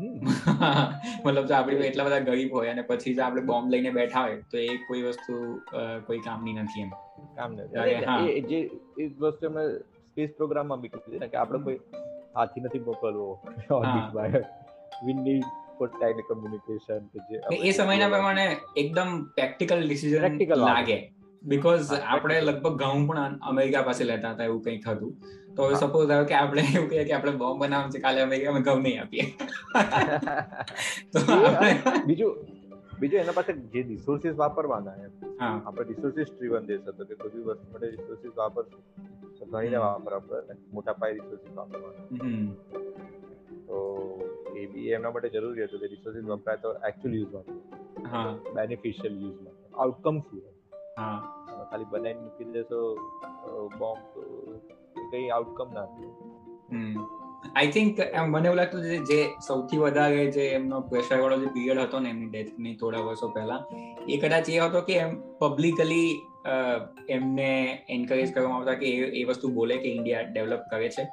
મતલબ 1.24 1.46
જો 1.46 1.54
આપણે 1.54 1.86
એટલા 1.86 2.04
બધા 2.04 2.18
ગરીબ 2.18 2.54
હોય 2.54 2.68
અને 2.68 2.82
પછી 2.82 3.14
જો 3.14 3.22
આપણે 3.22 3.42
બોમ્બ 3.42 3.70
લઈને 3.70 3.90
બેઠા 3.90 4.20
હોય 4.20 4.42
તો 4.50 4.58
એ 4.58 4.76
કોઈ 4.88 5.02
વસ્તુ 5.02 5.62
કોઈ 6.06 6.18
કામની 6.18 6.52
નથી 6.52 6.80
એમ. 6.80 6.90
કામ 7.36 7.52
નથી. 7.52 8.42
જે 8.42 8.58
એ 8.98 9.06
વસ્તુ 9.18 9.46
અમે 9.46 9.64
સ્પેસ 9.78 10.30
પ્રોગ્રામમાં 10.36 10.80
બી 10.80 10.88
કીધું 10.88 11.28
કે 11.28 11.36
આપણે 11.36 11.62
કોઈ 11.62 11.78
હાથી 12.36 12.60
નથી 12.60 12.78
મોકલવો. 12.78 13.40
We 15.06 15.12
need 15.12 15.42
for 15.78 15.88
time 15.88 16.22
communication 16.28 17.06
કે 17.06 17.18
જે 17.30 17.40
એ 17.56 17.72
સમયના 17.72 18.08
પ્રમાણે 18.08 18.56
એકદમ 18.76 19.24
પ્રેક્ટિકલ 19.34 19.88
ડિસિઝન 19.88 20.38
લાગે. 20.56 20.98
બીકોઝ 21.42 21.92
આપણે 22.06 22.40
લગભગ 22.40 22.82
ઘઉં 22.82 23.06
પણ 23.08 23.38
અમેરિકા 23.42 23.82
પાસે 23.82 24.04
લેતા 24.04 24.30
હતા 24.30 24.44
એવું 24.44 24.62
કંઈક 24.62 24.88
હતું 24.88 25.16
તો 25.56 25.60
હવે 25.62 25.76
સપોઝ 25.76 26.10
આવે 26.10 26.24
કે 26.24 26.34
આપણે 26.34 26.62
એવું 26.68 26.88
કહીએ 26.88 27.04
કે 27.04 27.14
આપણે 27.14 27.36
બોમ્બ 27.36 27.62
બનાવવાનું 27.62 27.92
છે 27.92 28.00
કાલે 28.00 28.20
અમે 28.22 28.60
ઘઉં 28.62 28.82
નહીં 28.82 29.00
આપીએ. 29.00 29.24
તો 31.12 31.18
બીજું 32.06 32.32
બીજું 33.00 33.20
એના 33.20 33.32
પાસે 33.32 33.52
જે 33.72 33.82
રિસોર્સિસ 33.82 34.36
વાપરવાના 34.36 34.96
એમ 35.00 35.12
આપણે 35.46 35.84
રિસોર્સિસ 35.84 36.32
ડ્રીવન 36.34 36.66
દેશ 36.66 36.84
હતો 36.86 37.02
કે 37.04 37.14
કોઈ 37.16 37.44
વસ્તુ 37.44 37.72
માટે 37.72 37.88
રિસોર્સિસ 37.88 38.36
વાપર 38.36 38.64
ઘણીને 39.46 39.78
વાપર 39.78 40.12
આપણે 40.12 40.56
મોટા 40.72 40.94
પાયે 40.94 41.18
રિસોર્સિસ 41.18 41.52
વાપરવાના. 41.54 42.06
તો 43.66 43.78
એ 44.56 44.66
બી 44.66 44.88
એમના 44.90 45.10
માટે 45.10 45.28
જરૂરી 45.28 45.66
હતું 45.66 45.80
કે 45.80 45.86
રિસોર્સિસ 45.86 46.24
વપરાય 46.30 46.58
તો 46.58 46.74
એકચ્યુઅલ 46.88 47.16
યુઝ 47.16 47.32
માટે 47.34 47.52
હા. 48.08 48.32
બેનિફિશિયલ 48.54 49.14
યુઝ 49.22 49.40
માટે 49.40 49.78
આઉટકમ 49.78 50.16
શું 50.20 50.42
હા. 50.96 51.18
ખાલી 51.70 51.90
બનાવીને 51.90 52.20
મૂકી 52.20 52.52
દેશો 52.52 52.80
બોમ્બ 53.78 54.02
તો 54.14 54.22
કઈ 55.12 55.28
આઉટકમ 55.28 55.72
ના 55.72 55.86
આઈ 57.56 57.70
થિંક 57.70 57.98
મને 58.28 58.46
એવું 58.46 58.56
લાગતું 58.56 58.84
છે 58.84 58.98
જે 58.98 59.30
સૌથી 59.46 59.78
વધારે 59.78 60.26
જે 60.26 60.48
એમનો 60.48 60.80
પ્રેશર 60.80 61.20
વાળો 61.20 61.38
જે 61.38 61.46
પીરિયડ 61.46 61.78
હતો 61.78 61.98
ને 61.98 62.10
એમની 62.10 62.26
ડેથની 62.26 62.76
થોડા 62.76 63.00
વર્ષો 63.00 63.28
પહેલા 63.28 63.64
એ 64.08 64.16
કદાચ 64.16 64.50
એ 64.50 64.58
હતો 64.58 64.80
કે 64.80 64.92
એમ 64.92 65.20
પબ્લિકલી 65.38 66.22
એમને 67.08 67.50
એન્કરેજ 67.88 68.34
કરવામાં 68.34 68.58
આવતા 68.58 68.74
કે 68.74 68.86
એ 68.90 69.24
વસ્તુ 69.24 69.48
બોલે 69.48 69.76
કે 69.76 69.88
ઇન્ડિયા 69.88 70.22
ડેવલપ 70.22 70.60
કરે 70.70 70.88
છે. 70.88 71.04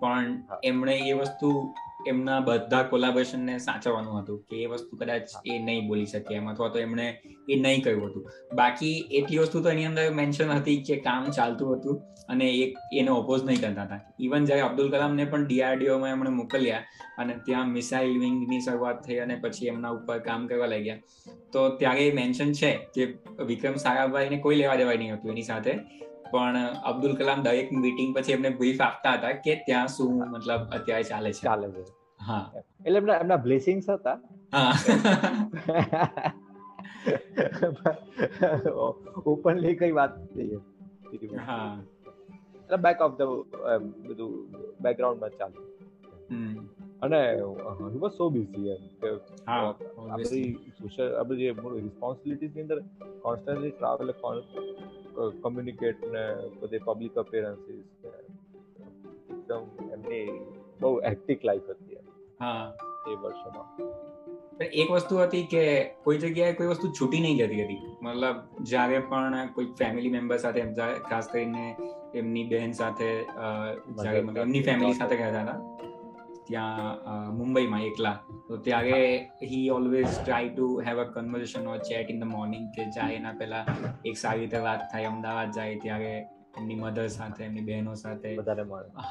પણ 0.00 0.42
એમણે 0.64 0.98
એ 0.98 1.12
વસ્તુ 1.12 1.74
એમના 2.06 2.40
બધા 2.46 2.82
કોલાબોરેશન 2.90 3.42
ને 3.48 3.54
સાચવવાનું 3.66 4.20
હતું 4.20 4.38
કે 4.50 4.60
એ 4.64 4.68
વસ્તુ 4.72 4.98
કદાચ 5.00 5.34
એ 5.46 5.58
નહીં 5.66 5.88
બોલી 5.88 6.06
શકે 6.12 6.34
એમ 6.36 6.46
અથવા 6.52 6.70
તો 6.74 6.78
એમણે 6.84 7.06
એ 7.48 7.56
નહીં 7.56 7.82
કહ્યું 7.84 8.10
હતું. 8.10 8.24
બાકી 8.60 8.94
એટલી 9.18 9.40
વસ્તુ 9.42 9.62
તો 9.64 9.72
એની 9.74 9.88
અંદર 9.90 10.06
મેન્શન 10.20 10.52
હતી 10.56 10.78
કે 10.88 10.96
કામ 11.06 11.28
ચાલતું 11.38 11.72
હતું 11.74 11.96
અને 12.28 12.46
એક 12.64 12.76
એને 13.00 13.10
ઓપોઝ 13.12 13.44
નહીં 13.46 13.60
કરતા 13.62 13.86
હતા. 13.86 14.00
ઇવન 14.26 14.48
જ્યારે 14.50 14.66
અબ્દુલ 14.68 14.90
કલામને 14.92 15.26
પણ 15.32 15.46
ડીઆરડીઓમાં 15.46 16.12
એમણે 16.16 16.32
મોકલ્યા 16.40 16.82
અને 17.18 17.34
ત્યાં 17.46 17.74
મિસાઇલ 17.78 18.14
વિંગની 18.24 18.60
શરૂઆત 18.66 19.00
થઈ 19.06 19.20
અને 19.24 19.36
પછી 19.44 19.70
એમના 19.72 19.92
ઉપર 19.98 20.18
કામ 20.28 20.46
કરવા 20.50 20.70
લાગ્યા, 20.74 21.00
તો 21.52 21.60
ત્યારે 21.80 22.06
મેન્શન 22.20 22.52
છે 22.60 22.70
કે 22.94 23.02
વિક્રમ 23.50 23.76
સારાભાઈને 23.86 24.38
કોઈ 24.46 24.60
લેવા 24.62 24.78
દેવાય 24.82 25.02
નહીં 25.02 25.16
હતું 25.16 25.32
એની 25.34 25.48
સાથે. 25.50 25.74
પણ 26.32 26.58
અબ્દુલ 26.84 27.14
કલામ 27.16 27.40
દરેક 27.42 27.72
મીટિંગ 27.76 28.10
પછી 28.16 28.32
એમને 28.32 28.50
બ્રીફ 28.50 28.80
આપતા 28.80 29.14
હતા 29.16 29.32
કે 29.44 29.56
ત્યાં 29.66 29.88
શું 29.88 30.12
મતલબ 30.26 30.62
અત્યારે 30.70 31.04
ચાલે 31.04 31.30
છે. 31.32 31.42
ચાલે 31.42 31.66
છે. 31.70 31.84
હા. 32.20 32.44
એટલે 32.86 32.98
એમના 32.98 33.18
એમના 33.18 33.40
બ્લેસિંગ્સ 33.46 33.90
હતા. 33.90 34.18
હા. 34.52 34.72
ઓપનલી 39.26 39.74
કઈ 39.76 39.92
વાત 39.94 40.12
નહીં 40.36 41.40
હા. 41.46 41.70
એટલે 42.62 42.78
બેક 42.78 42.98
ઓફ 43.00 43.16
ધ 43.18 43.32
બધું 44.06 44.32
બેકગ્રાઉન્ડમાં 44.80 45.38
ચાલે. 45.38 45.58
અને 47.02 47.20
હી 47.90 48.00
વોઝ 48.00 48.14
સો 48.14 48.30
બિઝી 48.30 48.70
એમ 48.70 48.82
કે 49.00 49.10
હા 49.46 49.60
આ 49.62 50.16
બધી 50.16 50.48
સોશિયલ 50.80 51.14
આ 51.14 51.24
બધી 51.24 51.52
રિસ્પોન્સિબિલિટીઝની 51.78 52.62
અંદર 52.62 52.80
કોન્સ્ટન્ટલી 53.22 53.72
ટ્રાવેલ 53.72 54.12
કમ્યુનિકેટ 55.14 56.04
ને 56.12 56.24
બધી 56.60 56.78
પબ્લિક 56.78 57.18
અપિયરન્સીસ 57.18 57.84
એકદમ 59.30 59.92
એમની 59.92 60.40
બહુ 60.80 61.00
હેક્ટિક 61.00 61.44
લાઈફ 61.44 61.70
હતી 61.70 61.96
હા. 62.40 62.72
એ 63.10 63.14
વર્ષોમાં. 63.14 63.66
એક 64.72 64.90
વસ્તુ 64.90 65.18
હતી 65.18 65.46
કે 65.46 65.90
કોઈ 66.04 66.18
જગ્યાએ 66.18 66.52
કોઈ 66.52 66.66
વસ્તુ 66.66 66.88
છૂટી 67.00 67.20
નહીં 67.20 67.36
જતી 67.36 67.64
હતી. 67.64 67.96
મતલબ 68.02 68.36
જ્યારે 68.62 68.98
પણ 69.00 69.52
કોઈ 69.52 69.66
ફેમિલી 69.78 70.10
મેમ્બર 70.10 70.36
સાથે 70.36 70.66
ખાસ 71.10 71.28
કરીને 71.28 71.76
એમની 72.14 72.44
બહેન 72.44 72.72
સાથે 72.72 73.24
જ્યારે 73.94 74.20
મતલબ 74.20 74.36
એમની 74.36 74.62
ફેમિલી 74.62 74.94
સાથે 74.94 75.16
ગયા 75.16 75.42
હતા 75.42 75.69
ત્યાં 76.50 77.36
મુંબઈમાં 77.38 77.86
એકલા. 77.88 78.16
તો 78.48 78.58
ત્યારે 78.66 78.98
he 79.44 79.62
always 79.76 80.10
try 80.18 80.50
to 80.56 80.66
have 80.88 81.00
a 81.04 81.06
conversation 81.14 81.70
or 81.72 81.78
chat 81.88 82.12
in 82.14 82.20
the 82.24 82.30
morning 82.34 82.66
કે 82.76 82.90
જાય 82.98 83.22
એના 83.22 83.34
પહેલા 83.40 83.64
એક 84.10 84.16
સારી 84.24 84.44
રીતે 84.44 84.60
વાત 84.66 84.84
થાય 84.92 85.14
અમદાવાદ 85.14 85.56
જાય 85.58 85.80
ત્યારે 85.86 86.12
એમની 86.58 86.78
મધર 86.82 87.08
સાથે 87.16 87.42
એમની 87.44 87.66
બહેનો 87.70 87.96
સાથે. 88.04 88.30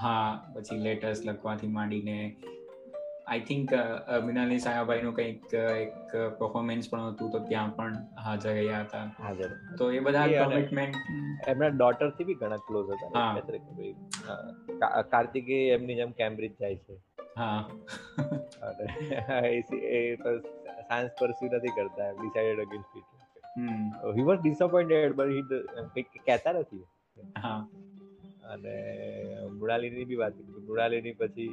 હા 0.04 0.30
પછી 0.56 0.80
લેટર્સ 0.88 1.20
લખવાથી 1.26 1.74
માંડીને. 1.76 2.18
આઈ 3.28 3.42
થિંક 3.48 3.74
મિનાલી 4.26 4.60
સાયાભાઈનું 4.60 5.16
કંઈક 5.16 5.54
એક 5.56 6.14
પરફોર્મન્સ 6.40 6.88
પણ 6.92 7.10
હતું 7.10 7.28
તો 7.34 7.40
ત્યાં 7.50 7.76
પણ 7.76 7.98
હાજર 8.26 8.54
રહ્યા 8.60 8.80
હતા. 8.86 9.04
હાજર. 9.20 9.52
તો 9.80 9.92
એ 9.98 10.00
બધા 10.08 10.46
કમિટમેન્ટ 10.46 10.96
એમના 11.54 11.70
ડોટરથી 11.76 12.28
બી 12.30 12.38
ઘણા 12.42 12.64
ક્લોઝ 12.70 12.90
હતા. 12.96 13.28
કાર્તિકે 15.14 15.60
એમની 15.76 15.98
જેમ 16.02 16.12
કેમ્બ્રિજ 16.24 16.56
જાય 16.64 16.80
છે. 16.88 16.96
હા. 17.40 17.60
અને 18.62 18.86
એ 19.48 20.00
સાયન્સ 20.16 21.12
પરસ્યુ 21.20 21.50
નથી 21.58 21.76
કરતા 21.76 22.08
એમ 22.08 22.22
decided 22.22 22.64
against 22.66 22.98
it 22.98 23.08
he 24.18 24.24
was 24.24 24.42
disappointed 24.42 25.16
but 25.16 25.30
he 25.96 26.24
કહેતા 26.26 26.52
નથી. 26.52 26.84
હા. 27.38 27.60
અને 28.44 28.76
મૃણાલીની 29.52 30.06
બી 30.06 30.16
વાત 30.16 30.34
કરી. 30.34 30.66
મૃણાલીની 30.68 31.12
પછી 31.12 31.48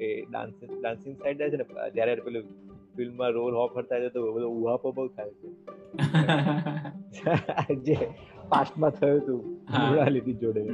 એ 0.00 0.10
ડાન્સ 0.30 0.54
ડાન્સિંગ 0.80 1.16
સાઈડ 1.16 1.38
જાય 1.38 1.50
છે 1.50 1.56
ને 1.56 1.90
જ્યારે 1.90 2.14
પેલું 2.20 2.44
ફિલ્મમાં 2.96 3.30
રોલ 3.30 3.54
ઓફર 3.56 3.84
થાય 3.84 4.00
છે 4.00 4.08
તો 4.08 4.32
બધો 4.32 4.48
ઉહાપો 4.48 4.92
બહુ 4.92 5.08
થાય 5.08 5.30
છે. 5.30 5.48
જે 7.86 7.98
પાસ્ટમાં 8.48 8.90
થયું 8.90 9.22
હતું 9.22 9.44
મૃણાલીની 9.88 10.34
જોડે. 10.34 10.64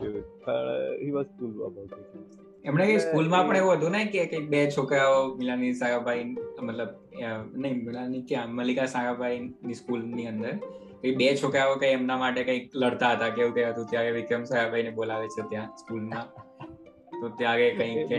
પણ 0.00 1.00
he 1.00 1.10
was 1.10 1.34
cool 1.38 1.58
about 1.66 1.98
it 1.98 2.39
એમણે 2.64 2.86
કે 2.86 2.98
સ્કૂલમાં 2.98 3.48
પણ 3.48 3.56
એવું 3.56 3.76
હતું 3.76 3.90
ને 3.90 4.04
કે 4.04 4.26
કંઈક 4.26 4.48
બે 4.48 4.70
છોકરાઓ 4.70 5.34
મિલાની 5.34 5.74
સારાભાઈ 5.74 6.24
મતલબ 6.62 6.88
નહીં 7.56 7.84
મિલાની 7.84 8.22
ક્યાં 8.22 8.54
મલ્લિકા 8.54 8.86
સારાભાઈ 8.86 9.38
ની 9.38 9.74
સ્કૂલની 9.74 10.26
અંદર 10.26 10.54
બે 11.16 11.36
છોકરાઓ 11.36 11.74
કઈ 11.74 11.86
એમના 11.86 12.16
માટે 12.16 12.44
કંઈક 12.44 12.70
લડતા 12.74 13.10
હતા 13.10 13.28
કેવું 13.28 13.54
કહેવાતું 13.54 13.84
હતું? 13.84 13.90
ત્યારે 13.90 14.10
વિક્રમ 14.10 14.44
સાગાભાઈ 14.44 14.82
ને 14.82 14.90
બોલાવે 14.90 15.28
છે 15.28 15.42
ત્યાં 15.50 15.68
સ્કૂલમાં 15.76 16.26
તો 17.20 17.28
ત્યારે 17.28 17.70
કંઈક 17.70 18.12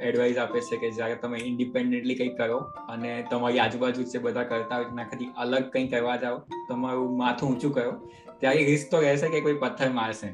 એડવાઇસ 0.00 0.38
આપે 0.38 0.60
છે 0.60 0.76
કે 0.76 0.90
જ્યારે 0.90 1.14
તમે 1.14 1.38
ઇન્ડિપેન્ડન્ટલી 1.44 2.14
કંઈક 2.14 2.36
કરો 2.36 2.58
અને 2.88 3.24
તમારી 3.30 3.58
આજુબાજુ 3.58 4.02
જે 4.02 4.18
બધા 4.18 4.42
કરતા 4.42 4.76
હોય 4.76 4.92
એનાથી 4.92 5.30
અલગ 5.36 5.70
કંઈ 5.72 5.88
કરવા 5.88 6.16
જાઓ 6.16 6.38
તમારું 6.68 7.16
માથું 7.18 7.48
ઊંચું 7.48 7.74
કરો 7.74 7.92
ત્યારે 8.40 8.64
રિસ્ક 8.64 8.90
તો 8.90 9.00
રહેશે 9.00 9.28
કે 9.28 9.40
કોઈ 9.40 9.54
પથ્થર 9.54 9.90
મારશે. 9.90 10.32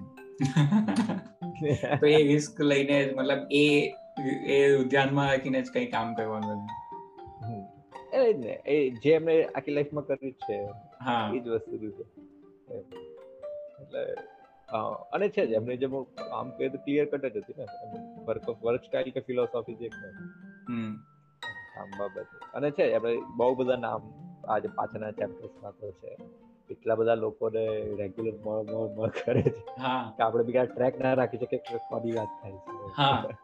તો 2.01 2.07
એ 2.07 2.23
રિસ્ક 2.23 2.61
લઈને 2.61 3.15
મતલબ 3.17 3.39
એ 3.51 3.93
એ 4.47 4.85
ધ્યાનમાં 4.85 5.27
રાખીને 5.27 5.63
જ 5.63 5.71
કંઈ 5.73 5.87
કામ 5.87 6.15
કરવાનું 6.15 6.69
એ 8.15 8.33
એ 8.67 8.91
જે 8.91 9.13
એમણે 9.13 9.45
આખી 9.45 9.73
લાઈફમાં 9.73 10.07
કર્યું 10.07 10.33
છે 10.33 10.65
હા. 11.05 11.33
એ 11.35 11.39
જ 11.39 11.49
વસ્તુ 11.49 11.91
છે. 11.91 12.03
એટલે 13.83 14.15
અને 15.13 15.29
છે 15.29 15.47
જ 15.47 15.51
એમને 15.51 15.77
જે 15.77 15.87
આમ 16.33 16.51
કહે 16.51 16.69
તો 16.69 16.79
ક્લિયર 16.79 17.07
કટ 17.07 17.27
જ 17.27 17.37
હતી 17.37 17.55
ને 17.59 17.67
વર્ક 18.25 18.49
ઓફ 18.49 18.63
વર્ક 18.63 18.83
સ્ટાઇલ 18.85 19.11
કે 19.11 19.21
ફિલોસોફી 19.21 19.75
જે 19.75 19.91
આમ 21.79 21.91
બાબત. 21.99 22.27
અને 22.55 22.71
છે 22.71 22.95
આપણે 22.95 23.19
બહુ 23.37 23.55
બધા 23.55 23.77
નામ 23.77 24.13
આજે 24.49 24.69
પાછળના 24.69 25.11
ચેપ્ટર્સમાં 25.11 25.73
તો 25.73 25.91
છે. 25.91 26.17
એટલા 26.71 26.95
બધા 26.95 27.15
લોકોને 27.15 27.63
રેગ્યુલર 28.01 28.37
મળ 28.37 28.61
મળ 28.65 28.91
મળ 28.97 29.11
કરે 29.17 29.43
છે 29.43 29.55
કે 30.17 30.23
આપણે 30.23 30.45
બીજા 30.45 30.67
ટ્રેક 30.67 31.01
ના 31.01 31.15
રાખી 31.15 31.41
છે 31.43 31.59
કે 31.65 31.81
કોની 31.89 32.15
વાત 32.19 32.31
થાય 32.41 32.59
છે. 32.59 32.93
હા. 32.97 33.37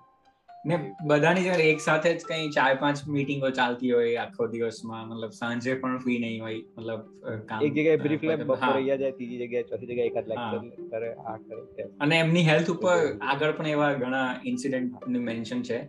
ને 0.64 0.76
બધાની 1.06 1.44
જ્યારે 1.44 1.66
એક 1.72 1.80
સાથે 1.80 2.08
જ 2.08 2.26
કઈ 2.30 2.48
ચાર 2.56 2.72
પાંચ 2.80 2.98
મીટિંગો 3.08 3.50
ચાલતી 3.50 3.92
હોય 3.92 4.16
આખો 4.24 4.48
દિવસમાં 4.54 5.06
મતલબ 5.08 5.32
સાંજે 5.32 5.70
પણ 5.74 5.96
ફ્રી 5.98 6.18
નહીં 6.18 6.42
હોય 6.42 6.58
મતલબ 6.76 7.00
કામ. 7.46 7.62
એક 7.62 7.72
જગ્યાએ 7.72 8.02
બ્રીફ 8.04 8.22
લે 8.22 8.36
બપોરે 8.42 8.58
અહીંયા 8.72 8.96
જાય 8.96 9.12
ત્રીજી 9.12 9.40
જગ્યાએ 9.44 9.68
ચોથી 9.70 9.90
જગ્યાએ 9.92 10.10
એકાદ 10.12 10.28
લેક્ચર 10.28 10.60
કરે 10.92 11.10
આ 11.26 11.36
કરે 11.38 11.88
અને 12.00 12.18
એમની 12.18 12.44
હેલ્થ 12.50 12.70
ઉપર 12.70 12.98
આગળ 12.98 13.52
પણ 13.52 13.72
એવા 13.72 13.90
ઘણા 13.94 14.28
ઇન્સિડન્ટનું 14.44 15.26
મેન્શન 15.30 15.62
છે. 15.62 15.80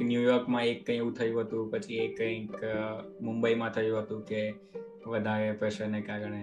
ન્યુયોર્કમાં 0.00 0.64
એક 0.64 0.80
કંઈ 0.86 0.98
એવું 0.98 1.14
થયું 1.14 1.44
હતું 1.44 1.68
પછી 1.70 1.98
એક 1.98 2.16
કંઈક 2.16 2.56
મુંબઈમાં 3.20 3.70
થયું 3.70 4.02
હતું 4.02 4.22
કે 4.24 4.40
વધારે 5.06 5.52
પ્રેશરને 5.52 6.00
કારણે. 6.00 6.42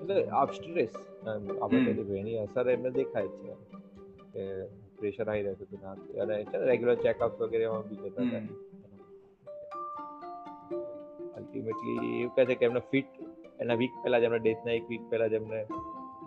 એટલે 0.00 0.16
આપ 0.30 0.50
સ્ટ્રેસ 0.52 0.92
આપણે 1.62 1.80
એની 2.18 2.36
અસર 2.36 2.70
એમને 2.70 2.90
દેખાય 2.90 3.28
છે. 3.28 3.52
કે 4.32 4.42
પ્રેશર 4.98 5.26
આવી 5.28 5.42
રહ્યું 5.42 5.60
હતું 5.60 5.78
ના. 5.82 5.92
અને 6.22 6.34
છે 6.44 6.56
રેગ્યુલર 6.64 6.94
ચેકઅપ 6.94 7.32
વગેરે 7.42 7.64
એમાં 7.64 7.84
બી 7.88 8.00
જતા 8.04 8.22
હતા 8.22 8.42
અલ્ટિમેટલી 11.36 12.20
એવું 12.20 12.34
કહે 12.34 12.44
છે 12.44 12.54
કે 12.54 12.64
એમને 12.66 12.82
ફિટ 12.90 13.10
એના 13.60 13.74
વીક 13.74 13.94
પહેલા 14.02 14.18
જ 14.18 14.22
એમને 14.22 14.38
ડેથના 14.38 14.72
એક 14.72 14.84
વીક 14.88 15.04
પહેલા 15.10 15.26
જ 15.26 15.32
એમને 15.32 15.60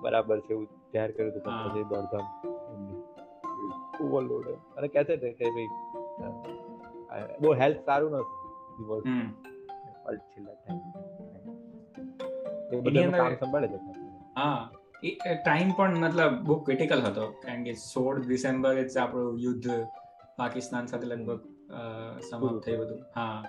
બરાબર 0.01 0.38
છે 0.39 0.51
એવું 0.53 0.67
જાહેર 0.93 1.11
કર્યું 1.11 1.32
હતું 1.32 1.43
પણ 1.43 1.69
પછી 1.69 1.84
દોડધામ. 1.84 2.25
ઓવરલોડ 4.05 4.47
અને 4.78 4.88
કહે 4.88 5.03
છે 5.03 5.15
કે 5.34 5.45
ભાઈ 5.49 5.69
બહુ 7.41 7.49
હેલ્થ 7.53 7.80
સારું 7.86 8.11
નથી 8.11 9.57
છેલ્લા 10.16 10.53
ટાઈમ 10.53 10.80
એ 12.74 12.82
બધા 12.82 13.18
કામ 13.18 13.36
સંભાળે 13.36 13.68
છે 13.68 13.78
હા. 14.36 14.70
ટાઈમ 15.45 15.72
પણ 15.72 15.97
મતલબ 15.97 16.34
બહુ 16.43 16.64
ક્રિટિકલ 16.64 17.01
હતો. 17.01 17.32
કારણ 17.32 17.64
કે 17.64 17.74
સોળ 17.74 18.28
ડિસેમ્બર 18.28 18.82
જ 18.82 18.97
આપણું 18.97 19.39
યુદ્ધ 19.39 19.88
પાકિસ્તાન 20.38 20.86
સાથે 20.86 21.08
લગભગ 21.08 21.39
સમાપ્ત 22.30 22.66
થયું 22.66 22.86
હતું. 22.86 22.99
હા. 23.16 23.43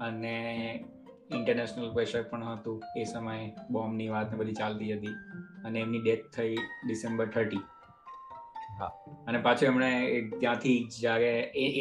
અને 0.00 0.34
ઇન્ટરનેશનલ 1.34 1.92
પ્રેશર 1.92 2.22
પણ 2.22 2.44
હતું. 2.44 2.82
એ 2.96 3.04
સમયે 3.04 3.52
બોમ્બની 3.70 4.08
વાત 4.08 4.32
ને 4.32 4.38
બધી 4.38 4.52
ચાલતી 4.52 4.94
હતી. 4.94 5.14
અને 5.64 5.80
એમની 5.80 5.98
ડેથ 5.98 6.20
થઈ 6.36 6.56
ડિસેમ્બર 6.86 7.26
થર્ટી 7.26 7.58
અને 9.28 9.38
પાછું 9.46 9.66
એમણે 9.70 9.90
ત્યાંથી 10.40 10.76
જ્યારે 10.94 11.30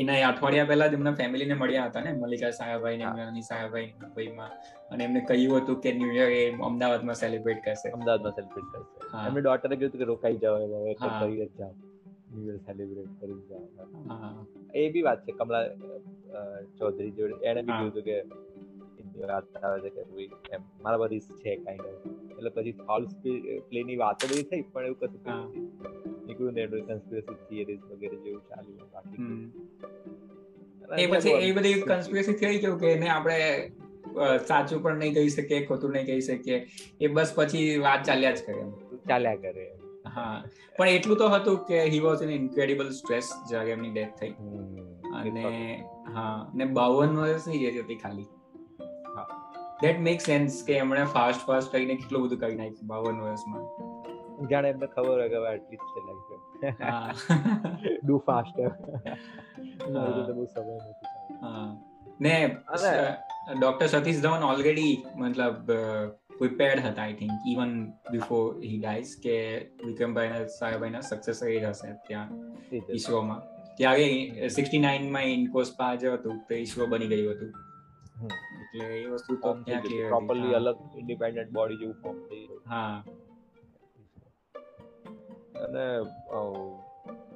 એના 0.02 0.18
અઠવાડિયા 0.30 0.70
પહેલા 0.72 0.90
જ 0.92 1.00
એમના 1.00 1.16
ફેમિલીને 1.22 1.56
મળ્યા 1.62 1.88
હતા 1.90 2.04
ને 2.06 2.12
મલ્લિકા 2.24 2.52
સાયાભાઈ 2.60 3.00
ને 3.02 3.26
અની 3.30 3.46
સાયાભાઈ 3.50 3.90
મુંબઈમાં. 4.04 4.52
અને 4.92 5.02
એમને 5.08 5.22
કહ્યું 5.32 5.64
હતું 5.64 5.80
કે 5.86 5.96
ન્યુ 6.02 6.14
યર 6.20 6.30
એ 6.38 6.44
અમદાવાદમાં 6.70 7.20
સેલિબ્રેટ 7.24 7.60
કરશે. 7.66 7.88
અમદાવાદમાં 7.98 8.36
સેલિબ્રેટ 8.38 8.70
કરશે. 8.74 9.26
એમની 9.28 9.44
ડોટરે 9.48 9.76
કહ્યું 9.82 9.98
કે 10.04 10.10
રોકાઈ 10.12 10.40
જાવ 10.46 10.56
હવે 10.62 10.94
કરી 11.02 11.38
જ 11.42 11.50
જાવ 11.60 11.74
ન્યુ 12.32 12.46
યર 12.52 12.62
સેલિબ્રેટ 12.70 13.12
કરી 13.20 13.42
જાવ 13.50 13.66
એ 14.82 14.88
બી 14.96 15.06
વાત 15.10 15.28
છે 15.28 15.38
કમલા 15.42 15.66
ચૌધરી 16.80 17.14
જોડે. 17.20 17.36
એને 17.50 17.62
બી 17.68 17.82
હતું 17.84 18.04
કે 18.10 18.18
વાત 19.28 19.58
આવે 19.58 19.78
છે 19.84 19.90
કે 19.96 20.02
એમ 20.56 20.64
મારા 20.84 21.02
બધી 21.02 21.42
છે 21.44 21.52
કાઇન્ડ 21.66 21.86
ઓફ 21.90 22.08
એટલે 22.38 22.52
પછી 22.56 22.76
ફોલ્સ 22.88 23.12
પ્લે 23.70 23.84
ની 23.90 24.00
વાતો 24.04 24.24
બધી 24.32 24.48
થઈ 24.52 24.64
પણ 24.74 24.86
એવું 24.88 24.98
કશું 25.02 25.22
નીકળ્યું 26.26 26.56
ને 26.56 26.82
કન્સ્પિરસી 26.90 27.38
થિયરીઝ 27.46 27.86
વગેરે 27.92 28.18
જેવું 28.18 28.44
ચાલ્યું 28.50 28.90
બાકી 28.92 29.30
એ 30.98 31.08
પછી 31.08 31.38
એ 31.42 31.54
બધી 31.54 31.78
કન્સ્પિરસી 31.84 32.34
થિયરી 32.34 32.60
કેવું 32.60 32.80
કે 32.80 32.92
એને 32.92 33.08
આપણે 33.10 33.38
સાચું 34.48 34.84
પણ 34.84 35.00
નહીં 35.00 35.14
કહી 35.14 35.30
શકીએ 35.30 35.62
ખોટું 35.66 35.92
નહીં 35.92 36.06
કહી 36.06 36.22
શકીએ 36.22 36.60
એ 37.00 37.08
બસ 37.08 37.34
પછી 37.36 37.64
વાત 37.80 38.06
ચાલ્યા 38.06 38.36
જ 38.36 38.40
કરે 38.42 38.68
ચાલ્યા 39.08 39.38
કરે 39.38 39.66
હા 40.12 40.36
પણ 40.78 40.88
એટલું 40.88 41.18
તો 41.18 41.30
હતું 41.30 41.58
કે 41.66 41.82
he 41.86 42.00
was 42.00 42.22
in 42.22 42.32
incredible 42.32 42.92
stress 42.92 43.34
જ્યારે 43.50 43.72
એમની 43.72 43.92
ડેથ 43.92 44.16
થઈ 44.20 44.34
અને 45.14 45.46
હા 46.14 46.38
ને 46.54 46.66
બાવન 46.74 47.18
વર્ષની 47.18 47.66
એજ 47.66 47.82
હતી 47.84 47.96
ખાલી. 47.96 48.30
ધેટ 49.82 50.00
મેક 50.00 50.22
સેન્સ 50.22 50.62
કે 50.64 50.78
એમણે 50.78 51.06
ફાસ્ટ 51.08 51.46
ફાસ્ટ 51.46 51.72
કરીને 51.72 51.96
કેટલું 51.96 52.28
બધું 52.28 52.40
કરી 52.40 52.56
નાખ્યું 52.56 52.88
બાવન 52.88 53.22
વર્ષમાં. 53.22 53.93
જાણે 54.50 54.70
એમને 54.70 54.88
ખબર 54.88 55.10
હોય 55.14 55.30
કે 55.30 55.38
હવે 55.38 55.50
આટલી 55.50 55.78
જ 55.78 55.86
છે 55.92 56.00
લાઈફ 56.06 56.30
ડુ 58.04 58.16
ફાસ્ટર 58.20 58.72
બહુ 60.32 60.46
સમય 60.48 60.76
નથી 60.80 61.10
ને 62.20 62.36
ડોક્ટર 63.56 63.88
સતીશ 63.88 64.22
ધવન 64.22 64.44
ઓલરેડી 64.44 64.94
મતલબ 65.16 65.72
પ્રિપેર્ડ 66.40 66.84
હતા 66.84 67.04
I 67.04 67.14
think 67.14 67.48
even 67.48 67.74
before 68.12 68.46
he 68.62 68.78
dies 68.78 69.12
કે 69.20 69.36
વિક્રમભાઈના 69.86 70.46
સાહેબભાઈના 70.54 71.02
સક્સેસ 71.02 71.42
એ 71.44 71.58
હશે 71.66 71.92
ત્યાં 72.08 72.30
ઈસરોમાં 72.90 73.42
ત્યારે 73.78 74.08
સિક્સટી 74.50 74.80
નાઇનમાં 74.80 75.28
ઇન્કોસ 75.28 75.76
જે 76.00 76.16
હતું 76.16 76.42
તે 76.48 76.56
ઈસરો 76.56 76.88
બની 76.88 77.08
ગયું 77.08 77.36
હતું. 77.36 77.52
એટલે 78.24 78.86
એ 78.98 79.08
વસ્તુ 79.08 79.36
તો 79.36 79.54
ત્યાં 79.66 80.10
પ્રોપરલી 80.10 80.56
અલગ 80.56 80.78
ઇન્ડિપેન્ડન્ટ 80.96 81.52
બોડી 81.52 81.78
જેવું 81.78 81.98
ફોર્મ 82.02 82.20
થઈ 82.28 82.48
હા. 82.66 83.04
અને 85.56 85.86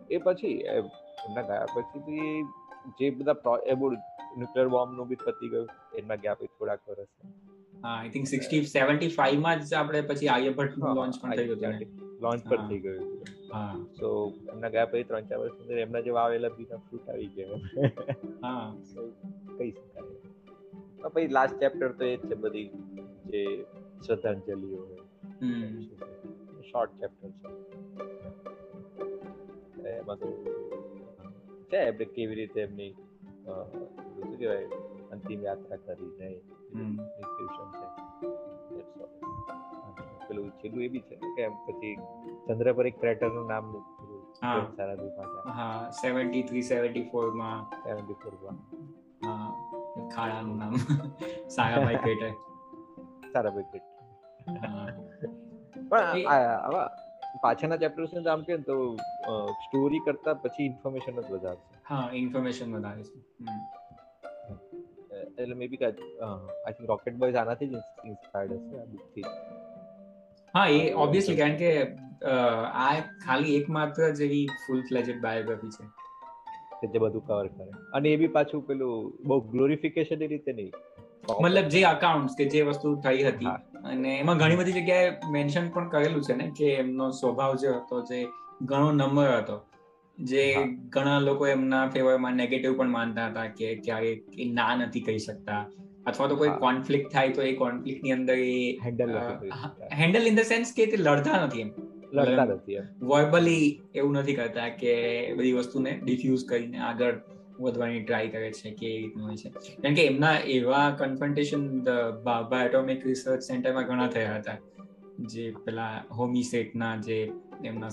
એ 0.10 0.18
પછી 0.18 0.54
એમના 0.74 1.42
ગયા 1.42 1.66
પછી 1.76 2.46
જે 3.00 3.12
બધા 3.12 3.58
એ 3.66 3.76
ન્યુક્લિયર 4.38 4.68
બોમ્બનું 4.68 5.08
બી 5.08 5.16
પતી 5.16 5.50
ગયું 5.50 5.70
એમાં 5.94 6.18
ગયા 6.18 6.34
પછી 6.34 6.54
થોડાક 6.58 6.82
વર્ષ 6.88 7.12
હા 7.84 7.96
આઈ 7.96 8.10
થિંક 8.10 8.28
60 8.28 8.62
75 8.66 9.40
માં 9.40 9.60
જ 9.62 9.74
આપણે 9.74 10.02
પછી 10.02 10.28
આર્યભટ્ટ 10.28 10.78
લોન્ચ 10.78 11.22
પણ 11.22 11.36
થઈ 11.36 11.48
ગયું 11.56 11.82
લોન્ચ 12.22 12.48
પર 12.50 12.60
થઈ 12.68 12.80
ગયું 12.80 13.04
હા. 13.54 13.76
સો 14.00 14.08
એમના 14.54 14.70
ગયા 14.70 14.86
પછી 14.86 15.04
ત્રણ 15.04 15.26
ચાર 15.26 15.40
વર્ષ 15.40 15.62
અંદર 15.62 15.78
એમના 15.78 16.00
જે 16.00 16.12
આવેલા 16.18 16.50
બીજા 16.50 16.78
ફ્રૂટ 16.78 17.10
આવી 17.10 17.28
ગયા 17.28 17.60
હા. 18.42 18.74
કહી 19.58 19.72
શકાય 19.72 21.10
પછી 21.10 21.28
લાસ્ટ 21.28 21.60
ચેપ્ટર 21.60 21.92
તો 21.92 22.06
એ 22.06 22.16
જ 22.18 22.30
છે 22.30 22.36
બધી 22.36 22.70
જે 23.26 23.44
શ્રદ્ધાંજલિઓ 24.06 24.82
શોર્ટ 26.70 26.94
ચેપ્ટર 27.02 27.32
છે 29.82 29.90
એમાં 29.94 30.18
તો 30.22 30.28
છે 31.70 31.78
આપણે 31.80 32.06
કેવી 32.16 32.38
રીતે 32.40 32.60
એમની 32.66 32.92
શું 33.46 34.36
કહેવાય 34.40 34.68
અંતિમ 35.14 35.40
યાત્રા 35.48 35.80
કરી 35.86 36.12
ને 36.20 36.30
ડિસ્ક્રિપ્શન 37.16 37.70
છે. 37.78 37.86
પેલું 40.28 40.48
છેલ્લું 40.60 40.82
એ 40.86 40.90
બી 40.94 41.06
છે 41.10 41.16
કે 41.36 41.44
પછી 41.66 41.96
ચંદ્ર 42.48 42.68
પર 42.78 42.86
એક 42.90 42.98
ક્રેટરનું 43.04 43.48
નામ 43.52 43.66
સારા 44.40 44.96
માટે. 44.98 45.40
હા 45.58 45.78
73 46.00 46.64
74 46.70 47.06
ફોરમાં 47.12 47.58
74 47.86 48.20
ફોરમાં 48.24 48.58
હા 49.24 49.48
ખાડાનું 50.16 50.58
નામ. 50.62 50.74
સારાભાઈ 51.56 52.02
ક્રેટર 52.04 52.32
સારાભાઈ 53.34 53.70
ક્રેટર 53.72 53.94
પણ 55.90 56.28
પાછળના 57.44 57.80
ચેપ્ટર્સ 57.80 58.12
ને 58.18 58.24
આમ 58.28 58.46
કે 58.46 58.60
તો 58.68 58.78
સ્ટોરી 59.62 60.06
કરતા 60.06 60.38
પછી 60.42 60.70
ઇન્ફોર્મેશન 60.72 61.20
જ 61.20 61.28
વધારે 61.30 61.62
છે. 61.64 61.76
હા 61.86 62.08
ઇન્ફોર્મેશન 62.16 62.74
વધારે 62.74 63.04
છે. 63.06 63.20
એટલે 65.36 65.56
maybe 65.72 65.80
I 65.84 66.76
think 66.76 66.90
rocket 66.92 67.20
boys 67.20 67.40
આનાથી 67.42 67.70
જ 67.72 67.82
ઇન્સ્પાયર્ડ 68.06 68.58
હશે 68.60 68.82
આ 68.82 68.90
બુકથી. 68.92 69.28
હા 70.54 70.70
એ 70.76 70.80
ઓબ્વિયસલી 71.02 71.38
કારણ 71.38 71.58
કે 71.60 71.70
આ 72.80 72.88
ખાલી 73.22 73.56
એકમાત્ર 73.60 74.10
જેવી 74.18 74.44
ફૂલ 74.60 74.84
ફ્લેજેડ 74.88 75.24
બાયોગ્રાફી 75.24 75.74
છે. 75.76 75.86
કે 76.80 76.92
જે 76.92 77.00
બધું 77.00 77.26
કવર 77.26 77.48
કરે. 77.52 77.66
અને 77.94 78.08
એ 78.12 78.18
બી 78.18 78.34
પાછું 78.34 78.66
પેલું 78.68 78.94
બહુ 79.26 79.40
ગ્લોરિફિકેશન 79.52 80.24
એ 80.24 80.32
રીતે 80.34 80.52
નહીં. 80.54 80.74
મતલબ 81.28 81.68
જે 81.68 81.82
અકાઉન્ટ 81.84 82.36
કે 82.38 82.46
જે 82.54 82.62
વસ્તુ 82.64 82.96
થઈ 83.06 83.24
હતી. 83.24 83.56
અને 83.92 84.12
એમાં 84.20 84.38
ઘણી 84.38 84.56
બધી 84.56 84.72
જગ્યાએ 84.72 85.08
મેન્શન 85.32 85.66
પણ 85.70 85.90
કરેલું 85.90 86.28
છે 86.28 86.36
ને 86.36 86.52
કે 86.60 86.70
એમનો 86.84 87.08
સ્વભાવ 87.12 87.56
જે 87.64 87.74
હતો 87.78 88.04
જે 88.12 88.20
ઘણો 88.62 88.92
નંબર 88.92 89.34
હતો. 89.38 89.58
જે 90.18 90.46
ઘણા 90.90 91.20
લોકો 91.20 91.48
એમના 91.48 91.84
ફેવરમાં 91.88 92.40
નેગેટિવ 92.42 92.78
પણ 92.78 92.90
માનતા 92.90 93.28
હતા 93.28 93.48
કે 93.58 93.76
ક્યારે 93.86 94.14
એ 94.38 94.48
ના 94.54 94.72
નથી 94.76 95.02
કહી 95.02 95.20
શકતા. 95.20 95.62
અથવા 96.06 96.28
તો 96.28 96.36
કોઈ 96.36 96.56
કોન્ફ્લિક્ટ 96.60 97.12
થાય 97.12 97.30
તો 97.30 97.42
એ 97.42 97.54
કોન્ફ્લિક્ટની 97.54 98.12
અંદર 98.12 98.38
એ 98.48 98.78
handle 98.86 99.14
handle 100.02 100.28
in 100.32 100.36
the 100.36 100.50
sense 100.54 100.74
કે 100.74 100.86
તે 100.86 100.98
લડતા 100.98 101.46
નથી 101.46 101.62
એમ. 101.62 101.72
લડતા 102.14 102.46
નથી 102.46 102.84
વર્બલી 103.02 103.66
એવું 103.96 104.14
નથી 104.14 104.34
કરતા 104.34 104.70
કે 104.82 104.94
બધી 105.38 105.52
વસ્તુને 105.52 105.92
ડિફ્યુઝ 106.04 106.46
કરીને 106.46 106.80
આગળ 106.90 107.16
વધવાની 107.60 108.04
ટ્રાય 108.04 108.30
કરે 108.34 108.52
છે 108.60 108.72
કે 108.80 108.88
એ 108.94 108.98
રીતનું 109.02 109.26
હોય 109.28 109.38
છે. 109.42 109.50
કારણ 109.82 109.98
કે 110.00 110.04
એમના 110.12 110.36
એવા 110.56 110.88
કન્ફન્ટેશન 111.00 111.64
બાબા 112.24 112.62
એટોમિક 112.68 113.06
રિસર્ચ 113.10 113.42
સેન્ટરમાં 113.50 113.90
ઘણા 113.90 114.10
થયા 114.16 114.38
હતા. 114.40 114.58
જે 115.32 115.44
પેલા 115.66 115.94
હોમી 116.18 116.46
સેટના 116.52 116.94
જે 117.08 117.18
એમના 117.66 117.92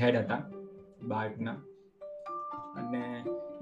હેડ 0.00 0.16
હતા 0.16 0.42
બાર્ટના 1.10 1.56
અને 2.80 3.02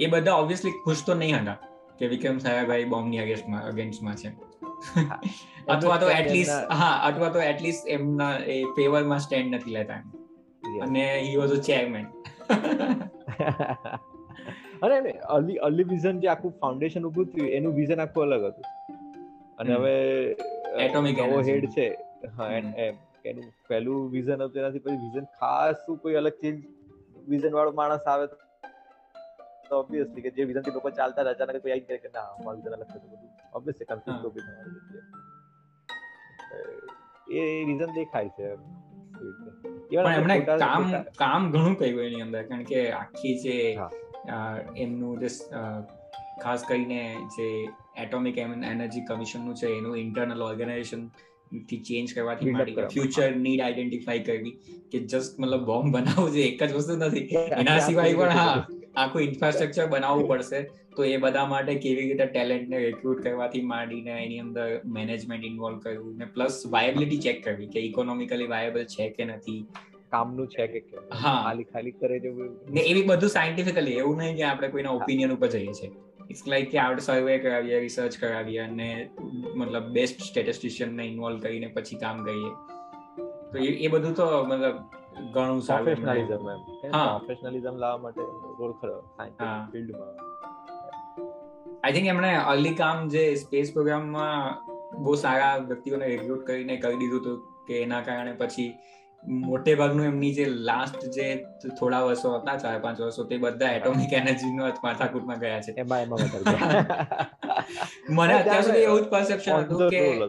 એ 0.00 0.06
બધા 0.06 0.36
ઓબ્વિયસલી 0.42 0.74
ખુશ 0.84 1.02
તો 1.06 1.14
નહીં 1.14 1.36
હતા 1.40 1.58
કે 1.98 2.04
વિક્રમ 2.12 2.38
સાયાભાઈ 2.44 2.90
બોમ્બની 2.94 3.20
અગેન્સ્ટમાં 3.24 3.66
અગેન્સ્ટમાં 3.72 4.16
છે. 4.16 4.30
અથવા 5.68 5.98
તો 5.98 6.08
એટલીસ્ટ 6.10 6.72
હા 6.80 6.94
અથવા 7.08 7.30
તો 7.36 7.40
એટલીસ્ટ 7.50 7.84
એમના 7.88 8.32
એ 8.54 8.56
ફેવરમાં 8.76 9.20
સ્ટેન્ડ 9.20 9.54
નથી 9.54 9.76
લેતા 9.78 10.00
અને 10.82 11.04
હી 11.20 11.36
વોઝ 11.36 11.54
અ 11.58 11.60
ચેરમેન 11.68 12.06
અરે 14.84 14.98
અલી 15.36 15.58
અલી 15.68 15.86
વિઝન 15.92 16.22
જે 16.24 16.30
આખું 16.32 16.54
ફાઉન્ડેશન 16.60 17.08
ઉભું 17.10 17.32
થયું 17.32 17.50
એનું 17.58 17.76
વિઝન 17.80 18.04
આખું 18.06 18.22
અલગ 18.28 18.46
હતું. 18.48 18.66
અને 19.58 19.72
હવે 19.74 19.94
એટોમિક 20.86 21.20
નવો 21.24 21.42
હેડ 21.50 21.66
છે. 21.74 21.86
હા 22.38 22.48
એનું 23.24 23.46
પહેલું 23.68 24.08
વિઝન 24.14 24.40
હતું 24.40 24.62
એનાથી 24.62 24.84
પછી 24.86 25.02
વિઝન 25.04 25.28
ખાસ 25.40 25.84
કોઈ 26.02 26.16
અલગ 26.16 26.40
ચેન્જ 26.40 26.58
વિઝન 27.28 27.52
વાળો 27.52 27.72
માણસ 27.80 28.06
આવે 28.06 28.24
તો 29.68 29.74
ઓબ્વિયસલી 29.78 30.24
કે 30.24 30.30
જે 30.30 30.46
વિઝનથી 30.50 30.74
લોકો 30.74 30.90
ચાલતા 30.92 31.26
અચાનક 31.30 31.58
કોઈ 31.58 31.74
આવી 31.76 32.00
કે 32.04 32.10
ના 32.14 32.26
અમારું 32.30 32.60
વિઝન 32.60 32.76
અલગ 32.78 32.86
થતું 32.88 33.08
બધું 33.12 33.30
ઓબ્વિયસલી 33.52 33.88
કન્ફ્યુઝ 33.90 34.22
તો 34.22 34.28
બી 34.30 34.46
થવાનું 34.46 34.72
એ 37.34 37.44
રીઝન 37.68 37.90
દેખાય 37.98 38.30
છે 38.36 38.46
પણ 39.90 40.14
એમણે 40.14 40.36
કામ 40.62 40.82
કામ 41.18 41.42
ઘણું 41.52 41.76
કર્યું 41.76 42.06
એની 42.08 42.22
અંદર 42.22 42.42
કારણ 42.44 42.66
કે 42.66 42.80
આખી 42.94 43.34
જે 43.42 43.56
એમનું 44.76 45.20
જે 45.20 45.30
ખાસ 46.40 46.62
કરીને 46.62 47.00
જે 47.36 47.48
એટોમિક 47.96 48.38
એનર્જી 48.38 49.04
કમિશનનું 49.04 49.54
છે 49.54 49.72
એનું 49.78 49.98
ઇન્ટરનલ 49.98 50.42
ઓર્ગેનાઇઝેશનથી 50.42 51.80
ચેન્જ 51.82 52.14
કરવાથી 52.14 52.54
માંડી 52.54 52.86
ફ્યુચર 52.94 53.28
નીડ 53.38 53.60
આઈડેન્ટિફાઈ 53.60 54.24
કરવી 54.24 54.54
કે 54.92 55.02
જસ્ટ 55.06 55.38
મતલબ 55.38 55.66
બોમ્બ 55.66 55.98
બનાવવું 55.98 56.32
છે 56.32 56.46
એક 56.46 56.62
જ 56.62 56.72
વસ્તુ 56.72 56.96
નથી. 56.98 57.26
એના 57.60 57.78
સિવાય 57.80 58.16
પણ 58.16 58.30
હા 58.32 58.56
આખું 58.96 59.22
ઇન્ફ્રાસ્ટ્રક્ચર 59.22 59.86
બનાવવું 59.86 60.28
પડશે 60.28 60.60
તો 60.96 61.04
એ 61.04 61.16
બધા 61.16 61.46
માટે 61.46 61.72
કેવી 61.76 62.06
રીતે 62.10 62.26
ટેલેન્ટને 62.26 62.78
રિક્રુટ 62.78 63.24
કરવાથી 63.24 63.64
માંડીને 63.64 64.12
એની 64.16 64.40
અંદર 64.40 64.68
મેનેજમેન્ટ 64.98 65.44
ઇન્વોલ્વ 65.44 65.78
કરવું 65.78 66.14
ને 66.16 66.30
પ્લસ 66.36 66.60
વાયબિલિટી 66.68 67.24
ચેક 67.26 67.42
કરવી 67.42 67.68
કે 67.68 67.80
ઇકોનોમિકલી 67.80 68.48
વાયબલ 68.48 68.86
છે 68.86 69.10
કે 69.10 69.24
નથી. 69.24 69.60
કામનું 70.14 70.50
છે 70.54 70.66
કે 70.68 70.82
હા. 71.18 71.36
ખાલી 71.42 71.68
ખાલી 71.70 71.94
કરે 72.00 72.18
જેવું 72.24 72.50
ને 72.70 72.88
એવી 72.90 73.04
બધું 73.04 73.34
સાયન્ટિફિકલી 73.36 73.96
એવું 73.98 74.18
નહીં 74.18 74.36
કે 74.36 74.48
આપણે 74.50 74.72
કોઈના 74.74 74.96
ઓપિનિયન 74.98 75.36
ઉપર 75.36 75.52
જઈએ 75.54 75.76
છીએ. 75.78 75.92
ઇટ્સ 76.30 76.44
લાઈક 76.48 76.70
કે 76.70 76.78
આપણે 76.80 77.06
સર્વે 77.06 77.38
કરાવીએ 77.38 77.80
રિસર્ચ 77.80 78.20
કરાવીએ 78.20 78.60
અને 78.60 78.88
મતલબ 79.54 79.86
બેસ્ટ 79.92 80.28
સ્ટેટિસ્ટિશિયનને 80.28 81.06
ઇન્વોલ્વ 81.06 81.40
કરીને 81.40 81.68
પછી 81.74 82.00
કામ 82.00 82.22
કરીએ. 82.24 82.52
તો 83.52 83.56
એ 83.80 83.88
બધું 83.88 84.14
તો 84.14 84.28
મતલબ 84.44 84.76
ઘણું 85.32 85.60
સારું 85.62 85.86
પ્રોફેશનલિઝમ 85.86 86.48
એમ 86.52 86.92
પ્રોફેશનલિઝમ 86.92 87.76
લાવવા 87.78 88.02
માટે 88.04 88.22
રોલ 88.60 88.72
ખરો 88.80 88.94
ફિલ્ડમાં 89.72 90.14
આઈ 91.82 91.92
થિંક 91.92 92.08
એમણે 92.08 92.32
અર્લી 92.44 92.74
કામ 92.74 93.08
જે 93.08 93.24
સ્પેસ 93.36 93.72
પ્રોગ્રામમાં 93.72 94.72
બહુ 94.98 95.14
સારા 95.16 95.52
વ્યક્તિઓને 95.68 96.06
રિક્રુટ 96.06 96.42
કરીને 96.46 96.74
કરી 96.76 96.98
દીધું 96.98 97.20
હતું 97.20 97.38
કે 97.68 97.80
એના 97.82 98.02
કારણે 98.02 98.34
પછી 98.36 98.68
મોટે 99.26 99.74
ભાગનું 99.74 100.06
એમની 100.06 100.34
જે 100.34 100.44
લાસ્ટ 100.44 101.04
જે 101.16 101.46
થોડા 101.80 102.00
વર્ષો 102.00 102.38
હતા 102.38 102.56
ચાર 102.56 102.78
પાંચ 102.78 103.00
વર્ષો 103.00 103.24
તે 103.24 103.36
બધા 103.36 103.72
એટોમિક 103.72 104.12
એનર્જી 104.12 104.54
નો 104.54 104.64
માથાકૂટમાં 104.84 105.38
ગયા 105.38 105.60
છે. 105.60 105.74
મને 108.10 108.34
અત્યાર 108.34 108.62
સુધી 108.62 108.78
એવું 108.78 109.00
જ 109.00 109.04
પરસેપ્શન 109.04 109.52
હતું 109.52 109.90
કે 109.90 110.22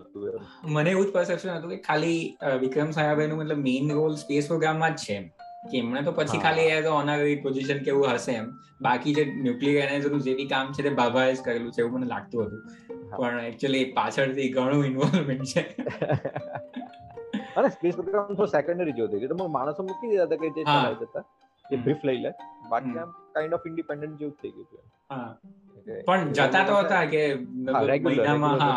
મને 0.65 0.89
એવું 0.89 1.05
જ 1.05 1.11
પરસેપ્શન 1.11 1.49
હતું 1.49 1.69
કે 1.69 1.77
ખાલી 1.77 2.37
વિક્રમ 2.59 2.91
સારાભાઈ 2.91 3.27
નું 3.27 3.39
મતલબ 3.39 3.57
મેઇન 3.57 3.91
રોલ 3.93 4.15
સ્પેસ 4.15 4.47
પ્રોગ્રામમાં 4.47 4.95
જ 4.95 4.97
છે 4.97 5.31
કે 5.71 5.77
એમણે 5.77 6.01
તો 6.01 6.11
પછી 6.11 6.37
ખાલી 6.37 6.61
એઝ 6.61 6.85
ઓનરરી 6.85 7.35
પોઝિશન 7.35 7.77
કેવું 7.77 8.07
હશે 8.07 8.31
એમ. 8.31 8.51
બાકી 8.81 9.13
જે 9.13 9.25
ન્યુક્લિયર 9.25 9.87
એનર્જીનું 9.87 10.21
જે 10.21 10.33
બી 10.33 10.45
કામ 10.45 10.73
છે 10.73 10.83
તે 10.83 10.89
બાબાએ 10.89 11.33
જ 11.33 11.37
કરેલું 11.41 11.71
છે 11.71 11.81
એવું 11.81 11.93
મને 11.93 12.05
લાગતું 12.05 12.45
હતું. 12.45 12.61
પણ 13.17 13.39
એકચ્યુઅલી 13.39 13.85
પાછળથી 13.85 14.49
ઘણું 14.49 14.85
ઇન્વોલ્વમેન્ટ 14.85 15.43
છે. 15.43 15.63
અને 17.55 17.69
સ્પેસ 17.69 17.95
પ્રોગ્રામ 17.97 18.35
તો 18.35 18.47
સેકન્ડરી 18.49 18.95
જોતી 18.95 19.21
કે 19.21 19.29
તમે 19.29 19.49
માણસો 19.51 19.81
મૂકી 19.83 20.11
દીધા 20.11 20.27
હતા 20.29 20.41
કે 20.43 20.53
જે 20.55 20.63
ચલાવી 20.65 20.99
જતા 21.03 21.23
એ 21.65 21.77
બ્રીફ 21.79 22.03
લઈ 22.03 22.19
લે. 22.19 22.31
બાકી 22.71 22.97
આમ 22.99 23.13
કાઇન્ડ 23.35 23.53
ઓફ 23.53 23.69
ઇન્ડિપેન્ડન્ટ 23.69 24.19
જેવું 24.19 24.35
થઈ 24.41 24.51
ગયું 24.57 24.83
હા. 25.09 25.29
પણ 26.07 26.33
જતા 26.33 26.63
તો 26.65 26.75
હતા 26.79 27.01
કે 27.07 27.21
મહિનામાં 28.03 28.59
હા. 28.59 28.75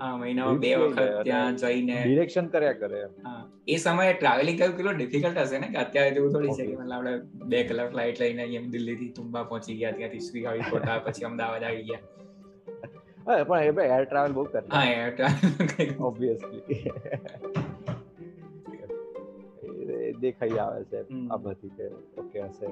હા. 0.00 0.12
મહિનામાં 0.16 0.60
બે 0.60 0.72
વખત 0.76 1.00
ત્યાં 1.22 1.56
જઈને. 1.62 1.96
ડિરેક્શન 2.02 2.50
કર્યા 2.50 2.76
કરે 2.82 3.00
હા. 3.24 3.40
એ 3.68 3.78
સમયે 3.78 4.12
ટ્રાવેલિંગ 4.14 4.58
કરવું 4.58 4.76
કેટલું 4.76 4.98
ડિફિકલ્ટ 4.98 5.42
હશે 5.42 5.58
ને 5.58 5.68
કે 5.68 5.82
અત્યારે 5.84 6.14
જેવું 6.14 6.32
થોડી 6.32 6.56
છે 6.58 6.66
કે 6.66 6.76
મતલબ 6.76 6.94
આપણે 6.94 7.16
બે 7.48 7.64
કલાક 7.64 7.90
ફ્લાઇટ 7.90 8.22
લઈને 8.22 8.44
એમ 8.52 8.70
દિલ્હીથી 8.70 9.10
તુંબા 9.14 9.44
પહોંચી 9.46 9.78
ગયા 9.78 9.96
ત્યાંથી 9.96 10.24
શ્રી 10.28 10.46
હરિકોટા 10.48 10.98
પછી 11.06 11.26
અમદાવાદ 11.26 11.64
આવી 11.64 11.86
ગયા. 11.86 12.04
પણ 13.44 13.82
એ 13.82 13.90
એર 13.92 14.04
ટ્રાવેલ 14.06 14.32
બહુ 14.34 14.44
કરે 14.46 14.64
હા 14.70 14.86
એર 14.96 15.10
ટ્રાવેલ 15.12 15.90
ઓબ્વિયસલી 16.02 16.62
દેખાઈ 20.22 20.58
આવે 20.64 20.80
છે 20.90 20.98
આ 21.32 21.38
બધી 21.44 21.72
કે 21.76 21.84
ઓકે 22.22 22.38
હશે 22.42 22.66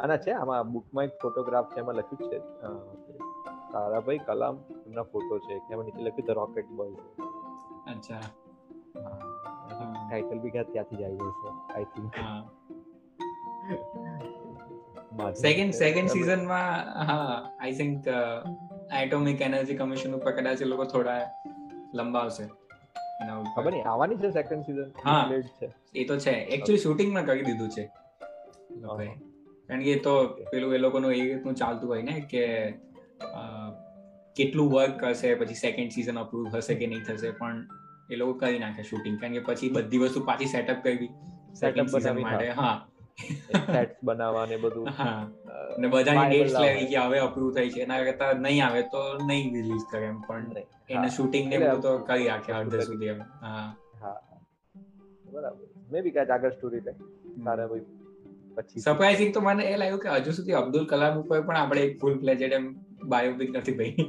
આના 0.00 0.20
છે 0.24 0.30
આમાં 0.40 0.62
બુકમાં 0.72 1.04
એક 1.08 1.14
ફોટોગ્રાફ 1.22 1.68
છે 1.74 1.78
એમાં 1.82 1.96
લખ્યું 2.00 2.28
છે. 2.30 2.38
તારાભાઈ 3.72 4.22
કલામ 4.28 4.56
એમના 4.86 5.06
ફોટો 5.12 5.34
છે. 5.46 5.54
એમાં 5.70 5.84
નીચે 5.86 6.00
લખ્યું 6.06 6.26
ધ 6.28 6.36
રોકેટ 6.40 6.68
બોય 6.78 6.96
અચ્છા. 7.92 8.24
ટાઇટલ 10.08 10.38
બી 10.42 10.52
ક્યાં 10.54 10.70
ત્યાંથી 10.72 10.98
જ 11.00 11.02
આવ્યું 11.04 11.34
છે 11.40 11.48
આઈ 11.74 11.86
થિંક 11.94 12.10
સેકન્ડ 15.44 15.72
સેકન્ડ 15.82 16.08
સીઝનમાં 16.14 16.70
હા 17.08 17.36
I 17.60 17.74
think 17.80 18.00
atomic 19.02 19.40
energy 19.46 19.78
commission 19.80 20.16
ઉપર 20.18 20.32
કદાચ 20.38 20.58
એ 20.66 20.68
લોકો 20.72 20.84
થોડા 20.92 21.22
લંબાવશે. 21.98 22.44
ખબર 23.56 23.70
નહીં 23.70 23.88
આવવાની 23.88 24.16
છે 24.16 24.30
સેકન્ડ 24.30 24.64
સીઝન 24.64 24.92
હા. 25.04 25.30
છે. 25.60 25.70
એ 25.94 26.04
તો 26.04 26.18
છે. 26.18 26.30
એકચ્યુઅલી 26.30 26.78
શૂટિંગમાં 26.78 27.24
કરી 27.24 27.42
દીધું 27.42 27.68
છે. 27.68 27.84
કારણ 29.68 29.82
કે 29.82 29.96
તો 29.96 30.14
પેલું 30.50 30.74
એ 30.74 30.78
લોકોનું 30.78 31.12
એ 31.12 31.20
રીતનું 31.20 31.54
ચાલતું 31.54 31.88
હોય 31.88 32.02
ને 32.02 32.20
કે 32.20 32.74
કેટલું 34.36 34.70
વર્ક 34.70 34.98
કરશે 35.00 35.34
પછી 35.34 35.54
સેકન્ડ 35.54 35.90
સીઝન 35.90 36.18
અપ્રૂવ 36.18 36.50
થશે 36.50 36.74
કે 36.74 36.86
નહીં 36.86 37.04
થશે 37.04 37.30
પણ 37.30 37.66
એ 38.10 38.16
લોકો 38.16 38.32
કરી 38.32 38.58
નાખે 38.58 38.82
શૂટિંગ 38.82 39.20
કારણ 39.20 39.32
કે 39.32 39.40
પછી 39.40 39.68
બધી 39.68 39.98
વસ્તુ 39.98 40.24
પાછી 40.24 40.46
સેટઅપ 40.46 40.82
કરવી. 40.82 41.10
સેટઅપ 41.54 41.86
સીઝન 41.86 42.20
માટે 42.20 42.50
હા. 42.50 42.86
સેટ્સ 43.18 43.98
બનાવવા 44.02 44.44
ને 44.46 44.56
બધું 44.58 44.88
ને 45.78 45.88
બધાની 45.88 46.28
ડેટ્સ 46.32 46.58
લેવી 46.58 46.88
કે 46.88 46.98
હવે 47.00 47.18
અપ્રૂવ 47.20 47.54
થઈ 47.54 47.70
છે. 47.70 47.80
એના 47.82 48.00
કરતા 48.02 48.32
નહીં 48.40 48.62
આવે 48.64 48.82
તો 48.90 49.00
નહીં 49.22 49.54
રિલીઝ 49.56 49.86
કરે 49.90 50.06
એમ 50.06 50.20
પણ 50.22 50.56
એને 50.90 51.08
શૂટિંગ 51.10 51.48
ને 51.48 51.58
બધું 51.60 51.82
તો 51.82 51.92
કરી 52.04 52.28
રાખે 52.28 52.52
અડધે 52.54 52.82
સુધી 52.82 53.10
એમ. 53.10 53.20
હા. 53.42 53.66
હા. 54.00 54.16
બરાબર. 55.26 55.66
મે 55.90 56.02
બી 56.02 56.14
કાચ 56.14 56.30
આગળ 56.30 56.54
સ્ટોરી 56.54 56.82
લે 56.82 56.92
તારે 57.44 57.66
ભાઈ 57.66 57.84
પછી 58.56 58.82
સરપ્રાઇઝિંગ 58.84 59.30
તો 59.34 59.40
મને 59.42 59.64
એ 59.66 59.76
લાગ્યું 59.76 60.02
કે 60.02 60.16
હજુ 60.16 60.32
સુધી 60.32 60.58
અબ્દુલ 60.58 60.88
કલામ 60.88 61.20
ઉપર 61.20 61.38
પણ 61.42 61.60
આપણે 61.60 61.84
એક 61.84 61.94
ફૂલ 62.00 62.18
પ્લેજેડ 62.18 62.58
એમ 62.58 62.66
બાયોપિક 63.06 63.50
નથી 63.54 63.76
ભાઈ 63.76 64.06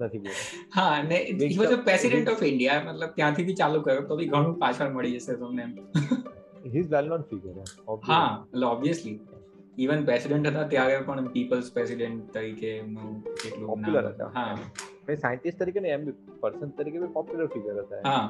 નથી 0.00 0.34
હા 0.74 0.88
અને 0.96 1.16
he 1.42 1.56
was 1.56 1.72
a 1.72 1.80
president 1.84 2.32
of 2.32 2.44
India 2.44 2.82
મતલબ 2.86 3.14
ત્યાંથી 3.16 3.46
બી 3.46 3.58
ચાલુ 3.58 3.80
કર્યો 3.82 4.04
તો 4.08 4.16
બી 4.16 4.28
ઘણું 4.28 4.58
પાછળ 4.58 4.92
મળી 4.92 5.16
જશે 5.16 5.36
તમને 5.36 5.62
એમ. 5.62 5.72
He 6.70 6.80
is 6.80 6.90
well 6.90 7.06
known 7.06 7.22
figure 7.24 7.56
હા 8.02 8.28
ઓબ્વિયસલી 8.68 9.16
ઇવન 9.78 10.04
પ્રેસિડેન્ટ 10.04 10.50
હતા 10.50 10.68
ત્યારે 10.68 11.00
પણ 11.02 11.32
પીપલ્સ 11.32 11.72
પ્રેસિડેન્ટ 11.72 12.30
તરીકે 12.32 12.70
એમનું 12.76 13.12
કેટલું 13.42 13.66
પોપ્યુલર 13.66 14.08
હતા. 14.08 14.30
હા. 14.30 14.56
મે 15.06 15.16
સાયન્ટિસ્ટ 15.16 15.58
તરીકે 15.58 15.80
ને 15.80 15.90
એમ 15.90 16.06
પર્સન 16.42 16.72
તરીકે 16.76 16.98
બી 16.98 17.12
પોપ્યુલર 17.12 17.48
ફિગર 17.48 17.76
હતા 17.82 18.02
હા. 18.04 18.24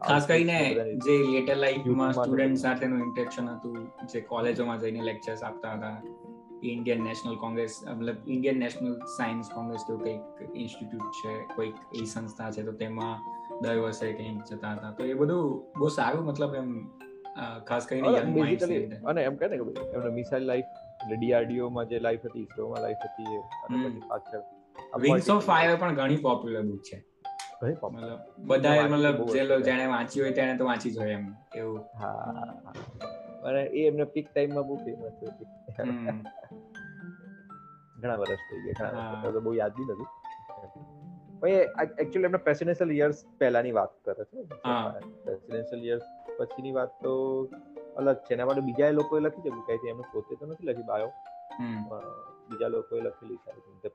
ખાસ 0.00 0.26
કરીને 0.26 0.58
જે 1.06 1.14
લેટર 1.26 1.56
લાઈફમાં 1.56 2.14
સ્ટુડન્ટ 2.14 2.58
સાથેનું 2.58 3.02
ઇન્ટરેક્શન 3.02 3.48
હતું 3.48 3.78
જે 4.12 4.20
કોલેજોમાં 4.24 4.80
જઈને 4.80 5.04
લેક્ચર્સ 5.04 5.42
આપતા 5.42 5.74
હતા. 5.76 5.96
ઇન્ડિયન 6.62 7.02
નેશનલ 7.04 7.36
કોંગ્રેસ 7.36 7.74
મતલબ 7.88 8.18
ઇન્ડિયન 8.26 8.58
નેશનલ 8.58 8.94
સાયન્સ 9.16 9.48
કોંગ્રેસ 9.48 9.84
તો 9.86 9.98
કંઈક 9.98 10.22
ઇન્સ્ટિટ્યૂટ 10.54 11.18
છે 11.18 11.34
કોઈક 11.56 11.76
એ 11.92 12.06
સંસ્થા 12.06 12.50
છે 12.50 12.62
તો 12.62 12.72
તેમાં 12.74 13.18
દર 13.62 13.82
વર્ષે 13.82 14.12
કંઈક 14.12 14.40
જતા 14.44 14.72
હતા. 14.76 14.92
તો 14.92 15.04
એ 15.04 15.14
બધું 15.14 15.44
બહુ 15.78 15.88
સારું 15.88 16.24
મતલબ 16.24 16.54
એમ 16.54 16.70
ખાસ 17.66 17.86
કરીને 17.86 18.08
અને 19.04 19.20
એમ 19.22 19.36
કહે 19.36 19.48
ને 19.48 19.56
કે 19.56 19.64
એમનો 19.92 20.10
મિસાઇલ 20.12 20.42
લાઈફ 20.42 20.70
એટલે 21.00 21.16
ડીઆરડીઓ 21.16 21.68
માં 21.70 21.86
જે 21.86 21.98
લાઈફ 21.98 22.26
હતી 22.26 22.42
ઇસરોમાં 22.42 22.82
લાઈફ 22.82 23.04
હતી 23.04 23.36
અને 23.36 23.82
પછી 23.84 24.02
પાછળ 24.08 24.42
વિંગ્સ 25.00 25.30
ઓફ 25.30 25.44
ફાયર 25.46 25.76
પણ 25.76 25.94
ઘણી 25.94 26.16
પોપ્યુલર 26.16 26.62
બુક 26.62 26.82
છે. 26.82 26.98
મતલબ 27.62 28.20
બધા 28.46 28.86
મતલબ 28.88 29.22
જે 29.30 29.42
લોકો 29.44 29.60
જેને 29.60 29.86
વાંચી 29.86 30.20
હોય 30.20 30.32
તેને 30.32 30.56
તો 30.58 30.64
વાંચી 30.64 30.90
જોઈએ 30.90 31.12
એમ. 31.12 31.24
એવું. 31.54 31.80
હા. 31.94 32.74
અને 33.42 33.62
એ 33.62 33.86
એમને 33.86 34.04
પીક 34.04 34.26
ટાઈમમાં 34.34 34.66
બહુ 34.66 34.76
ફેમસ 34.76 35.16
હતી. 35.24 35.48
ઘણા 37.98 38.16
વર્ષ 38.16 38.42
થઈ 38.50 38.60
ગયા 38.60 38.90
ઘણા 38.90 39.22
વર્ષ 39.24 39.42
બહુ 39.42 39.54
યાદ 39.54 39.72
બી 39.76 39.84
નથી. 39.84 40.08
એકચ્યુઅલી 41.42 42.24
એમના 42.24 42.38
પ્રેસિડેન્શિયલ 42.38 42.92
યર્સ 42.92 43.24
પહેલાની 43.38 43.72
વાત 43.72 43.92
કરે 44.04 44.24
છે. 44.24 44.46
પ્રેસિડેન્શિયલ 45.24 45.84
યર્સ 45.84 46.06
પછીની 46.38 46.72
વાત 46.72 46.90
તો 47.02 47.12
અલગ 47.96 48.16
છે. 48.16 48.34
એના 48.34 48.46
માટે 48.46 48.60
બીજા 48.60 48.90
લોકોએ 48.90 49.20
લખી 49.20 49.42
છે. 49.44 49.50
કઈ 49.66 49.88
એમને 49.88 50.04
પોતે 50.12 50.34
તો 50.34 50.46
નથી 50.46 50.66
લખી 50.66 50.82
બાયો. 50.82 51.10
બીજા 52.50 52.68
લોકોએ 52.68 53.00
લખેલી 53.00 53.36
છે. 53.36 53.88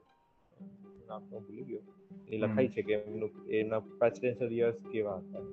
નામ 1.07 1.21
તો 1.29 1.39
ભૂલી 1.39 1.63
ગયો. 1.63 1.81
એ 2.27 2.37
લખાય 2.37 2.67
છે 2.67 2.81
કે 2.81 2.93
એમનું 2.93 3.31
એના 3.49 3.79
પ્રેસિડેન્શિયલ 3.79 4.51
યર્સ 4.53 4.79
કેવા 4.91 5.15
હતા. 5.15 5.43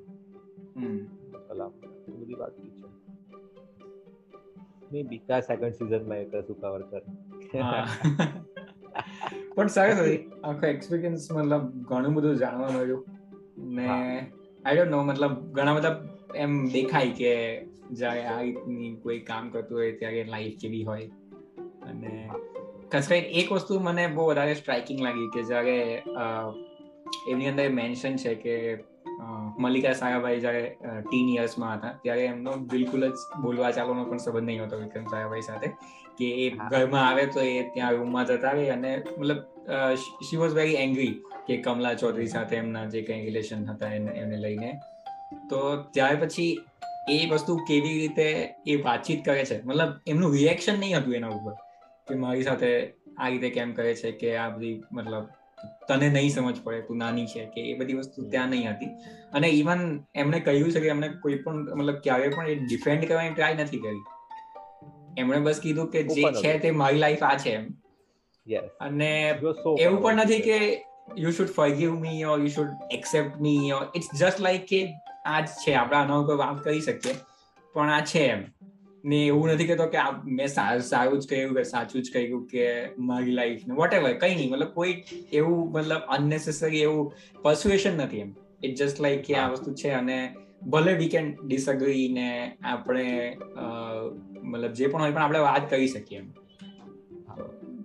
કલામ. 1.48 1.72
બધી 2.18 2.34
વાત 2.34 2.52
છે. 2.52 2.88
મેં 4.92 5.08
બી 5.08 5.18
કા 5.18 5.40
સેકન્ડ 5.40 5.72
સીઝનમાં 5.72 6.18
એક 6.18 6.34
સુકાવર 6.46 6.82
કર 6.82 7.02
પણ 9.54 9.66
સારું 9.66 9.94
હતી 9.94 10.30
આખો 10.44 10.66
એક્સપિરિયન્સ 10.66 11.32
મતલબ 11.32 11.64
ઘણું 11.84 12.14
બધું 12.14 12.36
જાણવા 12.36 12.70
મળ્યું. 12.70 13.04
ને 13.58 13.86
આઈ 14.64 14.76
ડોન્ટ 14.76 14.90
નો 14.90 15.02
મતલબ 15.02 15.34
ઘણા 15.52 15.74
બધા 15.74 16.02
એમ 16.34 16.66
દેખાય 16.66 17.10
કે 17.10 17.32
જ્યારે 17.92 18.24
આ 18.24 18.40
રીતની 18.40 18.96
કોઈ 19.02 19.18
કામ 19.18 19.48
કરતું 19.48 19.78
હોય 19.78 19.92
ત્યારે 19.92 20.24
લાઈફ 20.24 20.60
કેવી 20.60 20.84
હોય. 20.84 21.06
અને 21.82 22.30
ખાસ 22.92 23.08
કરીને 23.08 23.26
એક 23.26 23.52
વસ્તુ 23.52 23.80
મને 23.80 24.06
બહુ 24.06 24.26
વધારે 24.26 24.54
સ્ટ્રાઇકિંગ 24.54 25.00
લાગી 25.00 25.28
કે 25.34 25.42
જ્યારે 25.42 26.02
એમની 27.28 27.48
અંદર 27.48 27.68
મેન્શન 27.68 28.16
છે 28.16 28.34
કે 28.34 28.54
મલ્લિકા 29.58 29.92
સારાભાઈ 29.92 30.40
જ્યારે 30.40 30.76
ટીન 31.10 31.28
યર્સમાં 31.36 31.74
હતા 31.74 31.92
ત્યારે 32.02 32.24
એમનો 32.24 32.52
બિલકુલ 32.52 33.08
જ 33.08 33.40
બોલવા 33.42 33.70
ચાલવાનો 33.70 34.04
પણ 34.04 34.16
સંબંધ 34.16 34.44
નહીં 34.44 34.64
હતો 34.64 34.76
વિક્રમ 34.76 35.04
સારાભાઈ 35.04 35.40
સાથે 35.40 35.68
કે 36.18 36.30
એ 36.46 36.50
ઘરમાં 36.50 37.08
આવે 37.08 37.26
તો 37.26 37.40
એ 37.40 37.62
ત્યાં 37.74 37.92
રૂમમાં 37.92 38.26
જતા 38.26 38.50
રહે 38.50 38.68
અને 38.68 39.02
મતલબ 39.18 39.36
શી 40.28 40.36
વોઝ 40.36 40.54
વેરી 40.54 40.74
એંગ્રી 40.74 41.12
કે 41.46 41.56
કમલા 41.56 41.94
ચૌધરી 41.94 42.26
સાથે 42.26 42.56
એમના 42.56 42.84
જે 42.84 43.02
કંઈ 43.02 43.24
રિલેશન 43.24 43.64
હતા 43.64 43.92
એને 43.94 44.36
લઈને. 44.36 44.70
તો 45.50 45.58
ત્યાર 45.94 46.16
પછી 46.16 46.52
એ 47.08 47.18
વસ્તુ 47.32 47.56
કેવી 47.68 47.98
રીતે 47.98 48.54
એ 48.66 48.76
વાતચીત 48.76 49.24
કરે 49.24 49.44
છે? 49.44 49.58
મતલબ 49.64 49.90
એમનું 50.06 50.32
રિએક્શન 50.32 50.80
નહીં 50.80 50.98
હતું 50.98 51.14
એના 51.14 51.28
ઉપર 51.28 51.54
કે 52.08 52.14
મારી 52.14 52.42
સાથે 52.42 52.70
આ 53.18 53.28
રીતે 53.28 53.50
કેમ 53.50 53.72
કરે 53.72 53.94
છે 53.94 54.12
કે 54.12 54.36
આ 54.36 54.48
બધી 54.48 54.82
મતલબ 54.92 55.26
તને 55.88 56.08
નહીં 56.08 56.30
સમજ 56.30 56.62
પડે 56.64 56.80
તું 56.80 56.96
નાની 56.96 57.26
છે 57.26 57.44
કે 57.54 57.60
એ 57.70 57.74
બધી 57.74 57.94
વસ્તુ 57.94 58.28
ત્યાં 58.30 58.48
નહીં 58.48 58.70
હતી. 58.70 58.92
અને 59.32 59.48
ઇવન 59.48 59.82
એમણે 60.14 60.40
કહ્યું 60.40 60.72
છે 60.72 60.80
કે 60.80 60.88
એમને 60.88 61.08
કોઈ 61.08 61.34
પણ 61.34 61.68
મતલબ 61.74 62.00
ક્યારે 62.06 62.28
પણ 62.28 62.46
એ 62.46 62.54
ડિફેન્ડ 62.54 63.04
કરવાની 63.08 63.34
ટ્રાય 63.34 63.54
નથી 63.54 63.78
કરી. 63.78 64.02
એમણે 65.18 65.40
બસ 65.40 65.60
કીધું 65.60 65.90
કે 65.90 66.02
જે 66.02 66.22
છે 66.42 66.58
તે 66.58 66.70
મારી 66.70 66.98
લાઈફ 66.98 67.22
આ 67.22 67.36
છે 67.36 67.50
એમ. 67.50 67.66
અને 68.80 69.10
એવું 69.80 70.02
પણ 70.02 70.16
નથી 70.16 70.40
કે 70.40 70.58
you 71.18 71.30
should 71.30 71.48
forgive 71.48 71.94
me 71.94 72.24
or 72.24 72.40
you 72.40 72.48
should 72.48 72.68
accept 72.90 73.40
me 73.40 73.72
or 73.72 73.84
it's 73.94 74.08
just 74.18 74.40
like 74.40 74.66
કે 74.66 74.80
આ 75.26 75.40
જ 75.40 75.46
છે 75.62 75.74
આપણે 75.74 75.96
આના 75.96 76.18
ઉપર 76.18 76.34
વાત 76.34 76.64
કરી 76.64 76.80
શકીએ. 76.80 77.14
પણ 77.74 77.90
આ 77.90 78.00
છે 78.00 78.24
એમ. 78.26 78.44
ને 79.04 79.26
એવું 79.26 79.48
નથી 79.48 79.66
કહેતો 79.66 79.86
કે 79.86 79.98
મેં 80.24 80.48
સારું 80.48 81.18
જ 81.20 81.28
કહ્યું 81.28 81.54
કે 81.54 81.62
સાચું 81.62 82.02
જ 82.02 82.12
કહ્યું 82.12 82.46
કે 82.46 82.66
મારી 82.98 83.30
લાઈફ 83.30 83.66
ને 83.68 83.74
વોટ 83.74 83.94
એવર 83.94 84.12
કઈ 84.12 84.34
નહીં. 84.34 84.50
મતલબ 84.50 84.68
કોઈ 84.74 85.04
એવું 85.32 85.72
મતલબ 85.72 86.02
અનનેસેસરી 86.08 86.80
એવું 86.80 87.12
પર્સ્યુએશન 87.42 87.96
નથી 87.96 88.18
એમ. 88.18 88.34
ઇટ 88.64 88.76
જસ્ટ 88.76 89.00
લાઈક 89.00 89.22
કે 89.22 89.34
આ 89.34 89.48
વસ્તુ 89.48 89.74
છે 89.74 89.90
અને 89.90 90.18
ભલે 90.66 90.92
વી 90.92 91.08
કેન 91.08 91.36
ડિસઅગ્રી 91.46 92.08
ને 92.12 92.28
આપણે 92.64 93.36
મતલબ 94.42 94.72
જે 94.72 94.86
પણ 94.86 95.00
હોય 95.00 95.12
પણ 95.12 95.22
આપણે 95.22 95.38
વાત 95.38 95.70
કરી 95.70 95.88
શકીએ 95.88 96.18
એમ. 96.18 96.30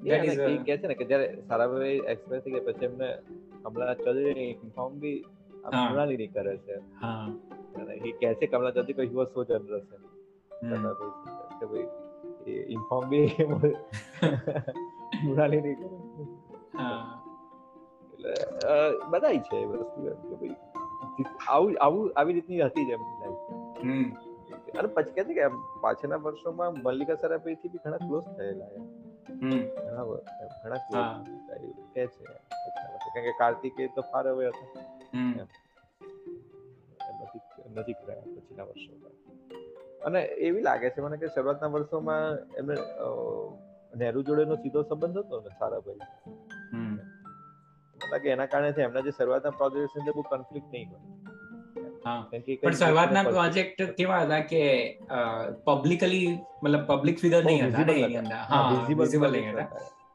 કે 0.06 0.78
છે 0.78 0.88
ને 0.88 0.96
કે 0.96 1.06
જયારે 1.06 1.28
સારાભાઈ 1.48 2.00
એક્સપ્રેસ 2.08 2.44
થઈ 2.44 2.54
ગયા 2.56 2.68
પછી 2.68 2.86
એમને 2.86 3.10
કમલા 3.64 3.94
ચૌધરી 3.96 4.50
ઇન્ફોર્મ 4.64 4.94
બી 5.00 5.20
મૃણાલિની 5.68 6.28
કરે 6.28 6.58
છે. 6.58 6.76
હા. 7.02 7.28
એ 8.06 8.12
કહે 8.12 8.34
છે 8.34 8.46
કમલા 8.48 8.72
ચૌધરી 8.72 8.94
કે 8.94 9.02
હી 9.02 9.18
વોઝ 9.20 9.32
સો 9.34 9.42
જનરસ 9.44 9.88
કે 11.60 11.66
ભાઈ 11.66 12.60
ઇન્ફોર્મ 12.68 13.06
બી 13.10 13.28
મુરાલી 15.26 15.62
નહીં 15.62 15.78
કરે. 15.80 15.90
એટલે 18.14 18.32
બધાય 19.10 19.40
છે 19.40 19.58
એ 19.58 19.66
વસ્તુ 19.66 20.00
કે 20.30 20.36
ભાઈ 20.36 20.56
આવું 21.50 21.76
આવું 21.82 22.14
આવી 22.16 22.34
રીતની 22.34 22.62
હતી 22.62 22.86
જ 22.86 22.90
એમની 22.90 23.18
લાઈફ 23.22 24.80
અને 24.80 24.88
પછી 24.88 25.16
કહે 25.16 25.24
છે 25.24 25.34
કે 25.34 25.50
પાછળના 25.82 26.22
વર્ષોમાં 26.26 26.72
મલ્લિકા 26.84 27.16
સરાભાઈ 27.16 27.56
થી 27.56 27.70
બી 27.70 27.84
ઘણા 27.84 28.02
ક્લોઝ 28.08 28.30
થયેલા 28.38 28.72
ઘણા 29.40 30.04
ઘણા 30.64 30.80
કે 31.94 32.08
છે. 32.08 32.24
કારણ 33.14 33.26
કે 33.26 33.32
કાર્તિકે 33.40 33.88
તો 33.88 34.02
ફાર 34.02 34.28
હવે 34.28 34.48
હતા. 34.48 34.84
નજીક 37.76 37.98
રહ્યા 38.08 38.22
પછીના 38.22 38.64
વર્ષોમાં. 38.64 39.14
અને 40.06 40.20
એવી 40.22 40.62
લાગે 40.62 40.90
છે 40.90 41.02
મને 41.02 41.18
કે 41.18 41.28
શરૂઆતના 41.28 41.68
વર્ષોમાં 41.68 42.38
એમને 42.58 42.76
નહેરુ 43.96 44.24
જોડેનો 44.24 44.56
સીધો 44.56 44.82
સંબંધ 44.84 45.18
હતો 45.18 45.42
ને 45.42 45.50
સારાભાઈ? 45.60 45.98
લાગે 48.12 48.30
એના 48.30 48.46
કારણે 48.46 48.74
એમના 48.78 49.00
જે 49.00 49.12
શરૂઆતના 49.12 49.50
પ્રોજેક્ટ 49.50 49.98
અંદર 49.98 50.12
બહુ 50.12 50.22
કોન્ફ્લિક્ટ 50.22 50.68
નહીં 50.72 50.90
હોય. 50.90 51.00
પણ 52.06 52.76
શરૂઆતના 52.76 53.24
પ્રોજેક્ટ 53.26 53.84
કેવા 53.98 54.22
હતા 54.22 54.42
કે 54.52 54.62
પબ્લિકલી 55.66 56.28
મતલબ 56.64 56.88
પબ્લિક 56.92 57.20
ફિગર 57.20 57.42
નહીં 57.44 57.74
હતા 57.74 57.98
એની 57.98 58.18
અંદર. 58.18 58.40
હા 58.50 58.64
વિઝિબલ 58.94 59.32
નહીં 59.32 59.52
હતા. 59.52 59.68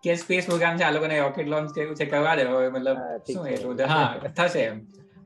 કે 0.04 0.16
સ્પેસ 0.16 0.46
પ્રોગ્રામ 0.46 0.78
છે 0.78 0.84
આ 0.84 0.90
લોકોને 0.90 1.16
રોકેટ 1.18 1.48
લોન્ચ 1.48 1.74
કર્યું 1.74 1.96
છે 1.96 2.06
કરવા 2.06 2.36
દે 2.36 2.44
હવે 2.46 2.70
મતલબ 2.70 2.98
શું 3.28 3.46
એટલું 3.48 3.86
હા 3.88 4.08
થશે 4.36 4.62
એમ. 4.62 4.78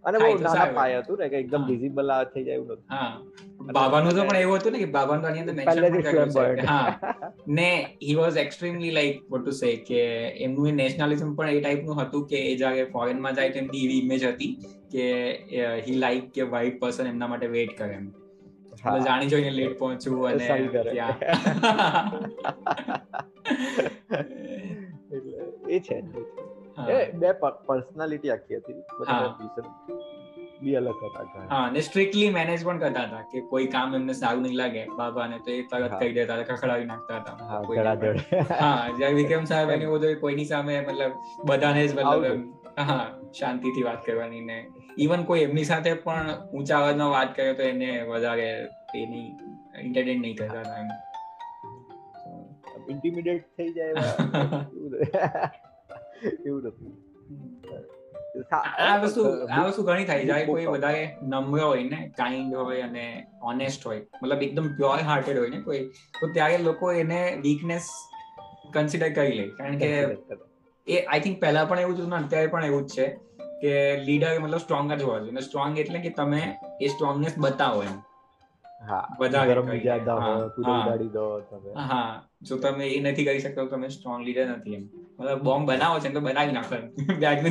અને 0.05 0.19
બહુ 0.19 0.31
નાના 0.39 0.69
પાય 0.79 1.03
હતું 1.03 1.21
ને 1.21 1.29
કે 1.29 1.37
એકદમ 1.39 1.63
વિઝિબલ 1.69 2.11
આ 2.11 2.25
થઈ 2.33 2.45
જાય 2.47 2.59
એવું 2.59 2.81
હા. 2.89 3.11
બાબાનું 3.77 4.17
તો 4.19 4.25
પણ 4.25 4.41
એવું 4.41 4.59
હતું 4.59 4.75
ને 4.77 4.81
કે 4.81 4.89
બાબાનું 4.97 5.29
આની 5.29 5.45
અંદર 5.45 5.55
મેન્શન 5.59 6.01
કર્યું 6.09 6.33
છે. 6.57 6.67
હા. 6.67 7.31
ને 7.59 7.69
he 8.03 8.15
was 8.15 8.41
extremely 8.43 8.93
like 8.93 9.21
what 9.31 9.45
to 9.45 9.55
say 9.61 9.71
કે 9.89 10.01
એમનું 10.47 10.81
નેશનલિઝમ 10.83 11.31
પણ 11.39 11.53
એ 11.53 11.61
ટાઈપનું 11.61 12.01
હતું 12.03 12.27
કે 12.33 12.43
એ 12.51 12.57
જાગે 12.57 12.83
ફોરેનમાં 12.93 13.39
જાય 13.39 13.55
તો 13.55 13.63
એમની 13.63 13.85
એવી 13.87 14.01
ઇમેજ 14.01 14.27
હતી. 14.27 14.53
કે 14.95 15.07
હી 15.85 15.97
લાઈક 15.99 16.27
કે 16.33 16.49
વાઈટ 16.51 16.79
પર્સન 16.81 17.07
એમના 17.07 17.29
માટે 17.29 17.47
વેઇટ 17.49 17.75
કરે 17.79 17.95
એમ. 17.95 18.07
જાણી 19.03 19.29
જોઈને 19.29 19.53
લેટ 19.53 19.79
પહોંચવું 19.79 20.27
અને 20.29 20.47
એ 25.69 25.81
છે. 25.81 25.97
બે 27.15 27.31
પર્સનાલિટી 27.67 28.33
આખી 28.33 28.59
હતી. 28.59 28.79
બી 30.61 30.77
અલગ 30.77 30.99
હતા 30.99 31.45
હા 31.51 31.71
ને 31.71 31.81
સ્ટ્રિક્ટલી 31.83 32.31
મેનેજ 32.31 32.65
પણ 32.65 32.79
કરતા 32.81 33.05
હતા 33.07 33.23
કે 33.31 33.43
કોઈ 33.51 33.67
કામ 33.69 33.95
એમને 33.95 34.15
સારું 34.15 34.43
નહીં 34.43 34.57
લાગે 34.57 34.83
બાબાને 34.99 35.39
તો 35.41 35.51
એ 35.53 35.63
તરત 35.71 35.95
કહી 36.01 36.13
દેતા 36.15 36.37
હતા 36.37 36.49
ખખડાવી 36.51 36.87
નાખતા 36.87 37.21
હતા. 37.21 37.37
હા 38.61 38.83
જ્યારે 38.93 39.15
વિક્રમ 39.17 39.45
સાહેબ 39.47 39.71
એની 39.77 39.89
બધું 39.89 40.21
કોઈની 40.21 40.47
સામે 40.47 40.77
મતલબ 40.81 41.13
બધાને 41.47 41.83
જ 41.83 41.93
મતલબ 41.95 42.25
હા 42.77 43.03
શાંતિથી 43.33 43.85
વાત 43.85 44.05
કરવાની 44.05 44.45
ને 44.45 44.57
ઇવન 44.99 45.25
કોઈ 45.25 45.43
એમની 45.43 45.65
સાથે 45.65 45.95
પણ 46.01 46.31
ઊંચા 46.53 46.79
અવાજમાં 46.79 47.11
વાત 47.11 47.35
કરે 47.35 47.55
તો 47.55 47.63
એને 47.65 47.91
વધારે 48.05 48.47
એની 48.97 49.27
એન્ટરટેન 49.77 50.21
નહીં 50.21 50.37
કરતા 50.37 50.79
એમ. 50.79 50.89
ઇન્ટિમિડેટ 52.89 53.45
થઈ 53.57 53.71
જાય 53.73 53.95
એવું 56.47 56.63
નથી. 56.65 56.93
આ 58.53 58.97
વસ્તુ 58.99 59.23
આ 59.51 59.63
વસ્તુ 59.67 59.83
ઘણી 59.83 60.05
થાય. 60.05 60.25
જાય 60.25 60.47
કોઈ 60.47 60.67
વધારે 60.69 61.03
નમ્ર 61.25 61.61
હોય 61.63 61.85
ને 61.85 62.01
કાઇન્ડ 62.17 62.57
હોય 62.63 62.85
અને 62.85 63.05
ઓનેસ્ટ 63.43 63.83
હોય 63.85 64.01
મતલબ 64.23 64.43
એકદમ 64.43 64.67
પ્યોર 64.77 64.99
હાર્ટેડ 65.03 65.39
હોય 65.39 65.51
ને 65.51 65.61
કોઈ 65.63 65.83
તો 66.15 66.33
ત્યારે 66.33 66.59
લોકો 66.63 66.93
એને 66.95 67.21
વીકનેસ 67.43 67.87
કન્સિડર 68.73 69.11
કરી 69.13 69.37
લે. 69.37 69.47
કારણ 69.59 69.79
કે 69.79 69.91
એ 70.87 71.03
આઈ 71.03 71.21
થિંક 71.21 71.41
પહેલા 71.41 71.65
પણ 71.65 71.79
એવું 71.79 71.97
જ 71.97 72.01
હતું 72.01 72.15
અત્યારે 72.15 72.47
પણ 72.47 72.65
એવું 72.65 72.87
જ 72.87 72.91
છે 72.91 73.19
કે 73.61 74.05
લીડર 74.05 74.41
મતલબ 74.41 74.59
સ્ટ્રોંગ 74.59 74.93
જ 74.93 75.03
હોવા 75.03 75.19
જોઈએ. 75.19 75.41
સ્ટ્રોંગ 75.41 75.79
એટલે 75.79 75.99
કે 75.99 76.11
તમે 76.11 76.59
એ 76.81 76.89
સ્ટ્રોંગનેસ 76.89 77.39
બતાવો 77.39 77.83
એમ. 77.83 78.03
હા 81.77 82.23
જો 82.43 82.57
તમે 82.57 82.89
એ 82.89 83.01
નથી 83.01 83.25
કરી 83.25 83.39
શકતા 83.39 83.65
તમે 83.65 83.89
સ્ટ્રોંગ 83.89 84.25
લીડર 84.25 84.47
નથી 84.47 84.75
એમ. 84.75 84.89
મતલબ 85.21 85.43
બોમ્બ 85.43 85.71
બનાવો 85.71 85.99
છે 85.99 86.09
તો 86.09 86.21
બનાવી 86.21 86.53
નાખો 86.53 86.77
બેગ 87.15 87.43
ને 87.45 87.51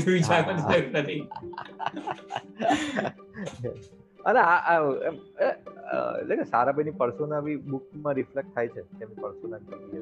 નથી. 1.02 1.28
અને 4.26 4.40
આ 4.40 4.80
એટલે 6.20 6.36
કે 6.36 6.44
સારાભાઈની 6.44 6.92
પર્સોના 6.92 7.40
બી 7.40 7.56
બુકમાં 7.56 8.14
રિફ્લેક્ટ 8.14 8.56
થાય 8.56 8.68
છે 8.68 9.06
પર્સોના 9.06 9.58
હતી 9.58 10.02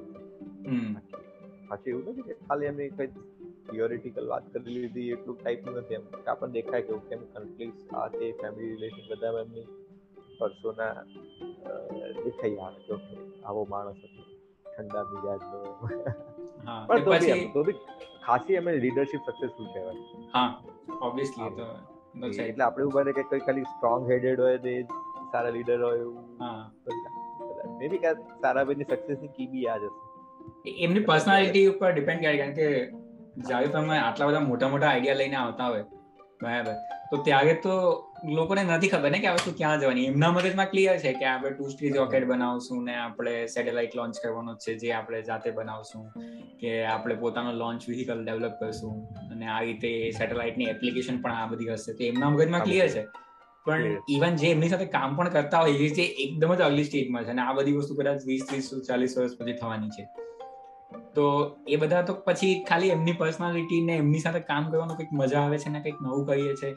પાછું 1.71 1.91
એવું 1.93 2.09
નથી 2.13 2.27
કે 2.29 2.37
ખાલી 2.41 2.69
એમની 2.71 2.89
કઈ 2.97 3.09
થિયોરિટિકલ 3.67 4.31
વાત 4.31 4.47
કરી 4.53 4.75
લીધી 4.77 5.07
એટલું 5.15 5.37
ટાઈપનું 5.37 5.79
નથી 5.81 5.99
એમ. 5.99 6.05
આપણને 6.27 6.53
દેખાય 6.57 6.87
કે 6.87 6.99
કેમ 7.09 7.21
કન્ફ્લિક્ટ 7.35 7.95
આ 7.95 8.07
તે 8.15 8.31
ફેમિલી 8.41 8.73
રિલેશન 8.73 9.07
બધા 9.11 9.43
એમની 9.43 9.65
પર્સોના 10.39 10.93
દેખાઈ 12.19 12.59
આવે 12.59 12.79
કે 12.87 12.99
આવો 13.45 13.63
માણસ 13.73 14.03
હતો 14.05 14.27
ઠંડા 14.65 15.05
મિજાજનો 15.11 15.59
પણ 16.89 17.05
તો 17.05 17.17
બી 17.19 17.47
તો 17.53 17.63
બી 17.63 17.77
ખાસી 18.27 18.55
એમને 18.55 18.75
લીડરશિપ 18.79 19.29
સક્સેસફુલ 19.29 19.71
કહેવાય. 19.73 20.03
હા 20.33 20.49
ઓબ્વિયસલી 21.01 21.51
તો 21.57 21.67
એટલે 22.43 22.63
આપણે 22.63 22.83
એવું 22.83 22.93
બને 22.97 23.13
કે 23.13 23.23
કોઈ 23.31 23.43
ખાલી 23.47 23.67
સ્ટ્રોંગ 23.71 24.11
હેડેડ 24.11 24.43
હોય 24.45 24.61
તે 24.65 24.73
સારા 25.31 25.53
લીડર 25.57 25.79
હોય 25.81 26.01
એવું. 26.01 26.23
હા. 26.39 26.61
મેબી 27.79 27.97
કે 27.97 28.07
સારા. 28.07 28.39
સારાભાઈની 28.41 28.89
સક્સેસની 28.91 29.31
કી 29.37 29.47
બી 29.47 29.67
આ 29.67 29.77
જ 29.77 29.91
હશે. 29.91 30.10
એમની 30.77 30.99
પર્સનાલિટી 30.99 31.65
ઉપર 31.65 31.91
ડિપેન્ડ 31.91 32.21
કરે 32.21 32.37
કારણ 32.37 32.53
કે 32.53 32.67
જ્યારે 33.47 33.67
તમે 33.67 33.97
આટલા 33.97 34.27
બધા 34.27 34.39
મોટા 34.39 34.69
મોટા 34.69 34.87
આઈડિયા 34.87 35.13
લઈને 35.13 35.35
આવતા 35.35 35.67
હોય 35.67 35.85
બરાબર. 36.43 36.75
તો 37.11 37.17
ત્યારે 37.23 37.53
તો 37.63 37.73
લોકોને 38.37 38.61
નથી 38.63 38.87
ખબર 38.87 39.11
ને 39.11 39.19
કે 39.19 39.27
આ 39.27 39.33
વસ્તુ 39.33 39.51
ક્યાં 39.57 39.79
જવાની. 39.79 40.05
એમના 40.05 40.31
મગજમાં 40.31 40.69
ક્લિયર 40.71 40.97
છે 40.97 41.13
કે 41.13 41.25
આપણે 41.25 41.49
ટુ 41.49 41.69
સ્ટ્રીજ 41.69 41.97
રોકેટ 41.97 42.27
બનાવશું 42.27 42.83
ને 42.83 42.95
આપણે 42.95 43.33
સેટેલાઇટ 43.47 43.95
લોન્ચ 43.95 44.21
કરવાનો 44.23 44.55
છે 44.55 44.75
જે 44.75 44.93
આપણે 44.93 45.21
જાતે 45.21 45.49
બનાવશું 45.51 46.05
કે 46.61 46.71
આપણે 46.85 47.15
પોતાનો 47.15 47.51
લોન્ચ 47.53 47.89
વ્હીકલ 47.89 48.23
ડેવલપ 48.23 48.55
કરશું 48.59 48.95
અને 49.31 49.45
આ 49.47 49.59
રીતે 49.59 49.91
સેટેલાઇટની 50.19 50.65
એપ્લિકેશન 50.65 51.21
પણ 51.21 51.31
આ 51.31 51.45
બધી 51.45 51.69
હશે. 51.73 51.93
તો 51.93 52.03
એમના 52.03 52.29
મગજમાં 52.29 52.63
ક્લિયર 52.63 52.87
છે. 52.87 53.05
પણ 53.65 54.01
ઇવન 54.09 54.35
જે 54.35 54.51
એમની 54.51 54.69
સાથે 54.69 54.85
કામ 54.85 55.15
પણ 55.15 55.29
કરતા 55.29 55.59
હોય 55.59 55.73
એ 55.73 56.07
એકદમ 56.25 56.55
જ 56.55 56.61
અર્લી 56.61 56.83
સ્ટેજમાં 56.83 57.23
છે 57.23 57.29
અને 57.29 57.41
આ 57.41 57.53
બધી 57.53 57.71
વસ્તુ 57.71 57.95
કદાચ 57.95 58.21
વીસ 58.25 58.45
ત્રીસ 58.49 58.69
ચાલીસ 58.87 59.17
વર્ષ 59.17 59.39
પછી 59.39 59.53
થવાની 59.53 59.89
છે. 59.89 60.05
તો 61.15 61.23
એ 61.67 61.75
બધા 61.75 62.01
તો 62.01 62.13
પછી 62.13 62.65
ખાલી 62.69 62.87
એમની 62.87 63.11
પર્સનાલિટી 63.11 63.81
ને 63.81 63.93
એમની 63.95 64.19
સાથે 64.19 64.39
કામ 64.39 64.71
કરવાનું 64.71 64.97
કંઈક 64.97 65.13
મજા 65.13 65.39
આવે 65.39 65.57
છે 65.57 65.69
ને 65.69 65.79
કંઈક 65.79 66.01
નવું 66.01 66.25
કરીએ 66.27 66.55
છે 66.55 66.75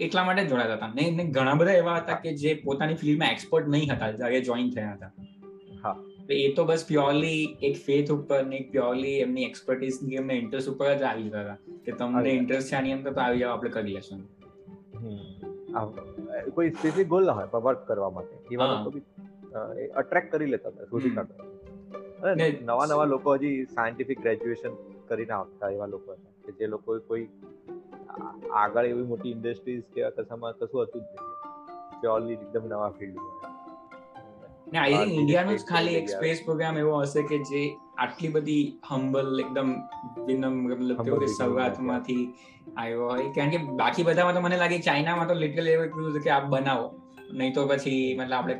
એટલા 0.00 0.24
માટે 0.24 0.44
જોડાતા 0.44 0.74
હતા. 0.74 0.92
ને 0.94 1.10
ને 1.10 1.24
ઘણા 1.24 1.54
બધા 1.54 1.72
એવા 1.72 1.96
હતા 1.96 2.14
કે 2.14 2.36
જે 2.36 2.54
પોતાની 2.54 2.94
ફિલ્ડમાં 2.94 3.32
એક્સપર્ટ 3.32 3.68
નહીં 3.68 3.92
હતા 3.92 4.10
જ્યારે 4.10 4.40
જોઈન 4.40 4.70
થયા 4.70 4.92
હતા. 4.92 5.10
હા. 5.84 5.96
એ 6.30 6.52
તો 6.52 6.64
બસ 6.64 6.84
પ્યોરલી 6.88 7.56
એક 7.62 7.76
ફેથ 7.76 8.12
ઉપર 8.12 8.42
ને 8.44 8.68
પ્યોરલી 8.70 9.14
એમની 9.18 9.42
એક્સપર્ટીસની 9.42 10.14
એમને 10.14 10.34
ઇન્ટરેસ્ટ 10.34 10.68
ઉપર 10.68 10.94
જ 10.94 11.02
આવી 11.02 11.22
ગયા 11.22 11.40
હતા. 11.40 11.56
કે 11.84 11.92
તમને 11.92 12.30
ઇન્ટરેસ્ટ 12.30 12.72
છે 12.72 12.76
આની 12.76 12.92
અંદર 12.92 13.12
તો 13.12 13.20
આવી 13.20 13.38
જાવ 13.38 13.52
આપણે 13.52 13.70
કરી 13.70 13.92
લેશું 13.92 14.22
કોઈ 16.54 16.70
સ્પેસિફિક 16.70 17.08
ગોલ 17.08 17.26
ના 17.26 17.32
હોય 17.32 17.46
પણ 17.46 17.60
વર્ક 17.60 17.86
કરવા 17.86 18.10
માટે. 18.10 18.54
એ 18.54 18.56
વાત 18.56 18.92
અટ્રેક્ટ 19.96 20.32
કરી 20.32 20.46
લેતા 20.46 20.68
હતા 20.68 20.84
શોધી 20.84 21.10
કાઢતા 21.10 21.53
નવા 22.62 22.86
નવા 22.86 23.04
લોકો 23.04 23.34
હજી 23.34 23.64
સાયન્ટિફિક 23.64 24.20
ગ્રેજ્યુએશન 24.20 24.76
કરીને 25.08 25.32
આવતા 25.32 25.68
એવા 25.68 25.86
લોકો 25.86 26.12
હતા 26.12 26.32
કે 26.46 26.52
જે 26.52 26.66
લોકો 26.66 26.98
કોઈ 26.98 27.26
આગળ 28.54 28.84
એવી 28.84 29.02
મોટી 29.02 29.30
ઇન્ડસ્ટ્રીઝ 29.30 29.82
કે 29.94 30.10
કશામાં 30.10 30.52
કશું 30.52 30.82
હતું 30.82 31.02
જ 31.02 31.04
નહીં. 31.04 32.00
પ્યોરલી 32.00 32.32
એકદમ 32.32 32.64
નવા 32.68 32.88
ફિલ્ડ 32.88 33.18
ને 34.72 34.78
આઈ 34.78 34.94
થિંક 34.94 35.12
ઇન્ડિયાનો 35.12 35.56
જ 35.56 35.64
ખાલી 35.64 35.94
એક 35.94 36.08
સ્પેસ 36.08 36.42
પ્રોગ્રામ 36.44 36.78
એવો 36.78 36.94
હશે 37.02 37.22
કે 37.22 37.38
જે 37.38 37.62
આટલી 37.98 38.28
બધી 38.28 38.64
હમ્બલ 38.88 39.40
એકદમ 39.40 39.74
વિનમ 40.26 40.54
મતલબ 40.64 41.18
કે 41.20 41.26
શરૂઆતમાંથી 41.26 42.22
આવ્યો 42.76 43.08
હોય. 43.08 43.32
કારણ 43.32 43.50
કે 43.50 43.58
બાકી 43.82 44.02
બધામાં 44.02 44.34
તો 44.34 44.40
મને 44.40 44.56
લાગે 44.56 44.78
ચાઇનામાં 44.78 45.28
તો 45.28 45.34
લિટરલી 45.34 45.70
એવું 45.70 45.88
કીધું 45.88 46.22
કે 46.22 46.30
આપ 46.30 46.46
બનાવો. 46.46 46.86
નહીં 47.32 47.54
તો 47.54 47.66
પછી 47.66 48.16
મતલબ 48.20 48.32
આપણે 48.32 48.56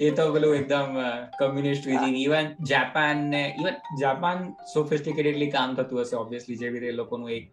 એ 0.00 0.10
તો 0.12 0.26
પેલું 0.32 0.54
એકદમ 0.56 0.92
કમ્યુનિસ્ટ 1.38 1.88
રીજિંગ 1.90 2.16
ઇવન 2.20 2.46
જાપાન 2.66 3.24
ને 3.30 3.42
ઇવન 3.56 3.74
જાપાન 4.00 4.38
સોફિસ્ટિકેટેડલી 4.74 5.50
કામ 5.52 5.74
થતું 5.76 6.02
હશે 6.02 6.16
ઓબ્વિયસલી 6.16 6.58
જેવી 6.58 6.82
રીતે 6.82 6.96
લોકોનું 6.96 7.32
એક 7.32 7.46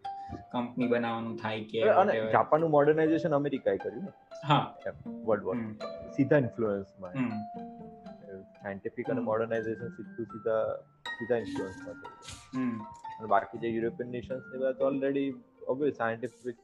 કંપની 0.51 0.89
બનાવવાનું 0.89 1.36
થાય 1.38 1.63
કે 1.72 1.80
અને 1.95 2.13
જાપાનનું 2.32 2.72
મોડર્નાઇઝેશન 2.72 3.34
અમેરિકાએ 3.34 3.78
કર્યું 3.78 4.03
ને? 4.03 4.13
હા. 4.43 4.63
વર્લ્ડ 5.26 5.43
વોર 5.43 5.57
સીધા 6.15 6.41
ઇન્ફ્લુઅન્સમાં 6.43 7.15
સાયન્ટિફિક 8.57 9.09
અને 9.09 9.22
મોડર્નાઇઝેશન 9.24 9.91
સીધું 9.97 10.30
સીધા 10.32 10.61
સીધા 11.11 11.39
ઇન્ફ્લુઅન્સમાં 11.43 11.97
થયું 12.01 12.72
અને 13.18 13.28
બાકી 13.30 13.61
જે 13.63 13.72
યુરોપિયન 13.72 14.09
નેશન્સ 14.11 14.43
ને 14.45 14.57
બધા 14.57 14.74
તો 14.76 14.89
ઓલરેડી 14.89 15.28
ઓબ્વિયસ 15.68 15.97
સાયન્ટિફિક 15.97 16.57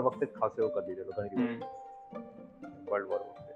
વખતે 0.00 0.26
ખાસ 0.34 0.58
એવો 0.58 0.68
કરી 0.70 0.86
દીધેલો 0.88 1.12
ઘણી 1.18 1.48
વર્લ્ડ 2.88 3.08
વોર 3.10 3.22
વખતે. 3.22 3.52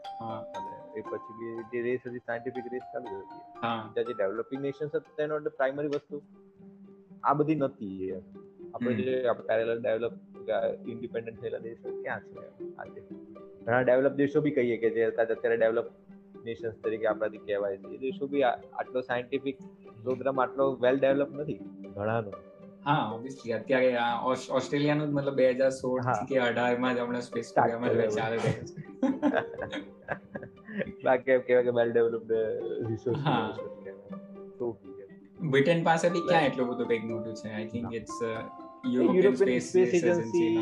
એ 0.97 1.01
પછી 1.01 1.62
જે 1.62 1.82
રેસ 1.82 2.01
હતી 2.07 2.18
સાયન્ટિફિક 2.18 2.64
રેસ 2.72 2.82
ચાલુ 2.82 3.18
હતી. 3.18 3.61
ત્યાં 3.95 3.95
જે 3.95 4.12
ડેવલપિંગ 4.12 4.62
નેશન્સ 4.62 4.95
હતા 4.95 5.12
તેનો 5.16 5.38
પ્રાઇમરી 5.38 5.88
વસ્તુ. 5.88 6.22
આ 7.24 7.32
બધી 7.32 7.55
નથી 7.55 8.12
આપણે 8.74 8.95
જે 8.95 9.32
પેરેલલ 9.32 9.82
ડેવલપ 9.82 10.12
ઇન્ડિપેન્ડન્ટ 10.88 11.40
થયેલા 11.40 11.59
દેશો 11.59 12.03
ક્યાં 12.03 12.20
છે? 12.20 12.74
આજે 12.74 13.03
ઘણા 13.62 13.80
ડેવલપ 13.80 14.12
દેશો 14.12 14.40
બી 14.40 14.51
કહીએ 14.51 14.76
કે 14.76 14.90
જે 14.90 15.05
અત્યારે 15.05 15.57
ડેવલપ 15.57 15.90
નેશન્સ 16.45 16.74
તરીકે 16.84 17.07
આપણાથી 17.07 17.38
કહેવાય 17.38 17.76
છે. 17.76 17.88
એ 17.88 17.99
દેશો 17.99 18.26
બી 18.26 18.43
આટલો 18.43 19.01
સાયન્ટિફિક 19.01 19.59
પ્રોગ્રામ 20.03 20.40
આટલો 20.40 20.74
વેલ 20.74 20.99
ડેવલપ 20.99 21.30
નથી. 21.30 21.61
ઘણાનો. 21.95 22.32
હા 22.84 23.11
ઓબ્વિયસલી 23.14 23.53
અત્યારે 23.53 23.97
ઓસ્ટ્રેલિયાનું 24.51 25.09
જ 25.09 25.11
મતલબ 25.11 25.34
બે 25.34 25.51
હજાર 25.51 25.70
સોળ 25.70 26.01
કે 26.28 26.38
અઢારમાં 26.38 26.95
જ 26.95 26.99
હમણાં 26.99 27.20
સ્પેસ 27.20 27.55
પ્રોગ્રામ 27.55 28.09
ચાલે 28.09 28.38
છે. 28.38 28.62
બાકી 31.07 31.35
એમ 31.37 31.43
કહેવાય 31.47 31.66
કે 31.68 31.73
વેલ 31.79 31.91
ડેવલપ્ડ 31.95 32.33
રિસોર્સ 32.89 33.20
બ્રિટન 35.53 35.81
પાસે 35.89 36.07
બી 36.16 36.25
ક્યાં 36.29 36.47
એટલું 36.49 36.66
બધું 36.68 36.87
કંઈક 36.91 37.05
મોટું 37.12 37.35
છે? 37.41 37.49
I 37.57 37.68
think 37.73 37.97
it's 38.01 38.16
European 38.93 39.64
space 39.68 39.95
agency 39.99 40.53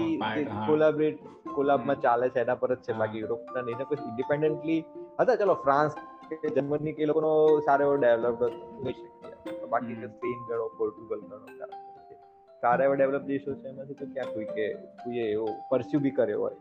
collaborate 0.68 1.18
કોલાબમાં 1.56 1.98
ચાલે 2.06 2.26
છે 2.34 2.40
એના 2.44 2.58
પર 2.62 2.72
જ 2.74 2.80
છે. 2.86 2.92
બાકી 3.02 3.22
યુરોપના 3.24 3.62
નહીં 3.68 3.86
કોઈ 3.90 4.02
ઇન્ડિપેન્ડન્ટલી 4.10 4.80
હતા 5.20 5.38
ચલો 5.42 5.54
ફ્રાન્સ 5.64 5.92
કે 6.30 6.48
જર્મની 6.56 6.94
કે 6.98 7.08
લોકોનો 7.10 7.30
સારો 7.68 7.82
એવો 7.86 7.96
ડેવલપ 8.02 8.40
શકે. 8.48 9.68
બાકી 9.72 9.96
તો 10.02 10.08
સ્પેન 10.16 10.38
ગણો 10.48 10.66
પોર્ટુગલ 10.78 11.20
ગણો 11.24 11.68
સારા 12.62 12.84
એવા 12.86 12.98
ડેવલપ 13.00 13.24
દેશો 13.30 13.50
છે 13.60 13.66
એમાંથી 13.72 13.98
તો 14.00 14.06
ક્યાં 14.14 14.32
કોઈ 14.34 14.48
કે 14.56 14.66
કોઈએ 15.02 15.24
એવો 15.34 15.46
પરસ્યુ 15.70 16.00
બી 16.06 16.14
કર્યો 16.18 16.40
હોય. 16.44 16.58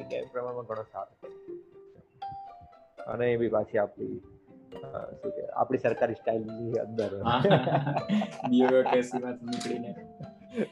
એ 0.00 0.02
કે 0.10 0.18
પ્રમાણમાં 0.32 0.66
ઘણો 0.68 0.84
સારો 0.92 1.12
અને 3.12 3.26
એ 3.32 3.36
બી 3.42 3.52
પાછી 3.56 3.80
આપણી 3.82 4.20
શું 5.20 5.30
કે 5.36 5.42
આપણી 5.60 5.82
સરકારી 5.84 6.18
સ્ટાઇલની 6.20 6.80
અંદર. 6.86 7.12
બ્યુરોક્રેસી 8.50 9.20
માંથી 9.24 9.48
નીકળીને. 9.52 9.90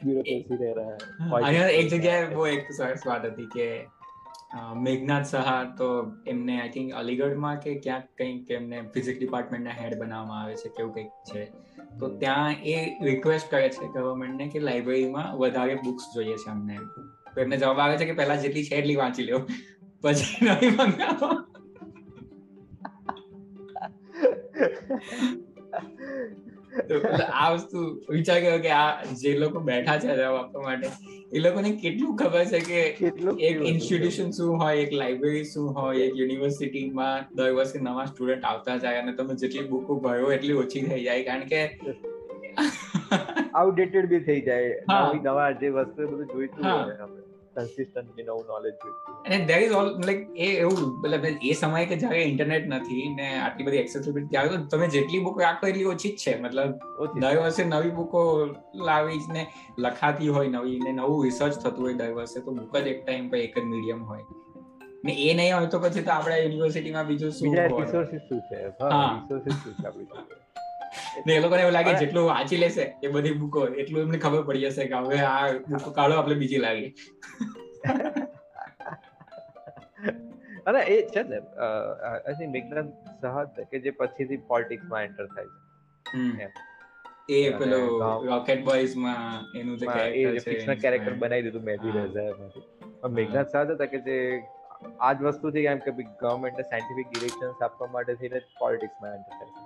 બ્યુરોક્રેસી 0.03 0.59
રહે 0.59 0.73
રહ્યા 0.73 1.69
એક 1.79 1.87
જગ્યાએ 1.93 2.27
બહુ 2.35 2.45
એક 2.55 2.63
સરસ 2.77 3.07
વાત 3.09 3.25
હતી 3.31 3.49
કે 3.55 3.67
મેઘનાથ 4.85 5.27
સહા 5.31 5.57
તો 5.79 5.89
એમને 6.33 6.55
આઈ 6.59 6.71
થિંક 6.75 6.95
અલીગઢમાં 7.01 7.57
કે 7.65 7.75
ક્યાંક 7.85 8.07
કંઈક 8.21 8.53
એમને 8.59 8.77
ફિઝિક્સ 8.93 9.19
ડિપાર્ટમેન્ટના 9.19 9.77
હેડ 9.81 9.97
બનાવવામાં 10.01 10.41
આવે 10.43 10.55
છે 10.63 10.69
કેવું 10.77 10.93
કંઈક 10.93 11.11
છે. 11.31 11.43
તો 11.99 12.05
ત્યાં 12.23 12.65
એ 12.73 12.77
રિક્વેસ્ટ 13.09 13.47
કરે 13.53 13.69
છે 13.77 13.91
ગવર્મેન્ટને 13.95 14.45
કે 14.53 14.59
લાઇબ્રેરીમાં 14.67 15.29
વધારે 15.37 15.75
બુક્સ 15.85 16.05
જોઈએ 16.15 16.37
છે 16.43 16.49
અમને. 16.55 16.77
તો 17.35 17.41
એમને 17.41 17.57
જવાબ 17.57 17.83
આવે 17.85 17.95
છે 17.97 18.09
કે 18.09 18.17
પહેલા 18.21 18.39
જેટલી 18.45 18.65
છે 18.69 18.81
એટલી 18.81 18.97
વાંચી 19.03 19.27
લ્યો. 19.29 19.41
પછી 20.03 20.49
નવી 20.49 20.71
મંગાવો. 20.71 21.29
આ 27.33 27.47
વસ્તુ 27.53 27.79
વિચાર 28.09 28.37
કર્યો 28.39 28.59
કે 28.59 28.71
આ 28.75 28.89
જે 29.21 29.31
લોકો 29.39 29.61
બેઠા 29.69 29.97
છે 29.97 30.15
જવાબ 30.19 30.37
આપવા 30.37 30.63
માટે 30.63 30.87
એ 31.33 31.39
લોકોને 31.39 31.69
કેટલું 31.81 32.13
ખબર 32.15 32.45
છે 32.53 32.59
કે 32.69 32.79
એક 33.49 33.55
ઇન્સ્ટિટ્યુશન 33.71 34.31
શું 34.37 34.63
હોય 34.63 34.85
એક 34.85 34.95
લાઇબ્રેરી 35.01 35.43
શું 35.43 35.67
હોય 35.77 36.07
એક 36.07 36.15
યુનિવર્સિટીમાં 36.21 37.27
દર 37.35 37.51
વર્ષે 37.53 37.77
નવા 37.79 38.05
સ્ટુડન્ટ 38.05 38.47
આવતા 38.51 38.77
જાય 38.85 39.03
અને 39.03 39.13
તમે 39.19 39.35
જેટલી 39.43 39.67
બુકો 39.67 39.99
ભરો 40.05 40.31
એટલી 40.37 40.57
ઓછી 40.63 40.83
થઈ 40.87 41.03
જાય. 41.03 41.23
કારણ 41.23 41.45
કે 41.47 41.61
આઉટડેટેડ 43.53 44.09
બી 44.09 44.19
થઈ 44.19 44.41
જાય. 44.41 44.75
નવી 44.99 45.23
નવા 45.23 45.51
જે 45.61 45.69
વસ્તુ 45.69 46.07
બધું 46.07 46.27
જોઈતું 46.33 46.63
હોય 46.65 47.09
કન્સિસ્ટન્ટલી 47.55 48.23
નવું 48.23 48.45
નોલેજ 48.47 48.75
જોઈતું 48.81 49.15
અને 49.27 49.45
ધેર 49.45 49.61
ઇઝ 49.61 49.71
ઓલ 49.71 49.87
લાઈક 50.01 50.21
એ 50.37 50.49
એવું 50.57 50.81
મતલબ 50.99 51.25
એ 51.43 51.53
સમય 51.53 51.85
કે 51.85 51.95
જ્યારે 51.95 52.21
ઇન્ટરનેટ 52.23 52.67
નથી 52.67 53.05
ને 53.15 53.27
આટલી 53.39 53.65
બધી 53.65 53.77
એક્સેસિબિલિટી 53.77 54.33
ત્યારે 54.35 54.51
તો 54.53 54.59
તમે 54.73 54.87
જેટલી 54.87 55.19
બુક 55.19 55.41
રાખો 55.41 55.67
એટલી 55.67 55.85
ઓછી 55.85 56.11
જ 56.11 56.17
છે. 56.17 56.33
મતલબ 56.41 56.71
દર 57.15 57.39
વર્ષે 57.39 57.65
નવી 57.65 57.91
બુકો 57.91 58.21
લાવી 58.83 59.21
ને 59.29 59.43
લખાતી 59.77 60.27
હોય 60.27 60.49
નવી 60.49 60.79
ને 60.79 60.91
નવું 60.91 61.25
રિસર્ચ 61.25 61.57
થતું 61.63 61.83
હોય 61.83 61.93
દર 61.93 62.13
વર્ષે 62.13 62.45
તો 62.45 62.51
બુક 62.51 62.77
જ 62.77 62.87
એક 62.87 63.01
ટાઈમ 63.05 63.29
પર 63.29 63.37
એક 63.37 63.57
જ 63.57 63.65
મીડિયમ 63.65 64.03
હોય. 64.03 64.25
ને 65.05 65.13
એ 65.21 65.33
નહીં 65.33 65.55
હોય 65.55 65.67
તો 65.67 65.79
પછી 65.79 66.01
તો 66.01 66.11
આપણે 66.11 66.37
યુનિવર્સિટીમાં 66.37 67.07
બીજું 67.07 67.31
શું 67.31 67.57
રિસોર્સિસ 67.79 68.21
શું 68.29 68.41
છે? 68.49 68.57
હા 68.81 69.01
રિસોર્સિસ 69.15 69.63
શું 69.63 69.73
છે 69.73 69.87
આપણી 69.87 70.38
ને 71.25 71.35
એ 71.35 71.41
લોકોને 71.43 71.61
એવું 71.65 71.75
લાગે 71.77 71.91
જેટલું 72.01 72.27
વાંચી 72.29 72.59
લેશે 72.63 72.83
એ 73.05 73.11
બધી 73.15 73.37
બુકો 73.43 73.63
એટલું 73.83 74.01
એમને 74.05 74.19
ખબર 74.25 74.43
પડી 74.49 74.65
જશે 74.65 74.87
કે 74.93 75.01
હવે 75.05 75.19
આ 75.27 75.45
બુકો 75.69 75.93
કાઢો 75.99 76.19
આપણે 76.21 76.37
બીજી 76.41 76.61
લાગી. 76.65 76.91
અને 80.67 80.81
એ 80.95 80.97
છે 81.13 81.21
ને 81.29 81.39
આઈ 81.67 82.35
થિંક 82.39 82.51
મેઘનાથ 82.57 82.91
સહા 83.23 83.67
કે 83.71 83.83
જે 83.85 83.95
પછીથી 84.01 84.41
પોલિટિક્સમાં 84.51 85.07
એન્ટર 85.09 85.27
થાય 85.35 85.49
છે. 86.37 86.47
એ 87.37 87.39
પેલો 87.59 87.79
રોકેટ 88.27 88.61
બોયઝમાં 88.69 89.57
એનું 89.59 89.81
જે 89.81 89.89
કેરેક્ટર 89.89 90.37
છે 90.37 90.45
ફિક્શનલ 90.45 90.77
કેરેક્ટર 90.85 91.17
બનાવી 91.23 91.45
દીધું 91.47 91.67
મેહદી 91.71 91.97
રઝા 91.97 92.29
એમાંથી. 92.29 92.65
પણ 93.01 93.13
મેઘનાથ 93.19 93.51
સહત 93.53 93.75
હતા 93.75 93.89
કે 93.93 93.99
જે 94.07 94.17
આ 95.07 95.11
જ 95.13 95.25
વસ્તુ 95.27 95.51
છે 95.55 95.61
કેમ 95.65 95.79
કે 95.85 95.91
ગવર્મેન્ટને 96.21 96.63
સાયન્ટિફિક 96.67 97.07
ડિરેક્શન્સ 97.11 97.65
આપવા 97.67 97.89
માટે 97.95 98.13
થઈને 98.21 98.39
પોલિટિક્સમાં 98.61 99.17
એન્ટર 99.17 99.33
થાય 99.39 99.58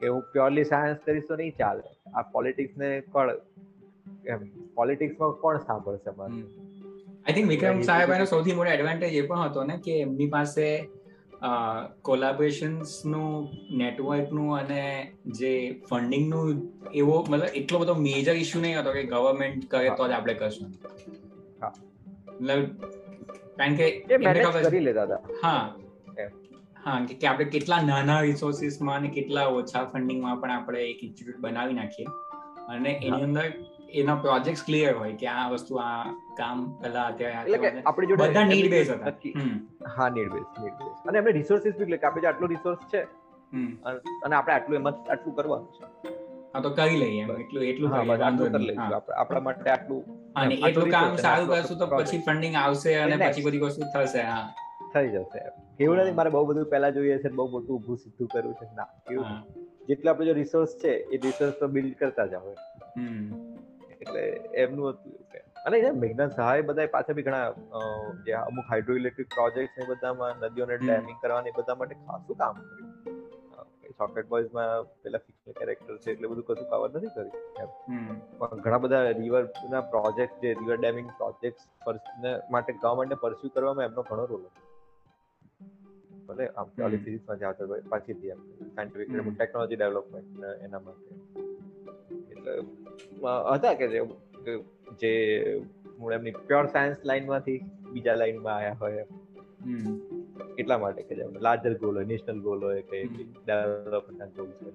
કે 0.00 0.08
હું 0.08 0.22
પ્યોરલી 0.32 0.64
સાયન્સ 0.64 0.98
કરીશ 1.06 1.28
તો 1.28 1.36
નહીં 1.36 1.56
ચાલે. 1.58 1.82
આ 2.14 2.22
પોલિટિક્સ 2.22 2.76
ને 2.76 3.00
કોણ 3.00 3.30
એમ 4.26 4.46
પોલિટિક્સમાં 4.74 5.30
કોણ 5.30 5.58
સાંભળશે 5.58 6.16
મારે 6.16 6.38
આઈ 7.26 7.32
થિંક 7.32 7.48
વિક્રમ 7.48 7.82
સાહેબ 7.82 8.10
એનો 8.10 8.24
સૌથી 8.24 8.52
મોટો 8.52 8.70
એડવાન્ટેજ 8.70 9.14
એ 9.14 9.26
પણ 9.26 9.44
હતો 9.44 9.64
ને 9.64 9.76
કે 9.84 10.00
એમની 10.00 10.28
પાસે 10.28 10.64
કોલાબોરેશન્સનું 12.02 13.12
નું 13.12 13.76
નેટવર્કનું 13.78 14.56
અને 14.58 15.12
જે 15.26 15.52
ફંડિંગનું 15.90 16.62
એવો 16.94 17.26
મતલબ 17.30 17.44
એટલો 17.54 17.78
બધો 17.78 17.94
મેજર 17.94 18.34
ઇશ્યુ 18.34 18.62
નહીં 18.62 18.80
હતો 18.80 18.92
કે 18.92 19.04
ગવર્મેન્ટ 19.04 19.68
કરે 19.70 19.90
તો 19.90 20.08
જ 20.08 20.10
આપણે 20.10 20.34
કરશું. 20.34 20.74
મતલબ 22.40 22.66
કારણ 23.56 23.74
કે 23.74 23.86
હા. 25.44 25.62
હા 26.84 26.98
કે 27.12 27.26
આપણે 27.26 27.46
કેટલા 27.54 27.80
નાના 27.84 28.20
રિસોર્સિસમાં 28.22 28.96
અને 28.98 29.10
કેટલા 29.16 29.46
ઓછા 29.56 29.84
ફંડિંગમાં 29.88 30.38
પણ 30.40 30.54
આપણે 30.54 30.84
એક 30.86 31.02
ઇન્સ્ટિટ્યૂટ 31.02 31.42
બનાવી 31.44 31.76
નાખીએ. 31.76 32.08
અને 32.68 32.90
એની 33.00 33.22
અંદર 33.24 33.46
એના 34.00 34.16
પ્રોજેક્ટ 34.18 34.62
ક્લિયર 34.66 34.94
હોય 34.94 35.14
કે 35.16 35.28
આ 35.34 35.46
વસ્તુ 35.52 35.80
આ 35.80 35.94
કામ 36.38 36.58
પહેલા 36.80 37.06
અત્યારે 37.06 37.72
આપણી 37.84 38.10
જોડે 38.10 38.22
બધા 38.24 38.44
નીડ 38.46 38.70
બેઝ 38.74 38.92
હતા. 38.92 39.14
હા 39.96 40.08
નીડ 40.10 40.30
બેઝ 40.34 40.46
નીડ 40.58 40.76
બેઝ 40.78 40.96
અને 41.04 41.18
આપણે 41.18 41.36
રિસોર્સિસ 41.38 41.76
બી 41.78 41.86
એટલે 41.88 42.00
આપણે 42.04 42.28
આટલો 42.30 42.50
રિસોર્સ 42.54 42.80
છે 42.92 43.00
અને 44.22 44.34
આપણે 44.34 44.54
આટલું 44.56 44.80
એમાં 44.80 44.96
આટલું 45.08 45.36
કરવાનું 45.36 45.70
છે. 45.74 45.84
હા 46.54 46.60
તો 46.62 46.70
કરી 46.72 46.98
લઈએ 46.98 47.26
એટલું 47.36 47.62
એટલું 47.66 47.92
આપણા 47.92 49.42
માટે 49.42 49.70
આટલું 49.70 50.02
અને 50.36 50.54
એટલું 50.62 50.90
કામ 50.96 51.18
સારું 51.18 51.48
કરશું 51.52 51.78
તો 51.78 51.92
પછી 51.94 52.22
ફંડિંગ 52.26 52.54
આવશે 52.56 52.90
અને 52.98 53.16
પછી 53.24 53.46
બધી 53.46 53.62
વસ્તુ 53.64 53.90
થશે 53.94 54.22
હા. 54.24 54.42
થઈ 54.94 55.08
જશે. 55.08 55.40
એવું 55.80 55.96
નથી 55.96 56.16
મારે 56.18 56.30
બહુ 56.34 56.44
બધું 56.48 56.70
પહેલા 56.72 56.92
જોઈએ 56.96 57.16
છે 57.22 57.30
બહુ 57.38 57.46
મોટું 57.54 57.72
ઊભું 57.76 57.96
સીધું 58.02 58.28
કરવું 58.34 58.54
છે. 58.54 58.66
ના 58.78 58.88
એવું 59.10 59.28
જેટલા 59.88 60.12
આપણે 60.12 60.26
જો 60.26 60.34
રિસોર્સ 60.40 60.72
છે 60.82 60.92
એ 61.14 61.22
રિસોર્સ 61.24 61.54
તો 61.60 61.66
બિલ્ડ 61.76 61.94
કરતા 62.00 62.26
જ 62.26 62.34
આવે 62.34 62.52
એટલે 63.94 64.22
એમનું 64.62 64.86
હતું 64.90 65.14
અને 65.66 65.78
મેઘનાથ 66.02 66.36
સહાય 66.36 66.66
બધા 66.68 66.92
પાછા 66.92 67.16
બી 67.16 67.26
ઘણા 67.26 67.48
જે 68.28 68.36
અમુક 68.38 68.70
હાઇડ્રો 68.70 68.98
ઇલેક્ટ્રિક 69.00 69.28
પ્રોજેક્ટ 69.34 69.80
ને 69.80 69.88
બધામાં 69.90 70.32
નદીઓને 70.44 70.76
ડેમિંગ 70.84 71.18
કરવાની 71.24 71.56
બધા 71.58 71.78
માટે 71.80 71.96
ખાસું 72.04 72.40
કામ 72.42 72.54
કર્યું. 72.60 72.88
સોકેટ 73.98 74.28
બોયઝમાં 74.28 74.70
પેલા 75.04 75.20
ફિક્શનલ 75.24 75.54
કેરેક્ટર 75.58 75.96
છે 76.04 76.10
એટલે 76.12 76.28
બધું 76.28 76.44
કશું 76.48 76.68
કવર 76.70 76.90
નથી 76.96 77.12
કર્યું. 77.14 78.14
પણ 78.38 78.62
ઘણા 78.64 78.80
બધા 78.84 79.10
રિવર 79.18 79.42
ના 79.72 79.82
પ્રોજેક્ટ 79.94 80.34
જે 80.44 80.50
રિવર 80.60 80.76
ડેમિંગ 80.76 81.08
પ્રોજેક્ટ 81.18 81.60
માટે 82.50 82.72
ગવર્મેન્ટને 82.82 83.18
પરસ્યુ 83.24 83.54
કરવામાં 83.54 83.88
એમનો 83.90 84.02
ઘણો 84.10 84.24
રોલ 84.32 84.44
હતો. 84.46 84.60
ભલે 86.30 86.48
આમ 86.54 86.68
ઓલી 86.86 87.02
ફિઝિક્સમાં 87.04 87.40
જ 87.40 87.48
આવતો 87.48 87.80
પાછી 87.92 88.32
એમ 88.34 88.40
સાયન્ટિફિક 88.74 89.36
ટેકનોલોજી 89.38 89.80
ડેવલપમેન્ટ 89.82 90.46
એના 90.66 90.82
માટે. 90.86 91.10
એટલે 92.32 92.52
હતા 93.54 93.74
કે 93.80 93.86
જે 95.00 95.12
મૂળ 95.98 96.12
એમની 96.12 96.36
પ્યોર 96.46 96.66
સાયન્સ 96.66 96.98
લાઈનમાંથી 97.04 97.58
બીજા 97.92 98.14
લાઈનમાં 98.14 98.56
આવ્યા 98.56 98.78
હોય 98.80 99.04
એટલા 100.58 100.78
માટે 100.78 101.02
કે 101.02 101.14
લાર્જર 101.40 101.74
ગોલ 101.74 101.94
હોય 101.94 102.10
નેશનલ 102.12 102.40
ગોલ 102.40 102.60
હોય 102.62 102.82
કે 102.82 102.98
ડેવલપમેન્ટના 103.46 104.30
ગોલ 104.36 104.50
છે 104.58 104.70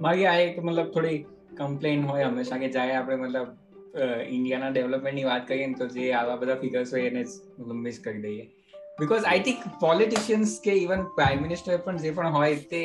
મારી 0.00 0.26
આ 0.26 0.36
એક 0.40 0.60
મતલબ 0.62 0.90
થોડી 0.90 1.18
કમ્પ્લેન 1.56 2.04
હોય 2.10 2.26
હંમેશા 2.26 2.58
કે 2.58 2.68
જ્યારે 2.68 2.94
આપણે 2.96 3.16
મતલબ 3.16 3.48
ઇન્ડિયાના 4.28 4.70
ડેવલપમેન્ટની 4.70 5.24
વાત 5.24 5.48
કરીએ 5.48 5.66
ને 5.66 5.74
તો 5.74 5.86
જે 5.96 6.12
આવા 6.12 6.36
બધા 6.36 6.54
ફિગર્સ 6.54 6.94
હોય 6.94 7.10
એને 7.12 7.22
જ 7.24 7.78
મિસ 7.86 7.98
કરી 8.04 8.22
દઈએ. 8.22 8.44
બીકોઝ 9.00 9.26
આઈ 9.30 9.42
થિંક 9.48 9.66
પોલિટિશિયન્સ 9.82 10.54
કે 10.64 10.74
ઇવન 10.78 11.04
પ્રાઇમ 11.18 11.44
મિનિસ્ટર 11.44 11.76
પણ 11.84 12.00
જે 12.04 12.10
પણ 12.16 12.36
હોય 12.36 12.56
તે 12.72 12.80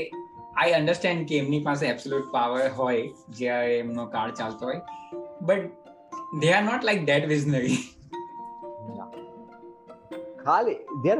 આઈ 0.55 0.76
અન્ડરસ્ટેન્ડ 0.80 1.26
કે 1.32 1.39
એમની 1.43 1.61
પાસે 1.68 1.86
એબ્સોલ્યુટ 1.88 2.30
પાવર 2.36 2.68
હોય 2.82 3.07
જ્યારે 3.39 3.74
એમનો 3.80 4.05
કાળ 4.16 4.36
ચાલતો 4.41 4.70
હોય. 4.70 4.82
But 5.41 5.64
they 6.43 6.53
are 6.53 6.64
not 6.70 6.88
like 6.89 7.03
that 7.09 7.28
visionary 7.34 7.80
ખાલી 10.45 10.78
ધેર 11.03 11.18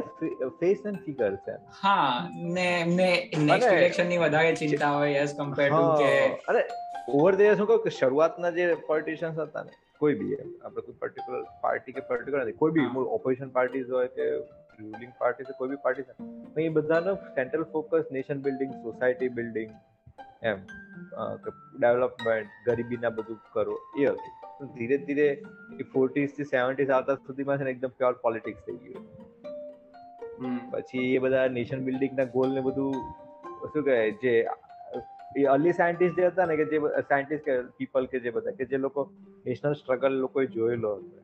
ફેસ 0.60 0.80
એન્ડ 0.86 1.02
ફિગર 1.04 1.30
છે. 1.44 1.54
હા 1.82 2.28
ને 2.56 2.66
એમને 2.80 3.10
નેક્સ્ટ 3.50 3.70
ઇલેક્શનની 3.72 4.22
વધારે 4.24 4.56
ચિંતા 4.62 4.94
હોય 4.96 5.22
એઝ 5.22 5.36
કમ્પેર 5.38 5.70
ટુ 5.70 5.84
કે 6.00 6.10
અરે 6.52 6.62
ઓવર 7.14 7.32
ધ 7.32 7.62
શું 7.62 7.70
કહું 7.70 7.96
શરૂઆતના 8.00 8.56
જે 8.58 8.72
પોલિટિશિયન્સ 8.90 9.40
હતા 9.46 9.64
ને 9.70 9.80
કોઈ 10.02 10.18
બી 10.20 10.36
આપણે 10.40 10.82
કોઈ 10.82 11.00
પર્ટિક્યુલર 11.00 11.46
પાર્ટી 11.62 11.96
કે 11.96 12.10
પર્ટિક્યુલર 12.10 12.44
નથી 12.44 12.60
કોઈ 12.60 12.76
બી 12.78 13.08
ઓપોઝિશન 13.18 13.56
પાર્ટીઝ 13.56 13.96
હોય 13.96 14.12
કે 14.18 14.28
રૂલિંગ 14.78 15.12
પાર્ટી 15.18 15.48
છે 15.48 15.56
કોઈ 15.58 15.70
બી 15.70 15.82
પાર્ટી 15.82 16.06
છે. 16.08 16.14
એ 16.62 16.70
બધાનો 16.76 17.14
central 17.36 17.66
focus 17.72 18.12
nation 18.12 18.38
building 18.42 18.72
society 18.82 19.30
building 19.38 19.70
એમ 20.42 20.58
ડેવલપમેન્ટ 21.76 22.48
ગરીબીના 22.66 23.12
બધું 23.18 23.38
કરો 23.52 23.76
એ 23.98 24.06
હતું. 24.06 24.32
ધીરે 24.74 24.96
ધીરે 25.06 25.28
ફોર્ટીઝથી 25.92 26.48
સેવન્ટીઝ 26.50 26.90
આવતા 26.90 27.16
સુધીમાં 27.26 27.58
છે 27.58 27.64
ને 27.64 27.74
એકદમ 27.76 27.94
પ્યોર 27.98 28.14
પોલિટિક્સ 28.24 28.62
થઈ 28.66 28.78
ગયું. 28.84 29.04
પછી 30.72 31.06
એ 31.14 31.18
બધા 31.18 31.46
નેશન 31.56 31.84
બિલ્ડિંગ 31.88 32.14
ના 32.20 32.30
ગોલ 32.36 32.54
ને 32.54 32.62
બધું 32.68 32.94
શું 33.72 33.82
કહે 33.84 33.98
જે 34.22 34.34
એ 35.36 35.44
અર્લી 35.52 35.74
સાયન્ટિસ્ટ 35.78 36.18
જે 36.18 36.26
હતા 36.26 36.46
ને 36.46 36.56
કે 36.56 36.64
જે 36.72 36.80
સાયન્ટિસ્ટ 36.80 37.44
કે 37.46 37.54
પીપલ 37.78 38.04
કે 38.06 38.22
જે 38.24 38.32
બધા 38.36 38.56
કે 38.58 38.66
જે 38.72 38.78
લોકો 38.78 39.04
નેશનલ 39.46 39.74
સ્ટ્રગલ 39.74 40.18
લોકોએ 40.24 40.44
જોયેલો 40.56 40.92
હતો. 40.96 41.18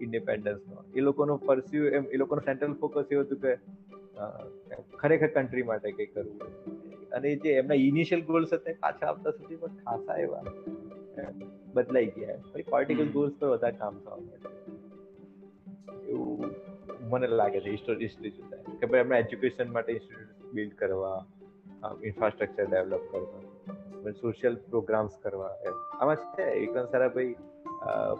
ઇન્ડિપેન્ડન્સ 0.00 0.62
નો. 0.70 0.81
એ 0.94 1.00
લોકોનો 1.00 1.36
પરસ્યુ 1.46 1.84
એમ 1.90 2.04
એ 2.12 2.16
લોકોનું 2.16 2.44
સેન્ટ્રલ 2.44 2.74
ફોકસ 2.74 3.12
એવું 3.12 3.24
હતું 3.24 3.38
કે 3.38 3.52
ખરેખર 4.98 5.30
કન્ટ્રી 5.36 5.62
માટે 5.62 5.92
કંઈ 5.92 6.06
કરવું 6.06 6.38
અને 7.10 7.28
જે 7.36 7.50
એમના 7.52 7.78
ઇનિશિયલ 7.82 8.22
ગોલ્સ 8.22 8.52
હતા 8.52 8.74
પાછા 8.80 9.06
આવતા 9.06 9.30
પણ 9.30 9.76
ખાસા 9.84 10.16
એવા 10.16 10.44
બદલાઈ 11.74 12.06
ગયા. 12.06 12.36
પછી 12.52 12.70
પાર્ટિકલ 12.70 13.08
ગોલ્સ 13.08 13.34
પર 13.38 13.48
વધારે 13.48 13.76
કામ 13.78 13.98
થવા 13.98 14.16
માટે 14.16 14.48
એવું 16.08 16.54
મને 17.10 17.28
લાગે 17.28 17.60
છે 17.60 17.70
હિસ્ટોરી 17.70 18.04
હિસ્ટ્રી 18.04 18.30
જોતા. 18.30 18.62
કે 18.80 18.86
ભાઈ 18.86 19.00
એમના 19.00 19.18
એજ્યુકેશન 19.18 19.72
માટે 19.72 19.92
ઇન્સ્ટિટ્યૂટ 19.92 20.54
બિલ્ડ 20.54 20.74
કરવા 20.74 21.18
ઇન્ફ્રાસ્ટ્રક્ચર 22.02 22.66
ડેવલપ 22.70 23.04
કરવા 23.12 24.12
સોશિયલ 24.20 24.54
પ્રોગ્રામ્સ 24.70 25.14
કરવા 25.22 25.52
એમ. 25.66 25.76
આમાં 26.00 26.16
છે 26.16 26.42
એકદમ 26.42 26.86
સારા 26.86 27.08
ભાઈ 27.08 27.34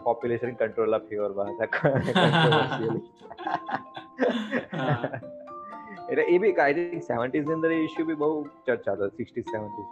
પોપ્યુલેશન 0.03 0.55
કંટ્રોલ 0.55 0.89
ના 0.89 1.03
ફેવરમાં 1.05 1.51
હતા 1.53 1.69
એટલે 6.07 6.23
એ 6.27 6.39
બી 6.39 6.53
આઈ 6.57 6.75
થિંક 6.79 7.05
સેવન્ટીઝની 7.05 7.55
અંદર 7.55 7.71
એ 7.71 7.79
ઇશ્યુ 7.83 8.07
બી 8.07 8.17
બહુ 8.17 8.29
ચર્ચા 8.65 8.95
હતો 8.95 9.09
સિક્સટી 9.13 9.45
સેવન્ટીઝ 9.47 9.91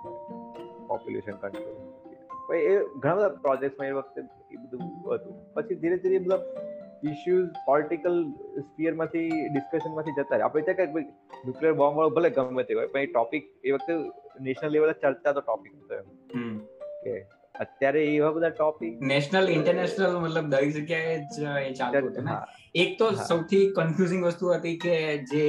પોપ્યુલેશન 0.87 1.37
કંટ્રોલ 1.37 2.59
એ 2.59 2.73
ઘણા 2.97 3.15
બધા 3.15 3.31
પ્રોજેક્ટમાં 3.39 3.89
એ 3.89 3.95
વખતે 3.95 4.21
એ 4.51 4.61
બધું 4.63 4.85
હતું 5.07 5.39
પછી 5.55 5.79
ધીરે 5.79 5.99
ધીરે 5.99 6.21
મતલબ 6.21 6.41
ઇશ્યુઝ 7.05 7.59
પોલિટિકલ 7.65 8.17
સ્પિયરમાંથી 8.63 9.27
ડિસ્કશનમાંથી 9.45 10.15
જતા 10.17 10.37
રહે 10.37 10.47
આપણે 10.47 10.65
ત્યાં 10.69 10.95
કે 10.95 11.05
ન્યુક્લિયર 11.43 11.75
બોમ્બ 11.75 11.95
વાળો 11.95 12.15
ભલે 12.17 12.31
ગમે 12.31 12.65
તે 12.65 12.79
હોય 12.79 12.89
પણ 12.89 13.05
એ 13.05 13.11
ટોપિક 13.11 13.47
એ 13.63 13.75
વખતે 13.75 13.93
નેશનલ 14.41 14.75
લેવલે 14.75 14.95
ચર્ચા 14.95 15.33
તો 15.33 15.41
ટોપિક 15.41 15.73
હતો 15.75 16.01
એમ 16.01 16.59
કે 17.03 17.15
અત્યારે 17.55 18.01
એવા 18.05 18.31
બધા 18.31 18.49
ટોપિક 18.49 19.01
નેશનલ 19.01 19.49
ઇન્ટરનેશનલ 19.49 20.17
મતલબ 20.19 20.49
દરેક 20.49 20.73
જગ્યાએ 20.75 21.15
જ 21.37 21.47
એ 21.61 21.73
ચાલતું 21.73 22.09
હતું 22.11 22.23
ને? 22.23 22.35
એક 22.75 22.99
તો 22.99 23.11
સૌથી 23.11 23.63
કન્ફ્યુઝિંગ 23.75 24.25
વસ્તુ 24.25 24.53
હતી 24.53 24.77
કે 24.77 24.95
જે 25.17 25.45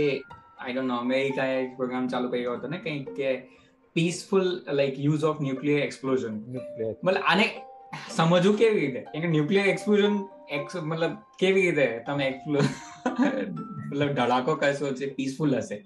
આઈ 0.59 0.73
ડોન્ટ 0.73 0.89
નો 0.89 0.97
અમેરિકાએ 0.97 1.59
પ્રોગ્રામ 1.77 2.09
ચાલુ 2.09 2.29
કર્યો 2.29 2.57
હતો 2.57 2.69
ને 2.69 2.79
કંઈક 2.79 3.13
કે 3.15 3.35
peaceful 3.97 4.49
like 4.73 4.99
use 4.99 5.25
of 5.25 5.41
nuclear 5.41 5.81
explosion 5.81 6.41
મતલબ 7.05 7.23
આને 7.25 7.47
સમજવું 8.17 8.59
કેવી 8.59 8.81
રીતે? 8.81 9.01
કેમ 9.13 9.21
કે 9.21 9.29
ન્યુક્લિયર 9.29 9.67
એક્સપ્લોઝન 9.67 10.19
મતલબ 10.83 11.13
કેવી 11.39 11.71
રીતે 11.71 11.87
તમે 12.07 12.29
મતલબ 12.47 14.11
ધડાકો 14.11 14.55
કરશો 14.55 14.91
જે 14.91 15.07
પીસફુલ 15.07 15.57
હશે? 15.59 15.79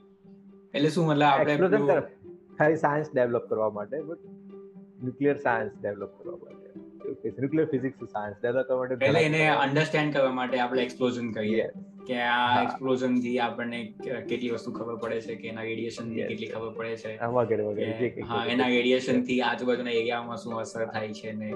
એટલે 0.74 0.90
શું 0.90 1.06
મતલબ 1.06 1.22
આપણે 1.22 2.00
ખાલી 2.58 2.76
સાયન્સ 2.76 3.14
ડેવલપ 3.14 3.48
કરવા 3.48 3.70
માટે 3.70 4.02
બટ 4.02 4.45
ન્યુક્લિયર 5.02 5.36
સાયન્સ 5.36 5.72
ડેવલપ 5.82 6.12
કરવા 6.18 6.36
માટે. 6.36 6.70
ન્યુક્લિયર 7.40 7.66
ફિઝિક્સ 7.66 8.08
સાયન્સ 8.12 8.36
ડેવલપ 8.42 8.66
કરવા 8.66 8.78
માટે 8.78 8.94
પહેલા 8.94 9.20
એને 9.20 9.42
અન્ડરસ્ટેન્ડ 9.48 10.14
કરવા 10.14 10.32
માટે 10.32 10.58
આપણે 10.58 10.82
એક્સપ્લોઝન 10.82 11.30
કરીએ. 11.32 11.68
કે 12.06 12.16
આ 12.22 12.62
એક્સપ્લોઝનથી 12.62 13.38
આપણને 13.38 13.80
કેટલી 14.28 14.50
વસ્તુ 14.50 14.72
ખબર 14.72 14.96
પડે 14.96 15.20
છે 15.20 15.34
કે 15.34 15.48
એના 15.48 15.62
રેડિયેશનથી 15.62 16.24
કેટલી 16.24 16.48
ખબર 16.48 16.74
પડે 16.74 16.96
છે. 16.96 17.12
વગેરે 17.26 17.64
વગેરે. 17.64 18.12
હા 18.28 18.44
એના 18.46 18.68
રેડિયેશનથી 18.68 19.40
આજુબાજુના 19.40 19.96
એરિયામાં 20.02 20.36
શું 20.36 20.60
અસર 20.60 20.84
થાય 20.86 21.12
છે 21.12 21.32
ને. 21.32 21.50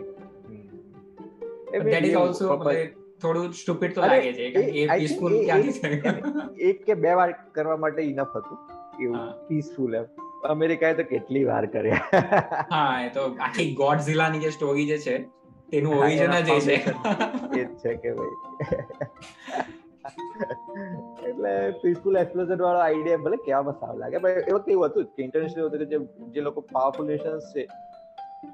ધેટ 1.84 2.04
ઇઝ 2.04 2.14
ઓલસો 2.14 2.58
થોડું 3.22 3.52
સ્ટુપિડ 3.52 3.94
તો 3.94 4.00
લાગે 4.00 4.32
છે 4.32 4.50
કે 4.50 4.60
એ 4.60 4.86
પીસફુલ 4.98 5.34
ક્યાંથી 5.44 5.72
છે 5.72 5.90
એક 6.68 6.78
કે 6.84 6.94
બે 6.94 7.12
વાર 7.12 7.30
કરવા 7.52 7.76
માટે 7.76 8.02
ઇનફ 8.02 8.36
હતું. 8.36 8.58
એવું 9.04 9.18
પીસફુલ 9.48 9.94
એમ. 9.94 10.06
અમેરિકાએ 10.42 10.94
તો 10.94 11.04
કેટલી 11.04 11.44
વાર 11.46 11.64
કર્યા. 11.68 12.22
હા 12.70 13.02
એ 13.02 13.10
તો 13.10 13.26
આખી 13.40 13.68
ગોડઝિલાની 13.74 14.40
જે 14.40 14.52
સ્ટોરી 14.52 14.86
જે 14.86 14.98
છે 15.00 15.16
તેનું 15.68 15.98
ઓરિજિન 15.98 16.36
જ 16.42 16.50
એ 16.50 16.60
છે. 16.62 16.76
એ 17.54 17.66
છે 17.76 17.96
કે 17.96 18.10
ભાઈ. 18.14 18.36
એટલે 21.22 21.52
પીસફુલ 21.82 22.16
એક્સપ્લોઝન 22.16 22.62
વાળો 22.64 22.80
આઈડિયા 22.80 23.24
ભલે 23.24 23.38
કેવામાં 23.40 23.78
સારું 23.80 24.00
લાગે 24.00 24.18
પણ 24.18 24.40
એ 24.44 24.56
વખતે 24.56 24.72
એવું 24.74 24.90
હતું 24.90 25.06
કે 25.14 25.26
ઇન્ટરનેશનલ 25.26 25.68
હતું 25.68 25.86
કે 25.86 26.00
જે 26.34 26.40
લોકો 26.42 26.66
પાવરફુલ 26.70 27.06
નેશન્સ 27.06 27.46
છે 27.52 27.62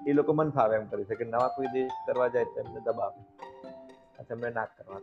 એ 0.06 0.14
લોકો 0.14 0.32
મન 0.34 0.50
ફાવે 0.52 0.74
એમ 0.76 0.86
કરી 0.88 1.06
શકે. 1.06 1.24
નવા 1.26 1.50
કોઈ 1.50 1.72
દેશ 1.72 1.96
કરવા 2.06 2.28
જાય 2.30 2.52
તો 2.52 2.60
એમને 2.60 2.80
દબાવે. 2.82 3.20
એમને 4.26 4.50
ના 4.50 4.66
કરવા 4.68 5.00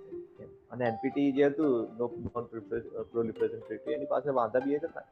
અને 0.72 0.84
એનપીટી 0.88 1.28
જે 1.34 1.50
હતું 1.50 1.70
નો 1.98 2.06
નોન 2.26 2.46
પ્રોલિફરેશન 3.12 3.62
ટ્રીટી 3.62 3.96
એની 3.96 4.10
પાસે 4.10 4.36
વાંધા 4.40 4.66
બી 4.66 4.80
હતા. 4.80 5.06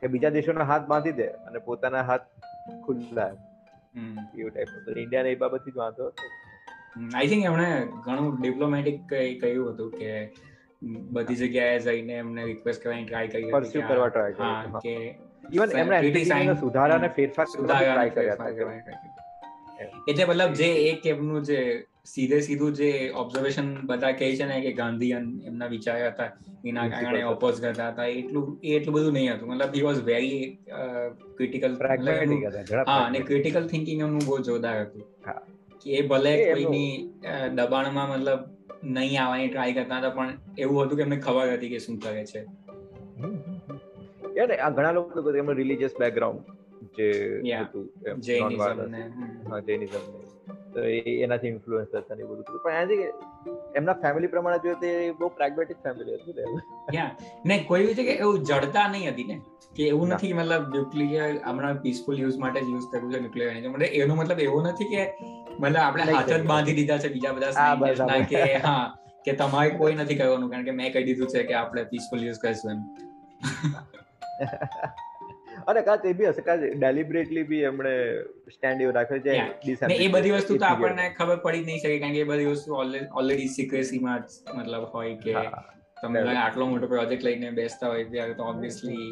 કે 0.00 0.12
બીજા 0.14 0.32
દેશોનો 0.36 0.64
હાથ 0.64 0.86
બાંધી 0.86 1.16
દે 1.18 1.28
અને 1.48 1.58
પોતાના 1.66 2.02
હાથ 2.02 2.26
ખુલ્લા 2.86 3.28
એવું 4.38 4.50
ટાઈપ 4.52 4.96
ઇન્ડિયાને 4.96 5.30
એ 5.30 5.36
બાબતથી 5.36 5.70
જ 5.70 5.76
વાંધો 5.76 6.08
હતો. 6.08 6.32
આઈ 7.14 7.28
થિંક 7.28 7.44
એમણે 7.44 7.68
ઘણું 8.04 8.34
ડિપ્લોમેટિક 8.40 8.98
કહ્યું 9.40 9.70
હતું 9.72 9.90
કે 9.92 10.10
બધી 11.12 11.36
જગ્યાએ 11.36 11.78
જઈને 11.80 12.14
એમને 12.14 12.42
રિક્વેસ્ટ 12.44 12.82
કરવાની 12.82 13.04
ટ્રાય 13.04 13.28
કરી 13.28 13.50
પરસ્યુ 13.50 13.82
કરવા 13.88 14.08
ટ્રાય 14.08 14.34
હા 14.40 14.82
કે 14.84 14.94
ઇવન 15.52 15.70
એમણે 15.78 15.96
એનપીટી 15.98 16.56
સુધારા 16.60 16.98
અને 16.98 17.10
ફેરફાર 17.16 17.48
કરવા 17.48 17.80
ટ્રાય 17.80 18.10
કર્યા 18.10 18.36
હતા. 18.36 18.52
એટલે 20.08 20.24
મતલબ 20.24 20.52
જે 20.52 20.68
એક 20.84 21.06
એમનું 21.06 21.42
જે 21.42 21.58
સીધે 22.06 22.38
સીધું 22.42 22.74
જે 22.74 22.88
ઓબ્ઝર્વેશન 23.14 23.68
બધા 23.86 24.12
કહે 24.18 24.26
છે 24.36 24.46
ને 24.46 24.56
કે 24.62 24.72
ગાંધી 24.72 25.12
એમના 25.50 25.68
વિચાર 25.68 25.96
હતા 26.00 26.28
એના 26.64 26.86
કારણે 26.90 27.22
ઓપોઝ 27.26 27.60
કરતા 27.60 27.88
હતા 27.90 28.08
એટલું 28.14 28.46
એ 28.62 28.74
એટલું 28.78 28.96
બધું 28.96 29.14
નહીં 29.14 29.32
હતું. 29.34 29.48
મતલબ 29.50 29.72
હી 29.74 29.84
વોઝ 29.88 30.00
વેરી 30.04 30.40
ક્રિટિકલ 31.36 31.76
હા 32.86 33.00
અને 33.00 33.20
ક્રિટિકલ 33.22 33.68
થિંકિંગ 33.68 34.02
એમનું 34.02 34.26
બહુ 34.26 34.38
જોરદાર 34.48 34.76
હતું. 34.82 35.04
કે 35.80 35.88
એ 35.98 36.02
ભલે 36.08 36.34
કોઈની 36.42 36.90
દબાણમાં 37.54 38.12
મતલબ 38.12 38.40
નહીં 38.90 39.18
આવવાની 39.22 39.48
ટ્રાય 39.48 39.76
કરતા 39.78 39.98
હતા 39.98 40.14
પણ 40.18 40.30
એવું 40.58 40.84
હતું 40.84 40.96
કે 40.96 41.02
એમને 41.02 41.18
ખબર 41.20 41.54
હતી 41.56 41.72
કે 41.74 41.82
શું 41.86 41.98
કરે 41.98 42.24
છે. 42.24 42.44
યાર 44.36 44.52
આ 44.58 44.70
ઘણા 44.70 44.92
લોકો 44.92 45.34
એમનું 45.34 45.56
રિલીજીયસ 45.56 45.96
બેકગ્રાઉન્ડ 45.98 46.52
જે 46.94 47.08
હતું 47.56 47.86
જૈનિઝમ 48.20 48.94
હા 49.48 49.60
જૈનિઝમ 49.62 50.04
તો 50.74 50.84
એનાથી 51.24 51.50
ઇન્ફ્લુઅન્સ 51.50 51.92
હતા 51.94 52.16
ને 52.16 52.24
બધું 52.24 52.60
પણ 52.62 52.78
આજે 52.78 52.96
એમના 53.74 53.96
ફેમિલી 54.02 54.28
પ્રમાણે 54.28 54.62
જોઈએ 54.64 54.78
તો 54.82 55.18
બહુ 55.18 55.30
પ્રેગ્મેટિક 55.36 55.78
ફેમિલી 55.82 56.18
હતું 56.18 57.02
ને 57.44 57.58
કોઈ 57.64 57.94
છે 57.94 58.04
કે 58.04 58.16
એવું 58.18 58.40
જડતા 58.44 58.86
નહીં 58.88 59.12
હતી 59.12 59.26
ને? 59.26 59.36
કે 59.76 59.86
એવું 59.88 60.12
નથી 60.16 60.32
મતલબ 60.32 60.66
ન્યુક્લિયર 60.70 61.30
હમણાં 61.44 61.78
પીસફુલ 61.78 62.18
યુઝ 62.18 62.36
માટે 62.38 62.60
જ 62.60 62.68
યુઝ 62.68 62.90
કરવું 62.90 63.14
છે 63.14 63.20
ન્યુક્લિયર 63.20 63.48
એનર્જી 63.50 63.70
મતલબ 63.70 64.02
એનો 64.02 64.16
મતલબ 64.16 64.40
એવો 64.40 64.60
નથી 64.64 64.90
કે 64.90 65.02
મતલબ 65.58 65.76
આપણે 65.78 66.10
હાથ 66.10 66.30
જ 66.32 66.42
બાંધી 66.44 66.76
દીધા 66.76 66.98
છે 66.98 67.10
બીજા 67.10 67.34
બધા 67.34 68.20
કે 68.26 68.44
હા 68.66 68.84
કે 69.24 69.32
તમારે 69.36 69.74
કોઈ 69.76 69.96
નથી 69.96 70.16
કરવાનું 70.16 70.50
કારણ 70.50 70.64
કે 70.64 70.72
મેં 70.72 70.92
કહી 70.92 71.04
દીધું 71.04 71.28
છે 71.28 71.44
કે 71.44 71.54
આપણે 71.54 71.86
પીસફુલ 71.86 72.20
યુઝ 72.22 72.40
કરીશું 72.40 72.72
એમ. 72.72 72.80
અને 75.66 75.82
કા 75.82 75.96
તે 75.96 76.14
બી 76.14 76.30
હશે 76.30 76.42
કાચ 76.42 76.64
ડેલિબરેટલી 76.76 77.44
બી 77.44 77.62
એમણે 77.64 77.92
સ્ટેન્ડ 78.54 78.80
એવું 78.80 78.94
રાખ્યો 78.94 79.20
છે 79.20 79.36
એ 79.98 80.08
બધી 80.08 80.34
વસ્તુ 80.34 80.58
તો 80.58 80.66
આપણને 80.66 81.06
ખબર 81.10 81.38
પડી 81.42 81.62
જ 81.62 81.66
નહીં 81.66 81.80
શકે 81.80 81.98
કારણ 81.98 82.16
કે 82.16 82.20
એ 82.20 82.24
બધી 82.24 82.50
વસ્તુ 82.50 82.80
ઓલરેડી 83.14 83.50
સિક્રેસીમાં 83.50 84.26
મતલબ 84.54 84.90
હોય 84.92 85.14
કે 85.18 85.36
તમે 86.02 86.24
આટલો 86.38 86.66
મોટો 86.66 86.86
પ્રોજેક્ટ 86.86 87.22
લઈને 87.22 87.48
બેસતા 87.52 87.88
હોય 87.88 88.10
ત્યારે 88.10 88.34
તો 88.34 88.44
ઓબ્વિયસલી 88.46 89.08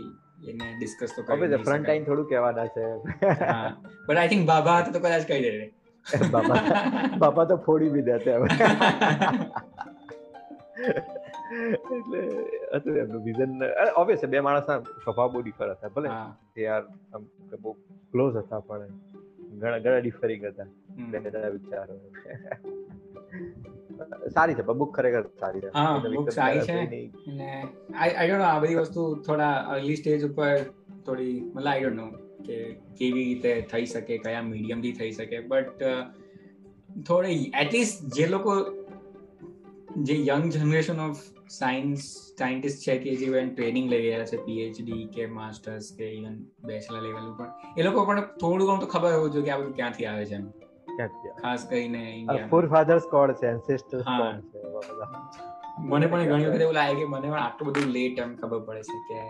એને 0.48 0.66
ડિસ્કસ 0.76 1.14
તો 1.16 1.22
કરી 1.22 1.38
હવે 1.44 1.60
ફ્રન્ટ 1.60 1.84
ટાઈમ 1.84 2.04
થોડું 2.04 2.28
કહેવાના 2.28 2.68
છે. 2.68 2.84
બટ 4.06 4.16
આઈ 4.16 4.28
થિંક 4.28 4.44
બાબા 4.46 4.78
તો 4.88 4.98
કદાચ 4.98 5.26
કહી 5.26 5.40
દે. 5.46 5.52
બાબા 6.34 6.60
બાબા 7.18 7.46
તો 7.46 7.58
ફોડી 7.66 7.90
બી 7.90 8.04
દેતે 8.04 8.30
હવે. 8.32 8.48
એટલે 11.52 12.20
હતું 12.76 12.96
એમનું 12.96 13.24
વિઝન 13.24 13.62
ઓબ્વિયસ 13.96 14.24
બે 14.24 14.40
માણસના 14.40 14.78
સ્વભાવ 14.78 15.32
બહુ 15.32 15.40
ડિફર 15.40 15.70
હતા 15.70 15.88
ભલે 15.88 16.08
તે 16.54 16.66
આર 16.66 16.82
બહુ 17.60 17.72
ક્લોઝ 18.12 18.36
હતા 18.36 18.60
પણ 18.60 18.88
ઘણા 19.58 19.78
ઘણા 19.78 19.98
ડિફરિંગ 19.98 20.44
હતા 20.44 20.66
બે 21.10 21.18
વિચારો. 21.48 21.94
સારી 24.34 24.54
છે 24.54 24.62
બુક 24.62 24.96
ખરેખર 24.96 25.22
સારી 25.40 25.60
છે. 25.60 25.70
હા 25.74 25.98
બુક 26.14 26.30
સારી 26.30 26.60
છે. 26.60 26.72
અને 27.30 27.66
આઈ 27.94 28.10
આઈ 28.10 28.28
ડોન્ટ 28.28 28.38
નો 28.38 28.44
આ 28.44 28.58
બધી 28.58 28.74
વસ્તુ 28.74 29.14
થોડા 29.16 29.52
અર્લી 29.52 29.96
સ્ટેજ 29.96 30.24
ઉપર 30.24 30.58
થોડી 31.06 31.40
મતલબ 31.54 31.66
આઈ 31.66 31.80
ડોન્ટ 31.80 31.96
નો 31.96 32.10
કે 32.44 32.74
કેવી 32.98 33.24
રીતે 33.24 33.68
થઈ 33.72 33.86
શકે 33.86 34.18
કયા 34.18 34.42
મીડિયમથી 34.42 34.92
થઈ 34.92 35.10
શકે 35.10 35.40
બટ 35.40 35.82
થોડી 37.06 37.52
એટલીસ્ટ 37.60 38.02
જે 38.14 38.26
લોકો 38.26 38.81
જે 39.96 40.14
young 40.26 40.50
generation 40.50 41.00
of 41.00 41.18
science 41.48 42.04
scientist 42.38 42.82
છે 42.82 42.98
કે 42.98 43.16
જે 43.16 43.42
ટ્રેનિંગ 43.48 43.90
લઈ 43.90 44.00
રહ્યા 44.00 44.24
છે 44.24 44.36
પીએચડી 44.36 45.04
કે 45.06 45.26
માસ્ટર્સ 45.26 45.92
કે 45.98 46.10
ઇવન 46.12 46.36
બેચલર 46.64 47.00
લેવલ 47.00 47.26
ઉપર 47.26 47.46
એ 47.76 47.82
લોકો 47.82 48.04
પણ 48.04 48.20
થોડું 48.20 48.66
ઘણું 48.66 48.80
તો 48.80 48.86
ખબર 48.86 49.12
હોવું 49.12 49.30
જોઈએ 49.30 49.44
કે 49.44 49.50
આ 49.50 49.58
બધું 49.58 49.74
ક્યાંથી 49.74 50.06
આવે 50.06 50.24
છે 50.24 50.38
ખાસ 51.42 51.64
કરીને 51.64 52.46
ફોર 52.50 52.66
ફાધર્સ 52.66 53.02
કોણ 53.10 53.32
છે? 53.32 53.46
એન્સેસ્ટર્સ 53.46 54.04
કોણ 54.04 54.40
છે? 54.40 54.60
મને 55.78 56.06
પણ 56.06 56.24
ઘણી 56.24 56.44
વખત 56.44 56.60
એવું 56.60 56.74
લાગે 56.74 56.94
કે 56.94 57.04
મને 57.04 57.28
પણ 57.28 57.38
આટલું 57.38 57.72
બધું 57.72 57.88
લેટ 57.88 58.18
એમ 58.18 58.36
ખબર 58.36 58.58
પડે 58.58 58.82
છે 58.82 58.98
કે 59.08 59.20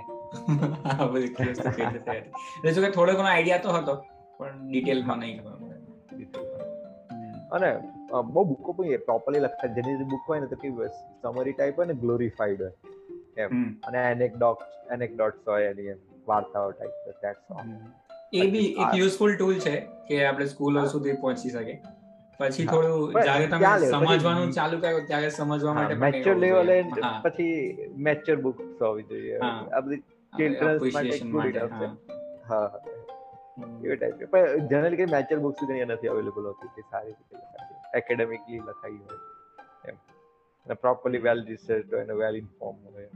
આ 0.85 1.07
બધી 1.07 1.35
એટલે 1.37 2.73
જો 2.73 2.83
કે 2.83 2.91
થોડો 2.91 3.13
ઘણો 3.13 3.29
આઈડિયા 3.29 3.59
તો 3.59 3.71
હતો 3.71 3.97
પણ 4.39 4.69
ડિટેલમાં 4.69 5.19
નહીં 5.19 5.43
ખબર 5.43 5.57
પડે. 5.57 5.77
અને 7.51 8.02
બહુ 8.21 8.45
બુકો 8.45 8.73
પણ 8.73 8.97
પ્રોપરલી 8.97 9.41
લખતા 9.41 9.67
જેની 9.67 10.05
બુક 10.05 10.21
હોય 10.29 10.41
ને 10.41 10.47
તો 10.47 10.57
કેવી 10.57 10.89
સમરી 11.23 11.53
ટાઈપ 11.53 11.79
હોય 11.79 11.87
ને 11.87 11.95
ગ્લોરીફાઈડ 11.95 12.63
હોય. 12.63 12.73
એમ. 13.37 13.73
અને 13.73 13.99
એનેકડોટ 13.99 14.59
એનેકડોટ્સ 14.93 15.49
હોય 15.49 15.63
એની 15.63 15.83
એમ. 15.83 15.97
વાર્તાઓ 16.29 16.71
ટાઈપ 16.71 16.91
ધેટ્સ 17.23 17.51
ઓલ 17.51 17.67
એ 18.33 18.51
બી 18.51 18.67
એક 18.67 18.95
યુઝફુલ 18.95 19.37
ટૂલ 19.37 19.59
છે 19.59 19.81
કે 20.09 20.25
આપણે 20.25 20.47
સ્કૂલો 20.47 20.87
સુધી 20.87 21.13
પહોંચી 21.13 21.51
શકે. 21.51 21.83
પછી 22.39 22.67
થોડું 22.67 23.23
જ્યારે 23.23 23.47
તમે 23.47 23.91
સમજવાનું 23.91 24.53
ચાલુ 24.53 24.79
કર્યો 24.79 25.01
ત્યારે 25.01 25.31
સમજવા 25.31 25.75
માટે 25.75 25.95
મેચ્યોર 25.95 26.37
લેવલે 26.37 26.85
પછી 27.23 27.77
મેચ્યોર 27.97 28.41
બુક 28.41 28.61
હોવી 28.83 29.03
જોઈએ. 29.03 29.39
આ 29.39 29.81
બધી 29.81 29.97
ચિલ્ડ્રન્સ 30.37 30.83
માટે 31.25 31.87
હા. 32.49 32.71
એવી 33.85 33.97
ટાઈપ 33.97 34.25
પણ 34.25 34.67
જનરલી 34.67 34.97
કે 34.97 35.05
મેચ્યોર 35.05 35.41
બુક્સ 35.41 35.65
ઘણી 35.69 35.85
નથી 35.85 36.09
અવેલેબલ 36.09 36.47
હોતી 36.47 36.69
કે 36.69 36.81
સારી 36.81 37.09
રીતે 37.09 37.37
એકેડેમિકલી 37.97 38.59
લખાઈ 38.59 38.93
હોય. 38.93 39.19
એમ. 39.89 40.75
પ્રોપરલી 40.75 41.19
વેલ 41.19 41.45
રિસર્ચ 41.45 41.93
હોય 41.93 42.03
અને 42.03 42.13
વેલ 42.13 42.37
ઇન્ફોર્મ 42.37 42.77
હોય. 42.77 43.11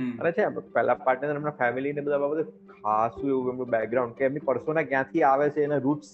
અને 0.00 0.32
છે 0.32 0.48
પહેલા 0.48 0.94
પાર્ટનર 0.94 1.34
એમના 1.34 1.50
ફેમિલી 1.50 1.92
ને 1.92 2.00
બધા 2.00 2.18
બાબતે 2.18 2.42
ખાસું 2.68 3.28
એવું 3.28 3.50
એમનું 3.50 3.68
બેકગ્રાઉન્ડ 3.68 4.14
કે 4.14 4.24
એમની 4.24 4.38
પર્સોના 4.38 4.82
ક્યાંથી 4.82 5.22
આવે 5.22 5.50
છે 5.50 5.62
એના 5.62 5.76
રૂટ્સ 5.76 6.08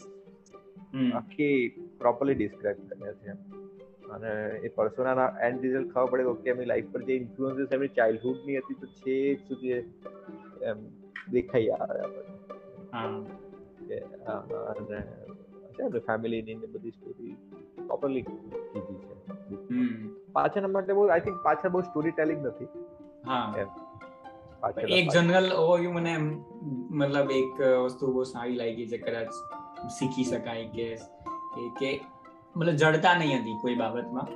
આખી 1.14 1.68
પ્રોપરલી 1.98 2.34
ડિસ્ક્રાઇબ 2.34 2.88
કર્યા 2.88 3.12
છે 3.12 3.30
અને 4.08 4.50
એ 4.58 4.68
પર્સોના 4.68 5.36
એન્ડ 5.40 5.60
રિઝલ્ટ 5.60 5.92
ખબર 5.92 6.06
પડે 6.06 6.42
કે 6.42 6.50
એમની 6.50 6.64
લાઈફ 6.64 6.92
પર 6.92 7.02
જે 7.02 7.16
ઇન્ફ્લુઅન્સીસ 7.16 7.68
એમની 7.72 7.88
ચાઇલ્ડહુડની 7.88 8.56
હતી 8.56 8.74
તો 8.74 8.86
છેક 8.86 9.40
સુધી 9.40 9.68
એમ 10.62 10.86
દેખાઈ 11.30 11.68
આવે 11.68 12.00
આપણે 12.00 13.96
અને 14.46 15.00
છે 15.72 15.98
ફેમિલીની 15.98 16.54
બધી 16.54 16.90
સ્ટોરી 16.90 17.36
પ્રોપરલી 17.86 18.22
કીધી 18.22 18.50
છે. 18.50 19.14
પાછળના 20.32 20.68
માટે 20.68 20.92
બહુ 20.92 21.04
આઈ 21.06 21.20
થિંક 21.20 21.36
પાછળ 21.42 21.68
બહુ 21.68 21.80
સ્ટોરી 21.80 22.10
ટેલિંગ 22.10 22.46
નથી. 22.46 22.68
હા. 23.26 23.42
એક 24.88 25.08
જનરલ 25.10 25.48
ઓવરવ્યુ 25.54 25.92
મને 25.92 26.12
મતલબ 27.00 27.30
એક 27.32 27.60
વસ્તુ 27.84 28.12
બહુ 28.12 28.22
સારી 28.24 28.56
લાગી 28.56 28.86
છે 28.88 28.98
કદાચ 28.98 29.30
શીખી 29.98 30.24
શકાય 30.24 30.64
કે 30.74 30.86
કે 31.80 31.90
મતલબ 32.56 32.74
જડતા 32.74 33.14
નહીં 33.18 33.38
હતી 33.40 33.58
કોઈ 33.62 33.74
બાબતમાં. 33.74 34.26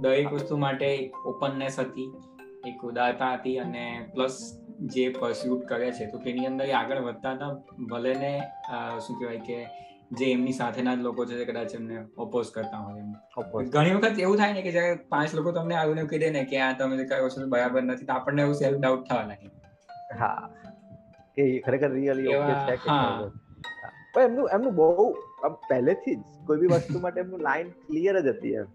દરેક 0.00 0.32
વસ્તુ 0.32 0.56
માટે 0.56 0.86
એક 0.94 1.26
ઓપનનેસ 1.26 1.78
હતી 1.78 2.08
એક 2.66 2.84
ઉદારતા 2.84 3.32
હતી 3.34 3.58
અને 3.58 3.84
પ્લસ 4.14 4.38
જે 4.86 5.04
પરસ્યુટ 5.20 5.62
કરે 5.64 5.90
છે 5.92 6.06
તો 6.06 6.18
તેની 6.18 6.46
અંદર 6.46 6.66
આગળ 6.72 7.00
વધતા 7.00 7.32
હતા. 7.32 7.50
ભલે 7.90 8.14
ને 8.14 8.32
શું 9.00 9.18
કહેવાય 9.18 9.40
કે 9.46 9.58
જે 10.10 10.32
એમની 10.32 10.52
સાથેના 10.52 10.94
જ 10.94 10.98
લોકો 10.98 11.24
છે 11.24 11.44
કદાચ 11.44 11.74
એમને 11.74 12.04
ઓપોઝ 12.18 12.50
કરતા 12.50 12.78
હોય 12.78 13.00
એમ. 13.00 13.12
ઘણી 13.70 13.94
વખત 13.94 14.18
એવું 14.18 14.36
થાય 14.36 14.52
ને 14.52 14.62
કે 14.62 14.72
જ્યારે 14.72 14.94
પાંચ 15.08 15.34
લોકો 15.34 15.52
તમને 15.52 15.74
આવીને 15.74 16.04
કહી 16.04 16.18
દે 16.18 16.30
ને 16.30 16.44
કે 16.44 16.60
આ 16.60 16.72
તમે 16.72 17.04
કઈ 17.04 17.20
વસ્તુ 17.20 17.48
બરાબર 17.48 17.82
નથી 17.82 18.06
તો 18.06 18.12
આપણને 18.12 18.42
એવું 18.42 18.54
સેલ્ફ 18.54 18.78
ડાઉટ 18.78 19.04
થવા 19.08 19.22
લાગે. 19.22 19.50
હા. 20.20 20.48
કે 21.36 21.60
ખરેખર 21.60 21.90
રિયલી 21.92 22.34
ઓકે 22.34 22.54
છે 22.66 22.76
કે 22.76 22.96
પણ 24.14 24.22
એમનું 24.22 24.48
એમનું 24.52 24.74
બહુ 24.74 25.14
પહેલેથી 25.68 26.16
જ 26.16 26.20
કોઈ 26.46 26.58
બી 26.58 26.66
વસ્તુ 26.66 27.00
માટે 27.00 27.20
એમનું 27.20 27.40
લાઈન 27.40 27.70
ક્લિયર 27.70 28.20
જ 28.20 28.26
હતી 28.28 28.54
એમ. 28.54 28.66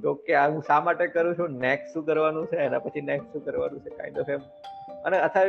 તો 0.00 0.14
કે 0.14 0.34
આ 0.34 0.48
હું 0.50 0.62
શા 0.62 0.80
માટે 0.80 1.06
કરું 1.06 1.34
છું 1.34 1.58
નેક્સ્ટ 1.58 1.92
શું 1.94 2.04
કરવાનું 2.06 2.46
છે 2.46 2.56
એના 2.56 2.78
પછી 2.78 3.00
નેક્સ્ટ 3.00 3.32
શું 3.32 3.44
કરવાનું 3.44 3.80
છે 3.80 3.90
કાઇન્ડ 3.90 4.18
ઓફ 4.18 4.28
એમ. 4.28 4.40
અને 5.04 5.16
અથવા 5.18 5.44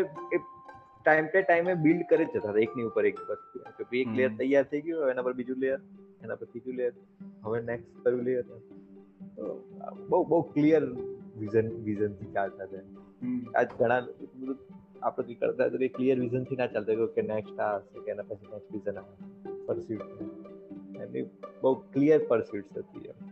ટાઈમ 1.05 1.25
ટે 1.25 1.41
ટાઈમે 1.41 1.73
બિલ્ડ 1.75 2.05
કરી 2.09 2.25
જતા 2.25 2.41
હતા 2.45 2.61
એકની 2.61 2.83
ઉપર 2.83 3.05
એક 3.05 3.19
વસ્તુ 3.21 3.87
કે 3.89 4.01
એક 4.01 4.13
લેયર 4.13 4.31
તૈયાર 4.37 4.63
થઈ 4.63 4.81
ગયું 4.81 5.11
એના 5.11 5.21
પર 5.21 5.33
બીજું 5.33 5.59
લેયર 5.59 5.79
એના 6.23 6.35
પર 6.35 6.45
ત્રીજું 6.45 6.75
લેયર 6.75 6.93
હવે 7.43 7.61
નેક્સ્ટ 7.61 7.99
કયું 8.03 8.23
લેયર 8.23 8.45
બહુ 10.09 10.23
બહુ 10.25 10.41
ક્લિયર 10.53 10.83
વિઝન 11.37 11.69
વિઝનથી 11.83 12.31
ચાલતા 12.33 12.67
છે 12.67 12.81
આજ 13.55 13.69
ઘણા 13.79 14.01
બધું 14.33 14.57
આપણે 15.01 15.35
કરતા 15.35 15.69
તો 15.69 15.77
ક્લિયર 15.87 16.19
વિઝનથી 16.19 16.55
ના 16.55 16.67
ચાલતા 16.67 17.07
કે 17.15 17.21
નેક્સ્ટ 17.21 17.59
આ 17.59 17.71
હશે 17.79 18.05
કે 18.05 18.11
એના 18.11 18.23
પછી 18.23 18.51
નેક્સ્ટ 18.51 18.71
વિઝન 18.71 18.97
આ 18.97 19.05
પરસ્યુટ 19.67 20.09
એમની 21.01 21.25
બહુ 21.61 21.73
ક્લિયર 21.93 22.21
પરસ્યુટ 22.27 22.77
હતી 22.77 23.07
એમ. 23.07 23.24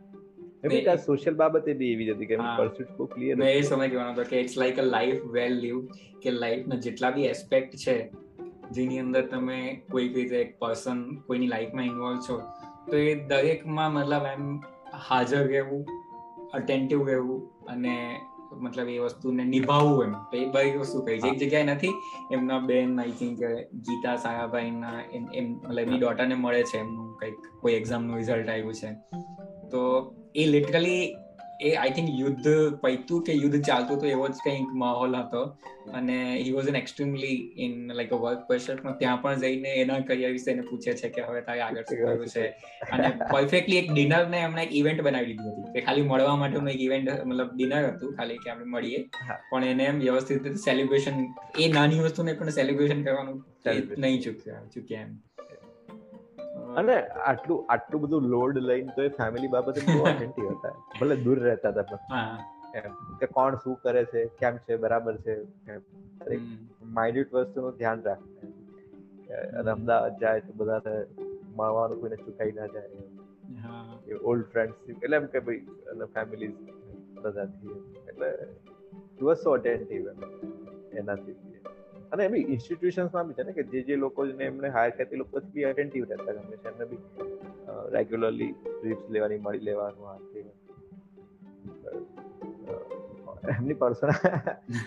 એવી 0.64 0.86
આ 0.86 0.96
સોશિયલ 0.96 1.36
બાબતે 1.36 1.74
બી 1.74 1.92
એવી 1.92 2.06
જ 2.06 2.10
હતી 2.10 2.26
કે 2.26 2.36
પરસ્યુટ 2.36 2.98
બહુ 2.98 3.06
ક્લિયર 3.06 3.36
મેં 3.36 3.50
એ 3.50 3.62
સમય 3.62 3.90
કહેવાનો 3.90 4.12
હતો 4.12 4.24
કે 4.24 4.40
it's 4.40 4.58
like 4.58 4.80
a 4.80 4.82
life 4.82 5.24
well 5.24 5.54
live 5.54 5.86
કે 6.24 6.32
લાઈફના 6.32 6.76
જેટલા 6.76 7.10
બી 7.10 7.24
એસ્પેક્ટ 7.24 7.76
છે 7.76 8.10
જેની 8.72 9.00
અંદર 9.00 9.22
તમે 9.22 9.82
કોઈ 9.92 10.08
રીતે 10.08 10.36
એક 10.36 10.60
પર્સન 10.60 11.16
કોઈની 11.16 11.48
લાઈફમાં 11.48 11.86
ઇન્વોલ્વ 11.86 12.20
છો 12.30 12.42
તો 12.92 12.98
એ 12.98 13.16
દરેકમાં 13.16 13.94
મતલબ 13.94 14.24
એમ 14.34 14.60
હાજર 15.10 15.48
રહેવું 15.48 15.86
અટેન્ટિવ 16.54 17.08
રહેવું 17.08 17.66
અને 17.66 18.20
મતલબ 18.60 18.90
એ 18.90 19.00
વસ્તુને 19.00 19.44
નિભાવવું 19.44 20.04
એમ. 20.04 20.12
તો 20.12 20.38
એ 20.38 20.46
બધી 20.46 20.78
વસ્તુ 20.78 21.02
કહી 21.02 21.20
છે. 21.20 21.28
એક 21.28 21.38
જગ્યાએ 21.38 21.64
નથી 21.64 21.94
એમના 22.32 22.60
બેન 22.60 23.00
આઈ 23.02 23.12
થિંક 23.12 23.40
ગીતા 23.74 24.16
સારાભાઈના 24.16 25.02
એમ 25.34 25.54
મતલબ 25.54 25.80
એમની 25.80 26.00
ડોટરને 26.00 26.36
મળે 26.36 26.64
છે 26.64 26.78
એમનું 26.78 27.18
કંઈક 27.18 27.34
કોઈ 27.62 27.74
એક્ઝામનું 27.74 28.18
રિઝલ્ટ 28.18 28.50
આવ્યું 28.50 28.74
છે. 28.74 28.88
તો 29.70 29.80
એ 30.36 30.46
લિટરલી 30.46 31.04
એ 31.62 31.72
આઈ 31.74 31.90
થિંક 31.90 32.10
યુદ્ધ 32.20 32.48
પૈતું 32.82 33.24
કે 33.24 33.34
યુદ્ધ 33.34 33.62
ચાલતું 33.64 33.98
હતું 33.98 34.10
એવો 34.10 34.28
જ 34.28 34.32
કંઈક 34.46 34.72
માહોલ 34.82 35.16
હતો. 35.16 35.42
અને 35.94 36.18
he 36.44 36.52
was 36.52 36.68
an 36.68 36.76
extremely 36.76 37.38
in 37.58 37.74
like 37.94 38.14
a 38.14 38.16
work 38.16 38.42
pressure 38.48 38.76
ત્યાં 38.76 39.22
પણ 39.22 39.40
જઈને 39.40 39.70
એના 39.84 40.00
કરિયર 40.00 40.32
વિશે 40.32 40.52
એને 40.52 40.62
પૂછે 40.62 40.94
છે 40.94 41.10
કે 41.10 41.22
હવે 41.22 41.42
તારે 41.42 41.62
આગળ 41.62 41.82
શું 41.82 42.02
કરવું 42.02 42.28
છે? 42.28 42.46
અને 42.92 43.08
પરફેક્ટલી 43.34 43.78
એક 43.78 43.92
ડિનર 43.94 44.24
ને 44.28 44.40
એમણે 44.40 44.64
એક 44.64 44.74
ઇવેન્ટ 44.74 45.02
બનાવી 45.02 45.26
દીધી 45.26 45.50
હતી. 45.50 45.74
કે 45.74 45.82
ખાલી 45.82 46.02
મળવા 46.02 46.36
માટેનું 46.36 46.70
એક 46.70 46.82
ઇવેન્ટ 46.82 47.12
મતલબ 47.26 47.52
ડિનર 47.56 47.84
હતું 47.90 48.16
ખાલી 48.16 48.38
કે 48.38 48.50
આપણે 48.50 48.66
મળીએ. 48.66 49.04
પણ 49.52 49.64
એને 49.64 49.84
એમ 49.84 50.00
વ્યવસ્થિત 50.00 50.44
રીતે 50.44 50.56
સેલિબ્રેશન 50.56 51.26
એ 51.60 51.68
નાની 51.68 52.00
વસ્તુને 52.00 52.34
પણ 52.34 52.50
સેલિબ્રેશન 52.50 53.04
કરવાનું 53.04 53.46
નહીં 53.98 54.22
ચૂક્યા 54.22 54.66
ચૂક્યા 54.76 55.02
એમ. 55.02 55.14
અને 56.82 56.96
આટલું 57.32 57.60
આટલું 57.70 58.02
બધું 58.02 58.28
લોડ 58.34 58.58
લઈને 58.70 58.92
તો 58.98 59.04
એ 59.04 59.14
ફેમિલી 59.20 59.48
બાબતે 59.48 59.80
બહુ 59.88 60.02
અટેન્ટિવ 60.12 60.50
હતા. 60.50 60.74
ભલે 61.00 61.16
દૂર 61.26 61.38
રહેતા 61.40 61.72
હતા 61.72 61.86
પણ. 61.92 62.44
કે 63.20 63.28
કોણ 63.38 63.58
શું 63.64 63.80
કરે 63.84 64.04
છે 64.06 64.26
કેમ 64.42 64.60
છે 64.68 64.78
બરાબર 64.78 65.16
છે 65.26 65.34
માઇન્યુટ 66.98 67.36
વસ્તુનું 67.38 67.78
ધ્યાન 67.78 68.06
રાખે 68.08 68.48
અને 69.60 69.72
અમદાવાદ 69.72 70.20
જાય 70.24 70.46
તો 70.48 70.58
બધાને 70.58 70.94
મળવાનું 71.58 72.00
કોઈને 72.02 72.18
ચૂકાઈ 72.26 72.56
ના 72.60 72.70
જાય. 72.76 73.04
ઓલ્ડ 74.32 74.46
ફ્રેન્ડ્સ 74.54 74.94
એટલે 74.96 75.18
એમ 75.22 75.28
કે 75.28 75.44
ભાઈ 75.48 75.64
અને 75.94 76.06
ફેમિલી 76.16 76.52
બધાથી. 77.18 77.80
એટલે 78.10 78.30
વોઝ 79.22 79.42
સો 79.44 79.58
અટેન્ટિવ 79.58 80.08
એનાથી. 81.02 81.38
અને 82.14 82.24
એમ 82.24 82.36
ઇન્સ્ટિટ્યુશન્સમાં 82.36 83.28
બી 83.28 83.34
છે 83.34 83.44
ને 83.44 83.54
કે 83.54 83.64
જે 83.64 83.80
જે 83.82 83.96
લોકો 83.96 84.26
એમને 84.48 84.70
હાયર 84.70 84.94
કરે 84.98 85.06
તે 85.06 85.16
લોકો 85.16 85.42
બી 85.54 85.64
અટેન્ટિવ 85.64 86.10
રહેતા 86.10 86.34
ગમે 86.34 86.58
છે 86.58 86.68
એમને 86.74 86.86
બી 86.86 87.02
રેગ્યુલરલી 87.92 88.52
ટ્રીપ્સ 88.52 89.10
લેવાની 89.10 89.38
મળી 89.38 89.60
લેવાનું 89.60 90.06
આ 90.10 90.20
એમની 93.54 93.74
પર્સનલ 93.74 94.14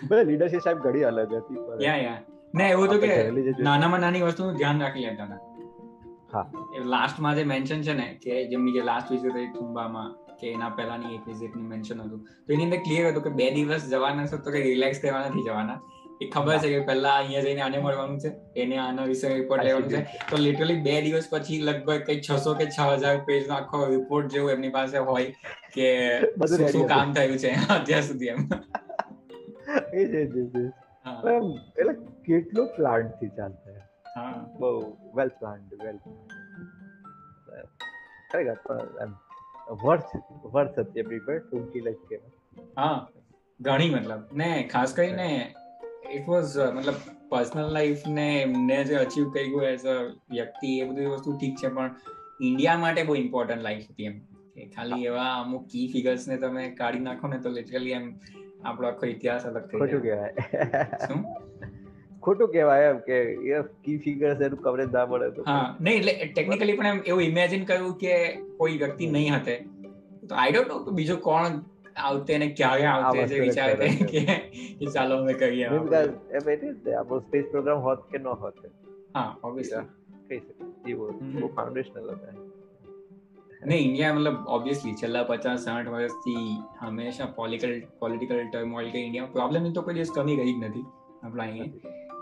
બધા 0.09 0.23
લીડરશિપ 0.23 0.61
સાહેબ 0.61 0.79
ઘણી 0.79 1.03
અલગ 1.03 1.35
હતી 1.35 1.59
યા 1.87 1.97
યા. 1.97 2.21
ના 2.55 2.69
એવું 2.69 2.89
તો 2.89 2.99
કે 2.99 3.11
નાનામાં 3.61 4.01
નાની 4.01 4.23
વસ્તુનું 4.23 4.55
ધ્યાન 4.55 4.81
રાખી 4.81 5.05
લેતા 5.07 5.27
હતા. 5.27 5.41
હા. 6.33 6.47
લાસ્ટમાં 6.85 7.35
જે 7.35 7.45
મેન્શન 7.45 7.83
છે 7.83 7.93
ને 7.93 8.07
કે 8.23 8.39
જેમની 8.47 8.73
જે 8.73 8.83
લાસ્ટ 8.83 9.11
વિઝિટ 9.11 9.33
હતી 9.33 9.51
ટુંબામાં 9.51 10.15
કે 10.41 10.47
એના 10.53 10.71
પહેલાની 10.71 11.13
એક 11.15 11.27
વિઝિટની 11.27 11.69
મેન્શન 11.73 12.01
હતું. 12.01 12.25
તો 12.47 12.53
એની 12.53 12.65
અંદર 12.65 12.81
ક્લિયર 12.87 13.05
હતું 13.11 13.23
કે 13.23 13.31
બે 13.31 13.51
દિવસ 13.51 13.85
જવાના 13.91 14.27
છો 14.27 14.39
તો 14.39 14.51
કે 14.51 14.61
રિલેક્સ 14.61 14.99
કરવા 14.99 15.29
નથી 15.29 15.43
જવાના. 15.43 15.79
એ 16.21 16.29
ખબર 16.29 16.59
છે 16.61 16.69
કે 16.71 16.81
પહેલા 16.85 17.15
અહીંયા 17.17 17.45
જઈને 17.45 17.63
આને 17.63 17.79
મળવાનું 17.79 18.21
છે 18.21 18.31
એને 18.57 18.77
આના 18.81 19.07
વિશે 19.09 19.27
રિપોર્ટ 19.33 19.65
લેવાનું 19.65 19.91
છે. 19.91 20.01
તો 20.29 20.37
લિટરલી 20.39 20.79
બે 20.83 20.95
દિવસ 21.03 21.29
પછી 21.31 21.59
લગભગ 21.63 22.07
કઈ 22.07 22.21
છસો 22.23 22.55
કે 22.55 22.67
છ 22.69 22.79
હજાર 22.97 23.17
પેજ 23.27 23.43
નો 23.49 23.57
આખો 23.57 23.83
રિપોર્ટ 23.89 24.33
જેવું 24.33 24.53
એમની 24.53 24.73
પાસે 24.73 24.97
હોય 25.03 25.29
કે 25.73 25.89
શું 26.71 26.89
કામ 26.89 27.15
થયું 27.15 27.39
છે 27.39 27.51
અત્યાર 27.77 28.05
સુધી 28.05 28.31
એમ. 28.31 28.41
એટલે 31.77 31.95
કેટલો 32.27 32.63
પ્લાન્ટથી 32.77 33.31
ચાલતા 33.35 33.77
હા. 34.17 34.33
બહુ 34.59 34.71
વેલ 35.15 35.31
પ્લાન્ડ 35.37 35.77
વેલ 35.83 35.99
ખરેખર 38.31 38.59
પણ 38.65 39.13
વર્થ 39.85 40.11
વર્થ 40.55 40.81
હતી 40.81 41.03
એવરી 41.03 41.23
પર 41.27 41.39
ટૂંકી 41.45 41.83
લાઈફ 41.83 42.09
કે 42.09 42.17
હા 42.77 42.97
ઘણી 43.61 43.91
મતલબ. 43.93 44.23
ને 44.35 44.51
ખાસ 44.69 44.91
કરીને 44.95 45.29
ઇટ 46.11 46.27
વોઝ 46.27 46.55
મતલબ 46.69 46.99
પર્સનલ 47.31 47.71
લાઈફ 47.71 48.05
ને 48.11 48.27
એમને 48.41 48.79
જે 48.85 48.97
અચીવ 48.99 49.27
કર્યું 49.31 49.65
એઝ 49.65 49.87
અ 49.87 49.97
વ્યક્તિ 50.31 50.73
એ 50.77 50.89
બધી 50.89 51.11
વસ્તુ 51.13 51.35
ઠીક 51.35 51.57
છે 51.57 51.71
પણ 51.71 51.93
ઇન્ડિયા 52.41 52.79
માટે 52.79 53.03
બહુ 53.03 53.17
ઇમ્પોર્ટન્ટ 53.17 53.63
લાઈફ 53.63 53.89
હતી 53.89 54.11
એમ 54.11 54.19
કે 54.55 54.69
ખાલી 54.75 55.07
એવા 55.07 55.31
અમુક 55.37 55.67
કી 55.69 55.87
ફિગર્સ 55.89 56.29
ને 56.29 56.39
તમે 56.39 56.65
કાઢી 56.79 57.05
નાખો 57.05 57.33
ને 57.33 57.39
તો 57.39 57.55
લિટરલી 57.55 57.97
એમ 57.97 58.09
આપણો 58.65 58.89
આખો 58.89 59.07
ઇતિહાસ 59.07 59.47
અલગ 59.47 59.63
થઈ 59.65 59.81
ખોટું 59.81 60.03
કહેવાય 60.03 61.01
શું 61.03 61.25
ખોટું 62.23 62.53
કહેવાય 62.53 62.91
એમ 62.91 63.01
કે 63.05 63.21
કી 63.83 63.99
ફિગર્સ 63.99 64.45
એનું 64.47 64.63
કવરેજ 64.63 64.93
ના 64.93 65.07
મળે 65.07 65.31
તો 65.31 65.47
હા 65.47 65.63
નહીં 65.81 66.11
એટલે 66.11 66.29
ટેકનિકલી 66.33 66.77
પણ 66.77 66.93
એમ 66.93 67.03
એવું 67.05 67.25
ઇમેજિન 67.25 67.65
કર્યું 67.65 67.97
કે 67.97 68.21
કોઈ 68.59 68.79
વ્યક્તિ 68.79 69.11
નહીં 69.13 69.39
હતે 69.39 69.57
તો 70.25 70.35
આઈ 70.37 70.55
ડોન્ટ 70.55 70.91
નો 70.91 70.99
બીજો 71.01 71.19
કોણ 71.27 71.59
આવતે 71.97 72.39
ને 72.39 72.49
ક્યારે 72.49 72.85
આવતે 72.85 73.27
જે 73.27 73.41
વિચારતે 73.41 73.89
કે 73.89 74.25
કે 74.79 74.87
ચાલો 74.87 75.17
અમે 75.17 75.33
કરીએ 75.33 75.65
એમ 75.65 76.51
એટલે 76.51 76.95
આપણો 76.95 77.19
સ્પેસ 77.19 77.45
પ્રોગ્રામ 77.51 77.79
હોત 77.79 78.11
કે 78.11 78.19
ન 78.19 78.27
હોત? 78.27 78.55
હા 79.17 79.37
ઓબ્વિયસલી 79.45 79.87
કહી 80.29 80.39
શકે. 80.39 80.91
એવો 80.91 81.11
બહુ 81.11 81.47
ફાઉન્ડેશનલ 81.47 82.11
હતા. 82.11 82.35
ને 83.67 83.77
ઇન્ડિયા 83.77 84.15
મતલબ 84.15 84.49
ઓબ્વિયસલી 84.49 84.95
છેલ્લા 84.95 85.23
પચાસ 85.23 85.61
સાઠ 85.61 85.89
વર્ષથી 85.89 86.63
હંમેશા 86.81 87.27
પોલિટિકલ 87.27 87.83
પોલિટિકલ 87.99 88.49
ટર્મોઇલ 88.53 88.91
કે 88.91 88.99
ઇન્ડિયા 88.99 89.25
પ્રોબ્લેમ 89.33 89.73
તો 89.73 89.83
કોઈ 89.83 89.95
દિવસ 89.95 90.11
કમી 90.15 90.37
ગઈ 90.37 90.53
જ 90.53 90.65
નથી 90.65 90.85
આપણા 91.23 91.45
અહીંયા. 91.45 91.67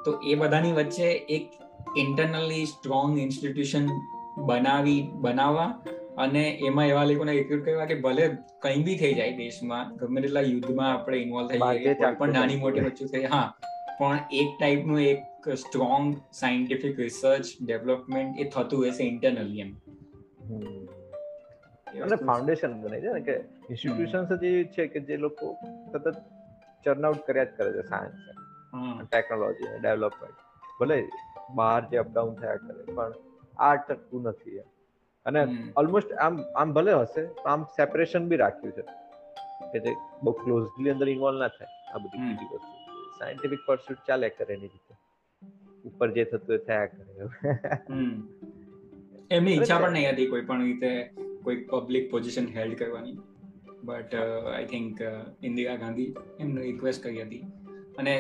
તો 0.04 0.18
એ 0.22 0.34
બધાની 0.34 0.72
વચ્ચે 0.72 1.10
એક 1.36 1.50
ઇન્ટરનલી 1.96 2.64
સ્ટ્રોંગ 2.66 3.18
ઇન્સ્ટિટ્યુશન 3.18 3.88
બનાવી 4.46 5.02
બનાવવા 5.20 5.68
અને 6.16 6.42
એમાં 6.62 6.88
એવા 6.88 7.04
લોકોને 7.04 7.32
રિક્રુટ 7.32 7.62
કરવા 7.64 7.86
કે 7.86 7.96
ભલે 8.00 8.24
કંઈ 8.62 8.82
બી 8.82 8.96
થઈ 8.96 9.12
જાય 9.14 9.36
દેશમાં 9.38 9.94
ગમે 9.96 10.18
તેટલા 10.20 10.44
યુદ્ધમાં 10.44 10.90
આપણે 10.90 11.20
ઇન્વોલ્વ 11.20 11.48
થઈ 11.52 11.60
જઈએ 11.78 11.94
પણ 12.18 12.32
નાની 12.32 12.58
મોટી 12.58 12.84
વસ્તુ 12.86 13.08
થઈ 13.08 13.24
હા. 13.26 13.46
પણ 13.98 14.20
એક 14.34 14.52
ટાઈપનું 14.54 15.00
એક 15.04 15.22
સ્ટ્રોંગ 15.56 16.06
સાયન્ટિફિક 16.32 16.96
રિસર્ચ 16.98 17.50
ડેવલપમેન્ટ 17.62 18.40
એ 18.40 18.48
થતું 18.50 18.86
હશે 18.86 19.04
ઇન્ટરનલી 19.06 19.64
એમ. 19.64 19.72
એટલે 21.96 22.16
ફાઉન્ડેશન 22.22 22.78
બને 22.80 23.00
છે 23.00 23.12
ને 23.12 23.22
કે 23.22 23.36
ઇન્સ્ટિટ્યુશન્સ 23.68 24.32
જે 24.42 24.52
છે 24.72 24.88
કે 24.88 25.04
જે 25.08 25.16
લોકો 25.18 25.50
સતત 25.92 26.14
ચર્ન 26.86 27.04
આઉટ 27.04 27.22
કર્યા 27.26 27.48
જ 27.48 27.58
કરે 27.58 27.70
છે 27.72 27.84
સાયન્સ 27.84 28.20
ટેકનોલોજી 29.08 29.72
ડેવલપમેન્ટ 29.78 30.38
ભલે 30.78 30.98
બહાર 31.56 31.80
જે 31.90 31.98
અપડાઉન 31.98 32.36
થયા 32.36 32.62
કરે 32.62 32.78
પણ 32.90 33.12
આ 33.62 33.74
ટકતું 33.82 34.28
નથી 34.28 34.56
એમ. 34.58 34.68
અને 35.26 35.40
ઓલમોસ્ટ 35.76 36.12
આમ 36.24 36.34
આમ 36.56 36.68
ભલે 36.72 36.92
હશે 36.94 37.22
આમ 37.46 37.60
સેપરેશન 37.76 38.28
બી 38.28 38.36
રાખ્યું 38.36 38.72
છે. 38.72 38.84
કે 39.72 39.78
જે 39.78 39.92
બહુ 40.22 40.32
ક્લોઝલી 40.32 40.90
અંદર 40.90 41.08
ઇન્વોલ્વ 41.08 41.38
ના 41.38 41.48
થાય 41.48 41.72
આ 41.94 41.98
બધી 41.98 42.22
બીજી 42.28 42.50
વસ્તુ. 42.54 42.74
સાયન્ટિફિક 43.18 43.62
પરસ્યુટ 43.66 44.00
ચાલે 44.08 44.28
કરે 44.28 44.52
એની 44.54 44.70
રીતે. 44.74 44.94
ઉપર 45.84 46.08
જે 46.10 46.24
થતું 46.24 46.54
એ 46.54 46.58
થયા 46.58 46.86
કરે 46.86 47.12
એમની 49.30 49.54
ઈચ્છા 49.54 49.78
પણ 49.80 49.92
નહીં 49.92 50.08
હતી 50.10 50.26
કોઈ 50.26 50.44
પણ 50.48 50.62
રીતે 50.62 50.90
કોઈ 51.44 51.58
પબ્લિક 51.70 52.10
પોઝિશન 52.10 52.46
હેલ્ડ 52.56 52.78
કરવાની. 52.78 53.16
But 53.84 54.14
I 54.54 54.66
think 54.66 55.00
Indira 55.42 55.76
Gandhi 55.76 56.10
એમને 56.40 56.60
રિક્વેસ્ટ 56.62 57.02
કરી 57.02 57.22
હતી. 57.22 57.44
અને 57.98 58.12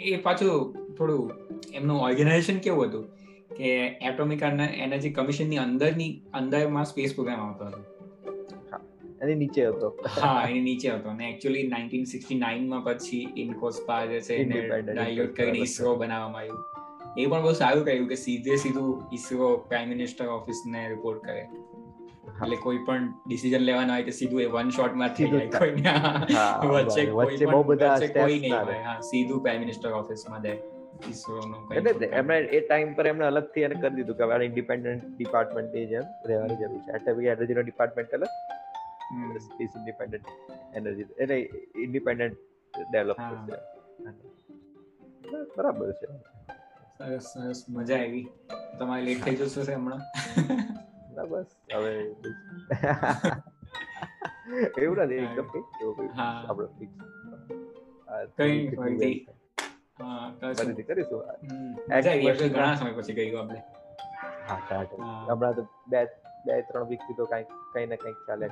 એ 0.00 0.16
પાછું 0.16 0.94
થોડું 0.94 1.22
એમનું 1.74 1.98
ઓર્ગેનાઇઝેશન 2.00 2.58
કેવું 2.58 2.84
હતું? 2.88 3.04
કે 3.62 3.72
એટોમિક 4.10 4.42
એનર્જી 4.82 5.10
કમિશનની 5.10 5.58
અંદરની 5.58 6.12
અંદરમાં 6.34 6.84
સ્પેસ 6.84 7.14
પ્રોગ્રામ 7.14 7.40
આવતો 7.40 7.64
હતો. 7.64 7.80
એની 9.22 9.34
નીચે 9.34 9.66
હતો. 9.66 9.88
હા 10.22 10.46
એની 10.50 10.60
નીચે 10.60 10.88
હતો. 10.90 11.08
અને 11.08 11.28
એકચ્યુઅલી 11.28 11.60
1969 11.60 12.68
માં 12.68 12.82
પછી 12.84 13.20
ઇન્કોસ્પા 13.36 14.04
જે 14.06 14.20
છે 14.20 14.34
એને 14.36 14.82
ડાયલ્યુટ 14.82 15.36
કરીને 15.36 15.58
ઇસરો 15.58 15.94
બનાવવામાં 15.96 16.40
આવ્યું. 16.40 16.64
એ 17.18 17.26
પણ 17.26 17.42
બહુ 17.42 17.52
સારું 17.52 17.84
કહ્યું 17.84 18.08
કે 18.08 18.14
સીધે 18.14 18.56
સીધું 18.56 18.90
ઇસરો 19.12 19.52
પ્રાઇમ 19.68 19.88
મિનિસ્ટર 19.88 20.26
ઓફિસ 20.26 20.64
ને 20.66 20.82
રિપોર્ટ 20.88 21.22
કરે. 21.24 21.46
એટલે 22.42 22.56
કોઈ 22.56 22.78
પણ 22.78 23.08
ડિસિઝન 23.26 23.64
લેવાનો 23.70 23.92
હોય 23.92 24.02
તો 24.02 24.10
સીધું 24.10 24.40
એ 24.40 24.46
વન 24.46 24.70
શોટમાં 24.70 25.08
થઈ 25.08 25.30
જાય 25.30 25.46
કોઈ 25.46 25.70
વચ્ચે 26.74 27.06
કોઈ 27.06 27.36
બહુ 27.52 27.62
બધા 27.62 27.96
કોઈ 27.98 28.38
નહીં 28.38 28.60
હોય. 28.64 28.84
હા 28.90 29.00
સીધું 29.00 29.42
પ્રાઇમ 29.42 29.60
મિનિસ્ટર 29.60 29.92
ઓફિસમાં 29.92 30.42
જાય 30.42 30.71
એટલે 31.74 32.06
એમણે 32.06 32.38
એ 32.38 32.60
ટાઈમ 32.60 32.94
પર 32.94 33.06
એમણે 33.06 33.26
અલગથી 33.26 33.60
એને 33.60 33.74
કરી 33.74 33.94
દીધું 33.94 34.16
કે 34.16 34.24
હવે 34.24 34.44
ઇન્ડિપેન્ડન્ટ 34.44 35.16
ડિપાર્ટમેન્ટ 35.16 35.72
જેમ 35.72 36.04
રહેવાની 36.26 36.56
જરૂર 36.56 36.78
છે. 36.78 36.92
એટલે 36.92 37.28
એનર્જી 37.28 37.54
નો 37.54 37.60
ડિપાર્ટમેન્ટ 37.60 38.14
અલગ 38.14 38.24
સ્પેસ 39.38 39.76
ઇન્ડિપેન્ડન્ટ 39.76 40.26
એનર્જી 40.74 41.06
એટલે 41.18 41.48
ઇન્ડિપેન્ડન્ટ 41.76 42.36
ડેવલપ 42.90 43.16
થશે 43.16 43.56
બરાબર 45.56 45.92
છે. 45.92 46.06
સરસ 46.98 47.32
સરસ. 47.32 47.68
મજા 47.68 47.96
આવી. 47.96 48.28
તમારે 48.78 49.02
લેટ 49.02 49.24
થઈ 49.24 49.36
જશે 49.36 49.74
હમણાં. 49.74 50.02
ના 51.14 51.24
બસ 51.24 51.46
હવે 51.74 52.14
એવું 54.82 54.96
નથી 54.96 55.14
એકદમ 55.14 55.42
કઈ 55.42 55.64
એવું 55.82 56.08
આપણે 56.20 56.68
ફિક્સ 56.78 56.96
કઈ 58.36 58.56
કઈ 59.00 59.16
ફરીથી 60.54 60.82
કરીશું 60.82 61.20
ઘણા 62.48 62.74
સમય 62.74 62.92
પછી 62.92 63.14
ગયું 63.14 63.40
આપણે. 63.40 63.60
હમણાં 65.28 65.54
તો 65.54 65.62
બે 65.88 66.00
બે 66.46 66.60
ત્રણ 66.60 66.88
વીકથી 66.88 67.16
તો 67.16 67.24
કઈ 67.24 67.44
કઈ 67.74 67.86
ને 67.86 67.96
કંઈક 67.96 68.24
ચાલે 68.26 68.46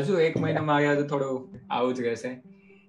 હજુ 0.00 0.18
એક 0.18 0.36
મહિનામાં 0.40 0.76
આવ્યા 0.76 0.94
તો 0.94 1.06
થોડું 1.06 1.38
આવું 1.70 1.94
જ 1.94 2.00
રહેશે. 2.00 2.30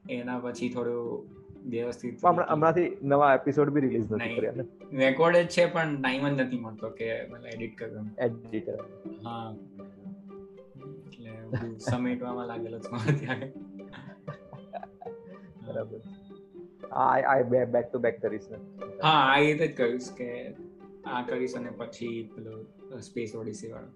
એના 0.10 0.40
પછી 0.40 0.70
થોડું 0.70 1.44
વ્યવસ્થિત 1.70 2.26
હમણાંથી 2.26 2.90
નવા 3.04 3.34
એપિસોડ 3.34 3.70
બી 3.70 3.82
રિલીઝ 3.82 4.12
નથી 4.12 4.36
કર્યા 4.36 4.66
રેકોર્ડ 4.94 5.38
જ 5.38 5.46
છે 5.48 5.66
પણ 5.66 5.96
ટાઈમ 6.02 6.28
જ 6.30 6.42
નથી 6.42 6.60
મળતો 6.60 6.90
કે 6.90 7.10
મને 7.28 7.50
એડિટ 7.50 7.78
કરવાનું. 7.78 8.12
એડિટ 8.18 8.66
કરવાનું. 8.66 9.28
હા. 9.28 9.54
એટલે 11.06 11.80
સમેટવામાં 11.80 12.48
લાગેલો 12.48 12.80
છું 12.80 12.98
અત્યારે. 12.98 13.48
બરાબર 15.66 16.00
આ 16.94 17.10
આઈ 17.28 17.44
બે 17.44 17.65
બેક 17.65 17.91
ટુ 17.91 17.99
બેક 17.99 18.22
કરીશ 18.22 18.48
ને. 18.52 18.57
હા 19.03 19.34
આ 19.34 19.38
એ 19.38 19.57
જ 19.57 19.68
કહીશ 19.78 20.10
કે 20.18 20.30
આ 21.06 21.22
કરીશ 21.22 21.56
અને 21.56 21.70
પછી 21.70 22.32
પેલો 22.36 22.99
સ્પેસ 22.99 23.36
ઓડિસી 23.36 23.72
વાળો. 23.72 23.91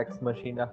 Ex 0.00 0.22
machina 0.22 0.68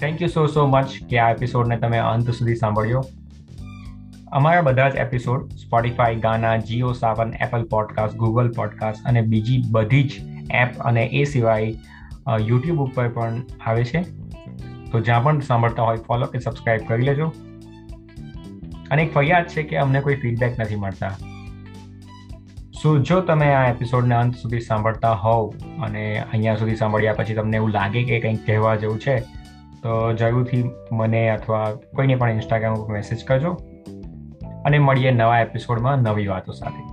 thank 0.00 0.22
you 0.22 0.28
so 0.28 0.46
so 0.46 0.66
much 0.66 0.86
કે 1.10 1.18
આ 1.18 1.30
એપિસોડને 1.30 1.78
તમે 1.78 1.98
અંત 1.98 2.30
સુધી 2.30 2.54
સાંભળ્યો. 2.54 3.04
અમારા 4.32 4.60
બધા 4.60 4.88
જ 4.88 4.96
episode 4.96 5.48
Spotify 5.48 6.16
Gaana 6.16 6.56
Jio 6.56 6.92
Saavn 6.92 7.36
Apple 7.40 7.64
podcast 7.64 8.16
Google 8.16 8.52
podcast 8.52 9.04
અને 9.04 9.20
બીજી 9.20 9.62
બધી 9.70 10.02
જ 10.02 10.35
એપ 10.54 10.78
અને 10.80 11.04
એ 11.12 11.24
સિવાય 11.24 11.74
યુટ્યુબ 12.40 12.80
ઉપર 12.80 13.08
પણ 13.08 13.42
આવે 13.66 13.84
છે. 13.84 14.02
તો 14.92 15.00
જ્યાં 15.00 15.24
પણ 15.24 15.40
સાંભળતા 15.40 15.82
હોય 15.82 15.96
ફોલો 15.96 16.26
કે 16.26 16.38
સબસ્ક્રાઇબ 16.38 16.80
કરી 16.88 17.02
લેજો. 17.02 17.32
અને 18.90 19.02
એક 19.02 19.14
ફરિયાદ 19.14 19.46
છે 19.46 19.62
કે 19.62 19.76
અમને 19.76 20.00
કોઈ 20.00 20.14
ફીડબેક 20.14 20.60
નથી 20.60 20.76
મળતા. 20.76 21.14
સો 22.82 22.98
જો 22.98 23.20
તમે 23.20 23.46
આ 23.52 23.68
એપિસોડને 23.70 24.14
અંત 24.14 24.36
સુધી 24.36 24.60
સાંભળતા 24.60 25.12
હોવ 25.12 25.54
અને 25.84 26.02
અહીંયા 26.18 26.56
સુધી 26.56 26.76
સાંભળ્યા 26.76 27.12
પછી 27.12 27.34
તમને 27.34 27.56
એવું 27.56 27.70
લાગે 27.70 28.02
કે 28.04 28.20
કંઈક 28.20 28.46
કહેવા 28.46 28.74
જેવું 28.76 29.00
છે, 29.00 29.16
તો 29.82 30.12
જરૂરથી 30.12 30.64
મને 30.92 31.22
અથવા 31.30 31.64
કોઈને 31.96 32.14
પણ 32.14 32.30
ઇન્સ્ટાગ્રામ 32.30 32.74
ઉપર 32.74 32.94
મેસેજ 32.94 33.24
કરજો. 33.24 33.56
અને 34.66 34.78
મળીએ 34.78 35.10
નવા 35.10 35.40
એપિસોડમાં 35.40 35.98
નવી 35.98 36.26
વાતો 36.26 36.52
સાથે. 36.52 36.85